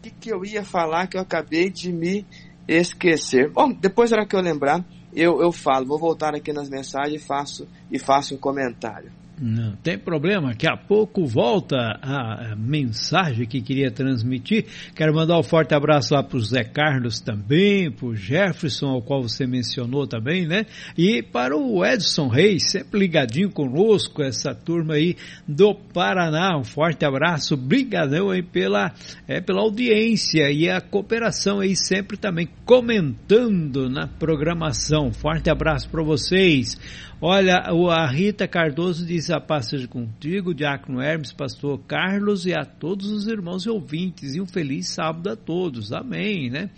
que, 0.00 0.10
que 0.12 0.32
eu 0.32 0.44
ia 0.44 0.64
falar 0.64 1.08
que 1.08 1.16
eu 1.16 1.20
acabei 1.20 1.68
de 1.68 1.92
me 1.92 2.24
esquecer. 2.68 3.50
Bom, 3.50 3.72
depois 3.72 4.12
era 4.12 4.24
que 4.24 4.36
eu 4.36 4.40
lembrar, 4.40 4.84
eu, 5.12 5.42
eu 5.42 5.50
falo, 5.50 5.84
vou 5.84 5.98
voltar 5.98 6.32
aqui 6.32 6.52
nas 6.52 6.70
mensagens 6.70 7.20
e 7.20 7.26
faço, 7.26 7.66
e 7.90 7.98
faço 7.98 8.36
um 8.36 8.38
comentário. 8.38 9.10
Não 9.38 9.76
tem 9.76 9.98
problema, 9.98 10.48
daqui 10.48 10.66
a 10.66 10.78
pouco 10.78 11.26
volta 11.26 11.76
a 12.00 12.56
mensagem 12.56 13.46
que 13.46 13.60
queria 13.60 13.90
transmitir. 13.90 14.64
Quero 14.94 15.14
mandar 15.14 15.38
um 15.38 15.42
forte 15.42 15.74
abraço 15.74 16.14
lá 16.14 16.22
para 16.22 16.38
o 16.38 16.40
Zé 16.40 16.64
Carlos 16.64 17.20
também, 17.20 17.90
para 17.90 18.06
o 18.06 18.16
Jefferson, 18.16 18.86
ao 18.86 19.02
qual 19.02 19.22
você 19.22 19.46
mencionou 19.46 20.06
também, 20.06 20.46
né? 20.46 20.64
E 20.96 21.22
para 21.22 21.54
o 21.54 21.84
Edson 21.84 22.28
Reis, 22.28 22.70
sempre 22.70 22.98
ligadinho 22.98 23.50
conosco, 23.50 24.22
essa 24.22 24.54
turma 24.54 24.94
aí 24.94 25.16
do 25.46 25.74
Paraná. 25.74 26.56
Um 26.58 26.64
forte 26.64 27.04
abraço, 27.04 27.58
brigadão 27.58 28.30
aí 28.30 28.42
pela, 28.42 28.94
é, 29.28 29.38
pela 29.42 29.60
audiência 29.60 30.50
e 30.50 30.70
a 30.70 30.80
cooperação 30.80 31.60
aí 31.60 31.76
sempre 31.76 32.16
também 32.16 32.48
comentando 32.64 33.90
na 33.90 34.06
programação. 34.06 35.12
Forte 35.12 35.50
abraço 35.50 35.90
para 35.90 36.02
vocês. 36.02 36.74
Olha, 37.20 37.62
a 37.90 38.06
Rita 38.06 38.46
Cardoso 38.46 39.06
diz 39.06 39.30
a 39.30 39.40
paz 39.40 39.70
seja 39.70 39.88
contigo, 39.88 40.54
Diácono 40.54 41.00
Hermes, 41.00 41.32
Pastor 41.32 41.78
Carlos 41.88 42.44
e 42.44 42.52
a 42.52 42.62
todos 42.62 43.10
os 43.10 43.26
irmãos 43.26 43.64
e 43.64 43.70
ouvintes. 43.70 44.34
E 44.34 44.40
um 44.40 44.46
feliz 44.46 44.90
sábado 44.90 45.30
a 45.30 45.36
todos. 45.36 45.94
Amém, 45.94 46.50
né? 46.50 46.68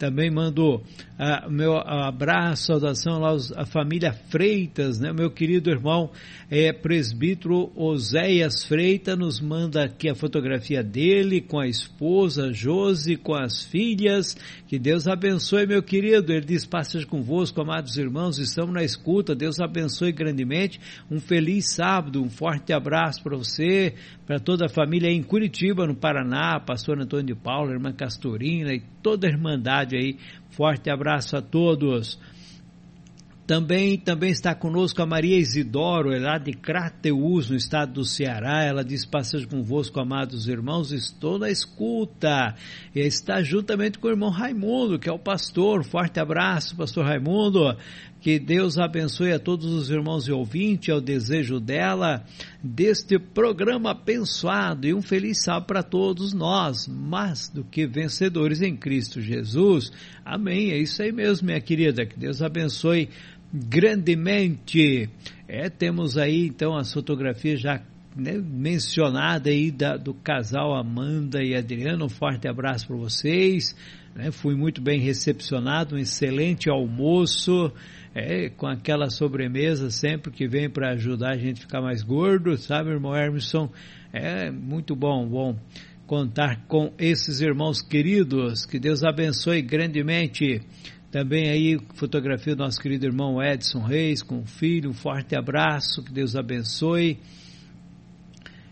Também 0.00 0.30
mando 0.30 0.82
ah, 1.18 1.46
meu 1.50 1.76
abraço, 1.76 2.68
saudação 2.68 3.18
lá 3.18 3.36
à 3.56 3.66
família 3.66 4.10
Freitas, 4.30 4.98
né? 4.98 5.12
Meu 5.12 5.30
querido 5.30 5.68
irmão 5.68 6.10
é, 6.50 6.72
presbítero 6.72 7.70
Oséias 7.76 8.64
Freitas 8.64 9.18
nos 9.18 9.38
manda 9.38 9.84
aqui 9.84 10.08
a 10.08 10.14
fotografia 10.14 10.82
dele 10.82 11.42
com 11.42 11.60
a 11.60 11.68
esposa 11.68 12.50
Josi, 12.54 13.16
com 13.16 13.34
as 13.34 13.62
filhas. 13.62 14.34
Que 14.66 14.78
Deus 14.78 15.06
abençoe, 15.06 15.66
meu 15.66 15.82
querido. 15.82 16.32
Ele 16.32 16.46
diz: 16.46 16.64
Passas 16.64 17.04
convosco, 17.04 17.60
amados 17.60 17.98
irmãos, 17.98 18.38
estamos 18.38 18.72
na 18.72 18.82
escuta. 18.82 19.34
Deus 19.34 19.60
abençoe 19.60 20.12
grandemente. 20.12 20.80
Um 21.10 21.20
feliz 21.20 21.74
sábado, 21.74 22.22
um 22.22 22.30
forte 22.30 22.72
abraço 22.72 23.22
para 23.22 23.36
você, 23.36 23.94
para 24.30 24.38
toda 24.38 24.66
a 24.66 24.68
família 24.68 25.10
em 25.10 25.24
Curitiba, 25.24 25.88
no 25.88 25.96
Paraná, 25.96 26.60
pastor 26.60 27.00
Antônio 27.00 27.26
de 27.26 27.34
Paula, 27.34 27.72
irmã 27.72 27.92
Castorina 27.92 28.72
e 28.72 28.80
toda 29.02 29.26
a 29.26 29.30
irmandade 29.30 29.96
aí. 29.96 30.18
Forte 30.50 30.88
abraço 30.88 31.36
a 31.36 31.42
todos. 31.42 32.16
Também, 33.44 33.98
também 33.98 34.30
está 34.30 34.54
conosco 34.54 35.02
a 35.02 35.06
Maria 35.06 35.36
Isidoro, 35.36 36.12
é 36.12 36.20
lá 36.20 36.38
de 36.38 36.52
Crateus, 36.52 37.50
no 37.50 37.56
estado 37.56 37.94
do 37.94 38.04
Ceará. 38.04 38.62
Ela 38.62 38.84
diz: 38.84 39.04
Passejo 39.04 39.48
convosco, 39.48 39.98
amados 39.98 40.46
irmãos, 40.46 40.92
estou 40.92 41.36
na 41.36 41.50
escuta. 41.50 42.54
E 42.94 43.00
está 43.00 43.42
juntamente 43.42 43.98
com 43.98 44.06
o 44.06 44.10
irmão 44.12 44.30
Raimundo, 44.30 44.96
que 44.96 45.10
é 45.10 45.12
o 45.12 45.18
pastor. 45.18 45.82
Forte 45.82 46.20
abraço, 46.20 46.76
pastor 46.76 47.04
Raimundo. 47.04 47.76
Que 48.20 48.38
Deus 48.38 48.78
abençoe 48.78 49.32
a 49.32 49.38
todos 49.38 49.66
os 49.66 49.90
irmãos 49.90 50.28
e 50.28 50.32
ouvintes, 50.32 50.90
é 50.90 50.94
o 50.94 51.00
desejo 51.00 51.58
dela, 51.58 52.22
deste 52.62 53.18
programa 53.18 53.92
abençoado 53.92 54.86
e 54.86 54.92
um 54.92 55.00
feliz 55.00 55.42
sábado 55.42 55.66
para 55.66 55.82
todos 55.82 56.34
nós, 56.34 56.86
mais 56.86 57.48
do 57.48 57.64
que 57.64 57.86
vencedores 57.86 58.60
em 58.60 58.76
Cristo 58.76 59.22
Jesus. 59.22 59.90
Amém. 60.22 60.70
É 60.70 60.78
isso 60.78 61.02
aí 61.02 61.10
mesmo, 61.10 61.46
minha 61.46 61.60
querida. 61.62 62.04
Que 62.04 62.18
Deus 62.18 62.42
abençoe 62.42 63.08
grandemente. 63.52 65.08
É, 65.48 65.70
temos 65.70 66.18
aí 66.18 66.46
então 66.46 66.76
as 66.76 66.92
fotografias 66.92 67.60
já 67.60 67.82
né, 68.14 68.38
mencionada 68.38 69.50
aí 69.50 69.70
da, 69.70 69.96
do 69.96 70.12
casal 70.12 70.74
Amanda 70.74 71.42
e 71.42 71.54
Adriano. 71.54 72.04
Um 72.04 72.08
forte 72.08 72.48
abraço 72.48 72.86
para 72.86 72.96
vocês. 72.96 73.74
Né, 74.14 74.30
fui 74.30 74.54
muito 74.54 74.82
bem 74.82 75.00
recepcionado, 75.00 75.94
um 75.94 75.98
excelente 75.98 76.68
almoço. 76.68 77.72
É, 78.12 78.48
com 78.48 78.66
aquela 78.66 79.08
sobremesa 79.08 79.88
sempre 79.88 80.32
que 80.32 80.48
vem 80.48 80.68
para 80.68 80.94
ajudar 80.94 81.34
a 81.34 81.38
gente 81.38 81.58
a 81.58 81.62
ficar 81.62 81.80
mais 81.80 82.02
gordo, 82.02 82.56
sabe, 82.56 82.90
irmão 82.90 83.14
Emerson? 83.16 83.70
É 84.12 84.50
muito 84.50 84.96
bom, 84.96 85.28
bom 85.28 85.56
contar 86.10 86.66
com 86.66 86.92
esses 86.98 87.40
irmãos 87.40 87.80
queridos. 87.80 88.66
Que 88.66 88.80
Deus 88.80 89.04
abençoe 89.04 89.62
grandemente. 89.62 90.60
Também 91.08 91.48
aí 91.48 91.78
fotografia 91.94 92.56
do 92.56 92.64
nosso 92.64 92.80
querido 92.80 93.06
irmão 93.06 93.40
Edson 93.40 93.80
Reis 93.80 94.20
com 94.20 94.40
o 94.40 94.46
filho, 94.46 94.90
um 94.90 94.92
forte 94.92 95.36
abraço, 95.36 96.02
que 96.02 96.12
Deus 96.12 96.34
abençoe. 96.34 97.16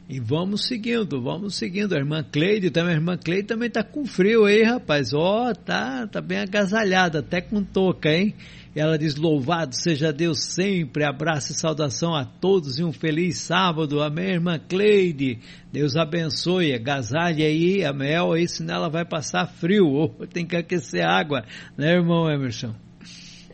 E 0.09 0.19
vamos 0.19 0.67
seguindo, 0.67 1.23
vamos 1.23 1.55
seguindo. 1.55 1.95
A 1.95 1.99
irmã 1.99 2.25
Cleide 2.25 2.71
também, 2.71 2.95
a 2.95 2.97
irmã 2.97 3.17
Cleide 3.17 3.47
também 3.47 3.71
tá 3.71 3.85
com 3.85 4.05
frio 4.05 4.45
aí, 4.47 4.63
rapaz. 4.63 5.13
Ó, 5.13 5.51
oh, 5.51 5.55
tá, 5.55 6.09
tá 6.09 6.21
bem 6.21 6.39
agasalhada, 6.39 7.21
até 7.21 7.41
com 7.41 7.63
touca, 7.63 8.09
hein? 8.09 8.35
Ela 8.75 8.99
diz: 8.99 9.17
Louvado 9.17 9.75
seja 9.75 10.13
Deus 10.13 10.45
sempre. 10.45 11.05
Abraço 11.05 11.53
e 11.53 11.55
saudação 11.55 12.15
a 12.15 12.25
todos 12.25 12.79
e 12.79 12.85
um 12.85 12.93
feliz 12.93 13.39
sábado. 13.39 14.03
Amém, 14.03 14.33
irmã 14.33 14.59
Cleide. 14.59 15.39
Deus 15.73 15.97
abençoe. 15.97 16.75
Agasalhe 16.75 17.45
aí 17.45 17.85
a 17.85 17.93
mel 17.93 18.33
aí, 18.33 18.47
senão 18.47 18.77
ela 18.77 18.89
vai 18.89 19.05
passar 19.05 19.47
frio. 19.47 19.87
Ou 19.93 20.27
tem 20.27 20.47
que 20.47 20.57
aquecer 20.57 21.05
água, 21.05 21.45
né, 21.77 21.93
irmão 21.93 22.31
Emerson? 22.31 22.75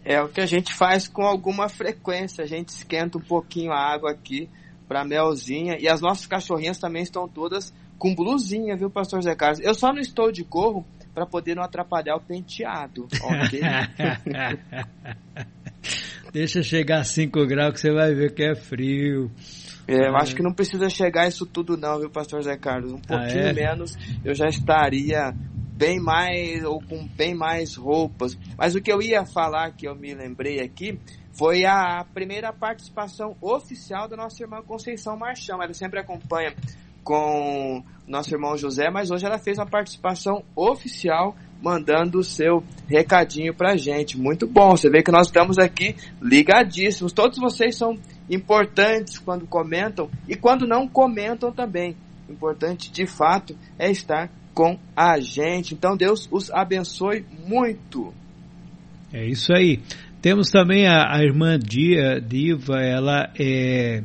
É 0.05 0.21
o 0.21 0.29
que 0.29 0.41
a 0.41 0.47
gente 0.47 0.75
faz 0.75 1.09
com 1.09 1.23
alguma 1.23 1.69
frequência. 1.69 2.45
A 2.45 2.47
gente 2.47 2.69
esquenta 2.69 3.17
um 3.17 3.23
pouquinho 3.23 3.73
a 3.73 3.79
água 3.79 4.11
aqui 4.11 4.49
para 4.87 5.05
melzinha. 5.05 5.77
E 5.81 5.89
as 5.89 6.01
nossas 6.01 6.27
cachorrinhas 6.27 6.79
também 6.79 7.03
estão 7.03 7.27
todas 7.27 7.73
com 7.99 8.15
blusinha, 8.15 8.77
viu, 8.77 8.91
pastor 8.91 9.23
Zé 9.23 9.35
Carlos? 9.35 9.61
Eu 9.61 9.75
só 9.75 9.93
não 9.93 10.01
estou 10.01 10.31
de 10.31 10.43
gorro 10.43 10.85
para 11.15 11.27
poder 11.27 11.55
não 11.55 11.63
atrapalhar 11.63 12.17
o 12.17 12.21
penteado, 12.21 13.07
ok? 13.23 13.61
Deixa 16.33 16.63
chegar 16.63 17.01
a 17.01 17.05
5 17.05 17.47
graus 17.47 17.75
que 17.75 17.81
você 17.81 17.93
vai 17.93 18.13
ver 18.13 18.35
que 18.35 18.43
é 18.43 18.57
frio. 18.57 19.31
É, 19.87 20.09
eu 20.09 20.17
acho 20.17 20.35
que 20.35 20.43
não 20.43 20.53
precisa 20.53 20.89
chegar 20.89 21.29
isso 21.29 21.47
tudo 21.47 21.77
não, 21.77 22.01
viu, 22.01 22.11
pastor 22.11 22.43
Zé 22.43 22.57
Carlos? 22.57 22.93
Um 22.93 22.99
pouquinho 22.99 23.47
ah, 23.47 23.51
é? 23.51 23.53
menos 23.53 23.97
eu 24.25 24.35
já 24.35 24.47
estaria 24.47 25.33
bem 25.77 26.01
mais 26.01 26.65
ou 26.65 26.81
com 26.81 27.07
bem 27.07 27.35
mais 27.35 27.77
roupas. 27.77 28.37
Mas 28.57 28.75
o 28.75 28.81
que 28.81 28.91
eu 28.91 29.01
ia 29.01 29.25
falar 29.25 29.73
que 29.73 29.87
eu 29.87 29.95
me 29.95 30.15
lembrei 30.15 30.61
aqui 30.61 30.99
foi 31.33 31.65
a 31.65 32.05
primeira 32.15 32.53
participação 32.53 33.37
oficial 33.41 34.09
da 34.09 34.17
nossa 34.17 34.43
irmã 34.43 34.63
Conceição 34.63 35.17
Marchão. 35.17 35.63
Ela 35.63 35.75
sempre 35.75 36.01
acompanha 36.01 36.55
com 37.03 37.85
nosso 38.07 38.35
irmão 38.35 38.57
José, 38.57 38.91
mas 38.91 39.11
hoje 39.11 39.25
ela 39.25 39.39
fez 39.39 39.59
uma 39.59 39.67
participação 39.67 40.45
oficial 40.55 41.35
mandando 41.63 42.19
o 42.19 42.25
seu 42.25 42.63
recadinho 42.87 43.55
pra 43.55 43.77
gente. 43.77 44.19
Muito 44.19 44.47
bom, 44.47 44.77
você 44.77 44.91
vê 44.91 45.03
que 45.03 45.11
nós 45.11 45.29
estamos 45.29 45.59
aqui 45.59 45.97
ligadíssimos. 46.21 47.13
Todos 47.13 47.39
vocês 47.39 47.77
são 47.77 47.99
importantes 48.29 49.19
quando 49.19 49.47
comentam 49.47 50.11
e 50.29 50.37
quando 50.37 50.67
não 50.67 50.87
comentam 50.87 51.51
também. 51.51 51.97
Importante 52.29 52.93
de 52.93 53.07
fato 53.07 53.57
é 53.79 53.91
estar 53.91 54.31
com 54.53 54.79
a 54.95 55.19
gente. 55.19 55.75
Então 55.75 55.97
Deus 55.97 56.29
os 56.31 56.51
abençoe 56.51 57.25
muito. 57.47 58.13
É 59.13 59.27
isso 59.27 59.53
aí. 59.55 59.81
Temos 60.21 60.51
também 60.51 60.87
a, 60.87 61.15
a 61.15 61.23
irmã 61.23 61.59
Dia, 61.59 62.21
Diva, 62.21 62.81
ela 62.81 63.31
é 63.39 64.03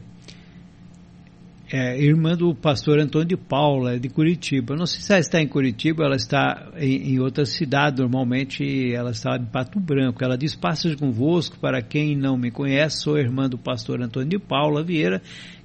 é 1.72 2.02
irmã 2.02 2.36
do 2.36 2.56
pastor 2.56 3.00
Antônio 3.00 3.28
de 3.28 3.38
Paula, 3.38 4.00
de 4.00 4.10
Curitiba. 4.10 4.76
Não 4.76 4.88
sei 4.88 5.02
se 5.02 5.12
ela 5.12 5.20
está 5.20 5.40
em 5.40 5.48
Curitiba, 5.48 6.04
ela 6.04 6.16
está 6.16 6.72
em, 6.78 7.14
em 7.14 7.20
outra 7.20 7.46
cidade, 7.46 8.02
normalmente 8.02 8.92
ela 8.92 9.12
está 9.12 9.38
em 9.38 9.46
Pato 9.46 9.80
Branco. 9.80 10.24
Ela 10.24 10.36
diz, 10.36 10.56
passas 10.56 10.96
convosco, 10.96 11.60
para 11.60 11.82
quem 11.82 12.18
não 12.18 12.38
me 12.38 12.50
conhece, 12.50 13.04
sou 13.04 13.18
irmã 13.18 13.48
do 13.48 13.58
pastor 13.58 14.02
Antônio 14.02 14.30
de 14.30 14.40
Paula 14.40 14.84
Vieira, 14.84 15.22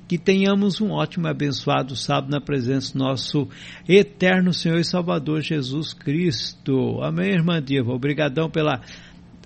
que 0.07 0.19
tenhamos 0.19 0.79
um 0.79 0.91
ótimo 0.91 1.27
e 1.27 1.31
abençoado 1.31 1.97
sábado 1.97 2.31
na 2.31 2.41
presença 2.41 2.93
do 2.93 2.99
nosso 2.99 3.49
eterno 3.89 4.53
Senhor 4.53 4.79
e 4.79 4.85
Salvador 4.85 5.41
Jesus 5.41 5.95
Cristo. 5.95 7.01
Amém, 7.03 7.33
irmã 7.33 7.63
Diva? 7.63 7.91
Obrigadão 7.93 8.51
pela 8.51 8.83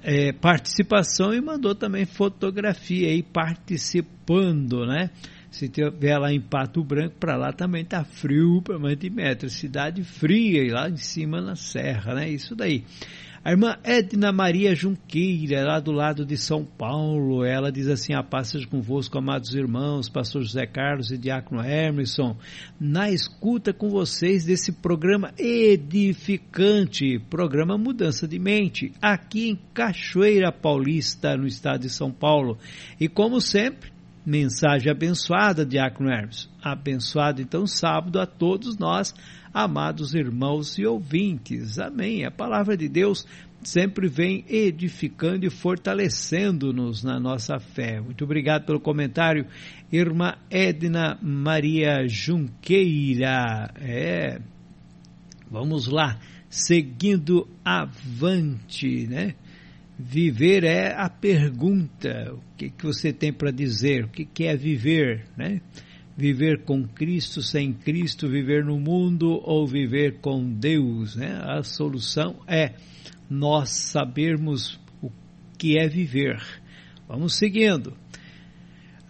é, 0.03 0.33
participação 0.33 1.33
e 1.33 1.41
mandou 1.41 1.77
também 1.77 2.05
fotografia 2.05 3.09
aí 3.09 3.23
participando, 3.23 4.85
né? 4.85 5.11
Se 5.51 5.69
tiver 5.69 6.19
lá 6.19 6.33
em 6.33 6.41
Pato 6.41 6.85
Branco, 6.85 7.17
para 7.19 7.37
lá 7.37 7.53
também 7.53 7.85
tá 7.85 8.05
frio 8.05 8.61
para 8.63 8.79
mais 8.79 8.99
de 8.99 9.09
metro. 9.09 9.49
Cidade 9.49 10.05
fria 10.05 10.63
e 10.63 10.71
lá 10.71 10.89
em 10.89 10.97
cima 10.97 11.41
na 11.41 11.57
serra, 11.57 12.15
né? 12.15 12.29
Isso 12.29 12.55
daí. 12.55 12.85
A 13.45 13.53
irmã 13.53 13.77
Edna 13.83 14.31
Maria 14.31 14.75
Junqueira, 14.75 15.65
lá 15.65 15.81
do 15.81 15.93
lado 15.93 16.27
de 16.27 16.37
São 16.37 16.65
Paulo, 16.65 17.45
ela 17.45 17.73
diz 17.73 17.89
assim: 17.89 18.13
A 18.13 18.23
paz 18.23 18.49
seja 18.49 18.67
convosco, 18.67 19.17
amados 19.17 19.55
irmãos, 19.55 20.09
pastor 20.09 20.43
José 20.43 20.67
Carlos 20.67 21.11
e 21.11 21.17
diácono 21.17 21.65
Emerson, 21.65 22.37
na 22.79 23.11
escuta 23.11 23.73
com 23.73 23.89
vocês 23.89 24.45
desse 24.45 24.73
programa 24.73 25.33
edificante, 25.39 27.19
programa 27.31 27.79
Mudança 27.79 28.29
de 28.29 28.39
Mente, 28.39 28.93
aqui 29.01 29.49
em 29.49 29.59
Cachoeira 29.73 30.53
Paulista, 30.53 31.37
no 31.37 31.47
estado 31.47 31.83
de 31.83 31.91
São 31.91 32.11
Paulo. 32.11 32.59
E 33.01 33.09
como 33.09 33.41
sempre, 33.41 33.91
Mensagem 34.25 34.91
abençoada, 34.91 35.65
Diácono 35.65 36.11
Hermes. 36.11 36.49
Abençoado 36.63 37.41
então 37.41 37.67
sábado 37.67 38.21
a 38.21 38.27
todos 38.27 38.77
nós, 38.77 39.15
amados 39.53 40.15
irmãos 40.15 40.79
e 40.79 40.87
ouvintes. 40.87 41.79
Amém. 41.79 42.25
A 42.25 42.31
palavra 42.31 42.77
de 42.77 42.89
Deus 42.89 43.27
sempre 43.63 44.09
vem 44.09 44.45
edificando 44.49 45.47
e 45.47 45.51
fortalecendo-nos 45.51 47.03
na 47.03 47.19
nossa 47.19 47.59
fé. 47.59 48.01
Muito 48.01 48.25
obrigado 48.25 48.65
pelo 48.67 48.81
comentário, 48.81 49.47
irmã 49.91 50.35
Edna 50.51 51.19
Maria 51.23 52.07
Junqueira. 52.07 53.73
É. 53.81 54.41
Vamos 55.51 55.87
lá, 55.87 56.19
seguindo 56.49 57.49
avante, 57.65 59.07
né? 59.07 59.35
Viver 59.99 60.63
é 60.63 60.95
a 60.95 61.11
pergunta. 61.11 62.33
O 62.33 62.57
que, 62.57 62.71
que 62.71 62.85
você 62.85 63.13
tem 63.13 63.33
para 63.33 63.51
dizer? 63.51 64.05
O 64.05 64.09
que, 64.09 64.25
que 64.25 64.45
é 64.45 64.57
viver, 64.57 65.27
né? 65.37 65.61
Viver 66.17 66.63
com 66.65 66.87
Cristo, 66.87 67.43
sem 67.43 67.73
Cristo, 67.73 68.29
viver 68.29 68.65
no 68.65 68.79
mundo 68.79 69.41
ou 69.45 69.67
viver 69.67 70.21
com 70.21 70.53
Deus, 70.53 71.17
né? 71.17 71.41
A 71.43 71.63
solução 71.65 72.37
é 72.47 72.75
nós 73.29 73.71
sabermos 73.71 74.81
o 75.03 75.11
que 75.59 75.79
é 75.79 75.89
viver. 75.89 76.41
Vamos 77.09 77.37
seguindo. 77.37 77.97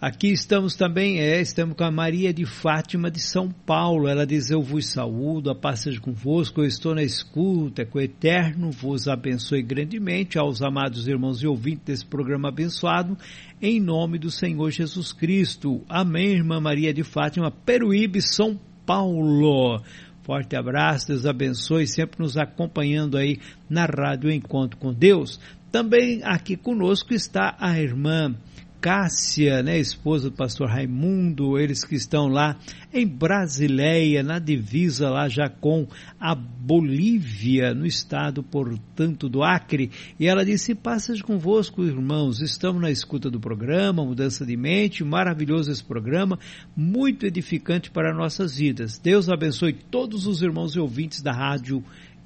Aqui 0.01 0.29
estamos 0.31 0.75
também, 0.75 1.19
é, 1.19 1.41
estamos 1.41 1.75
com 1.75 1.83
a 1.83 1.91
Maria 1.91 2.33
de 2.33 2.45
Fátima 2.45 3.11
de 3.11 3.19
São 3.19 3.51
Paulo. 3.51 4.07
Ela 4.07 4.25
diz: 4.25 4.49
Eu 4.49 4.61
vos 4.61 4.85
saúdo, 4.87 5.51
a 5.51 5.55
paz 5.55 5.81
seja 5.81 5.99
convosco, 5.99 6.61
eu 6.61 6.65
estou 6.65 6.95
na 6.95 7.03
escuta, 7.03 7.83
que 7.83 7.97
o 7.97 7.99
Eterno 7.99 8.71
vos 8.71 9.09
abençoe 9.09 9.61
grandemente 9.61 10.39
aos 10.39 10.61
amados 10.61 11.05
irmãos 11.05 11.43
e 11.43 11.47
ouvintes 11.47 11.83
desse 11.83 12.05
programa 12.05 12.47
abençoado, 12.47 13.17
em 13.61 13.77
nome 13.81 14.17
do 14.17 14.31
Senhor 14.31 14.71
Jesus 14.71 15.11
Cristo. 15.11 15.81
Amém, 15.89 16.29
irmã 16.29 16.61
Maria 16.61 16.93
de 16.93 17.03
Fátima, 17.03 17.51
Peruíbe, 17.51 18.21
São 18.21 18.57
Paulo. 18.85 19.83
Forte 20.23 20.55
abraço, 20.55 21.07
Deus 21.07 21.25
abençoe, 21.25 21.85
sempre 21.85 22.21
nos 22.21 22.37
acompanhando 22.37 23.17
aí 23.17 23.37
na 23.69 23.85
Rádio 23.85 24.31
Encontro 24.31 24.77
com 24.77 24.93
Deus. 24.93 25.41
Também 25.69 26.21
aqui 26.23 26.55
conosco 26.55 27.13
está 27.13 27.57
a 27.59 27.77
irmã 27.77 28.33
Cássia, 28.81 29.61
né, 29.61 29.77
esposa 29.77 30.29
do 30.29 30.35
pastor 30.35 30.69
Raimundo, 30.69 31.59
eles 31.59 31.83
que 31.83 31.95
estão 31.95 32.27
lá 32.27 32.57
em 32.93 33.05
Brasileia, 33.05 34.23
na 34.23 34.39
divisa 34.39 35.09
lá 35.09 35.27
já 35.27 35.49
com 35.49 35.85
a 36.19 36.33
Bolívia, 36.33 37.73
no 37.73 37.85
estado, 37.85 38.41
portanto, 38.41 39.27
do 39.27 39.43
Acre. 39.43 39.91
E 40.19 40.27
ela 40.27 40.45
disse: 40.45 40.73
Passas 40.73 41.21
convosco, 41.21 41.83
irmãos, 41.83 42.41
estamos 42.41 42.81
na 42.81 42.89
escuta 42.89 43.29
do 43.29 43.39
programa, 43.39 44.05
Mudança 44.05 44.45
de 44.45 44.55
Mente, 44.55 45.03
maravilhoso 45.03 45.71
esse 45.71 45.83
programa, 45.83 46.39
muito 46.75 47.25
edificante 47.25 47.91
para 47.91 48.13
nossas 48.13 48.57
vidas. 48.57 48.97
Deus 48.97 49.29
abençoe 49.29 49.73
todos 49.73 50.25
os 50.25 50.41
irmãos 50.41 50.75
e 50.75 50.79
ouvintes 50.79 51.21
da 51.21 51.33
rádio 51.33 51.83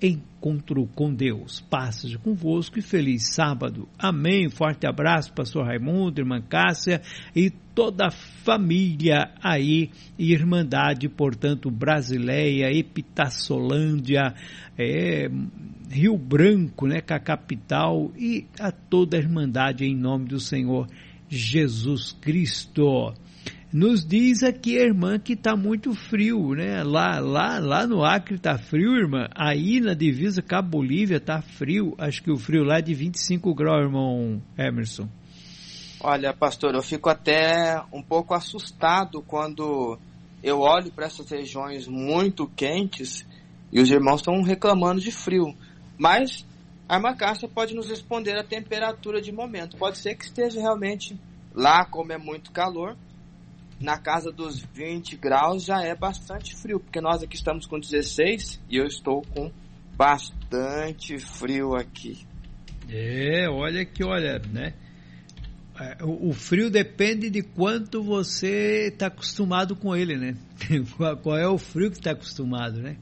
encontro 0.08 0.86
com 0.88 1.14
Deus. 1.14 1.62
Paz 1.62 2.16
convosco 2.18 2.78
e 2.80 2.82
feliz 2.82 3.34
sábado. 3.34 3.88
Amém. 3.98 4.50
Forte 4.50 4.86
abraço, 4.86 5.34
pastor 5.34 5.66
Raimundo, 5.66 6.20
irmã 6.20 6.42
Cássia 6.42 7.02
e 7.36 7.50
toda 7.50 8.08
a 8.08 8.12
família 8.12 9.32
aí, 9.42 9.90
Irmandade, 10.18 11.10
portanto, 11.10 11.72
Brasileia, 11.72 12.72
Epitassolândia, 12.72 14.34
é, 14.78 15.30
Rio 15.90 16.18
Branco, 16.18 16.86
né, 16.86 17.02
que 17.02 17.14
a 17.14 17.20
capital, 17.20 18.12
e 18.18 18.46
a 18.60 18.72
toda 18.72 19.18
a 19.18 19.20
Irmandade 19.20 19.86
em 19.86 19.96
nome 19.96 20.26
do 20.26 20.40
Senhor 20.40 20.88
Jesus 21.30 22.12
Cristo 22.22 23.14
nos 23.74 24.06
diz 24.06 24.44
aqui 24.44 24.78
a 24.78 24.84
irmã 24.84 25.18
que 25.18 25.34
está 25.34 25.56
muito 25.56 25.95
frio, 25.95 26.54
né? 26.54 26.84
Lá, 26.84 27.20
lá, 27.20 27.58
lá 27.58 27.88
no 27.88 28.06
Acre 28.06 28.36
está 28.36 28.56
frio, 28.56 28.95
irmã. 28.95 29.28
Aí 29.36 29.80
na 29.80 29.95
divisa 29.95 30.44
a 30.48 30.62
Bolívia 30.62 31.18
está 31.18 31.41
frio. 31.41 31.95
Acho 31.98 32.22
que 32.22 32.32
o 32.32 32.38
frio 32.38 32.64
lá 32.64 32.78
é 32.78 32.82
de 32.84 32.94
25 32.94 33.52
graus, 33.56 33.86
irmão 33.86 34.40
Emerson. 34.56 35.10
Olha, 36.00 36.32
pastor, 36.34 36.76
eu 36.76 36.84
fico 36.84 37.10
até 37.10 37.82
um 37.91 38.04
pouco 38.04 38.36
assustado 38.36 39.24
quando 39.24 39.98
eu 40.44 40.60
olho 40.60 40.91
para 40.91 41.08
essas 41.08 41.32
regiões 41.32 41.88
muito 41.88 42.45
quentes 42.56 43.26
e 43.72 43.82
os 43.82 43.90
irmãos 43.90 44.18
estão 44.18 44.44
reclamando 44.44 45.02
de 45.02 45.12
frio. 45.12 45.56
Mas 45.98 46.45
a 46.88 46.98
irmã 46.98 47.16
Cássia 47.16 47.48
pode 47.48 47.74
nos 47.74 47.90
responder 47.90 48.38
a 48.38 48.44
temperatura 48.44 49.20
de 49.20 49.32
momento. 49.32 49.78
Pode 49.78 49.98
ser 49.98 50.14
que 50.14 50.26
esteja 50.26 50.62
realmente 50.62 51.18
lá, 51.56 51.86
como 51.86 52.12
é 52.12 52.18
muito 52.20 52.52
calor, 52.52 52.95
na 53.84 53.97
casa 53.97 54.31
dos 54.31 54.61
20 54.73 55.18
graus 55.18 55.65
já 55.65 55.84
é 55.84 55.93
bastante 55.93 56.55
frio, 56.55 56.80
porque 56.80 57.01
nós 57.01 57.22
aqui 57.22 57.35
estamos 57.35 57.65
com 57.65 57.77
16 57.77 58.61
e 58.69 58.77
eu 58.77 58.85
estou 58.85 59.22
com 59.22 59.51
bastante 59.95 61.19
frio 61.19 61.76
aqui. 61.76 62.26
É, 62.89 63.47
olha 63.49 63.85
que 63.85 64.03
olha, 64.03 64.41
né? 64.51 64.73
É, 65.80 65.97
o, 66.03 66.31
frio 66.31 66.69
depende 66.69 67.30
de 67.30 67.41
quanto 67.41 68.01
você 68.01 68.88
está 68.88 69.07
acostumado 69.07 69.76
com 69.76 69.95
ele, 69.95 70.15
né? 70.15 70.38
Qual 71.22 71.38
é 71.38 71.47
o 71.47 71.57
frio 71.57 71.91
que 71.91 71.97
está 71.97 72.11
acostumado, 72.11 72.80
né? 72.80 72.95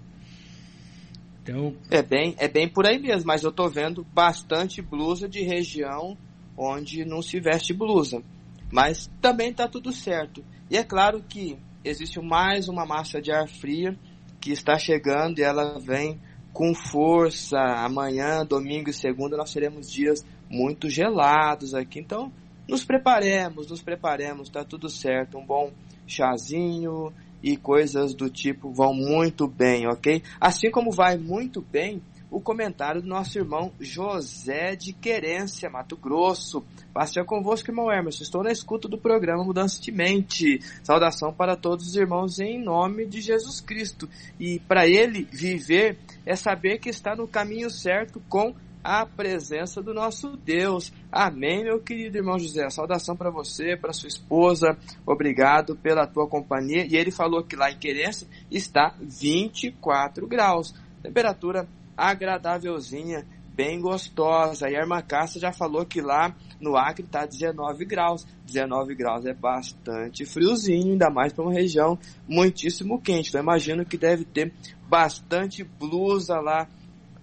Então... 1.44 1.76
É 1.90 2.02
bem, 2.02 2.34
é 2.40 2.48
bem 2.48 2.68
por 2.68 2.88
aí 2.88 2.98
mesmo, 2.98 3.28
mas 3.28 3.44
eu 3.44 3.50
estou 3.50 3.70
vendo 3.70 4.04
bastante 4.14 4.82
blusa 4.82 5.28
de 5.28 5.42
região 5.42 6.18
onde 6.58 7.06
não 7.06 7.22
se 7.22 7.40
veste 7.40 7.74
blusa. 7.74 8.24
Mas 8.72 9.12
também 9.22 9.52
está 9.52 9.68
tudo 9.68 9.92
certo. 9.92 10.44
E 10.72 10.78
é 10.78 10.86
claro 10.86 11.22
que 11.22 11.60
existe 11.84 12.18
mais 12.22 12.70
uma 12.70 12.86
massa 12.86 13.22
de 13.22 13.30
ar 13.30 13.46
fria 13.46 13.94
que 14.40 14.54
está 14.54 14.80
chegando 14.80 15.38
e 15.38 15.44
ela 15.44 15.78
vem 15.78 16.18
com 16.54 16.74
força. 16.74 17.58
Amanhã, 17.60 18.46
domingo 18.46 18.90
e 18.90 18.94
segunda, 18.94 19.36
nós 19.36 19.52
teremos 19.52 19.92
dias 19.92 20.26
muito 20.50 20.90
gelados 20.90 21.74
aqui. 21.74 22.00
Então, 22.00 22.32
nos 22.70 22.86
preparemos, 22.86 23.68
nos 23.70 23.82
preparemos, 23.82 24.48
está 24.48 24.64
tudo 24.64 24.88
certo. 24.88 25.38
Um 25.38 25.46
bom 25.46 25.74
chazinho 26.08 27.12
e 27.44 27.58
coisas 27.58 28.14
do 28.16 28.30
tipo 28.30 28.72
vão 28.72 28.94
muito 28.94 29.50
bem, 29.50 29.90
ok? 29.90 30.24
Assim 30.40 30.72
como 30.72 30.90
vai 30.90 31.18
muito 31.18 31.62
bem 31.62 32.02
o 32.32 32.40
comentário 32.40 33.02
do 33.02 33.10
nosso 33.10 33.38
irmão 33.38 33.74
José 33.78 34.74
de 34.74 34.94
Querência, 34.94 35.70
Mato 35.70 35.98
Grosso. 35.98 36.64
Passeio 36.94 37.26
convosco, 37.26 37.70
irmão 37.70 37.92
Emerson. 37.92 38.24
Estou 38.24 38.42
na 38.42 38.52
escuta 38.52 38.88
do 38.88 38.98
programa 38.98 39.44
Mudança 39.44 39.82
de 39.82 39.92
Mente. 39.92 40.60
Saudação 40.82 41.34
para 41.34 41.58
todos 41.58 41.88
os 41.88 41.96
irmãos 41.98 42.40
em 42.40 42.58
nome 42.64 43.06
de 43.06 43.20
Jesus 43.20 43.60
Cristo. 43.60 44.08
E 44.40 44.60
para 44.60 44.88
ele 44.88 45.28
viver 45.30 46.00
é 46.26 46.34
saber 46.34 46.80
que 46.80 46.90
está 46.90 47.14
no 47.16 47.28
caminho 47.28 47.70
certo 47.70 48.22
com 48.30 48.56
a 48.82 49.06
presença 49.06 49.82
do 49.82 49.94
nosso 49.94 50.38
Deus. 50.38 50.92
Amém, 51.12 51.66
meu 51.66 51.82
querido 51.82 52.18
irmão 52.18 52.40
José. 52.40 52.70
Saudação 52.70 53.16
para 53.16 53.30
você, 53.30 53.76
para 53.76 53.92
sua 53.92 54.08
esposa. 54.08 54.78
Obrigado 55.06 55.76
pela 55.76 56.08
tua 56.08 56.28
companhia. 56.28 56.88
E 56.90 56.96
ele 56.96 57.12
falou 57.12 57.44
que 57.44 57.58
lá 57.58 57.70
em 57.70 57.78
Querência 57.78 58.26
está 58.50 58.96
24 59.02 60.26
graus. 60.28 60.74
Temperatura 61.04 61.68
agradávelzinha, 61.96 63.26
bem 63.56 63.80
gostosa. 63.80 64.70
E 64.70 64.76
a 64.76 64.82
irmã 64.82 65.02
Cássia 65.02 65.40
já 65.40 65.52
falou 65.52 65.86
que 65.86 66.02
lá 66.02 66.36
no 66.60 66.76
Acre 66.76 67.06
está 67.06 67.26
19 67.26 67.86
graus. 67.86 68.26
19 68.46 68.96
graus 68.96 69.26
é 69.26 69.34
bastante 69.34 70.26
friozinho, 70.26 70.94
ainda 70.94 71.10
mais 71.10 71.34
para 71.34 71.44
uma 71.44 71.54
região 71.54 71.98
muitíssimo 72.28 73.02
quente. 73.02 73.30
Então 73.30 73.42
imagino 73.42 73.86
que 73.86 73.98
deve 73.98 74.26
ter 74.26 74.54
bastante 74.88 75.64
blusa 75.64 76.40
lá 76.40 76.68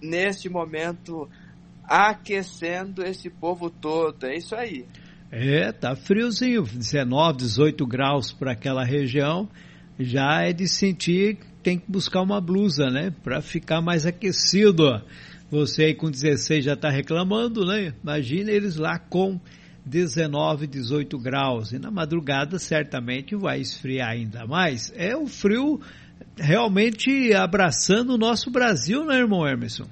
neste 0.01 0.49
momento 0.49 1.29
aquecendo 1.83 3.03
esse 3.03 3.29
povo 3.29 3.69
todo. 3.69 4.25
É 4.25 4.35
isso 4.35 4.55
aí. 4.55 4.85
É, 5.31 5.71
tá 5.71 5.95
friozinho, 5.95 6.63
19, 6.63 7.37
18 7.37 7.85
graus 7.85 8.31
para 8.31 8.53
aquela 8.53 8.83
região. 8.83 9.49
Já 9.99 10.43
é 10.43 10.53
de 10.53 10.67
sentir 10.67 11.39
tem 11.69 11.77
que 11.77 11.91
buscar 11.91 12.23
uma 12.23 12.41
blusa, 12.41 12.89
né? 12.89 13.13
Para 13.23 13.41
ficar 13.41 13.79
mais 13.79 14.03
aquecido. 14.03 14.99
Você 15.51 15.83
aí 15.83 15.93
com 15.93 16.09
16 16.09 16.65
já 16.65 16.73
está 16.73 16.89
reclamando, 16.89 17.63
né? 17.63 17.93
Imagina 18.01 18.49
eles 18.49 18.75
lá 18.75 18.97
com 18.97 19.39
19, 19.85 20.65
18 20.65 21.19
graus. 21.19 21.71
E 21.71 21.77
na 21.77 21.91
madrugada 21.91 22.57
certamente 22.57 23.35
vai 23.35 23.59
esfriar 23.59 24.09
ainda 24.09 24.47
mais. 24.47 24.91
É 24.95 25.15
o 25.15 25.27
frio 25.27 25.79
realmente 26.35 27.31
abraçando 27.35 28.15
o 28.15 28.17
nosso 28.17 28.49
Brasil, 28.49 29.05
né, 29.05 29.19
irmão 29.19 29.47
Emerson? 29.47 29.85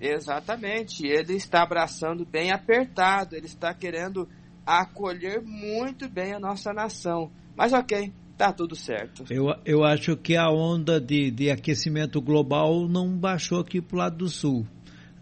Exatamente. 0.00 1.06
Ele 1.06 1.34
está 1.34 1.62
abraçando 1.62 2.26
bem 2.26 2.50
apertado. 2.50 3.36
Ele 3.36 3.46
está 3.46 3.72
querendo 3.72 4.28
acolher 4.66 5.40
muito 5.40 6.08
bem 6.08 6.32
a 6.32 6.40
nossa 6.40 6.72
nação. 6.72 7.30
Mas 7.56 7.72
ok, 7.72 8.12
tá 8.42 8.52
tudo 8.52 8.74
certo. 8.74 9.24
Eu, 9.30 9.54
eu 9.64 9.84
acho 9.84 10.16
que 10.16 10.36
a 10.36 10.50
onda 10.50 11.00
de, 11.00 11.30
de 11.30 11.48
aquecimento 11.48 12.20
global 12.20 12.88
não 12.88 13.16
baixou 13.16 13.60
aqui 13.60 13.80
pro 13.80 13.98
lado 13.98 14.16
do 14.16 14.28
sul. 14.28 14.66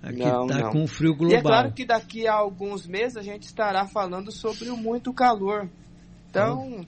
Aqui 0.02 0.20
não, 0.20 0.46
tá 0.46 0.58
não. 0.58 0.70
com 0.70 0.86
frio 0.86 1.14
global. 1.14 1.36
E 1.36 1.38
é 1.38 1.42
claro 1.42 1.72
que 1.74 1.84
daqui 1.84 2.26
a 2.26 2.32
alguns 2.32 2.86
meses 2.86 3.18
a 3.18 3.22
gente 3.22 3.42
estará 3.42 3.86
falando 3.86 4.32
sobre 4.32 4.70
o 4.70 4.76
muito 4.76 5.12
calor. 5.12 5.68
Então, 6.30 6.80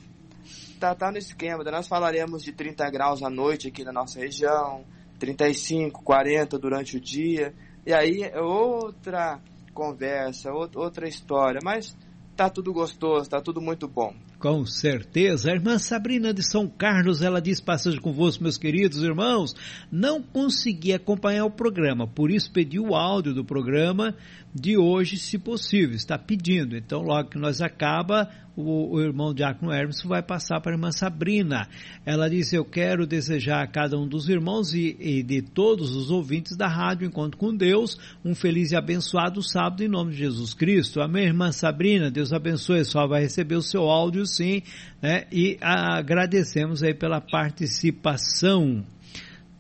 tá, 0.81 0.95
tá 0.95 1.13
no 1.13 1.19
esquema. 1.19 1.63
Nós 1.65 1.87
falaremos 1.87 2.43
de 2.43 2.53
30 2.53 2.89
graus 2.91 3.23
à 3.23 3.29
noite 3.29 3.69
aqui 3.69 3.85
na 3.85 3.93
nossa 3.93 4.19
região, 4.19 4.87
35, 5.19 6.03
40 6.03 6.59
durante 6.59 6.97
o 6.97 7.01
dia. 7.01 7.53
E 7.85 7.93
aí 7.93 8.23
é 8.23 8.41
outra 8.41 9.39
conversa, 9.75 10.51
outra 10.51 11.07
história. 11.07 11.61
Mas 11.63 11.95
tá 12.35 12.49
tudo 12.49 12.73
gostoso, 12.73 13.29
tá 13.29 13.39
tudo 13.39 13.61
muito 13.61 13.87
bom. 13.87 14.15
Com 14.43 14.67
certeza. 14.67 15.53
A 15.53 15.55
irmã 15.55 15.79
Sabrina 15.79 16.35
de 16.35 16.43
São 16.43 16.67
Carlos, 16.69 17.23
ela 17.23 17.41
diz 17.41 17.61
passagem 17.61 18.01
convosco, 18.01 18.43
meus 18.43 18.59
queridos 18.59 19.01
irmãos. 19.01 19.55
Não 19.89 20.21
consegui 20.21 20.93
acompanhar 20.93 21.45
o 21.45 21.51
programa, 21.51 22.09
por 22.09 22.29
isso 22.29 22.51
pedi 22.51 22.81
o 22.81 22.93
áudio 22.93 23.33
do 23.33 23.45
programa 23.45 24.17
de 24.55 24.77
hoje, 24.77 25.17
se 25.17 25.39
possível. 25.39 25.97
Está 25.97 26.19
pedindo. 26.19 26.77
Então, 26.77 27.01
logo 27.01 27.31
que 27.31 27.39
nós 27.39 27.63
acaba, 27.63 28.29
o, 28.55 28.97
o 28.97 29.01
irmão 29.01 29.33
Diácono 29.33 29.73
Hermes 29.73 30.03
vai 30.03 30.23
passar 30.23 30.61
para 30.61 30.73
a 30.73 30.75
irmã 30.75 30.91
Sabrina. 30.93 31.69
Ela 32.05 32.29
disse: 32.29 32.57
Eu 32.57 32.65
quero 32.65 33.07
desejar 33.07 33.63
a 33.63 33.67
cada 33.67 33.99
um 33.99 34.07
dos 34.07 34.29
irmãos 34.29 34.75
e, 34.75 34.97
e 35.01 35.23
de 35.23 35.41
todos 35.41 35.97
os 35.97 36.11
ouvintes 36.11 36.57
da 36.57 36.69
rádio 36.69 37.07
Encontro 37.07 37.39
com 37.39 37.55
Deus 37.55 37.99
um 38.25 38.35
feliz 38.35 38.73
e 38.73 38.77
abençoado 38.77 39.43
sábado 39.43 39.83
em 39.83 39.89
nome 39.89 40.13
de 40.13 40.19
Jesus 40.19 40.53
Cristo. 40.53 41.01
Amém, 41.01 41.25
irmã 41.25 41.51
Sabrina? 41.51 42.11
Deus 42.11 42.33
abençoe. 42.33 42.85
Só 42.85 43.07
vai 43.07 43.23
receber 43.23 43.57
o 43.57 43.63
seu 43.63 43.85
áudio 43.85 44.27
sim, 44.27 44.63
né? 45.01 45.25
E 45.33 45.57
agradecemos 45.61 46.83
aí 46.83 46.95
pela 46.95 47.21
participação. 47.21 48.85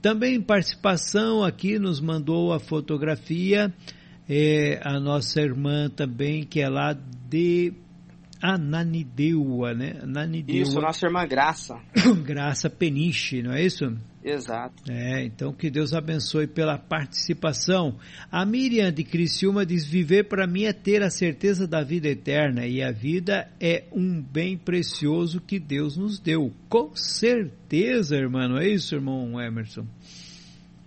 Também 0.03 0.41
participação 0.41 1.45
aqui 1.45 1.79
nos 1.79 2.01
mandou 2.01 2.53
a 2.53 2.59
fotografia 2.59 3.73
é, 4.29 4.81
a 4.83 4.99
nossa 4.99 5.41
irmã 5.41 5.89
também 5.89 6.45
que 6.45 6.61
é 6.61 6.69
lá 6.69 6.93
de 7.29 7.73
Ananideua, 8.43 9.73
né? 9.73 10.01
Ananideua. 10.03 10.63
Isso, 10.63 10.81
nossa 10.81 11.07
irmã 11.07 11.25
Graça. 11.27 11.81
Graça 12.25 12.69
Peniche, 12.69 13.41
não 13.41 13.53
é 13.53 13.65
isso? 13.65 13.85
Exato. 14.25 14.85
É, 14.89 15.25
então 15.25 15.53
que 15.53 15.69
Deus 15.69 15.93
abençoe 15.93 16.47
pela 16.47 16.79
participação. 16.79 17.97
A 18.31 18.45
Miriam 18.45 18.93
de 18.93 19.05
Criciúma 19.05 19.67
diz: 19.67 19.85
Viver 19.85 20.25
para 20.25 20.47
mim 20.47 20.65
é 20.65 20.73
ter 20.73 21.03
a 21.03 21.11
certeza 21.11 21.67
da 21.67 21.83
vida 21.83 22.09
eterna, 22.09 22.67
e 22.67 22.83
a 22.83 22.93
vida 22.93 23.49
é 23.61 23.85
um 23.93 24.21
bem 24.21 24.57
precioso 24.57 25.41
que 25.41 25.59
Deus 25.59 25.97
nos 25.97 26.19
deu. 26.19 26.53
Com 26.69 26.95
certeza, 26.95 28.17
irmão, 28.17 28.49
não 28.49 28.59
é 28.59 28.69
isso, 28.69 28.95
irmão 28.95 29.41
Emerson? 29.41 29.87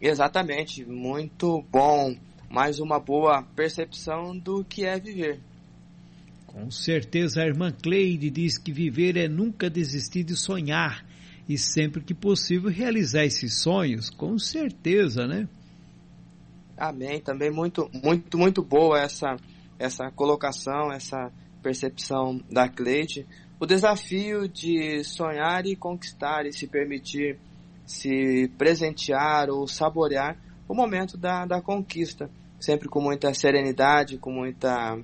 Exatamente, 0.02 0.86
muito 0.86 1.64
bom. 1.72 2.16
Mais 2.50 2.80
uma 2.80 3.00
boa 3.00 3.44
percepção 3.56 4.38
do 4.38 4.64
que 4.64 4.86
é 4.86 5.00
viver. 5.00 5.40
Com 6.46 6.72
certeza, 6.72 7.42
a 7.42 7.46
irmã 7.46 7.72
Cleide 7.72 8.30
diz 8.30 8.58
que 8.58 8.72
viver 8.72 9.18
é 9.18 9.28
nunca 9.28 9.70
desistir 9.70 10.24
de 10.24 10.36
sonhar 10.36 11.06
e 11.50 11.58
sempre 11.58 12.02
que 12.02 12.14
possível 12.14 12.70
realizar 12.70 13.26
esses 13.26 13.62
sonhos, 13.62 14.10
com 14.10 14.40
certeza, 14.40 15.28
né? 15.28 15.48
Amém. 16.78 17.20
Também 17.20 17.52
muito, 17.52 17.90
muito, 18.04 18.38
muito 18.38 18.64
boa 18.64 19.00
essa, 19.00 19.36
essa 19.78 20.10
colocação, 20.12 20.92
essa 20.92 21.32
percepção 21.62 22.42
da 22.50 22.68
Cleide. 22.70 23.26
O 23.60 23.66
desafio 23.66 24.48
de 24.48 25.04
sonhar 25.04 25.66
e 25.66 25.76
conquistar 25.76 26.46
e 26.46 26.54
se 26.54 26.68
permitir 26.68 27.38
se 27.86 28.52
presentear 28.58 29.50
ou 29.50 29.68
saborear 29.68 30.38
o 30.68 30.74
momento 30.74 31.18
da, 31.18 31.46
da 31.46 31.62
conquista, 31.62 32.30
sempre 32.60 32.88
com 32.88 33.02
muita 33.02 33.34
serenidade, 33.34 34.18
com 34.18 34.32
muita 34.32 34.98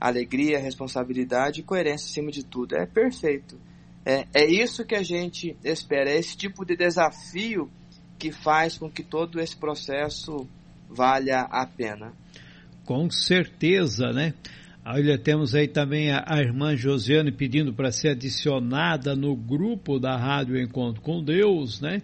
alegria, 0.00 0.58
responsabilidade 0.58 1.60
e 1.60 1.62
coerência 1.62 2.06
acima 2.06 2.30
de 2.30 2.44
tudo. 2.44 2.76
É 2.76 2.86
perfeito. 2.86 3.58
É, 4.04 4.26
é 4.34 4.44
isso 4.44 4.84
que 4.84 4.96
a 4.96 5.02
gente 5.02 5.56
espera, 5.62 6.10
é 6.10 6.18
esse 6.18 6.36
tipo 6.36 6.64
de 6.64 6.76
desafio 6.76 7.70
que 8.18 8.32
faz 8.32 8.78
com 8.78 8.90
que 8.90 9.02
todo 9.02 9.40
esse 9.40 9.56
processo 9.56 10.46
valha 10.88 11.42
a 11.42 11.66
pena. 11.66 12.12
Com 12.84 13.08
certeza, 13.10 14.12
né? 14.12 14.34
Olha, 14.84 15.16
temos 15.16 15.54
aí 15.54 15.68
também 15.68 16.10
a, 16.10 16.24
a 16.26 16.40
irmã 16.40 16.74
Josiane 16.74 17.30
pedindo 17.30 17.72
para 17.72 17.92
ser 17.92 18.08
adicionada 18.08 19.14
no 19.14 19.36
grupo 19.36 20.00
da 20.00 20.16
Rádio 20.16 20.60
Encontro 20.60 21.00
com 21.00 21.22
Deus, 21.22 21.80
né? 21.80 22.02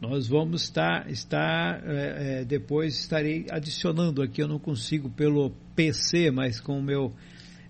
Nós 0.00 0.28
vamos 0.28 0.62
estar, 0.62 1.10
estar 1.10 1.82
é, 1.84 2.40
é, 2.40 2.44
depois 2.44 3.00
estarei 3.00 3.46
adicionando 3.50 4.22
aqui, 4.22 4.40
eu 4.40 4.46
não 4.46 4.58
consigo 4.58 5.10
pelo 5.10 5.50
PC, 5.74 6.30
mas 6.30 6.60
com 6.60 6.78
o 6.78 6.82
meu 6.82 7.12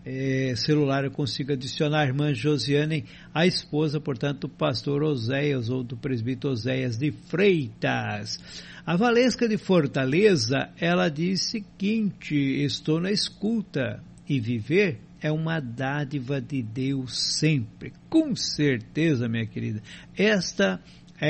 é, 0.05 0.55
celular 0.55 1.05
eu 1.05 1.11
consigo 1.11 1.53
adicionar 1.53 2.01
a 2.03 2.07
irmã 2.07 2.35
Josiane, 2.35 3.07
a 3.33 3.47
esposa, 3.47 3.99
portanto, 3.99 4.41
do 4.41 4.49
pastor 4.51 5.03
Oséias 5.03 5.71
ou 5.71 5.83
do 5.83 5.97
presbítero 5.97 6.53
Oséias 6.53 6.99
de 6.99 7.13
Freitas. 7.13 8.39
A 8.85 8.95
Valesca 8.95 9.49
de 9.49 9.57
Fortaleza, 9.57 10.71
ela 10.79 11.09
diz 11.09 11.41
o 11.41 11.51
seguinte, 11.51 12.35
estou 12.63 13.01
na 13.01 13.11
escuta 13.11 14.05
e 14.29 14.39
viver 14.39 15.01
é 15.21 15.33
uma 15.33 15.61
dádiva 15.61 16.41
de 16.41 16.63
Deus 16.63 17.39
sempre. 17.39 17.93
Com 18.09 18.35
certeza, 18.37 19.29
minha 19.29 19.47
querida. 19.47 19.83
Esta 20.17 20.81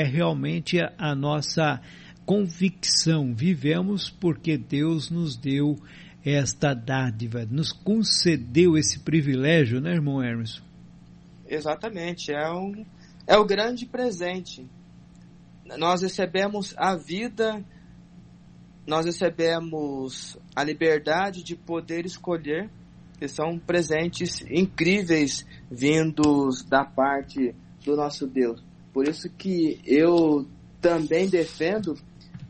realmente 0.03 0.77
a, 0.97 1.15
nossa 1.15 1.81
convicção. 2.25 3.33
Vivemos 3.33 4.09
porque 4.09 4.57
Deus 4.57 5.09
nos 5.09 5.35
deu 5.35 5.75
esta 6.23 6.73
dádiva, 6.73 7.45
nos 7.49 7.71
concedeu 7.71 8.77
esse 8.77 8.99
privilégio, 8.99 9.81
né, 9.81 9.93
irmão 9.93 10.21
Hermes? 10.21 10.61
Exatamente, 11.47 12.31
é, 12.31 12.51
um, 12.51 12.85
é 13.25 13.35
o 13.37 13.45
grande 13.45 13.85
presente. 13.85 14.67
Nós 15.77 16.01
recebemos 16.01 16.73
a 16.77 16.95
vida, 16.95 17.63
nós 18.85 19.05
recebemos 19.05 20.37
a 20.55 20.63
liberdade 20.63 21.43
de 21.43 21.55
poder 21.55 22.05
escolher, 22.05 22.69
que 23.17 23.27
são 23.27 23.57
presentes 23.59 24.41
incríveis 24.49 25.45
vindos 25.69 26.63
da 26.63 26.85
parte 26.85 27.53
do 27.83 27.95
nosso 27.95 28.25
Deus. 28.27 28.68
Por 28.99 29.07
isso 29.07 29.29
que 29.29 29.79
eu 29.85 30.45
também 30.81 31.29
defendo 31.29 31.95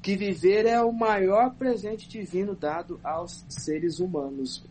que 0.02 0.18
viver 0.18 0.66
é 0.66 0.82
o 0.82 0.92
maior 0.92 1.54
presente 1.54 2.10
divino 2.10 2.56
dado 2.56 3.00
aos 3.04 3.46
seres 3.48 4.00
humanos. 4.00 4.64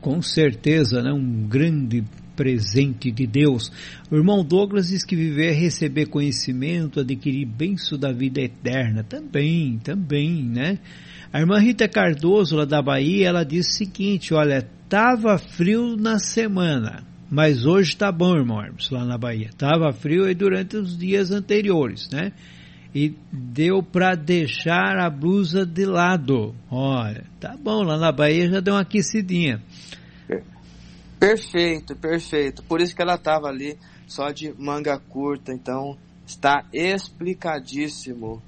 Com 0.00 0.22
certeza, 0.22 1.02
né? 1.02 1.12
um 1.12 1.48
grande 1.48 2.04
presente 2.36 3.10
de 3.10 3.26
Deus. 3.26 3.72
O 4.08 4.14
irmão 4.14 4.44
Douglas 4.44 4.86
diz 4.86 5.04
que 5.04 5.16
viver 5.16 5.48
é 5.48 5.52
receber 5.52 6.06
conhecimento, 6.06 7.00
adquirir 7.00 7.44
benção 7.44 7.98
da 7.98 8.12
vida 8.12 8.40
eterna. 8.40 9.02
Também, 9.02 9.80
também, 9.82 10.44
né? 10.44 10.78
A 11.32 11.40
irmã 11.40 11.58
Rita 11.58 11.88
Cardoso, 11.88 12.54
lá 12.54 12.64
da 12.64 12.80
Bahia, 12.80 13.26
ela 13.26 13.42
diz 13.42 13.66
o 13.66 13.72
seguinte: 13.72 14.32
olha, 14.32 14.62
tava 14.88 15.38
frio 15.38 15.96
na 15.96 16.20
semana, 16.20 17.04
mas 17.30 17.66
hoje 17.66 17.90
está 17.90 18.12
bom, 18.12 18.36
irmão 18.36 18.62
Hermes, 18.62 18.90
lá 18.90 19.04
na 19.04 19.18
Bahia. 19.18 19.50
Tava 19.56 19.92
frio 19.92 20.24
aí 20.24 20.34
durante 20.34 20.76
os 20.76 20.96
dias 20.96 21.30
anteriores, 21.30 22.08
né? 22.10 22.32
e 22.96 23.14
deu 23.30 23.82
para 23.82 24.14
deixar 24.14 24.96
a 24.98 25.10
blusa 25.10 25.66
de 25.66 25.84
lado. 25.84 26.54
Olha, 26.70 27.26
tá 27.38 27.54
bom, 27.54 27.82
lá 27.82 27.98
na 27.98 28.10
Bahia 28.10 28.48
já 28.48 28.60
deu 28.60 28.72
uma 28.72 28.80
aquecidinha. 28.80 29.62
Perfeito, 31.20 31.94
perfeito. 31.94 32.62
Por 32.62 32.80
isso 32.80 32.96
que 32.96 33.02
ela 33.02 33.16
estava 33.16 33.48
ali 33.48 33.76
só 34.06 34.30
de 34.30 34.50
manga 34.58 34.98
curta, 34.98 35.52
então 35.52 35.94
está 36.26 36.64
explicadíssimo. 36.72 38.42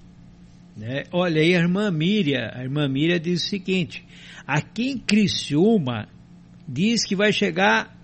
É, 0.81 1.05
olha 1.13 1.43
aí 1.43 1.55
a 1.55 1.59
irmã 1.59 1.91
Miriam, 1.91 2.51
a 2.55 2.63
irmã 2.63 2.89
Miriam 2.89 3.21
diz 3.21 3.45
o 3.45 3.49
seguinte, 3.49 4.03
aqui 4.47 4.93
em 4.93 4.99
Criciúma 4.99 6.09
diz 6.67 7.05
que 7.05 7.15
vai 7.15 7.33
chegar 7.33 7.98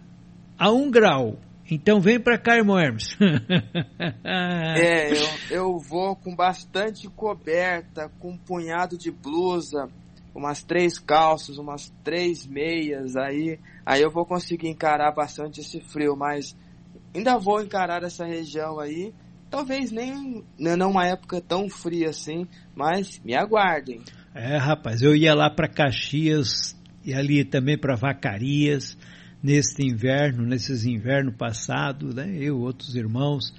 a 0.58 0.70
um 0.70 0.90
grau, 0.90 1.38
então 1.70 2.00
vem 2.00 2.20
para 2.20 2.38
cá, 2.38 2.56
irmão 2.56 2.78
Hermes. 2.78 3.16
é, 4.24 5.12
eu, 5.12 5.26
eu 5.50 5.78
vou 5.78 6.14
com 6.14 6.34
bastante 6.34 7.08
coberta, 7.08 8.10
com 8.18 8.32
um 8.32 8.38
punhado 8.38 8.98
de 8.98 9.10
blusa, 9.10 9.88
umas 10.34 10.62
três 10.62 10.98
calças, 10.98 11.56
umas 11.56 11.92
três 12.02 12.46
meias, 12.46 13.16
aí, 13.16 13.58
aí 13.86 14.02
eu 14.02 14.10
vou 14.10 14.26
conseguir 14.26 14.68
encarar 14.68 15.12
bastante 15.12 15.60
esse 15.60 15.80
frio, 15.80 16.14
mas 16.16 16.54
ainda 17.14 17.38
vou 17.38 17.62
encarar 17.62 18.02
essa 18.02 18.26
região 18.26 18.78
aí. 18.78 19.14
Talvez 19.50 19.92
nem 19.92 20.44
numa 20.58 21.06
época 21.06 21.40
tão 21.40 21.68
fria 21.68 22.10
assim, 22.10 22.46
mas 22.74 23.20
me 23.24 23.34
aguardem. 23.36 24.02
É, 24.34 24.56
rapaz, 24.56 25.00
eu 25.00 25.14
ia 25.14 25.32
lá 25.32 25.48
para 25.48 25.68
Caxias 25.68 26.76
e 27.04 27.14
ali 27.14 27.44
também 27.44 27.78
para 27.78 27.94
Vacarias 27.94 28.98
neste 29.44 29.86
inverno, 29.86 30.46
nesses 30.46 30.86
invernos 30.86 31.34
passados, 31.36 32.14
né? 32.14 32.34
Eu, 32.34 32.60
outros 32.60 32.94
irmãos, 32.96 33.52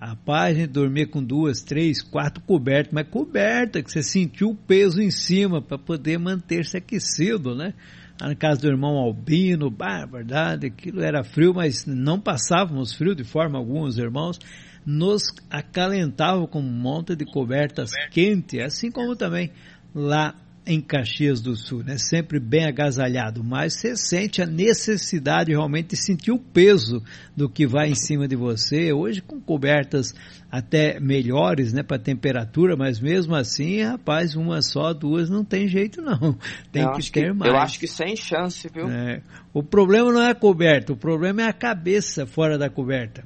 a 0.00 0.52
gente 0.52 0.68
dormia 0.68 1.08
com 1.08 1.20
duas, 1.20 1.60
três, 1.60 2.00
quatro 2.00 2.40
cobertas, 2.44 2.92
mas 2.92 3.08
coberta, 3.08 3.82
que 3.82 3.90
você 3.90 4.00
sentiu 4.00 4.50
o 4.50 4.54
peso 4.54 5.02
em 5.02 5.10
cima 5.10 5.60
para 5.60 5.76
poder 5.76 6.20
manter-se 6.20 6.76
aquecido, 6.76 7.56
né? 7.56 7.74
Na 8.20 8.36
casa 8.36 8.60
do 8.60 8.68
irmão 8.68 8.96
Albino, 8.96 9.68
bah, 9.72 10.06
verdade, 10.06 10.68
aquilo 10.68 11.02
era 11.02 11.24
frio, 11.24 11.52
mas 11.52 11.84
não 11.84 12.20
passávamos 12.20 12.94
frio 12.94 13.12
de 13.12 13.24
forma 13.24 13.58
alguma, 13.58 13.88
os 13.88 13.98
irmãos 13.98 14.38
nos 14.86 15.24
acalentavam 15.50 16.46
com 16.46 16.60
um 16.60 16.62
monte 16.62 17.16
de 17.16 17.24
cobertas 17.24 17.90
quentes, 18.12 18.60
assim 18.60 18.88
como 18.88 19.16
também 19.16 19.50
lá 19.92 20.32
em 20.66 20.80
Caxias 20.80 21.40
do 21.40 21.54
Sul, 21.54 21.84
né? 21.84 21.98
Sempre 21.98 22.40
bem 22.40 22.66
agasalhado, 22.66 23.44
mas 23.44 23.74
você 23.74 23.96
sente 23.96 24.40
a 24.40 24.46
necessidade 24.46 25.50
realmente 25.50 25.90
de 25.90 25.96
sentir 25.96 26.32
o 26.32 26.38
peso 26.38 27.02
do 27.36 27.48
que 27.48 27.66
vai 27.66 27.88
em 27.88 27.94
cima 27.94 28.26
de 28.26 28.34
você. 28.34 28.92
Hoje 28.92 29.20
com 29.20 29.40
cobertas 29.40 30.14
até 30.50 31.00
melhores, 31.00 31.72
né, 31.72 31.82
para 31.82 31.98
temperatura, 31.98 32.76
mas 32.76 33.00
mesmo 33.00 33.34
assim, 33.34 33.82
rapaz, 33.82 34.36
uma 34.36 34.62
só, 34.62 34.92
duas 34.94 35.28
não 35.28 35.44
tem 35.44 35.66
jeito 35.66 36.00
não. 36.00 36.38
Tem 36.70 36.90
que 36.92 37.10
ter 37.10 37.26
que, 37.26 37.32
mais. 37.32 37.52
Eu 37.52 37.58
acho 37.58 37.78
que 37.78 37.86
sem 37.86 38.16
chance, 38.16 38.68
viu? 38.72 38.88
É. 38.88 39.20
O 39.52 39.62
problema 39.62 40.12
não 40.12 40.22
é 40.22 40.30
a 40.30 40.34
coberta, 40.34 40.92
o 40.92 40.96
problema 40.96 41.42
é 41.42 41.48
a 41.48 41.52
cabeça 41.52 42.24
fora 42.24 42.56
da 42.56 42.70
coberta. 42.70 43.24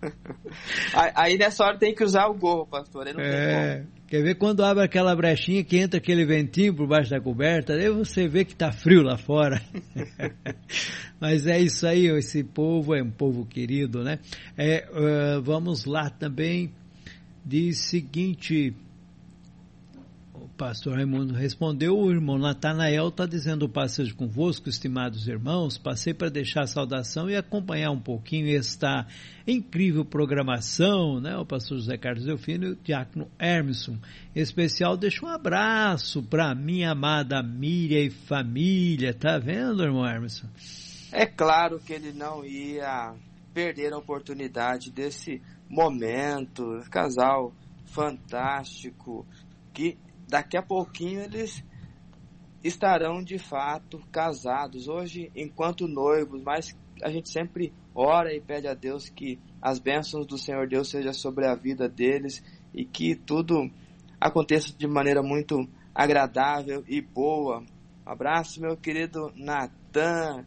aí 1.14 1.38
nessa 1.38 1.64
hora 1.64 1.78
tem 1.78 1.94
que 1.94 2.04
usar 2.04 2.26
o 2.26 2.34
gorro, 2.34 2.66
pastor. 2.66 3.06
Aí 3.06 3.14
não 3.14 3.20
é. 3.20 3.84
Quer 4.08 4.22
ver 4.22 4.36
quando 4.36 4.64
abre 4.64 4.84
aquela 4.84 5.16
brechinha 5.16 5.64
que 5.64 5.76
entra 5.76 5.98
aquele 5.98 6.24
ventinho 6.24 6.72
por 6.72 6.86
baixo 6.86 7.10
da 7.10 7.20
coberta, 7.20 7.72
aí 7.72 7.90
você 7.90 8.28
vê 8.28 8.44
que 8.44 8.54
tá 8.54 8.70
frio 8.70 9.02
lá 9.02 9.18
fora. 9.18 9.60
Mas 11.18 11.46
é 11.46 11.58
isso 11.58 11.84
aí, 11.86 12.06
esse 12.06 12.44
povo 12.44 12.94
é 12.94 13.02
um 13.02 13.10
povo 13.10 13.44
querido, 13.44 14.04
né? 14.04 14.20
É, 14.56 14.86
uh, 14.92 15.42
vamos 15.42 15.86
lá 15.86 16.08
também, 16.08 16.72
diz 17.44 17.78
seguinte, 17.78 18.72
pastor 20.56 20.94
Raimundo 20.94 21.34
respondeu, 21.34 21.98
o 21.98 22.10
irmão 22.10 22.38
Natanael 22.38 23.08
está 23.08 23.26
dizendo 23.26 23.66
o 23.66 23.88
seja 23.88 24.14
convosco, 24.14 24.68
estimados 24.68 25.28
irmãos, 25.28 25.76
passei 25.76 26.14
para 26.14 26.30
deixar 26.30 26.62
a 26.62 26.66
saudação 26.66 27.28
e 27.28 27.36
acompanhar 27.36 27.90
um 27.90 28.00
pouquinho 28.00 28.56
esta 28.56 29.06
incrível 29.46 30.04
programação, 30.04 31.20
né? 31.20 31.36
O 31.36 31.44
pastor 31.44 31.76
José 31.78 31.98
Carlos 31.98 32.24
Delfino 32.24 32.64
e 32.64 32.70
o 32.70 32.76
diácono 32.76 33.28
Hermeson. 33.38 33.98
Em 34.34 34.40
especial, 34.40 34.96
deixa 34.96 35.24
um 35.24 35.28
abraço 35.28 36.22
para 36.22 36.54
minha 36.54 36.92
amada 36.92 37.42
Miriam 37.42 38.00
e 38.00 38.10
família, 38.10 39.12
tá 39.12 39.38
vendo, 39.38 39.82
irmão 39.82 40.06
Hermeson? 40.06 40.46
É 41.12 41.26
claro 41.26 41.78
que 41.78 41.92
ele 41.92 42.12
não 42.12 42.44
ia 42.44 43.14
perder 43.52 43.92
a 43.92 43.98
oportunidade 43.98 44.90
desse 44.90 45.42
momento, 45.68 46.82
casal 46.90 47.52
fantástico, 47.86 49.26
que 49.72 49.98
daqui 50.28 50.56
a 50.56 50.62
pouquinho 50.62 51.20
eles 51.20 51.64
estarão 52.62 53.22
de 53.22 53.38
fato 53.38 53.98
casados, 54.10 54.88
hoje 54.88 55.30
enquanto 55.34 55.86
noivos, 55.86 56.42
mas 56.42 56.76
a 57.02 57.10
gente 57.10 57.30
sempre 57.30 57.72
ora 57.94 58.34
e 58.34 58.40
pede 58.40 58.66
a 58.66 58.74
Deus 58.74 59.08
que 59.08 59.38
as 59.60 59.78
bênçãos 59.78 60.26
do 60.26 60.38
Senhor 60.38 60.66
Deus 60.68 60.90
sejam 60.90 61.12
sobre 61.12 61.46
a 61.46 61.54
vida 61.54 61.88
deles 61.88 62.42
e 62.74 62.84
que 62.84 63.14
tudo 63.14 63.70
aconteça 64.20 64.72
de 64.76 64.86
maneira 64.86 65.22
muito 65.22 65.68
agradável 65.94 66.84
e 66.88 67.00
boa. 67.00 67.60
Um 67.60 68.10
abraço, 68.10 68.60
meu 68.60 68.76
querido 68.76 69.32
Natan, 69.34 70.44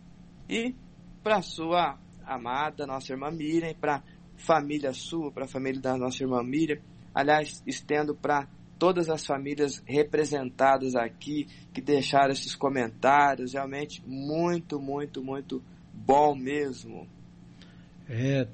e 0.49 0.75
para 1.23 1.41
sua 1.41 1.97
amada, 2.25 2.85
nossa 2.85 3.13
irmã 3.13 3.29
Miriam, 3.31 3.73
para 3.73 4.03
família 4.35 4.93
sua, 4.93 5.31
para 5.31 5.45
a 5.45 5.47
família 5.47 5.81
da 5.81 5.97
nossa 5.97 6.23
irmã 6.23 6.41
Miriam. 6.43 6.79
Aliás, 7.13 7.63
estendo 7.65 8.15
para 8.15 8.47
todas 8.79 9.09
as 9.09 9.25
famílias 9.25 9.83
representadas 9.85 10.95
aqui 10.95 11.45
que 11.73 11.81
deixaram 11.81 12.31
esses 12.31 12.55
comentários, 12.55 13.53
realmente 13.53 14.01
muito, 14.07 14.79
muito, 14.79 15.21
muito 15.21 15.61
bom 15.93 16.33
mesmo. 16.33 17.05
É, 18.07 18.47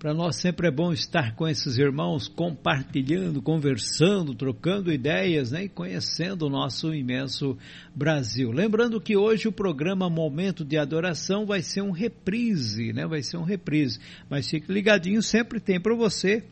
para 0.00 0.14
nós 0.14 0.36
sempre 0.36 0.66
é 0.66 0.70
bom 0.70 0.94
estar 0.94 1.36
com 1.36 1.46
esses 1.46 1.76
irmãos, 1.76 2.26
compartilhando, 2.26 3.42
conversando, 3.42 4.34
trocando 4.34 4.90
ideias 4.90 5.50
né, 5.50 5.64
e 5.64 5.68
conhecendo 5.68 6.46
o 6.46 6.50
nosso 6.50 6.94
imenso 6.94 7.58
Brasil. 7.94 8.50
Lembrando 8.50 8.98
que 8.98 9.14
hoje 9.14 9.46
o 9.46 9.52
programa 9.52 10.08
Momento 10.08 10.64
de 10.64 10.78
Adoração 10.78 11.44
vai 11.44 11.60
ser 11.60 11.82
um 11.82 11.90
reprise, 11.90 12.94
né? 12.94 13.06
Vai 13.06 13.22
ser 13.22 13.36
um 13.36 13.42
reprise. 13.42 14.00
Mas 14.30 14.48
fique 14.48 14.72
ligadinho, 14.72 15.22
sempre 15.22 15.60
tem 15.60 15.78
para 15.78 15.94
você 15.94 16.46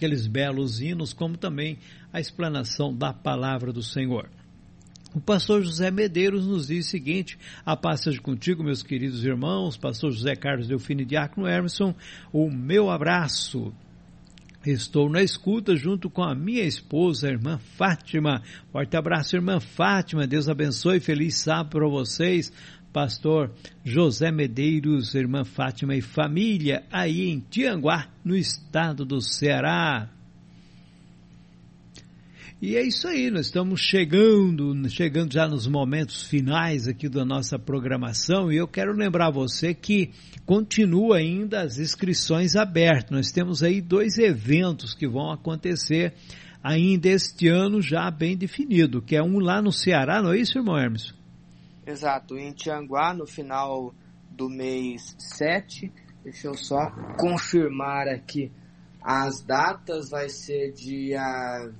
aqueles 0.00 0.26
belos 0.26 0.80
hinos, 0.80 1.12
como 1.12 1.36
também 1.36 1.78
a 2.10 2.18
explanação 2.18 2.94
da 2.94 3.12
palavra 3.12 3.70
do 3.70 3.82
Senhor. 3.82 4.30
O 5.14 5.20
pastor 5.20 5.62
José 5.62 5.90
Medeiros 5.90 6.46
nos 6.46 6.68
diz 6.68 6.86
o 6.86 6.90
seguinte: 6.90 7.38
a 7.66 7.76
paz 7.76 8.02
seja 8.02 8.20
contigo, 8.20 8.64
meus 8.64 8.82
queridos 8.82 9.24
irmãos, 9.24 9.76
pastor 9.76 10.10
José 10.10 10.34
Carlos 10.34 10.68
Delfino 10.68 11.04
Diácono 11.04 11.46
Emerson, 11.46 11.94
o 12.32 12.50
meu 12.50 12.88
abraço. 12.88 13.74
Estou 14.64 15.08
na 15.08 15.22
escuta 15.22 15.74
junto 15.74 16.10
com 16.10 16.22
a 16.22 16.34
minha 16.34 16.62
esposa, 16.62 17.26
a 17.28 17.30
irmã 17.30 17.58
Fátima. 17.58 18.42
Forte 18.70 18.94
abraço, 18.94 19.34
irmã 19.34 19.58
Fátima. 19.58 20.26
Deus 20.26 20.50
abençoe. 20.50 21.00
Feliz 21.00 21.38
sábado 21.38 21.70
para 21.70 21.88
vocês. 21.88 22.52
Pastor 22.92 23.52
José 23.84 24.30
Medeiros, 24.32 25.14
irmã 25.14 25.44
Fátima 25.44 25.94
e 25.94 26.00
família, 26.00 26.84
aí 26.90 27.28
em 27.28 27.38
Tianguá, 27.38 28.08
no 28.24 28.36
estado 28.36 29.04
do 29.04 29.20
Ceará. 29.20 30.10
E 32.62 32.76
é 32.76 32.82
isso 32.86 33.08
aí, 33.08 33.30
nós 33.30 33.46
estamos 33.46 33.80
chegando, 33.80 34.86
chegando 34.90 35.32
já 35.32 35.48
nos 35.48 35.66
momentos 35.66 36.24
finais 36.24 36.86
aqui 36.86 37.08
da 37.08 37.24
nossa 37.24 37.58
programação 37.58 38.52
e 38.52 38.56
eu 38.56 38.68
quero 38.68 38.92
lembrar 38.92 39.30
você 39.30 39.72
que 39.72 40.10
continua 40.44 41.16
ainda 41.16 41.62
as 41.62 41.78
inscrições 41.78 42.56
abertas. 42.56 43.10
Nós 43.10 43.32
temos 43.32 43.62
aí 43.62 43.80
dois 43.80 44.18
eventos 44.18 44.92
que 44.92 45.08
vão 45.08 45.30
acontecer 45.30 46.12
ainda 46.62 47.08
este 47.08 47.48
ano 47.48 47.80
já 47.80 48.10
bem 48.10 48.36
definido, 48.36 49.00
que 49.00 49.16
é 49.16 49.22
um 49.22 49.38
lá 49.38 49.62
no 49.62 49.72
Ceará, 49.72 50.22
não 50.22 50.34
é 50.34 50.38
isso, 50.38 50.58
irmão 50.58 50.76
Hermes? 50.76 51.19
Exato, 51.90 52.38
em 52.38 52.52
Tianguá, 52.52 53.12
no 53.12 53.26
final 53.26 53.94
do 54.30 54.48
mês 54.48 55.14
7. 55.18 55.92
Deixa 56.22 56.48
eu 56.48 56.54
só 56.54 56.90
confirmar 57.18 58.08
aqui 58.08 58.52
as 59.02 59.40
datas 59.40 60.10
vai 60.10 60.28
ser 60.28 60.72
dia 60.72 61.22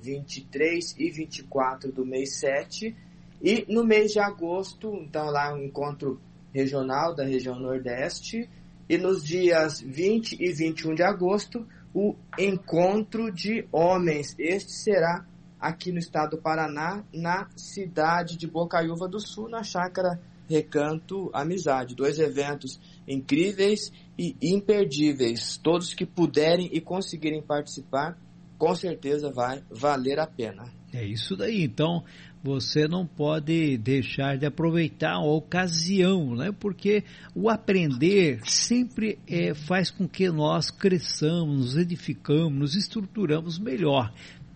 23 0.01 0.95
e 0.97 1.11
24 1.11 1.91
do 1.91 2.05
mês 2.05 2.39
7. 2.39 2.95
E 3.41 3.65
no 3.69 3.83
mês 3.83 4.11
de 4.11 4.19
agosto, 4.19 4.95
então 4.95 5.27
lá 5.27 5.53
um 5.53 5.63
encontro 5.63 6.19
regional 6.53 7.15
da 7.15 7.23
região 7.23 7.59
Nordeste. 7.59 8.49
E 8.89 8.97
nos 8.97 9.23
dias 9.23 9.79
20 9.79 10.37
e 10.41 10.51
21 10.51 10.95
de 10.95 11.03
agosto, 11.03 11.65
o 11.93 12.15
encontro 12.37 13.31
de 13.31 13.67
homens. 13.71 14.35
Este 14.39 14.71
será 14.71 15.25
aqui 15.61 15.91
no 15.91 15.99
estado 15.99 16.31
do 16.31 16.41
Paraná, 16.41 17.03
na 17.13 17.47
cidade 17.55 18.35
de 18.35 18.47
Bocaiúva 18.47 19.07
do 19.07 19.19
Sul, 19.19 19.47
na 19.47 19.61
chácara 19.61 20.19
Recanto 20.49 21.29
Amizade. 21.31 21.95
Dois 21.95 22.17
eventos 22.17 22.79
incríveis 23.07 23.93
e 24.17 24.35
imperdíveis. 24.41 25.57
Todos 25.57 25.93
que 25.93 26.05
puderem 26.05 26.67
e 26.73 26.81
conseguirem 26.81 27.43
participar, 27.43 28.17
com 28.57 28.75
certeza 28.75 29.31
vai 29.31 29.63
valer 29.69 30.19
a 30.19 30.25
pena. 30.25 30.65
É 30.93 31.05
isso 31.05 31.37
daí. 31.37 31.63
Então, 31.63 32.03
você 32.43 32.87
não 32.87 33.05
pode 33.05 33.77
deixar 33.77 34.37
de 34.37 34.45
aproveitar 34.45 35.13
a 35.13 35.23
ocasião, 35.23 36.35
né? 36.35 36.51
Porque 36.51 37.03
o 37.35 37.49
aprender 37.49 38.41
sempre 38.43 39.19
é, 39.27 39.53
faz 39.53 39.89
com 39.91 40.07
que 40.07 40.29
nós 40.29 40.69
cresçamos, 40.69 41.57
nos 41.57 41.77
edificamos, 41.77 42.59
nos 42.59 42.75
estruturamos 42.75 43.57
melhor. 43.57 44.11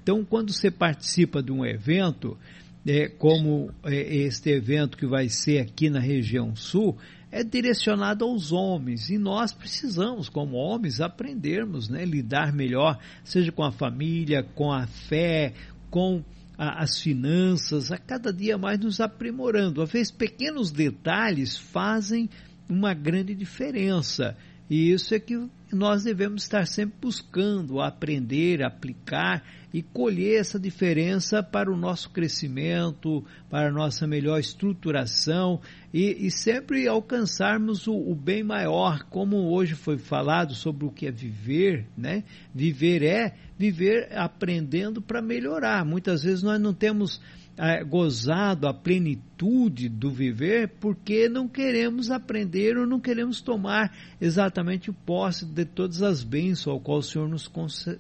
Então, 0.06 0.23
quando 0.23 0.53
você 0.53 0.69
participa 0.69 1.41
de 1.41 1.52
um 1.52 1.65
evento, 1.65 2.38
é, 2.86 3.07
como 3.07 3.72
é, 3.84 3.95
este 3.95 4.52
evento 4.52 4.99
que 4.99 5.07
vai 5.07 5.27
ser 5.30 5.57
aqui 5.57 5.90
na 5.90 5.99
região 5.99 6.56
sul, 6.56 6.95
é 7.32 7.44
direcionado 7.44 8.23
aos 8.23 8.52
homens 8.52 9.10
e 9.10 9.18
nós 9.18 9.52
precisamos, 9.52 10.30
como 10.30 10.57
homens, 10.57 11.02
aprendermos, 11.02 11.90
né, 11.90 12.06
lidar 12.06 12.53
melhor, 12.53 12.99
seja 13.23 13.52
com 13.52 13.64
a 13.64 13.72
família, 13.72 14.44
com 14.44 14.72
a 14.72 14.86
fé, 14.86 15.53
com 15.90 16.23
a, 16.56 16.84
as 16.84 16.99
finanças, 16.99 17.91
a 17.91 17.98
cada 17.98 18.32
dia 18.32 18.60
mais 18.60 18.80
nos 18.80 18.99
aprimorando. 18.99 19.82
Às 19.82 19.91
vezes, 19.91 20.11
pequenos 20.11 20.69
detalhes 20.69 21.57
fazem 21.57 22.30
uma 22.69 22.94
grande 22.94 23.34
diferença. 23.34 24.38
E 24.69 24.91
isso 24.91 25.15
é 25.15 25.19
que 25.19 25.49
nós 25.76 26.04
devemos 26.04 26.44
estar 26.44 26.66
sempre 26.66 26.98
buscando 27.02 27.82
aprender, 27.82 28.64
aplicar 28.64 29.44
e 29.74 29.84
colher 29.84 30.40
essa 30.40 30.58
diferença 30.58 31.44
para 31.44 31.70
o 31.70 31.76
nosso 31.76 32.10
crescimento, 32.10 33.24
para 33.50 33.68
a 33.68 33.72
nossa 33.72 34.08
melhor 34.08 34.40
estruturação 34.40 35.60
e, 35.94 36.26
e 36.26 36.32
sempre 36.32 36.88
alcançarmos 36.88 37.86
o, 37.86 37.94
o, 37.94 38.16
bem 38.16 38.42
maior, 38.42 39.04
como 39.10 39.52
hoje 39.54 39.76
foi 39.76 39.98
falado 39.98 40.56
sobre 40.56 40.86
o 40.86 40.92
que 40.92 41.08
é 41.08 41.12
viver, 41.12 41.88
né? 41.98 42.24
Viver 42.54 43.04
é 43.04 43.36
viver 43.58 44.18
aprendendo 44.18 45.02
para 45.02 45.22
melhorar. 45.22 45.84
Muitas 45.84 46.24
vezes 46.24 46.42
nós 46.42 46.60
não 46.60 46.74
temos 46.74 47.22
é, 47.57 47.84
gozado 47.84 48.68
a 48.68 48.73
plenitude 48.73 49.88
do 49.88 50.11
viver 50.11 50.73
porque 50.80 51.30
não 51.30 51.48
queremos 51.48 52.11
aprender 52.11 52.77
ou 52.77 52.86
não 52.86 52.99
queremos 52.99 53.41
tomar 53.41 53.95
exatamente 54.19 54.91
posse 54.91 55.45
de 55.45 55.65
todas 55.65 56.02
as 56.02 56.23
bênçãos 56.23 56.73
ao 56.76 56.80
qual 56.80 56.98
o 56.99 57.03
Senhor 57.03 57.30
nos 57.30 57.49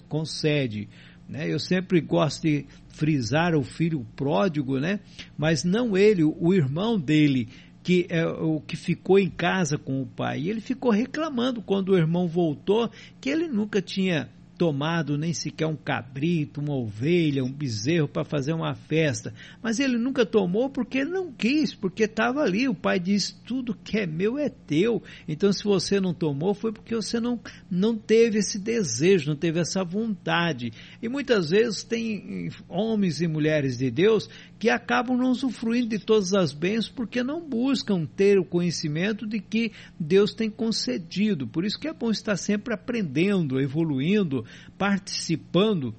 concede. 0.09 0.89
Né? 1.27 1.51
Eu 1.51 1.59
sempre 1.59 2.01
gosto 2.01 2.43
de 2.43 2.65
frisar 2.89 3.55
o 3.55 3.63
filho 3.63 4.05
pródigo, 4.15 4.79
né? 4.79 4.99
mas 5.37 5.63
não 5.63 5.97
ele, 5.97 6.23
o 6.23 6.53
irmão 6.53 6.99
dele, 6.99 7.49
que 7.81 8.07
é 8.09 8.25
o 8.25 8.59
que 8.59 8.75
ficou 8.75 9.19
em 9.19 9.29
casa 9.29 9.77
com 9.77 10.01
o 10.01 10.05
pai. 10.05 10.41
E 10.41 10.49
ele 10.49 10.61
ficou 10.61 10.91
reclamando 10.91 11.61
quando 11.61 11.89
o 11.89 11.97
irmão 11.97 12.27
voltou 12.27 12.89
que 13.21 13.29
ele 13.29 13.47
nunca 13.47 13.81
tinha 13.81 14.29
tomado 14.57 15.17
nem 15.17 15.33
sequer 15.33 15.67
um 15.67 15.75
cabrito, 15.75 16.61
uma 16.61 16.75
ovelha, 16.75 17.43
um 17.43 17.51
bezerro 17.51 18.07
para 18.07 18.23
fazer 18.23 18.53
uma 18.53 18.73
festa. 18.73 19.33
Mas 19.61 19.79
ele 19.79 19.97
nunca 19.97 20.25
tomou 20.25 20.69
porque 20.69 21.03
não 21.03 21.31
quis, 21.31 21.73
porque 21.73 22.03
estava 22.03 22.41
ali. 22.41 22.67
O 22.67 22.75
pai 22.75 22.99
disse: 22.99 23.35
tudo 23.45 23.75
que 23.75 23.99
é 23.99 24.05
meu 24.05 24.37
é 24.37 24.49
teu. 24.49 25.01
Então, 25.27 25.51
se 25.51 25.63
você 25.63 25.99
não 25.99 26.13
tomou, 26.13 26.53
foi 26.53 26.71
porque 26.71 26.95
você 26.95 27.19
não, 27.19 27.39
não 27.69 27.97
teve 27.97 28.39
esse 28.39 28.57
desejo, 28.57 29.29
não 29.29 29.35
teve 29.35 29.59
essa 29.59 29.83
vontade. 29.83 30.71
E 31.01 31.09
muitas 31.09 31.49
vezes 31.49 31.83
tem 31.83 32.49
homens 32.67 33.21
e 33.21 33.27
mulheres 33.27 33.77
de 33.77 33.91
Deus 33.91 34.29
que 34.57 34.69
acabam 34.69 35.17
não 35.17 35.31
usufruindo 35.31 35.89
de 35.89 35.99
todas 35.99 36.33
as 36.33 36.53
bênçãos 36.53 36.89
porque 36.89 37.23
não 37.23 37.41
buscam 37.41 38.05
ter 38.05 38.39
o 38.39 38.45
conhecimento 38.45 39.27
de 39.27 39.39
que 39.39 39.71
Deus 39.99 40.33
tem 40.33 40.49
concedido. 40.49 41.47
Por 41.47 41.65
isso 41.65 41.79
que 41.79 41.87
é 41.87 41.93
bom 41.93 42.09
estar 42.09 42.37
sempre 42.37 42.73
aprendendo, 42.73 43.59
evoluindo, 43.59 44.45
participando 44.77 45.93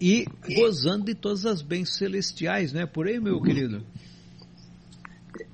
e 0.00 0.26
gozando 0.54 1.04
de 1.04 1.14
todas 1.14 1.46
as 1.46 1.62
bênçãos 1.62 1.98
celestiais, 1.98 2.72
não 2.72 2.80
é 2.82 2.86
por 2.86 3.06
aí, 3.06 3.20
meu 3.20 3.40
querido? 3.40 3.84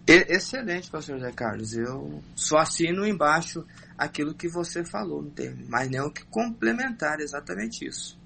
Excelente, 0.07 0.91
pastor 0.91 1.19
José 1.19 1.33
Carlos. 1.33 1.75
Eu 1.75 2.23
só 2.35 2.59
assino 2.59 3.07
embaixo 3.07 3.65
aquilo 3.97 4.35
que 4.35 4.49
você 4.49 4.85
falou, 4.85 5.23
não 5.23 5.31
tem 5.31 5.55
mais 5.69 5.89
nem 5.89 6.01
o 6.01 6.11
que 6.11 6.25
complementar 6.27 7.21
exatamente 7.21 7.87
isso. 7.87 8.19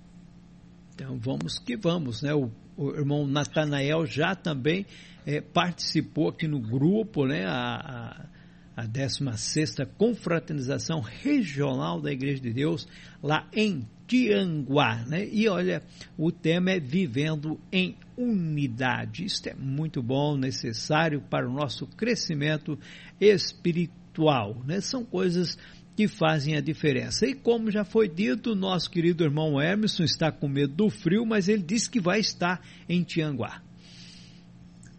Então 0.94 1.18
vamos 1.18 1.59
que 1.59 1.77
vamos, 1.77 2.23
né? 2.23 2.35
O 2.35 2.51
o 2.77 2.90
irmão 2.90 3.27
Natanael 3.27 4.07
já 4.07 4.35
também 4.35 4.86
é, 5.24 5.40
participou 5.40 6.28
aqui 6.28 6.47
no 6.47 6.61
grupo, 6.61 7.27
né, 7.27 7.44
a, 7.47 8.28
a, 8.77 8.82
a 8.82 8.86
16 8.86 9.77
Confraternização 9.97 11.01
Regional 11.01 12.01
da 12.01 12.12
Igreja 12.12 12.40
de 12.40 12.53
Deus, 12.53 12.86
lá 13.23 13.48
em 13.53 13.86
Tianguá, 14.07 15.05
né? 15.05 15.27
E 15.27 15.48
olha, 15.48 15.82
o 16.16 16.31
tema 16.31 16.70
é 16.70 16.78
Vivendo 16.78 17.61
em 17.73 17.97
Unidade. 18.16 19.24
Isso 19.24 19.48
é 19.48 19.55
muito 19.55 20.03
bom, 20.03 20.36
necessário 20.36 21.20
para 21.20 21.48
o 21.48 21.53
nosso 21.53 21.86
crescimento 21.89 22.78
espiritual, 23.20 24.62
né? 24.65 24.81
São 24.81 25.05
coisas 25.05 25.59
que 25.97 26.06
fazem 26.06 26.56
a 26.56 26.60
diferença. 26.60 27.27
E 27.27 27.35
como 27.35 27.70
já 27.70 27.85
foi 27.85 28.06
dito, 28.06 28.55
nosso 28.55 28.90
querido 28.90 29.24
irmão 29.24 29.60
Emerson 29.60 30.05
está 30.05 30.31
com 30.31 30.47
medo 30.47 30.74
do 30.74 30.90
frio, 30.90 31.24
mas 31.24 31.48
ele 31.48 31.62
disse 31.62 31.89
que 31.89 31.98
vai 31.98 32.20
estar 32.20 32.60
em 32.86 33.02
Tianguá. 33.02 33.62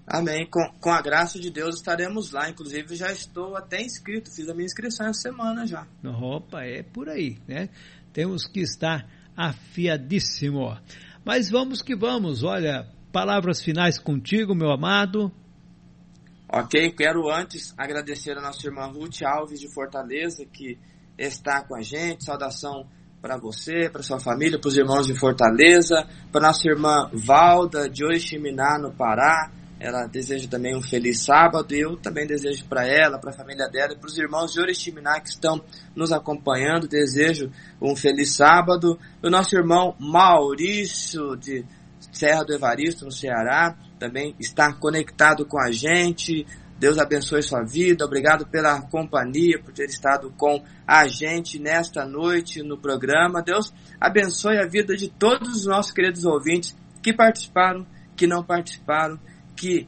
Amém. 0.07 0.47
Com, 0.49 0.61
com 0.79 0.89
a 0.89 1.01
graça 1.01 1.37
de 1.37 1.51
Deus 1.51 1.75
estaremos 1.75 2.31
lá. 2.31 2.49
Inclusive 2.49 2.95
já 2.95 3.11
estou 3.11 3.55
até 3.55 3.81
inscrito, 3.81 4.33
fiz 4.33 4.49
a 4.49 4.53
minha 4.53 4.65
inscrição 4.65 5.05
essa 5.07 5.21
semana 5.21 5.67
já. 5.67 5.85
Opa, 6.03 6.63
é 6.63 6.81
por 6.81 7.09
aí, 7.09 7.37
né? 7.47 7.69
Temos 8.11 8.47
que 8.47 8.61
estar 8.61 9.07
afiadíssimo. 9.35 10.75
Mas 11.23 11.49
vamos 11.49 11.81
que 11.81 11.95
vamos. 11.95 12.41
Olha, 12.41 12.87
palavras 13.11 13.61
finais 13.61 13.99
contigo, 13.99 14.55
meu 14.55 14.71
amado. 14.71 15.31
Ok, 16.49 16.91
quero 16.91 17.29
antes 17.29 17.73
agradecer 17.77 18.37
a 18.37 18.41
nossa 18.41 18.65
irmã 18.65 18.85
Ruth 18.85 19.21
Alves 19.21 19.59
de 19.59 19.67
Fortaleza, 19.73 20.45
que 20.45 20.79
está 21.17 21.61
com 21.61 21.75
a 21.75 21.81
gente. 21.81 22.23
Saudação 22.23 22.87
para 23.21 23.35
você, 23.37 23.89
para 23.89 24.01
sua 24.01 24.17
família, 24.17 24.57
para 24.57 24.69
os 24.69 24.77
irmãos 24.77 25.07
de 25.07 25.19
Fortaleza, 25.19 26.07
para 26.31 26.47
nossa 26.47 26.69
irmã 26.69 27.09
Valda 27.13 27.89
de 27.89 28.05
Oiximiná, 28.05 28.79
no 28.79 28.93
Pará. 28.93 29.51
Ela 29.77 30.07
deseja 30.07 30.47
também 30.47 30.73
um 30.73 30.81
feliz 30.81 31.21
sábado 31.25 31.75
e 31.75 31.81
eu 31.81 31.97
também 31.97 32.25
desejo 32.25 32.65
para 32.65 32.87
ela, 32.87 33.19
para 33.19 33.31
a 33.31 33.37
família 33.37 33.67
dela 33.67 33.91
e 33.91 33.97
para 33.97 34.07
os 34.07 34.17
irmãos 34.17 34.53
de 34.53 34.61
Oriximiná 34.61 35.19
que 35.19 35.27
estão 35.27 35.61
nos 35.93 36.13
acompanhando. 36.13 36.87
Desejo 36.87 37.51
um 37.81 37.93
feliz 37.93 38.37
sábado. 38.37 38.97
O 39.21 39.29
nosso 39.29 39.53
irmão 39.53 39.93
Maurício 39.99 41.35
de 41.35 41.65
Serra 42.13 42.45
do 42.45 42.53
Evaristo, 42.53 43.03
no 43.03 43.11
Ceará 43.11 43.75
também 43.97 44.35
estar 44.39 44.79
conectado 44.79 45.45
com 45.45 45.59
a 45.59 45.71
gente. 45.71 46.45
Deus 46.79 46.99
abençoe 46.99 47.41
sua 47.41 47.63
vida. 47.63 48.05
Obrigado 48.05 48.45
pela 48.45 48.81
companhia, 48.81 49.59
por 49.59 49.73
ter 49.73 49.89
estado 49.89 50.31
com 50.37 50.63
a 50.85 51.07
gente 51.07 51.59
nesta 51.59 52.05
noite 52.05 52.61
no 52.61 52.77
programa. 52.77 53.41
Deus 53.41 53.73
abençoe 53.99 54.57
a 54.57 54.67
vida 54.67 54.95
de 54.95 55.07
todos 55.07 55.49
os 55.49 55.65
nossos 55.65 55.91
queridos 55.91 56.23
ouvintes 56.23 56.77
que 57.01 57.13
participaram, 57.13 57.85
que 58.15 58.27
não 58.27 58.43
participaram, 58.43 59.19
que 59.55 59.87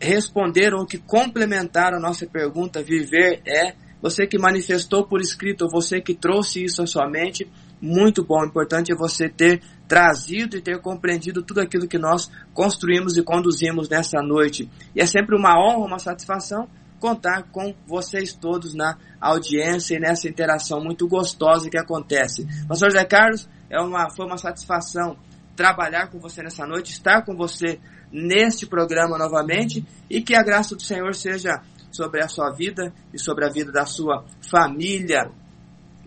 responderam, 0.00 0.86
que 0.86 0.98
complementaram 0.98 1.98
a 1.98 2.00
nossa 2.00 2.26
pergunta. 2.26 2.82
Viver 2.82 3.42
é 3.44 3.74
você 4.00 4.26
que 4.26 4.38
manifestou 4.38 5.04
por 5.04 5.20
escrito, 5.20 5.66
você 5.68 6.00
que 6.00 6.14
trouxe 6.14 6.64
isso 6.64 6.82
à 6.82 6.86
sua 6.86 7.08
mente. 7.08 7.50
Muito 7.80 8.24
bom, 8.24 8.44
importante 8.44 8.92
é 8.92 8.96
você 8.96 9.28
ter 9.28 9.60
trazido 9.88 10.56
e 10.56 10.60
ter 10.60 10.78
compreendido 10.80 11.42
tudo 11.42 11.60
aquilo 11.60 11.88
que 11.88 11.98
nós 11.98 12.30
construímos 12.52 13.16
e 13.16 13.22
conduzimos 13.22 13.88
nessa 13.88 14.20
noite. 14.22 14.70
E 14.94 15.00
é 15.00 15.06
sempre 15.06 15.34
uma 15.34 15.58
honra, 15.58 15.86
uma 15.86 15.98
satisfação 15.98 16.68
contar 17.00 17.44
com 17.50 17.74
vocês 17.86 18.32
todos 18.32 18.74
na 18.74 18.98
audiência 19.20 19.96
e 19.96 20.00
nessa 20.00 20.28
interação 20.28 20.82
muito 20.82 21.08
gostosa 21.08 21.70
que 21.70 21.78
acontece. 21.78 22.46
Pastor 22.66 22.90
Zé 22.90 23.04
Carlos, 23.04 23.48
é 23.70 23.80
uma, 23.80 24.10
foi 24.10 24.26
uma 24.26 24.36
satisfação 24.36 25.16
trabalhar 25.56 26.08
com 26.08 26.18
você 26.18 26.42
nessa 26.42 26.66
noite, 26.66 26.92
estar 26.92 27.22
com 27.22 27.34
você 27.36 27.80
neste 28.12 28.66
programa 28.66 29.18
novamente 29.18 29.84
e 30.08 30.20
que 30.20 30.34
a 30.34 30.42
graça 30.42 30.74
do 30.74 30.82
Senhor 30.82 31.14
seja 31.14 31.60
sobre 31.90 32.22
a 32.22 32.28
sua 32.28 32.50
vida 32.50 32.92
e 33.12 33.18
sobre 33.18 33.44
a 33.44 33.48
vida 33.48 33.72
da 33.72 33.84
sua 33.84 34.24
família. 34.40 35.30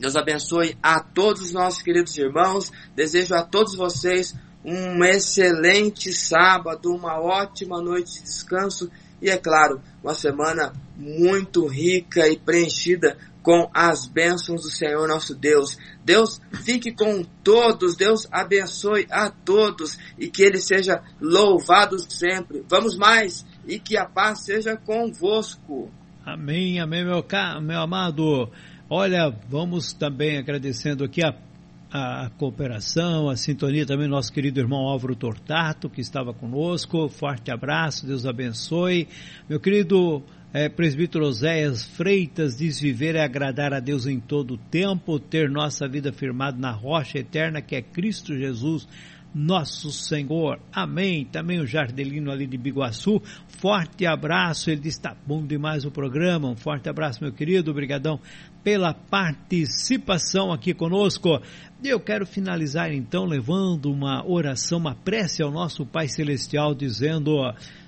Deus 0.02 0.16
abençoe 0.16 0.76
a 0.82 1.00
todos 1.00 1.44
os 1.44 1.52
nossos 1.52 1.84
queridos 1.84 2.18
irmãos. 2.18 2.72
Desejo 2.96 3.36
a 3.36 3.44
todos 3.44 3.76
vocês 3.76 4.36
um 4.66 5.04
excelente 5.04 6.12
sábado, 6.12 6.92
uma 6.92 7.22
ótima 7.22 7.80
noite 7.80 8.14
de 8.14 8.24
descanso 8.24 8.90
e, 9.22 9.30
é 9.30 9.38
claro, 9.38 9.80
uma 10.04 10.16
semana 10.16 10.74
muito 10.98 11.68
rica 11.68 12.28
e 12.28 12.36
preenchida 12.36 13.16
com 13.44 13.70
as 13.72 14.08
bênçãos 14.08 14.64
do 14.64 14.72
Senhor 14.72 15.08
nosso 15.08 15.36
Deus. 15.36 15.78
Deus 16.04 16.42
fique 16.64 16.92
com 16.92 17.24
todos, 17.44 17.96
Deus 17.96 18.28
abençoe 18.32 19.06
a 19.12 19.30
todos 19.30 20.00
e 20.18 20.30
que 20.30 20.42
Ele 20.42 20.58
seja 20.58 21.04
louvado 21.22 22.00
sempre. 22.00 22.66
Vamos 22.68 22.98
mais 22.98 23.46
e 23.68 23.78
que 23.78 23.96
a 23.96 24.06
paz 24.06 24.46
seja 24.46 24.76
convosco. 24.76 25.92
Amém, 26.26 26.80
amém, 26.80 27.06
meu, 27.06 27.24
meu 27.62 27.82
amado. 27.82 28.52
Olha, 28.94 29.34
vamos 29.48 29.94
também 29.94 30.38
agradecendo 30.38 31.06
aqui 31.06 31.22
a, 31.24 31.34
a 31.90 32.30
cooperação, 32.32 33.30
a 33.30 33.38
sintonia 33.38 33.86
também 33.86 34.06
do 34.06 34.12
nosso 34.12 34.34
querido 34.34 34.60
irmão 34.60 34.82
Álvaro 34.82 35.16
Tortato, 35.16 35.90
que 35.90 36.02
estava 36.02 36.34
conosco. 36.34 37.08
Forte 37.08 37.50
abraço, 37.50 38.06
Deus 38.06 38.26
abençoe. 38.26 39.08
Meu 39.48 39.62
querido 39.62 40.22
é, 40.54 40.68
presbítero 40.68 41.26
Oséias 41.26 41.86
Freitas 41.86 42.58
diz 42.58 42.82
viver 42.82 43.16
é 43.16 43.24
agradar 43.24 43.74
a 43.74 43.80
Deus 43.80 44.08
em 44.08 44.20
todo 44.20 44.56
o 44.56 44.58
tempo, 44.58 45.18
ter 45.22 45.50
nossa 45.50 45.88
vida 45.88 46.12
firmada 46.12 46.58
na 46.58 46.72
rocha 46.72 47.18
eterna 47.18 47.62
que 47.62 47.78
é 47.78 47.82
Cristo 47.82 48.38
Jesus 48.38 48.86
nosso 49.34 49.92
Senhor. 49.92 50.60
Amém. 50.72 51.26
Também 51.26 51.60
o 51.60 51.66
Jardelino 51.66 52.32
ali 52.32 52.46
de 52.46 52.58
Biguaçu. 52.58 53.22
Forte 53.48 54.06
abraço. 54.06 54.70
Ele 54.70 54.82
diz: 54.82 54.96
está 54.96 55.16
bom 55.26 55.46
demais 55.46 55.86
o 55.86 55.92
programa. 55.92 56.50
Um 56.50 56.56
forte 56.56 56.90
abraço, 56.90 57.24
meu 57.24 57.32
querido. 57.32 57.72
Obrigadão 57.72 58.20
pela 58.64 58.94
participação 58.94 60.52
aqui 60.52 60.74
conosco. 60.74 61.42
Eu 61.84 62.00
quero 62.00 62.26
finalizar 62.26 62.94
então 62.94 63.26
levando 63.26 63.92
uma 63.92 64.24
oração, 64.28 64.78
uma 64.78 64.94
prece 64.94 65.42
ao 65.42 65.52
nosso 65.52 65.86
Pai 65.86 66.08
Celestial, 66.08 66.76
dizendo: 66.76 67.38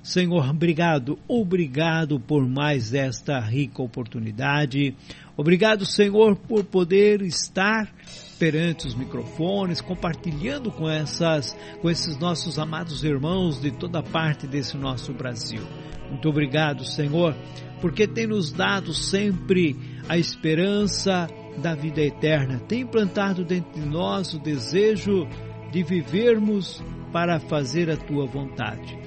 Senhor, 0.02 0.50
obrigado, 0.50 1.20
obrigado 1.28 2.20
por 2.20 2.48
mais 2.48 2.94
esta 2.94 3.40
rica 3.40 3.82
oportunidade. 3.84 4.96
Obrigado, 5.38 5.86
Senhor, 5.86 6.36
por 6.36 6.64
poder 6.64 7.22
estar 7.22 7.92
perante 8.38 8.88
os 8.88 8.96
microfones, 8.96 9.80
compartilhando 9.80 10.72
com 10.72 10.90
essas, 10.90 11.56
com 11.82 11.90
esses 11.90 12.18
nossos 12.18 12.60
amados 12.60 13.04
irmãos 13.04 13.62
de 13.62 13.72
toda 13.72 14.04
parte 14.04 14.46
desse 14.46 14.76
nosso 14.76 15.14
Brasil. 15.14 15.62
Muito 16.10 16.28
obrigado, 16.30 16.84
Senhor, 16.86 17.36
porque 17.84 18.08
tem 18.08 18.26
nos 18.26 18.50
dado 18.50 18.94
sempre 18.94 19.76
a 20.08 20.18
esperança 20.18 21.28
da 21.58 21.76
vida 21.76 22.00
eterna. 22.00 22.58
Tem 22.62 22.84
implantado 22.84 23.44
dentro 23.44 23.74
de 23.74 23.86
nós 23.86 24.34
o 24.34 24.40
desejo 24.40 25.28
de 25.70 25.84
vivermos 25.84 26.82
para 27.12 27.42
fazer 27.42 27.92
a 27.92 27.98
tua 27.98 28.26
vontade. 28.26 28.98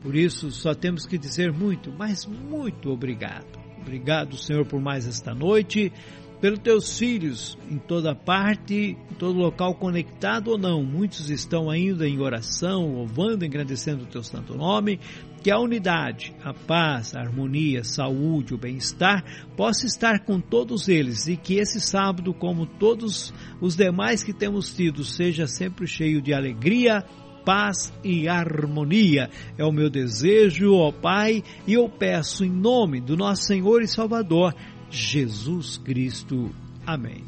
Por 0.00 0.14
isso, 0.14 0.52
só 0.52 0.74
temos 0.74 1.06
que 1.06 1.18
dizer 1.18 1.52
muito, 1.52 1.92
mas 1.98 2.24
muito 2.24 2.90
obrigado. 2.90 3.58
Obrigado, 3.82 4.36
Senhor, 4.36 4.64
por 4.64 4.80
mais 4.80 5.04
esta 5.04 5.34
noite 5.34 5.92
pelos 6.40 6.58
teus 6.58 6.98
filhos 6.98 7.56
em 7.70 7.78
toda 7.78 8.14
parte, 8.14 8.74
em 8.74 9.14
todo 9.18 9.38
local 9.38 9.74
conectado 9.76 10.50
ou 10.50 10.58
não. 10.58 10.84
Muitos 10.84 11.30
estão 11.30 11.70
ainda 11.70 12.06
em 12.06 12.20
oração, 12.20 12.92
louvando, 12.94 13.46
engrandecendo 13.46 14.04
o 14.04 14.06
teu 14.06 14.22
santo 14.22 14.54
nome. 14.54 15.00
Que 15.44 15.50
a 15.50 15.58
unidade, 15.58 16.34
a 16.42 16.54
paz, 16.54 17.14
a 17.14 17.20
harmonia, 17.20 17.80
a 17.80 17.84
saúde, 17.84 18.54
o 18.54 18.58
bem-estar 18.58 19.22
possa 19.54 19.84
estar 19.84 20.20
com 20.24 20.40
todos 20.40 20.88
eles 20.88 21.26
e 21.26 21.36
que 21.36 21.56
esse 21.56 21.82
sábado, 21.82 22.32
como 22.32 22.64
todos 22.64 23.30
os 23.60 23.76
demais 23.76 24.24
que 24.24 24.32
temos 24.32 24.74
tido, 24.74 25.04
seja 25.04 25.46
sempre 25.46 25.86
cheio 25.86 26.22
de 26.22 26.32
alegria, 26.32 27.04
paz 27.44 27.92
e 28.02 28.26
harmonia. 28.26 29.28
É 29.58 29.64
o 29.66 29.70
meu 29.70 29.90
desejo, 29.90 30.72
ó 30.76 30.90
Pai, 30.90 31.44
e 31.66 31.74
eu 31.74 31.90
peço 31.90 32.42
em 32.42 32.50
nome 32.50 32.98
do 32.98 33.14
nosso 33.14 33.42
Senhor 33.42 33.82
e 33.82 33.86
Salvador, 33.86 34.54
Jesus 34.88 35.76
Cristo. 35.76 36.54
Amém. 36.86 37.22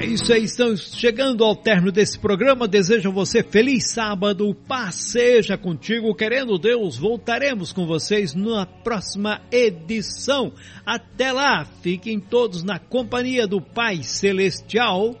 É 0.00 0.06
isso 0.06 0.32
aí, 0.32 0.44
estamos 0.44 0.94
chegando 0.94 1.44
ao 1.44 1.54
término 1.54 1.92
desse 1.92 2.18
programa. 2.18 2.66
Desejo 2.66 3.10
a 3.10 3.12
você 3.12 3.42
feliz 3.42 3.92
sábado, 3.92 4.54
paz 4.66 4.94
seja 4.94 5.58
contigo. 5.58 6.14
Querendo 6.14 6.58
Deus, 6.58 6.96
voltaremos 6.96 7.70
com 7.70 7.86
vocês 7.86 8.34
na 8.34 8.64
próxima 8.64 9.42
edição. 9.52 10.54
Até 10.86 11.30
lá, 11.30 11.66
fiquem 11.82 12.18
todos 12.18 12.64
na 12.64 12.78
companhia 12.78 13.46
do 13.46 13.60
Pai 13.60 14.02
Celestial. 14.02 15.20